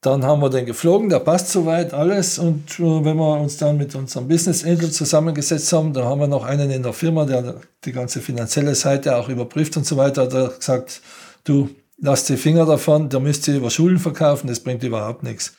Dann 0.00 0.24
haben 0.24 0.40
wir 0.40 0.48
den 0.48 0.64
geflogen, 0.64 1.08
der 1.08 1.18
passt 1.18 1.50
soweit 1.50 1.92
alles. 1.92 2.38
Und 2.38 2.78
äh, 2.78 3.04
wenn 3.04 3.16
wir 3.16 3.40
uns 3.40 3.56
dann 3.56 3.76
mit 3.76 3.94
unserem 3.94 4.28
Business 4.28 4.64
Angel 4.64 4.90
zusammengesetzt 4.90 5.72
haben, 5.72 5.92
da 5.92 6.04
haben 6.04 6.20
wir 6.20 6.28
noch 6.28 6.44
einen 6.44 6.70
in 6.70 6.84
der 6.84 6.92
Firma, 6.92 7.24
der 7.24 7.60
die 7.84 7.92
ganze 7.92 8.20
finanzielle 8.20 8.76
Seite 8.76 9.16
auch 9.16 9.28
überprüft 9.28 9.76
und 9.76 9.84
so 9.84 9.96
weiter, 9.96 10.22
hat 10.22 10.34
er 10.34 10.48
gesagt, 10.48 11.02
du, 11.44 11.68
lasst 12.00 12.28
die 12.28 12.36
Finger 12.36 12.66
davon, 12.66 13.08
da 13.08 13.18
müsst 13.20 13.46
ihr 13.48 13.56
über 13.56 13.70
Schulen 13.70 13.98
verkaufen, 13.98 14.46
das 14.46 14.60
bringt 14.60 14.82
überhaupt 14.82 15.22
nichts. 15.22 15.54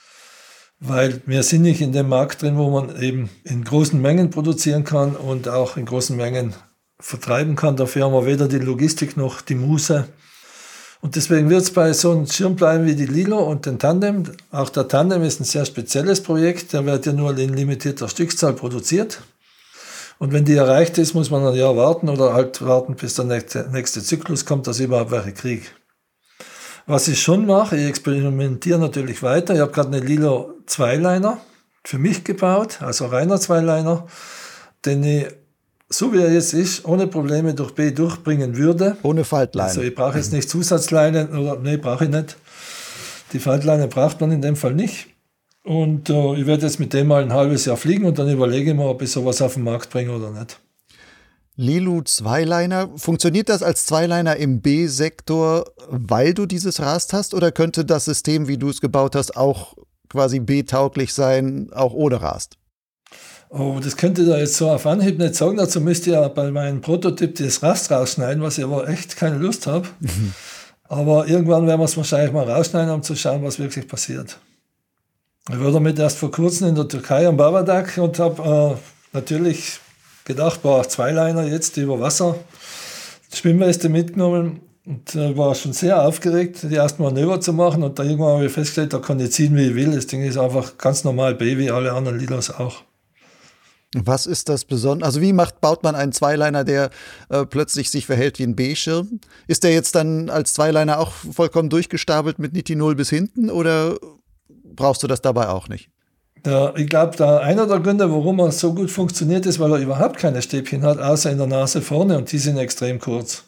Weil 0.79 1.21
wir 1.25 1.43
sind 1.43 1.63
nicht 1.63 1.81
in 1.81 1.91
dem 1.91 2.07
Markt 2.07 2.41
drin, 2.41 2.57
wo 2.57 2.69
man 2.69 3.01
eben 3.01 3.29
in 3.43 3.65
großen 3.65 4.01
Mengen 4.01 4.29
produzieren 4.29 4.85
kann 4.85 5.15
und 5.15 5.49
auch 5.49 5.75
in 5.75 5.85
großen 5.85 6.15
Mengen 6.15 6.53
vertreiben 6.99 7.57
kann. 7.57 7.75
Dafür 7.75 8.05
haben 8.05 8.13
wir 8.13 8.25
weder 8.25 8.47
die 8.47 8.59
Logistik 8.59 9.17
noch 9.17 9.41
die 9.41 9.55
Muße. 9.55 10.07
Und 11.01 11.15
deswegen 11.15 11.49
wird 11.49 11.61
es 11.61 11.71
bei 11.71 11.91
so 11.93 12.11
einem 12.11 12.27
Schirm 12.27 12.55
bleiben 12.55 12.85
wie 12.85 12.95
die 12.95 13.05
Lilo 13.05 13.39
und 13.39 13.65
den 13.65 13.79
Tandem. 13.79 14.23
Auch 14.51 14.69
der 14.69 14.87
Tandem 14.87 15.23
ist 15.23 15.39
ein 15.39 15.45
sehr 15.45 15.65
spezielles 15.65 16.21
Projekt. 16.21 16.73
Der 16.73 16.85
wird 16.85 17.05
ja 17.05 17.13
nur 17.13 17.37
in 17.37 17.53
limitierter 17.53 18.09
Stückzahl 18.09 18.53
produziert. 18.53 19.21
Und 20.17 20.33
wenn 20.33 20.43
die 20.43 20.55
erreicht 20.55 20.97
ist, 20.97 21.13
muss 21.13 21.29
man 21.29 21.45
ein 21.45 21.55
Jahr 21.55 21.77
warten 21.77 22.09
oder 22.09 22.33
halt 22.33 22.61
warten, 22.61 22.95
bis 22.95 23.15
der 23.15 23.25
nächste, 23.25 23.69
nächste 23.71 24.03
Zyklus 24.03 24.45
kommt, 24.45 24.67
dass 24.67 24.81
überhaupt 24.81 25.11
welche 25.11 25.31
kriege. 25.31 25.67
Was 26.85 27.07
ich 27.07 27.21
schon 27.21 27.45
mache, 27.45 27.77
ich 27.77 27.87
experimentiere 27.87 28.79
natürlich 28.79 29.21
weiter. 29.23 29.53
Ich 29.53 29.59
habe 29.59 29.71
gerade 29.71 29.89
eine 29.89 29.99
Lilo 29.99 30.55
Zweiliner 30.65 31.39
für 31.83 31.97
mich 31.97 32.23
gebaut, 32.23 32.81
also 32.81 33.07
reiner 33.07 33.39
Zweiliner, 33.39 34.05
den 34.85 35.03
ich, 35.03 35.27
so 35.89 36.13
wie 36.13 36.19
er 36.19 36.31
jetzt 36.31 36.53
ist, 36.53 36.85
ohne 36.85 37.07
Probleme 37.07 37.53
durch 37.53 37.71
B 37.71 37.91
durchbringen 37.91 38.57
würde. 38.57 38.97
Ohne 39.03 39.23
Faltleine. 39.23 39.69
Also 39.69 39.81
ich 39.81 39.95
brauche 39.95 40.17
jetzt 40.17 40.33
nicht 40.33 40.49
Zusatzleinen 40.49 41.35
oder 41.35 41.57
nee, 41.59 41.77
brauche 41.77 42.05
ich 42.05 42.11
nicht. 42.11 42.37
Die 43.33 43.39
Faltleine 43.39 43.87
braucht 43.87 44.21
man 44.21 44.31
in 44.31 44.41
dem 44.41 44.55
Fall 44.55 44.73
nicht. 44.73 45.07
Und 45.63 46.09
äh, 46.09 46.35
ich 46.35 46.45
werde 46.45 46.65
jetzt 46.65 46.79
mit 46.79 46.93
dem 46.93 47.07
mal 47.07 47.23
ein 47.23 47.33
halbes 47.33 47.65
Jahr 47.65 47.77
fliegen 47.77 48.05
und 48.05 48.17
dann 48.17 48.29
überlege 48.29 48.71
ich 48.71 48.77
mir, 48.77 48.85
ob 48.85 49.01
ich 49.01 49.11
sowas 49.11 49.41
auf 49.41 49.55
den 49.55 49.63
Markt 49.63 49.89
bringe 49.89 50.11
oder 50.11 50.31
nicht. 50.31 50.59
Lilu 51.59 52.03
Zweiliner, 52.03 52.89
funktioniert 52.95 53.49
das 53.49 53.63
als 53.63 53.85
Zweiliner 53.85 54.37
im 54.37 54.61
B-Sektor, 54.61 55.65
weil 55.89 56.33
du 56.33 56.45
dieses 56.45 56.79
Rast 56.79 57.11
hast 57.11 57.33
oder 57.33 57.51
könnte 57.51 57.83
das 57.83 58.05
System, 58.05 58.47
wie 58.47 58.57
du 58.57 58.69
es 58.69 58.79
gebaut 58.79 59.13
hast, 59.13 59.35
auch 59.35 59.75
quasi 60.07 60.39
B-tauglich 60.39 61.13
sein, 61.13 61.69
auch 61.73 61.93
ohne 61.93 62.21
Rast? 62.21 62.55
Oh, 63.49 63.81
das 63.83 63.97
könnte 63.97 64.21
ich 64.21 64.29
da 64.29 64.37
jetzt 64.37 64.55
so 64.55 64.69
auf 64.69 64.85
Anhieb 64.85 65.19
nicht 65.19 65.35
sagen. 65.35 65.57
Dazu 65.57 65.81
müsste 65.81 66.11
ich 66.11 66.15
ja 66.15 66.29
bei 66.29 66.49
meinem 66.49 66.79
Prototyp 66.79 67.35
das 67.35 67.61
Rast 67.61 67.91
rausschneiden, 67.91 68.41
was 68.41 68.57
ich 68.57 68.63
aber 68.63 68.87
echt 68.87 69.17
keine 69.17 69.37
Lust 69.37 69.67
habe. 69.67 69.85
Mhm. 69.99 70.33
Aber 70.83 71.27
irgendwann 71.27 71.67
werden 71.67 71.81
wir 71.81 71.85
es 71.85 71.97
wahrscheinlich 71.97 72.31
mal 72.31 72.49
rausschneiden, 72.49 72.93
um 72.93 73.03
zu 73.03 73.17
schauen, 73.17 73.43
was 73.43 73.59
wirklich 73.59 73.85
passiert. 73.85 74.39
Ich 75.49 75.59
war 75.59 75.73
damit 75.73 75.99
erst 75.99 76.19
vor 76.19 76.31
kurzem 76.31 76.69
in 76.69 76.75
der 76.75 76.87
Türkei 76.87 77.27
am 77.27 77.35
Babadak 77.35 77.97
und 77.97 78.17
habe 78.17 78.77
äh, 78.77 79.17
natürlich 79.17 79.81
gedacht, 80.29 80.61
boah, 80.61 80.87
Zweiliner 80.87 81.43
jetzt 81.43 81.75
über 81.77 81.99
Wasser, 81.99 82.35
Schwimmweste 83.33 83.89
mitgenommen 83.89 84.61
und 84.85 85.15
äh, 85.15 85.35
war 85.35 85.55
schon 85.55 85.73
sehr 85.73 86.01
aufgeregt, 86.03 86.59
die 86.63 86.75
ersten 86.75 87.03
Manöver 87.03 87.41
zu 87.41 87.51
machen 87.51 87.83
und 87.83 87.99
da 87.99 88.03
irgendwann 88.03 88.35
habe 88.35 88.45
ich 88.45 88.51
festgestellt, 88.51 88.93
da 88.93 88.99
kann 88.99 89.19
ich 89.19 89.31
ziehen, 89.31 89.55
wie 89.57 89.69
ich 89.69 89.75
will. 89.75 89.91
Das 89.91 90.07
Ding 90.07 90.23
ist 90.23 90.37
einfach 90.37 90.77
ganz 90.77 91.03
normal 91.03 91.35
B, 91.35 91.57
wie 91.57 91.71
alle 91.71 91.93
anderen 91.93 92.19
Lilos 92.19 92.51
auch. 92.51 92.83
Was 93.95 94.27
ist 94.27 94.49
das 94.49 94.65
Besondere? 94.65 95.07
Also 95.07 95.19
wie 95.19 95.33
macht, 95.33 95.61
baut 95.61 95.81
man 95.81 95.95
einen 95.95 96.11
Zweiliner, 96.11 96.63
der 96.63 96.91
äh, 97.29 97.45
plötzlich 97.47 97.89
sich 97.89 98.05
verhält 98.05 98.37
wie 98.37 98.43
ein 98.43 98.55
B-Schirm? 98.55 99.19
Ist 99.47 99.63
der 99.63 99.73
jetzt 99.73 99.95
dann 99.95 100.29
als 100.29 100.53
Zweiliner 100.53 100.99
auch 100.99 101.11
vollkommen 101.11 101.71
durchgestapelt 101.71 102.37
mit 102.37 102.53
Nitinol 102.53 102.93
bis 102.93 103.09
hinten 103.09 103.49
oder 103.49 103.97
brauchst 104.47 105.01
du 105.01 105.07
das 105.07 105.21
dabei 105.21 105.49
auch 105.49 105.69
nicht? 105.69 105.89
Der, 106.45 106.73
ich 106.77 106.87
glaube, 106.87 107.41
einer 107.41 107.67
der 107.67 107.79
Gründe, 107.79 108.09
warum 108.11 108.39
er 108.39 108.51
so 108.51 108.73
gut 108.73 108.91
funktioniert, 108.91 109.45
ist, 109.45 109.59
weil 109.59 109.71
er 109.73 109.79
überhaupt 109.79 110.17
keine 110.17 110.41
Stäbchen 110.41 110.83
hat, 110.83 110.99
außer 110.99 111.31
in 111.31 111.37
der 111.37 111.47
Nase 111.47 111.81
vorne 111.81 112.17
und 112.17 112.31
die 112.31 112.37
sind 112.37 112.57
extrem 112.57 112.99
kurz. 112.99 113.43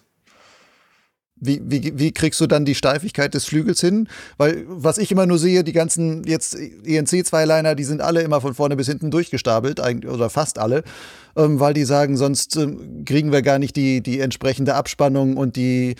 Wie, 1.44 1.60
wie, 1.64 1.98
wie 1.98 2.12
kriegst 2.12 2.39
du 2.39 2.46
dann 2.46 2.66
die 2.66 2.76
Steifigkeit 2.76 3.34
des 3.34 3.46
Flügels 3.46 3.82
hin? 3.82 4.08
Weil 4.38 4.64
was 4.68 5.00
ich 5.00 5.12
immer 5.12 5.26
nur 5.26 5.39
sehe, 5.39 5.64
die 5.64 5.74
ganzen 5.74 6.24
jetzt 6.26 6.56
ENC-Zweiliner, 6.56 7.74
die 7.74 7.84
sind 7.84 8.00
alle 8.00 8.22
immer 8.22 8.42
von 8.42 8.54
vorne 8.54 8.76
bis 8.76 8.88
hinten 8.88 9.10
durchgestapelt, 9.10 9.80
oder 9.80 10.30
fast 10.30 10.60
alle, 10.60 10.84
ähm, 11.36 11.60
weil 11.60 11.74
die 11.74 11.86
sagen, 11.86 12.16
sonst 12.16 12.58
ähm, 12.58 13.06
kriegen 13.06 13.32
wir 13.32 13.42
gar 13.42 13.58
nicht 13.58 13.76
die, 13.76 14.02
die 14.02 14.20
entsprechende 14.20 14.76
Abspannung 14.76 15.36
und 15.36 15.56
die 15.56 15.96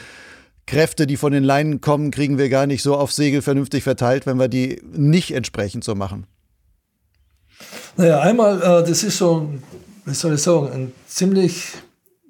Kräfte, 0.68 1.08
die 1.08 1.18
von 1.18 1.34
den 1.34 1.44
Leinen 1.44 1.82
kommen, 1.82 2.12
kriegen 2.12 2.38
wir 2.38 2.50
gar 2.50 2.68
nicht 2.68 2.84
so 2.84 2.96
auf 2.96 3.12
Segel 3.12 3.42
vernünftig 3.42 3.84
verteilt, 3.84 4.28
wenn 4.28 4.38
wir 4.38 4.48
die 4.48 4.80
nicht 4.92 5.32
entsprechend 5.32 5.84
so 5.84 5.96
machen. 5.96 6.28
Naja, 7.98 8.22
einmal, 8.22 8.62
äh, 8.62 8.88
das 8.88 9.04
ist 9.04 9.18
so, 9.18 9.50
wie 10.06 10.14
soll 10.14 10.36
ich 10.36 10.42
sagen, 10.42 10.70
ein 10.72 10.92
ziemlich 11.08 11.74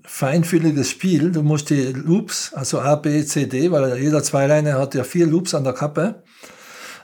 feinfühliges 0.03 0.89
Spiel. 0.89 1.31
Du 1.31 1.43
musst 1.43 1.69
die 1.69 1.93
Loops, 1.93 2.53
also 2.53 2.79
A, 2.79 2.95
B, 2.95 3.23
C, 3.23 3.45
D, 3.45 3.71
weil 3.71 3.97
jeder 3.97 4.23
Zweileine 4.23 4.73
hat 4.73 4.95
ja 4.95 5.03
vier 5.03 5.27
Loops 5.27 5.53
an 5.53 5.63
der 5.63 5.73
Kappe. 5.73 6.23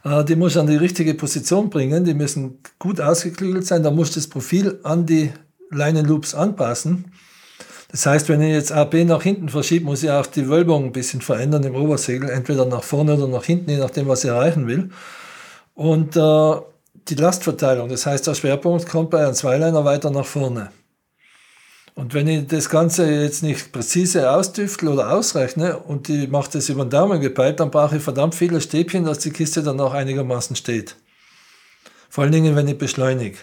Äh, 0.04 0.24
die 0.26 0.36
musst 0.36 0.56
du 0.56 0.62
an 0.62 0.68
die 0.68 0.76
richtige 0.76 1.14
Position 1.14 1.70
bringen. 1.70 2.04
Die 2.04 2.14
müssen 2.14 2.60
gut 2.80 3.00
ausgeklügelt 3.00 3.66
sein. 3.66 3.84
Da 3.84 3.92
musst 3.92 4.16
du 4.16 4.20
das 4.20 4.28
Profil 4.28 4.80
an 4.84 5.06
die 5.06 5.32
Leinenloops 5.70 6.34
anpassen. 6.34 7.12
Das 7.90 8.06
heißt, 8.06 8.28
wenn 8.28 8.42
ich 8.42 8.52
jetzt 8.52 8.72
AB 8.72 9.06
nach 9.06 9.24
hinten 9.24 9.50
verschiebe, 9.50 9.86
muss 9.86 10.04
ich 10.04 10.12
auch 10.12 10.26
die 10.26 10.50
Wölbung 10.50 10.86
ein 10.86 10.92
bisschen 10.92 11.22
verändern 11.22 11.64
im 11.64 11.76
Obersegel, 11.76 12.30
entweder 12.30 12.66
nach 12.66 12.84
vorne 12.84 13.16
oder 13.16 13.28
nach 13.28 13.46
hinten, 13.46 13.70
je 13.70 13.78
nachdem, 13.78 14.08
was 14.08 14.26
ich 14.26 14.30
erreichen 14.30 14.68
will. 14.68 14.90
Und 15.74 16.18
äh, 16.18 16.56
die 17.10 17.16
Lastverteilung, 17.16 17.90
das 17.90 18.06
heißt, 18.06 18.28
der 18.28 18.36
Schwerpunkt 18.36 18.88
kommt 18.88 19.10
bei 19.10 19.24
einem 19.24 19.34
Zweiliner 19.34 19.86
weiter 19.86 20.10
nach 20.10 20.26
vorne. 20.26 20.72
Und 21.96 22.14
wenn 22.14 22.28
ich 22.28 22.46
das 22.46 22.70
Ganze 22.70 23.10
jetzt 23.10 23.42
nicht 23.42 23.72
präzise 23.72 24.30
ausdüftel 24.30 24.90
oder 24.90 25.12
ausrechne 25.12 25.78
und 25.78 26.10
ich 26.10 26.30
mache 26.30 26.52
das 26.54 26.70
über 26.70 26.86
den 26.86 26.92
Daumen 26.92 27.20
gepeilt, 27.20 27.60
dann 27.60 27.72
brauche 27.72 27.98
ich 27.98 28.04
verdammt 28.04 28.36
viele 28.36 28.62
Stäbchen, 28.62 29.04
dass 29.04 29.20
die 29.20 29.32
Kiste 29.32 29.64
dann 29.64 29.80
auch 29.80 29.96
einigermaßen 29.96 30.56
steht. 30.56 30.96
Vor 32.10 32.24
allen 32.24 32.34
Dingen, 32.34 32.56
wenn 32.56 32.68
ich 32.68 32.78
beschleunige. 32.78 33.38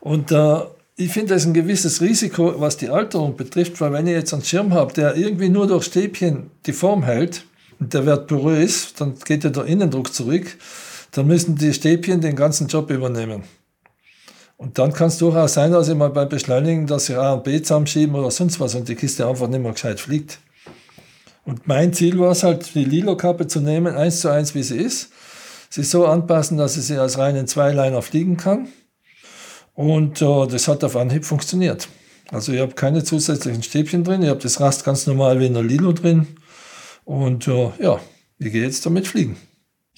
Und 0.00 0.32
äh, 0.32 0.60
ich 0.96 1.12
finde 1.12 1.34
das 1.34 1.44
ein 1.44 1.52
gewisses 1.52 2.00
Risiko, 2.00 2.58
was 2.58 2.78
die 2.78 2.88
Alterung 2.88 3.36
betrifft, 3.36 3.78
weil 3.82 3.92
wenn 3.92 4.06
ich 4.06 4.14
jetzt 4.14 4.32
einen 4.32 4.42
Schirm 4.42 4.72
habe, 4.72 4.94
der 4.94 5.14
irgendwie 5.14 5.50
nur 5.50 5.66
durch 5.66 5.84
Stäbchen 5.84 6.50
die 6.64 6.72
Form 6.72 7.02
hält 7.02 7.44
und 7.78 7.92
der 7.92 8.06
Wert 8.06 8.26
porös, 8.26 8.94
dann 8.94 9.14
geht 9.22 9.44
ja 9.44 9.50
der 9.50 9.66
Innendruck 9.66 10.14
zurück, 10.14 10.56
dann 11.16 11.26
müssen 11.26 11.56
die 11.56 11.72
Stäbchen 11.72 12.20
den 12.20 12.36
ganzen 12.36 12.66
Job 12.66 12.90
übernehmen. 12.90 13.44
Und 14.58 14.78
dann 14.78 14.92
kann 14.92 15.08
es 15.08 15.18
durchaus 15.18 15.54
sein, 15.54 15.72
dass 15.72 15.88
ich 15.88 15.94
mal 15.94 16.10
beim 16.10 16.28
Beschleunigen, 16.28 16.86
dass 16.86 17.08
ich 17.08 17.16
A 17.16 17.32
und 17.34 17.44
B 17.44 17.60
zusammenschieben 17.60 18.14
oder 18.14 18.30
sonst 18.30 18.60
was 18.60 18.74
und 18.74 18.88
die 18.88 18.94
Kiste 18.94 19.26
einfach 19.26 19.48
nicht 19.48 19.62
mehr 19.62 19.72
gescheit 19.72 19.98
fliegt. 19.98 20.38
Und 21.44 21.66
mein 21.66 21.92
Ziel 21.92 22.18
war 22.18 22.32
es 22.32 22.42
halt, 22.42 22.74
die 22.74 22.84
Lilo-Kappe 22.84 23.46
zu 23.46 23.60
nehmen, 23.60 23.94
eins 23.94 24.20
zu 24.20 24.28
eins, 24.28 24.54
wie 24.54 24.62
sie 24.62 24.76
ist, 24.76 25.10
sie 25.70 25.84
so 25.84 26.06
anpassen, 26.06 26.58
dass 26.58 26.76
ich 26.76 26.84
sie 26.84 26.98
als 26.98 27.16
reinen 27.18 27.46
Zweiliner 27.46 28.02
fliegen 28.02 28.36
kann. 28.36 28.68
Und 29.74 30.20
äh, 30.20 30.46
das 30.46 30.68
hat 30.68 30.84
auf 30.84 30.96
Anhieb 30.96 31.24
funktioniert. 31.24 31.88
Also 32.30 32.52
ich 32.52 32.60
habe 32.60 32.74
keine 32.74 33.04
zusätzlichen 33.04 33.62
Stäbchen 33.62 34.04
drin, 34.04 34.22
ich 34.22 34.28
habe 34.28 34.40
das 34.40 34.60
Rast 34.60 34.84
ganz 34.84 35.06
normal 35.06 35.38
wie 35.38 35.46
in 35.46 35.54
der 35.54 35.62
Lilo 35.62 35.92
drin. 35.92 36.26
Und 37.04 37.46
äh, 37.46 37.70
ja, 37.78 38.00
ich 38.38 38.52
gehe 38.52 38.64
jetzt 38.64 38.84
damit 38.84 39.06
fliegen. 39.06 39.36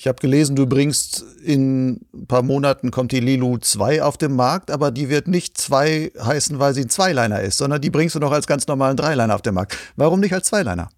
Ich 0.00 0.06
habe 0.06 0.20
gelesen, 0.20 0.54
du 0.54 0.64
bringst 0.64 1.24
in 1.42 2.00
ein 2.14 2.26
paar 2.28 2.42
Monaten 2.42 2.92
kommt 2.92 3.10
die 3.10 3.18
Lilu 3.18 3.58
2 3.58 4.04
auf 4.04 4.16
den 4.16 4.36
Markt, 4.36 4.70
aber 4.70 4.92
die 4.92 5.08
wird 5.08 5.26
nicht 5.26 5.58
2 5.58 6.12
heißen, 6.22 6.60
weil 6.60 6.72
sie 6.72 6.82
ein 6.82 6.88
Zweiliner 6.88 7.40
ist, 7.40 7.58
sondern 7.58 7.80
die 7.80 7.90
bringst 7.90 8.14
du 8.14 8.20
noch 8.20 8.30
als 8.30 8.46
ganz 8.46 8.68
normalen 8.68 8.96
Dreiliner 8.96 9.34
auf 9.34 9.42
den 9.42 9.54
Markt. 9.54 9.76
Warum 9.96 10.20
nicht 10.20 10.32
als 10.32 10.46
Zweiliner? 10.46 10.88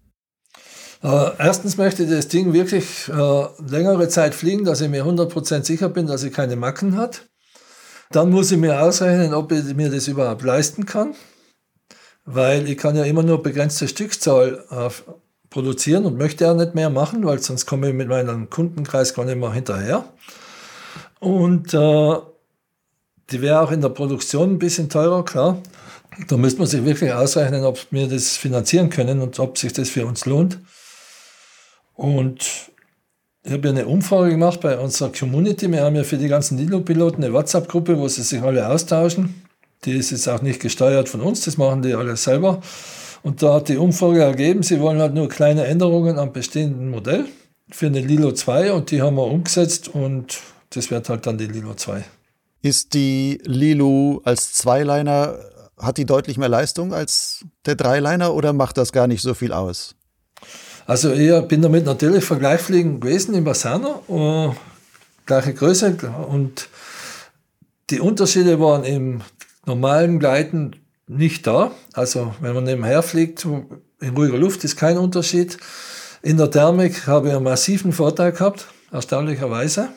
Äh, 1.01 1.31
erstens 1.39 1.77
möchte 1.77 2.05
das 2.05 2.27
Ding 2.27 2.53
wirklich 2.53 3.09
äh, 3.09 3.45
längere 3.67 4.07
Zeit 4.07 4.35
fliegen, 4.35 4.65
dass 4.65 4.81
ich 4.81 4.89
mir 4.89 5.03
100% 5.03 5.63
sicher 5.63 5.89
bin, 5.89 6.05
dass 6.05 6.21
ich 6.21 6.31
keine 6.31 6.55
Macken 6.55 6.95
hat. 6.95 7.27
Dann 8.11 8.29
muss 8.29 8.51
ich 8.51 8.59
mir 8.59 8.83
ausrechnen, 8.83 9.33
ob 9.33 9.51
ich 9.51 9.73
mir 9.73 9.89
das 9.89 10.07
überhaupt 10.07 10.43
leisten 10.43 10.85
kann, 10.85 11.15
weil 12.25 12.69
ich 12.69 12.77
kann 12.77 12.95
ja 12.95 13.05
immer 13.05 13.23
nur 13.23 13.41
begrenzte 13.41 13.87
Stückzahl 13.87 14.63
äh, 14.69 14.89
produzieren 15.51 16.05
und 16.05 16.17
möchte 16.17 16.45
ja 16.45 16.55
nicht 16.55 16.73
mehr 16.73 16.89
machen, 16.89 17.23
weil 17.23 17.39
sonst 17.39 17.67
komme 17.67 17.89
ich 17.89 17.93
mit 17.93 18.07
meinem 18.07 18.49
Kundenkreis 18.49 19.13
gar 19.13 19.25
nicht 19.25 19.37
mehr 19.37 19.53
hinterher. 19.53 20.05
Und 21.19 21.73
äh, 21.75 22.15
die 23.29 23.41
wäre 23.41 23.61
auch 23.61 23.71
in 23.71 23.81
der 23.81 23.89
Produktion 23.89 24.53
ein 24.53 24.59
bisschen 24.59 24.89
teurer, 24.89 25.23
klar. 25.23 25.61
Da 26.27 26.37
müsste 26.37 26.59
man 26.59 26.67
sich 26.67 26.83
wirklich 26.83 27.13
ausrechnen, 27.13 27.63
ob 27.63 27.79
wir 27.91 28.07
das 28.07 28.37
finanzieren 28.37 28.89
können 28.89 29.21
und 29.21 29.39
ob 29.39 29.57
sich 29.57 29.73
das 29.73 29.89
für 29.89 30.05
uns 30.05 30.25
lohnt. 30.25 30.57
Und 31.95 32.71
ich 33.43 33.51
habe 33.51 33.67
ja 33.67 33.73
eine 33.73 33.87
Umfrage 33.87 34.31
gemacht 34.31 34.61
bei 34.61 34.77
unserer 34.77 35.11
Community. 35.11 35.71
Wir 35.71 35.83
haben 35.83 35.95
ja 35.95 36.03
für 36.03 36.17
die 36.17 36.27
ganzen 36.27 36.57
Lilo-Piloten 36.57 37.23
eine 37.23 37.33
WhatsApp-Gruppe, 37.33 37.97
wo 37.97 38.07
sie 38.07 38.23
sich 38.23 38.41
alle 38.41 38.67
austauschen. 38.67 39.43
Die 39.83 39.93
ist 39.93 40.11
jetzt 40.11 40.29
auch 40.29 40.41
nicht 40.41 40.61
gesteuert 40.61 41.09
von 41.09 41.21
uns, 41.21 41.41
das 41.45 41.57
machen 41.57 41.81
die 41.81 41.93
alle 41.93 42.15
selber. 42.15 42.61
Und 43.23 43.43
da 43.43 43.55
hat 43.55 43.69
die 43.69 43.77
Umfrage 43.77 44.21
ergeben, 44.21 44.63
sie 44.63 44.79
wollen 44.79 44.99
halt 44.99 45.13
nur 45.13 45.29
kleine 45.29 45.65
Änderungen 45.65 46.17
am 46.17 46.33
bestehenden 46.33 46.89
Modell 46.89 47.25
für 47.69 47.87
eine 47.87 48.01
Lilo 48.01 48.31
2 48.31 48.73
und 48.73 48.91
die 48.91 49.01
haben 49.01 49.15
wir 49.15 49.25
umgesetzt 49.25 49.87
und 49.87 50.39
das 50.71 50.89
wird 50.89 51.09
halt 51.09 51.25
dann 51.25 51.37
die 51.37 51.47
Lilo 51.47 51.73
2. 51.73 52.03
Ist 52.61 52.93
die 52.93 53.39
Lilo 53.43 54.21
als 54.23 54.53
Zweiliner, 54.53 55.37
hat 55.77 55.97
die 55.97 56.05
deutlich 56.05 56.37
mehr 56.37 56.49
Leistung 56.49 56.93
als 56.93 57.45
der 57.65 57.75
Dreiliner 57.75 58.33
oder 58.33 58.53
macht 58.53 58.77
das 58.77 58.91
gar 58.91 59.07
nicht 59.07 59.21
so 59.21 59.33
viel 59.33 59.53
aus? 59.53 59.95
Also 60.85 61.13
ich 61.13 61.47
bin 61.47 61.61
damit 61.61 61.85
natürlich 61.85 62.23
vergleichsfliegen 62.23 62.99
gewesen 62.99 63.35
im 63.35 63.43
Bassano, 63.43 64.03
uh, 64.09 64.53
gleiche 65.25 65.53
Größe 65.53 65.97
und 66.27 66.69
die 67.89 67.99
Unterschiede 67.99 68.59
waren 68.59 68.83
im 68.83 69.21
normalen 69.65 70.19
Gleiten 70.19 70.80
nicht 71.11 71.45
da. 71.45 71.71
Also 71.93 72.33
wenn 72.41 72.55
man 72.55 72.63
nebenher 72.63 73.03
fliegt, 73.03 73.45
in 73.45 74.15
ruhiger 74.15 74.37
Luft 74.37 74.63
ist 74.63 74.77
kein 74.77 74.97
Unterschied. 74.97 75.57
In 76.21 76.37
der 76.37 76.49
Thermik 76.49 77.07
habe 77.07 77.27
ich 77.27 77.33
einen 77.33 77.43
massiven 77.43 77.91
Vorteil 77.91 78.31
gehabt, 78.31 78.67
erstaunlicherweise. 78.91 79.89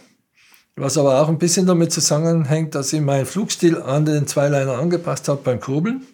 Was 0.76 0.98
aber 0.98 1.20
auch 1.20 1.28
ein 1.28 1.38
bisschen 1.38 1.66
damit 1.66 1.92
zusammenhängt, 1.92 2.74
dass 2.74 2.92
ich 2.92 3.00
meinen 3.00 3.26
Flugstil 3.26 3.80
an 3.80 4.04
den 4.04 4.26
Zweiliner 4.26 4.78
angepasst 4.78 5.28
habe 5.28 5.40
beim 5.44 5.60
Kurbeln. 5.60 6.04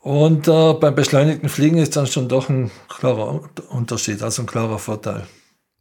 Und 0.00 0.48
äh, 0.48 0.74
beim 0.74 0.94
beschleunigten 0.94 1.48
Fliegen 1.48 1.78
ist 1.78 1.96
dann 1.96 2.06
schon 2.06 2.28
doch 2.28 2.48
ein 2.48 2.70
klarer 2.88 3.40
Unterschied, 3.70 4.22
also 4.22 4.42
ein 4.42 4.46
klarer 4.46 4.78
Vorteil. 4.78 5.26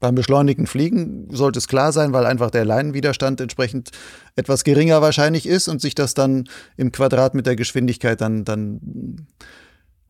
Beim 0.01 0.15
beschleunigten 0.15 0.65
Fliegen 0.65 1.27
sollte 1.31 1.59
es 1.59 1.67
klar 1.67 1.91
sein, 1.91 2.11
weil 2.11 2.25
einfach 2.25 2.49
der 2.49 2.65
Leinenwiderstand 2.65 3.39
entsprechend 3.39 3.91
etwas 4.35 4.63
geringer 4.63 5.03
wahrscheinlich 5.03 5.45
ist 5.45 5.67
und 5.67 5.79
sich 5.79 5.93
das 5.93 6.15
dann 6.15 6.49
im 6.75 6.91
Quadrat 6.91 7.35
mit 7.35 7.45
der 7.45 7.55
Geschwindigkeit 7.55 8.19
dann, 8.19 8.43
dann 8.43 9.27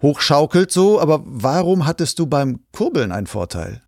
hochschaukelt 0.01 0.71
so. 0.71 1.01
Aber 1.01 1.21
warum 1.25 1.85
hattest 1.85 2.19
du 2.19 2.25
beim 2.25 2.61
Kurbeln 2.71 3.11
einen 3.11 3.27
Vorteil? 3.27 3.81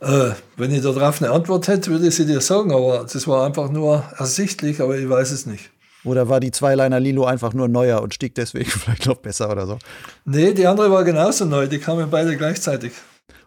Äh, 0.00 0.30
wenn 0.56 0.72
ich 0.72 0.82
darauf 0.82 1.20
eine 1.20 1.32
Antwort 1.32 1.66
hätte, 1.66 1.90
würde 1.90 2.06
ich 2.06 2.14
sie 2.14 2.26
dir 2.26 2.40
sagen, 2.40 2.72
aber 2.72 3.04
das 3.12 3.26
war 3.26 3.44
einfach 3.44 3.72
nur 3.72 4.04
ersichtlich, 4.16 4.80
aber 4.80 4.96
ich 4.96 5.08
weiß 5.08 5.32
es 5.32 5.46
nicht. 5.46 5.70
Oder 6.04 6.28
war 6.28 6.38
die 6.38 6.52
Zweiliner 6.52 7.00
Lilo 7.00 7.24
einfach 7.24 7.54
nur 7.54 7.66
neuer 7.66 8.02
und 8.02 8.14
stieg 8.14 8.36
deswegen 8.36 8.70
vielleicht 8.70 9.06
noch 9.06 9.16
besser 9.16 9.50
oder 9.50 9.66
so? 9.66 9.78
Nee, 10.26 10.52
die 10.52 10.68
andere 10.68 10.92
war 10.92 11.02
genauso 11.02 11.44
neu, 11.44 11.66
die 11.66 11.80
kamen 11.80 12.08
beide 12.08 12.36
gleichzeitig. 12.36 12.92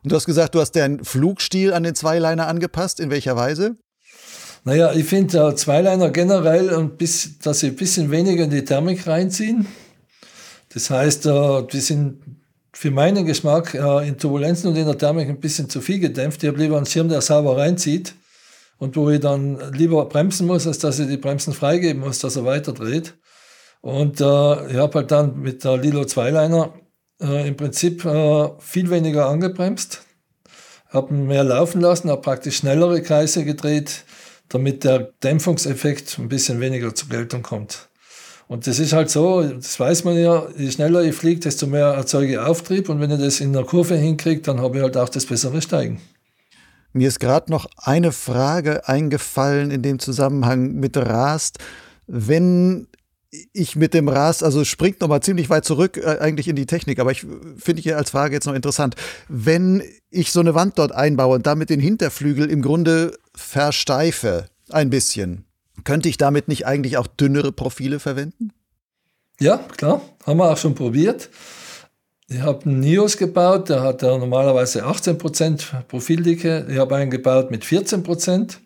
Und 0.07 0.11
du 0.11 0.15
hast 0.15 0.25
gesagt, 0.25 0.55
du 0.55 0.61
hast 0.61 0.71
deinen 0.71 1.03
Flugstil 1.03 1.73
an 1.73 1.83
den 1.83 1.93
Zweiliner 1.93 2.47
angepasst. 2.47 3.01
In 3.01 3.09
welcher 3.09 3.35
Weise? 3.35 3.75
Naja, 4.63 4.93
ich 4.93 5.03
finde 5.03 5.37
äh, 5.37 5.53
Zweiliner 5.53 6.11
generell, 6.11 6.69
bisschen, 6.97 7.35
dass 7.43 7.59
sie 7.59 7.67
ein 7.67 7.75
bisschen 7.75 8.09
weniger 8.09 8.45
in 8.45 8.49
die 8.49 8.63
Thermik 8.63 9.05
reinziehen. 9.05 9.67
Das 10.73 10.89
heißt, 10.89 11.25
äh, 11.25 11.63
die 11.73 11.81
sind 11.81 12.21
für 12.71 12.89
meinen 12.89 13.25
Geschmack 13.25 13.73
äh, 13.73 14.07
in 14.07 14.17
Turbulenzen 14.17 14.69
und 14.69 14.77
in 14.77 14.85
der 14.85 14.97
Thermik 14.97 15.27
ein 15.27 15.41
bisschen 15.41 15.69
zu 15.69 15.81
viel 15.81 15.99
gedämpft. 15.99 16.41
Ich 16.41 16.47
habe 16.47 16.57
lieber 16.57 16.77
einen 16.77 16.85
Schirm, 16.85 17.09
der 17.09 17.19
sauber 17.19 17.57
reinzieht 17.57 18.13
und 18.77 18.95
wo 18.95 19.09
ich 19.09 19.19
dann 19.19 19.73
lieber 19.73 20.05
bremsen 20.05 20.47
muss, 20.47 20.65
als 20.65 20.79
dass 20.79 20.99
ich 20.99 21.09
die 21.09 21.17
Bremsen 21.17 21.51
freigeben 21.51 21.99
muss, 21.99 22.19
dass 22.19 22.37
er 22.37 22.45
weiter 22.45 22.71
dreht. 22.71 23.13
Und 23.81 24.21
äh, 24.21 24.23
ich 24.71 24.77
habe 24.77 24.99
halt 24.99 25.11
dann 25.11 25.37
mit 25.41 25.65
der 25.65 25.75
Lilo 25.75 26.05
Zweiliner 26.05 26.71
äh, 27.21 27.47
im 27.47 27.57
Prinzip 27.57 28.05
äh, 28.05 28.49
viel 28.59 28.89
weniger 28.89 29.27
angebremst, 29.27 30.03
habe 30.89 31.13
mehr 31.13 31.43
laufen 31.43 31.81
lassen, 31.81 32.09
habe 32.09 32.21
praktisch 32.21 32.57
schnellere 32.57 33.01
Kreise 33.01 33.43
gedreht, 33.43 34.03
damit 34.49 34.83
der 34.83 35.11
Dämpfungseffekt 35.23 36.17
ein 36.19 36.29
bisschen 36.29 36.59
weniger 36.59 36.95
zur 36.95 37.09
Geltung 37.09 37.41
kommt. 37.41 37.89
Und 38.47 38.65
das 38.65 38.79
ist 38.79 38.93
halt 38.93 39.09
so, 39.09 39.43
das 39.43 39.77
weiß 39.77 40.05
man 40.05 40.17
ja, 40.17 40.47
je 40.57 40.71
schneller 40.71 41.01
ich 41.01 41.15
fliege, 41.15 41.41
desto 41.41 41.67
mehr 41.67 41.87
erzeuge 41.87 42.33
ich 42.33 42.39
Auftrieb 42.39 42.87
und 42.87 43.01
wenn 43.01 43.11
ich 43.11 43.19
das 43.19 43.41
in 43.41 43.51
der 43.51 43.65
Kurve 43.65 43.95
hinkriege, 43.95 44.41
dann 44.41 44.61
habe 44.61 44.77
ich 44.77 44.83
halt 44.83 44.95
auch 44.95 45.09
das 45.09 45.25
bessere 45.25 45.61
Steigen. 45.61 45.99
Mir 46.93 47.09
ist 47.09 47.19
gerade 47.19 47.51
noch 47.51 47.67
eine 47.75 48.13
Frage 48.13 48.87
eingefallen 48.87 49.69
in 49.69 49.81
dem 49.81 49.99
Zusammenhang 49.99 50.75
mit 50.75 50.95
Rast. 50.95 51.59
Wenn 52.07 52.87
ich 53.53 53.75
mit 53.75 53.93
dem 53.93 54.07
Rast, 54.07 54.43
also 54.43 54.63
springt 54.63 55.01
noch 55.01 55.07
mal 55.07 55.21
ziemlich 55.21 55.49
weit 55.49 55.65
zurück 55.65 55.97
äh, 55.97 56.19
eigentlich 56.19 56.47
in 56.47 56.55
die 56.55 56.65
Technik, 56.65 56.99
aber 56.99 57.11
ich 57.11 57.25
finde 57.57 57.79
ich 57.79 57.95
als 57.95 58.11
Frage 58.11 58.33
jetzt 58.33 58.45
noch 58.45 58.53
interessant. 58.53 58.95
Wenn 59.27 59.83
ich 60.09 60.31
so 60.31 60.39
eine 60.39 60.55
Wand 60.55 60.79
dort 60.79 60.93
einbaue 60.93 61.35
und 61.35 61.45
damit 61.45 61.69
den 61.69 61.79
Hinterflügel 61.79 62.49
im 62.49 62.61
Grunde 62.61 63.17
versteife, 63.35 64.45
ein 64.69 64.89
bisschen, 64.89 65.45
könnte 65.83 66.09
ich 66.09 66.17
damit 66.17 66.47
nicht 66.47 66.65
eigentlich 66.65 66.97
auch 66.97 67.07
dünnere 67.07 67.51
Profile 67.51 67.99
verwenden? 67.99 68.51
Ja, 69.39 69.57
klar, 69.57 70.01
haben 70.25 70.39
wir 70.39 70.51
auch 70.51 70.57
schon 70.57 70.75
probiert. 70.75 71.29
Ich 72.29 72.41
habe 72.41 72.65
einen 72.65 72.79
NIOS 72.81 73.17
gebaut, 73.17 73.69
der 73.69 73.81
hat 73.81 74.01
ja 74.01 74.17
normalerweise 74.17 74.85
18% 74.85 75.83
Profildicke. 75.87 76.65
Ich 76.69 76.77
habe 76.77 76.95
einen 76.95 77.11
gebaut 77.11 77.51
mit 77.51 77.63
14%. 77.63 78.57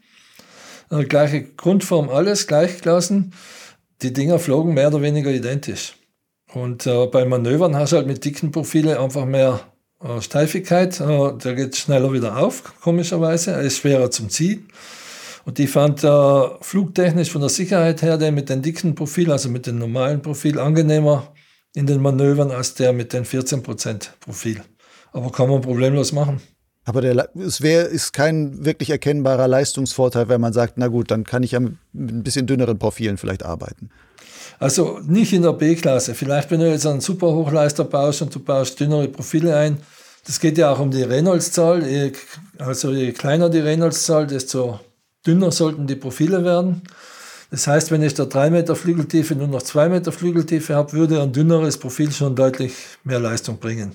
Äh, 0.89 1.03
gleiche 1.03 1.43
Grundform, 1.43 2.09
alles 2.09 2.47
gleich 2.47 2.81
gelassen 2.81 3.33
die 4.01 4.13
Dinger 4.13 4.39
flogen 4.39 4.73
mehr 4.73 4.87
oder 4.87 5.01
weniger 5.01 5.31
identisch. 5.31 5.93
Und 6.53 6.85
äh, 6.85 7.07
bei 7.07 7.25
Manövern 7.25 7.75
hast 7.75 7.93
du 7.93 7.97
halt 7.97 8.07
mit 8.07 8.25
dicken 8.25 8.51
Profilen 8.51 8.97
einfach 8.97 9.25
mehr 9.25 9.61
äh, 10.03 10.21
Steifigkeit. 10.21 10.99
Äh, 10.99 11.37
der 11.37 11.55
geht 11.55 11.75
schneller 11.75 12.11
wieder 12.11 12.37
auf, 12.37 12.79
komischerweise. 12.81 13.51
Er 13.51 13.61
ist 13.61 13.77
schwerer 13.77 14.11
zum 14.11 14.29
Ziehen. 14.29 14.67
Und 15.45 15.59
ich 15.59 15.69
fand 15.69 16.03
äh, 16.03 16.41
flugtechnisch 16.61 17.31
von 17.31 17.41
der 17.41 17.49
Sicherheit 17.49 18.01
her 18.01 18.17
den 18.17 18.35
mit 18.35 18.49
den 18.49 18.61
dicken 18.61 18.95
Profil, 18.95 19.31
also 19.31 19.49
mit 19.49 19.65
dem 19.65 19.79
normalen 19.79 20.21
Profil, 20.21 20.59
angenehmer 20.59 21.33
in 21.73 21.87
den 21.87 22.01
Manövern 22.01 22.51
als 22.51 22.73
der 22.75 22.93
mit 22.93 23.13
den 23.13 23.25
14% 23.25 24.09
Profil. 24.19 24.61
Aber 25.13 25.31
kann 25.31 25.49
man 25.49 25.61
problemlos 25.61 26.11
machen. 26.11 26.41
Aber 26.83 27.01
der, 27.01 27.29
es 27.35 27.61
wär, 27.61 27.87
ist 27.89 28.11
kein 28.11 28.65
wirklich 28.65 28.89
erkennbarer 28.89 29.47
Leistungsvorteil, 29.47 30.29
wenn 30.29 30.41
man 30.41 30.53
sagt, 30.53 30.73
na 30.77 30.87
gut, 30.87 31.11
dann 31.11 31.23
kann 31.23 31.43
ich 31.43 31.51
ja 31.51 31.59
mit 31.59 31.75
ein 31.93 32.23
bisschen 32.23 32.47
dünneren 32.47 32.79
Profilen 32.79 33.17
vielleicht 33.17 33.43
arbeiten. 33.43 33.89
Also 34.59 34.99
nicht 35.05 35.33
in 35.33 35.43
der 35.43 35.53
B-Klasse. 35.53 36.15
Vielleicht, 36.15 36.51
wenn 36.51 36.59
du 36.59 36.69
jetzt 36.69 36.85
einen 36.85 37.01
Superhochleister 37.01 37.83
baust 37.83 38.21
und 38.21 38.33
du 38.33 38.39
baust 38.39 38.79
dünnere 38.79 39.07
Profile 39.07 39.55
ein, 39.55 39.77
das 40.25 40.39
geht 40.39 40.57
ja 40.57 40.71
auch 40.71 40.79
um 40.79 40.91
die 40.91 41.03
Reynolds-Zahl. 41.03 42.11
Also 42.57 42.91
je 42.91 43.11
kleiner 43.11 43.49
die 43.49 43.59
Reynolds-Zahl, 43.59 44.27
desto 44.27 44.79
dünner 45.25 45.51
sollten 45.51 45.87
die 45.87 45.95
Profile 45.95 46.43
werden. 46.43 46.81
Das 47.49 47.67
heißt, 47.67 47.91
wenn 47.91 48.01
ich 48.01 48.13
da 48.13 48.25
drei 48.25 48.49
Meter 48.49 48.75
Flügeltiefe 48.75 49.35
nur 49.35 49.47
noch 49.47 49.61
zwei 49.61 49.89
Meter 49.89 50.11
Flügeltiefe 50.11 50.75
habe, 50.75 50.93
würde 50.93 51.21
ein 51.21 51.33
dünneres 51.33 51.77
Profil 51.77 52.11
schon 52.11 52.35
deutlich 52.35 52.73
mehr 53.03 53.19
Leistung 53.19 53.57
bringen. 53.57 53.91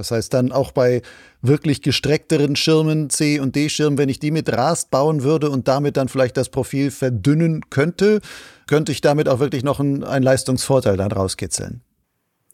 Das 0.00 0.10
heißt 0.10 0.32
dann 0.32 0.50
auch 0.50 0.72
bei 0.72 1.02
wirklich 1.42 1.82
gestreckteren 1.82 2.56
Schirmen, 2.56 3.10
C- 3.10 3.38
und 3.38 3.54
D-Schirmen, 3.54 3.98
wenn 3.98 4.08
ich 4.08 4.18
die 4.18 4.30
mit 4.30 4.50
Rast 4.50 4.90
bauen 4.90 5.22
würde 5.22 5.50
und 5.50 5.68
damit 5.68 5.98
dann 5.98 6.08
vielleicht 6.08 6.38
das 6.38 6.48
Profil 6.48 6.90
verdünnen 6.90 7.68
könnte, 7.68 8.20
könnte 8.66 8.92
ich 8.92 9.02
damit 9.02 9.28
auch 9.28 9.40
wirklich 9.40 9.62
noch 9.62 9.78
einen, 9.78 10.02
einen 10.02 10.22
Leistungsvorteil 10.22 10.96
dann 10.96 11.12
rauskitzeln. 11.12 11.82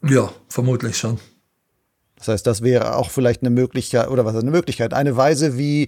Ja, 0.03 0.29
vermutlich 0.49 0.97
schon. 0.97 1.19
Das 2.17 2.27
heißt, 2.27 2.45
das 2.45 2.63
wäre 2.63 2.97
auch 2.97 3.11
vielleicht 3.11 3.43
eine 3.43 3.49
Möglichkeit, 3.49 4.09
oder 4.09 4.25
was 4.25 4.35
eine 4.35 4.51
Möglichkeit, 4.51 4.93
eine 4.93 5.15
Weise, 5.15 5.57
wie 5.57 5.87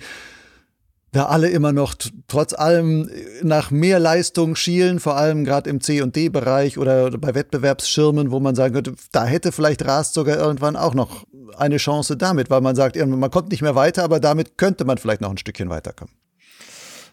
da 1.11 1.25
alle 1.25 1.49
immer 1.49 1.71
noch 1.71 1.95
trotz 2.27 2.53
allem 2.53 3.09
nach 3.41 3.71
mehr 3.71 3.99
Leistung 3.99 4.55
schielen, 4.55 4.99
vor 4.99 5.15
allem 5.15 5.43
gerade 5.43 5.69
im 5.69 5.81
C- 5.81 6.01
und 6.01 6.15
D-Bereich 6.15 6.77
oder 6.77 7.09
bei 7.17 7.33
Wettbewerbsschirmen, 7.33 8.31
wo 8.31 8.39
man 8.39 8.55
sagen 8.55 8.73
könnte, 8.73 8.93
da 9.11 9.25
hätte 9.25 9.51
vielleicht 9.51 9.85
Rast 9.85 10.13
sogar 10.13 10.37
irgendwann 10.37 10.75
auch 10.75 10.93
noch 10.93 11.25
eine 11.57 11.77
Chance 11.77 12.15
damit, 12.15 12.49
weil 12.49 12.61
man 12.61 12.75
sagt, 12.75 12.95
man 12.95 13.31
kommt 13.31 13.49
nicht 13.49 13.61
mehr 13.61 13.75
weiter, 13.75 14.03
aber 14.03 14.19
damit 14.19 14.57
könnte 14.57 14.85
man 14.85 14.97
vielleicht 14.97 15.21
noch 15.21 15.31
ein 15.31 15.37
Stückchen 15.37 15.69
weiterkommen. 15.69 16.13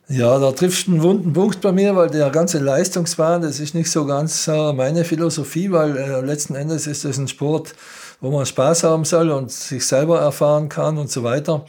Ja, 0.08 0.38
da 0.38 0.52
triffst 0.52 0.86
du 0.86 0.92
einen 0.92 1.02
wunden 1.02 1.32
Punkt 1.32 1.60
bei 1.60 1.72
mir, 1.72 1.96
weil 1.96 2.08
der 2.08 2.30
ganze 2.30 2.58
Leistungswahn, 2.58 3.42
das 3.42 3.58
ist 3.58 3.74
nicht 3.74 3.90
so 3.90 4.06
ganz 4.06 4.46
äh, 4.46 4.72
meine 4.72 5.04
Philosophie, 5.04 5.72
weil 5.72 5.96
äh, 5.96 6.20
letzten 6.20 6.54
Endes 6.54 6.86
ist 6.86 7.04
das 7.04 7.18
ein 7.18 7.26
Sport, 7.26 7.74
wo 8.20 8.30
man 8.30 8.46
Spaß 8.46 8.84
haben 8.84 9.04
soll 9.04 9.30
und 9.30 9.50
sich 9.50 9.84
selber 9.84 10.20
erfahren 10.20 10.68
kann 10.68 10.96
und 10.96 11.10
so 11.10 11.24
weiter. 11.24 11.66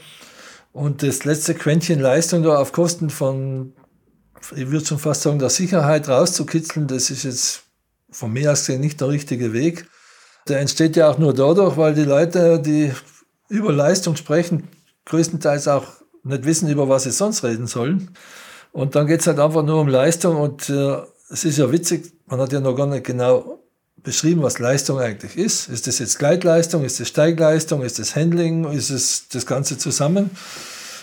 Und 0.78 1.02
das 1.02 1.26
letzte 1.26 1.56
Quäntchen 1.56 2.00
Leistung 2.00 2.44
da 2.44 2.60
auf 2.60 2.72
Kosten 2.72 3.10
von, 3.10 3.74
ich 4.56 4.70
würde 4.70 4.86
schon 4.86 5.00
fast 5.00 5.24
sagen, 5.24 5.40
der 5.40 5.50
Sicherheit 5.50 6.08
rauszukitzeln, 6.08 6.86
das 6.86 7.10
ist 7.10 7.24
jetzt 7.24 7.64
von 8.12 8.32
mir 8.32 8.52
aus 8.52 8.60
gesehen 8.60 8.82
nicht 8.82 9.02
der 9.02 9.10
richtige 9.10 9.54
Weg. 9.54 9.88
Der 10.48 10.60
entsteht 10.60 10.96
ja 10.96 11.10
auch 11.10 11.18
nur 11.18 11.34
dadurch, 11.34 11.78
weil 11.78 11.96
die 11.96 12.04
Leute, 12.04 12.60
die 12.60 12.92
über 13.50 13.74
Leistung 13.74 14.16
sprechen, 14.18 14.68
größtenteils 15.06 15.68
auch 15.68 15.88
nicht 16.22 16.46
wissen, 16.46 16.70
über 16.70 16.88
was 16.88 17.06
sie 17.06 17.12
sonst 17.12 17.44
reden 17.44 17.66
sollen. 17.66 18.12
Und 18.72 18.94
dann 18.94 19.08
geht 19.08 19.22
es 19.22 19.28
halt 19.28 19.40
einfach 19.40 19.64
nur 19.64 19.82
um 19.82 19.88
Leistung 19.88 20.36
und 20.38 20.70
äh, 20.70 20.98
es 21.32 21.44
ist 21.44 21.58
ja 21.58 21.72
witzig, 21.72 22.14
man 22.28 22.40
hat 22.40 22.54
ja 22.54 22.60
noch 22.60 22.76
gar 22.76 22.86
nicht 22.86 23.04
genau 23.04 23.57
beschrieben, 24.04 24.42
was 24.42 24.60
Leistung 24.60 25.00
eigentlich 25.00 25.38
ist. 25.38 25.70
Ist 25.70 25.88
das 25.88 26.00
jetzt 26.00 26.20
Gleitleistung, 26.20 26.84
ist 26.84 27.00
das 27.00 27.08
Steigleistung, 27.08 27.82
ist 27.82 28.00
das 28.00 28.16
Handling, 28.16 28.72
ist 28.72 28.90
es 28.90 29.28
das 29.30 29.46
Ganze 29.46 29.78
zusammen? 29.78 30.30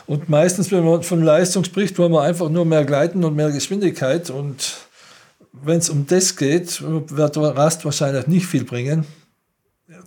Und 0.07 0.29
meistens, 0.29 0.71
wenn 0.71 0.85
man 0.85 1.03
von 1.03 1.23
Leistung 1.23 1.65
spricht, 1.65 1.99
wollen 1.99 2.13
wir 2.13 2.23
einfach 2.23 2.51
nur 2.51 2.65
mehr 2.65 2.85
Gleiten 2.85 3.25
und 3.25 3.35
mehr 3.35 3.51
Geschwindigkeit. 3.51 4.31
Und 4.31 4.77
wenn 5.53 5.79
es 5.79 5.89
um 5.89 6.07
das 6.07 6.37
geht, 6.37 6.83
wird 6.83 7.37
Rast 7.37 7.85
wahrscheinlich 7.85 8.27
nicht 8.27 8.47
viel 8.47 8.65
bringen. 8.65 9.07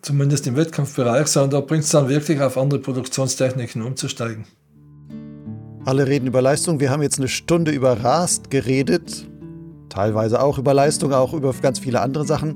Zumindest 0.01 0.45
im 0.45 0.55
Wettkampfbereich, 0.55 1.27
sondern 1.27 1.61
da 1.61 1.65
bringt 1.65 1.83
es 1.83 1.89
dann 1.89 2.09
wirklich 2.09 2.39
auf 2.41 2.57
andere 2.57 2.79
Produktionstechniken 2.79 3.81
umzusteigen. 3.81 4.45
Alle 5.85 6.05
reden 6.05 6.27
über 6.27 6.41
Leistung. 6.41 6.79
Wir 6.79 6.91
haben 6.91 7.01
jetzt 7.01 7.17
eine 7.17 7.27
Stunde 7.27 7.71
über 7.71 8.03
Rast 8.03 8.51
geredet. 8.51 9.25
Teilweise 9.89 10.41
auch 10.41 10.57
über 10.57 10.73
Leistung, 10.73 11.13
auch 11.13 11.33
über 11.33 11.53
ganz 11.61 11.79
viele 11.79 12.01
andere 12.01 12.25
Sachen. 12.25 12.55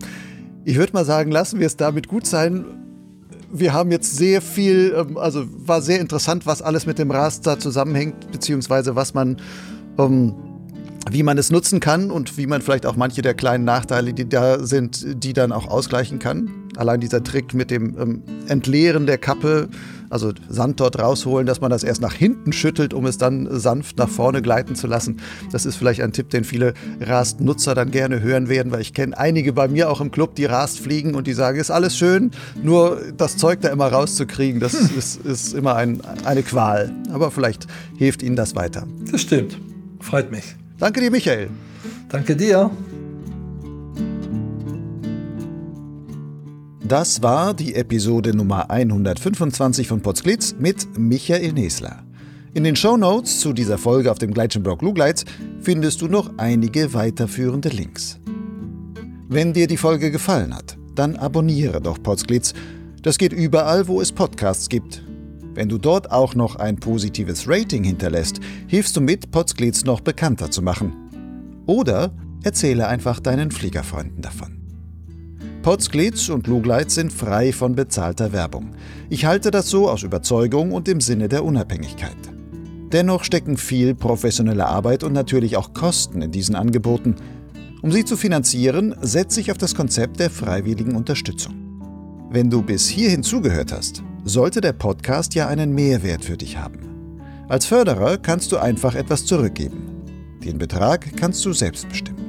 Ich 0.63 0.77
würde 0.77 0.93
mal 0.93 1.05
sagen, 1.05 1.31
lassen 1.31 1.59
wir 1.59 1.67
es 1.67 1.77
damit 1.77 2.07
gut 2.07 2.27
sein 2.27 2.65
wir 3.51 3.73
haben 3.73 3.91
jetzt 3.91 4.15
sehr 4.15 4.41
viel, 4.41 4.93
ähm, 4.95 5.17
also 5.17 5.45
war 5.67 5.81
sehr 5.81 5.99
interessant, 5.99 6.45
was 6.45 6.61
alles 6.61 6.85
mit 6.85 6.99
dem 6.99 7.11
Raster 7.11 7.59
zusammenhängt, 7.59 8.31
beziehungsweise 8.31 8.95
was 8.95 9.13
man, 9.13 9.37
ähm, 9.97 10.33
wie 11.09 11.23
man 11.23 11.37
es 11.37 11.51
nutzen 11.51 11.79
kann 11.79 12.11
und 12.11 12.37
wie 12.37 12.47
man 12.47 12.61
vielleicht 12.61 12.85
auch 12.85 12.95
manche 12.95 13.21
der 13.21 13.33
kleinen 13.33 13.65
Nachteile, 13.65 14.13
die 14.13 14.27
da 14.27 14.63
sind, 14.63 15.23
die 15.23 15.33
dann 15.33 15.51
auch 15.51 15.67
ausgleichen 15.67 16.19
kann. 16.19 16.49
Allein 16.77 17.01
dieser 17.01 17.23
Trick 17.23 17.53
mit 17.53 17.71
dem 17.71 17.97
ähm, 17.99 18.23
Entleeren 18.47 19.05
der 19.05 19.17
Kappe 19.17 19.69
also 20.11 20.31
Sand 20.49 20.79
dort 20.79 20.99
rausholen, 20.99 21.47
dass 21.47 21.61
man 21.61 21.71
das 21.71 21.83
erst 21.83 22.01
nach 22.01 22.13
hinten 22.13 22.53
schüttelt, 22.53 22.93
um 22.93 23.05
es 23.05 23.17
dann 23.17 23.47
sanft 23.59 23.97
nach 23.97 24.09
vorne 24.09 24.41
gleiten 24.41 24.75
zu 24.75 24.87
lassen. 24.87 25.17
Das 25.51 25.65
ist 25.65 25.75
vielleicht 25.75 26.01
ein 26.01 26.11
Tipp, 26.11 26.29
den 26.29 26.43
viele 26.43 26.73
Rast-Nutzer 26.99 27.75
dann 27.75 27.91
gerne 27.91 28.21
hören 28.21 28.49
werden, 28.49 28.71
weil 28.71 28.81
ich 28.81 28.93
kenne 28.93 29.17
einige 29.17 29.53
bei 29.53 29.67
mir 29.67 29.89
auch 29.89 30.01
im 30.01 30.11
Club, 30.11 30.35
die 30.35 30.45
Rast 30.45 30.79
fliegen 30.79 31.15
und 31.15 31.27
die 31.27 31.33
sagen, 31.33 31.59
ist 31.59 31.71
alles 31.71 31.97
schön, 31.97 32.31
nur 32.61 33.01
das 33.17 33.37
Zeug 33.37 33.61
da 33.61 33.69
immer 33.69 33.87
rauszukriegen, 33.87 34.59
das 34.59 34.73
hm. 34.73 34.89
ist, 34.97 35.25
ist, 35.25 35.53
immer 35.53 35.75
ein, 35.75 36.01
eine 36.25 36.43
Qual. 36.43 36.91
Aber 37.11 37.31
vielleicht 37.31 37.67
hilft 37.97 38.23
Ihnen 38.23 38.35
das 38.35 38.55
weiter. 38.55 38.85
Das 39.11 39.21
stimmt. 39.21 39.57
Freut 39.99 40.31
mich. 40.31 40.55
Danke 40.77 40.99
dir, 40.99 41.11
Michael. 41.11 41.49
Danke 42.09 42.35
dir. 42.35 42.71
Das 46.91 47.23
war 47.23 47.53
die 47.53 47.75
Episode 47.75 48.35
Nummer 48.35 48.69
125 48.69 49.87
von 49.87 50.01
Potsglitz 50.01 50.53
mit 50.59 50.99
Michael 50.99 51.53
Nesler. 51.53 52.03
In 52.53 52.65
den 52.65 52.75
Show 52.75 52.97
Notes 52.97 53.39
zu 53.39 53.53
dieser 53.53 53.77
Folge 53.77 54.11
auf 54.11 54.19
dem 54.19 54.33
Gleitschenblog 54.33 54.81
Lugleitz 54.81 55.23
findest 55.61 56.01
du 56.01 56.09
noch 56.09 56.33
einige 56.35 56.93
weiterführende 56.93 57.69
Links. 57.69 58.19
Wenn 59.29 59.53
dir 59.53 59.67
die 59.67 59.77
Folge 59.77 60.11
gefallen 60.11 60.53
hat, 60.53 60.77
dann 60.93 61.15
abonniere 61.15 61.79
doch 61.79 62.03
Potsglitz. 62.03 62.53
Das 63.01 63.17
geht 63.17 63.31
überall, 63.31 63.87
wo 63.87 64.01
es 64.01 64.11
Podcasts 64.11 64.67
gibt. 64.67 65.01
Wenn 65.53 65.69
du 65.69 65.77
dort 65.77 66.11
auch 66.11 66.35
noch 66.35 66.57
ein 66.57 66.75
positives 66.75 67.47
Rating 67.47 67.85
hinterlässt, 67.85 68.41
hilfst 68.67 68.97
du 68.97 68.99
mit, 68.99 69.31
Potsglitz 69.31 69.85
noch 69.85 70.01
bekannter 70.01 70.51
zu 70.51 70.61
machen. 70.61 70.91
Oder 71.67 72.11
erzähle 72.43 72.89
einfach 72.89 73.21
deinen 73.21 73.49
Fliegerfreunden 73.49 74.21
davon. 74.21 74.60
Potsglitz 75.61 76.29
und 76.29 76.47
Lugleitz 76.47 76.95
sind 76.95 77.13
frei 77.13 77.53
von 77.53 77.75
bezahlter 77.75 78.33
Werbung. 78.33 78.71
Ich 79.11 79.25
halte 79.25 79.51
das 79.51 79.69
so 79.69 79.89
aus 79.89 80.01
Überzeugung 80.01 80.71
und 80.71 80.87
im 80.87 81.01
Sinne 81.01 81.29
der 81.29 81.45
Unabhängigkeit. 81.45 82.17
Dennoch 82.91 83.23
stecken 83.23 83.57
viel 83.57 83.93
professionelle 83.93 84.65
Arbeit 84.65 85.03
und 85.03 85.13
natürlich 85.13 85.57
auch 85.57 85.73
Kosten 85.73 86.23
in 86.23 86.31
diesen 86.31 86.55
Angeboten. 86.55 87.15
Um 87.83 87.91
sie 87.91 88.03
zu 88.03 88.17
finanzieren, 88.17 88.95
setze 89.01 89.39
ich 89.39 89.51
auf 89.51 89.57
das 89.59 89.75
Konzept 89.75 90.19
der 90.19 90.31
freiwilligen 90.31 90.95
Unterstützung. 90.95 91.53
Wenn 92.31 92.49
du 92.49 92.63
bis 92.63 92.87
hierhin 92.87 93.21
zugehört 93.21 93.71
hast, 93.71 94.01
sollte 94.23 94.61
der 94.61 94.73
Podcast 94.73 95.35
ja 95.35 95.47
einen 95.47 95.73
Mehrwert 95.73 96.25
für 96.25 96.37
dich 96.37 96.57
haben. 96.57 96.79
Als 97.49 97.67
Förderer 97.67 98.17
kannst 98.17 98.51
du 98.51 98.57
einfach 98.57 98.95
etwas 98.95 99.27
zurückgeben. 99.27 99.83
Den 100.43 100.57
Betrag 100.57 101.15
kannst 101.17 101.45
du 101.45 101.53
selbst 101.53 101.87
bestimmen. 101.87 102.20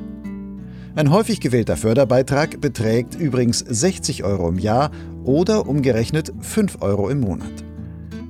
Ein 0.94 1.10
häufig 1.10 1.40
gewählter 1.40 1.78
Förderbeitrag 1.78 2.60
beträgt 2.60 3.14
übrigens 3.14 3.60
60 3.60 4.24
Euro 4.24 4.50
im 4.50 4.58
Jahr 4.58 4.90
oder 5.24 5.66
umgerechnet 5.66 6.30
5 6.40 6.82
Euro 6.82 7.08
im 7.08 7.20
Monat. 7.20 7.64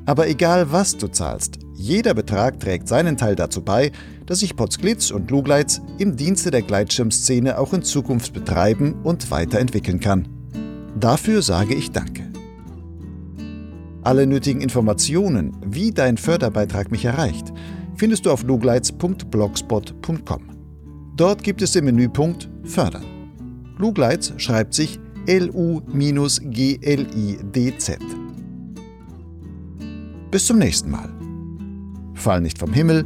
Aber 0.06 0.28
egal 0.28 0.70
was 0.70 0.96
du 0.96 1.08
zahlst, 1.08 1.58
jeder 1.74 2.14
Betrag 2.14 2.60
trägt 2.60 2.86
seinen 2.86 3.16
Teil 3.16 3.34
dazu 3.34 3.62
bei, 3.62 3.90
dass 4.26 4.38
sich 4.40 4.54
Potsglitz 4.54 5.10
und 5.10 5.32
Lugleitz 5.32 5.80
im 5.98 6.16
Dienste 6.16 6.52
der 6.52 6.62
Gleitschirmszene 6.62 7.58
auch 7.58 7.72
in 7.72 7.82
Zukunft 7.82 8.32
betreiben 8.32 8.94
und 9.02 9.32
weiterentwickeln 9.32 9.98
kann. 9.98 10.28
Dafür 10.98 11.42
sage 11.42 11.74
ich 11.74 11.90
Danke. 11.90 12.30
Alle 14.02 14.24
nötigen 14.26 14.60
Informationen, 14.60 15.56
wie 15.64 15.90
dein 15.90 16.16
Förderbeitrag 16.16 16.92
mich 16.92 17.04
erreicht, 17.04 17.52
findest 17.96 18.26
du 18.26 18.30
auf 18.30 18.44
lugleitz.blogspot.com. 18.44 20.51
Dort 21.16 21.42
gibt 21.42 21.60
es 21.62 21.72
den 21.72 21.84
Menüpunkt 21.84 22.48
Fördern. 22.64 23.04
Lugleitz 23.78 24.32
schreibt 24.38 24.72
sich 24.74 24.98
L-U-G-L-I-D-Z. 25.26 25.98
Bis 30.30 30.46
zum 30.46 30.58
nächsten 30.58 30.90
Mal. 30.90 31.10
Fall 32.14 32.40
nicht 32.40 32.58
vom 32.58 32.72
Himmel, 32.72 33.04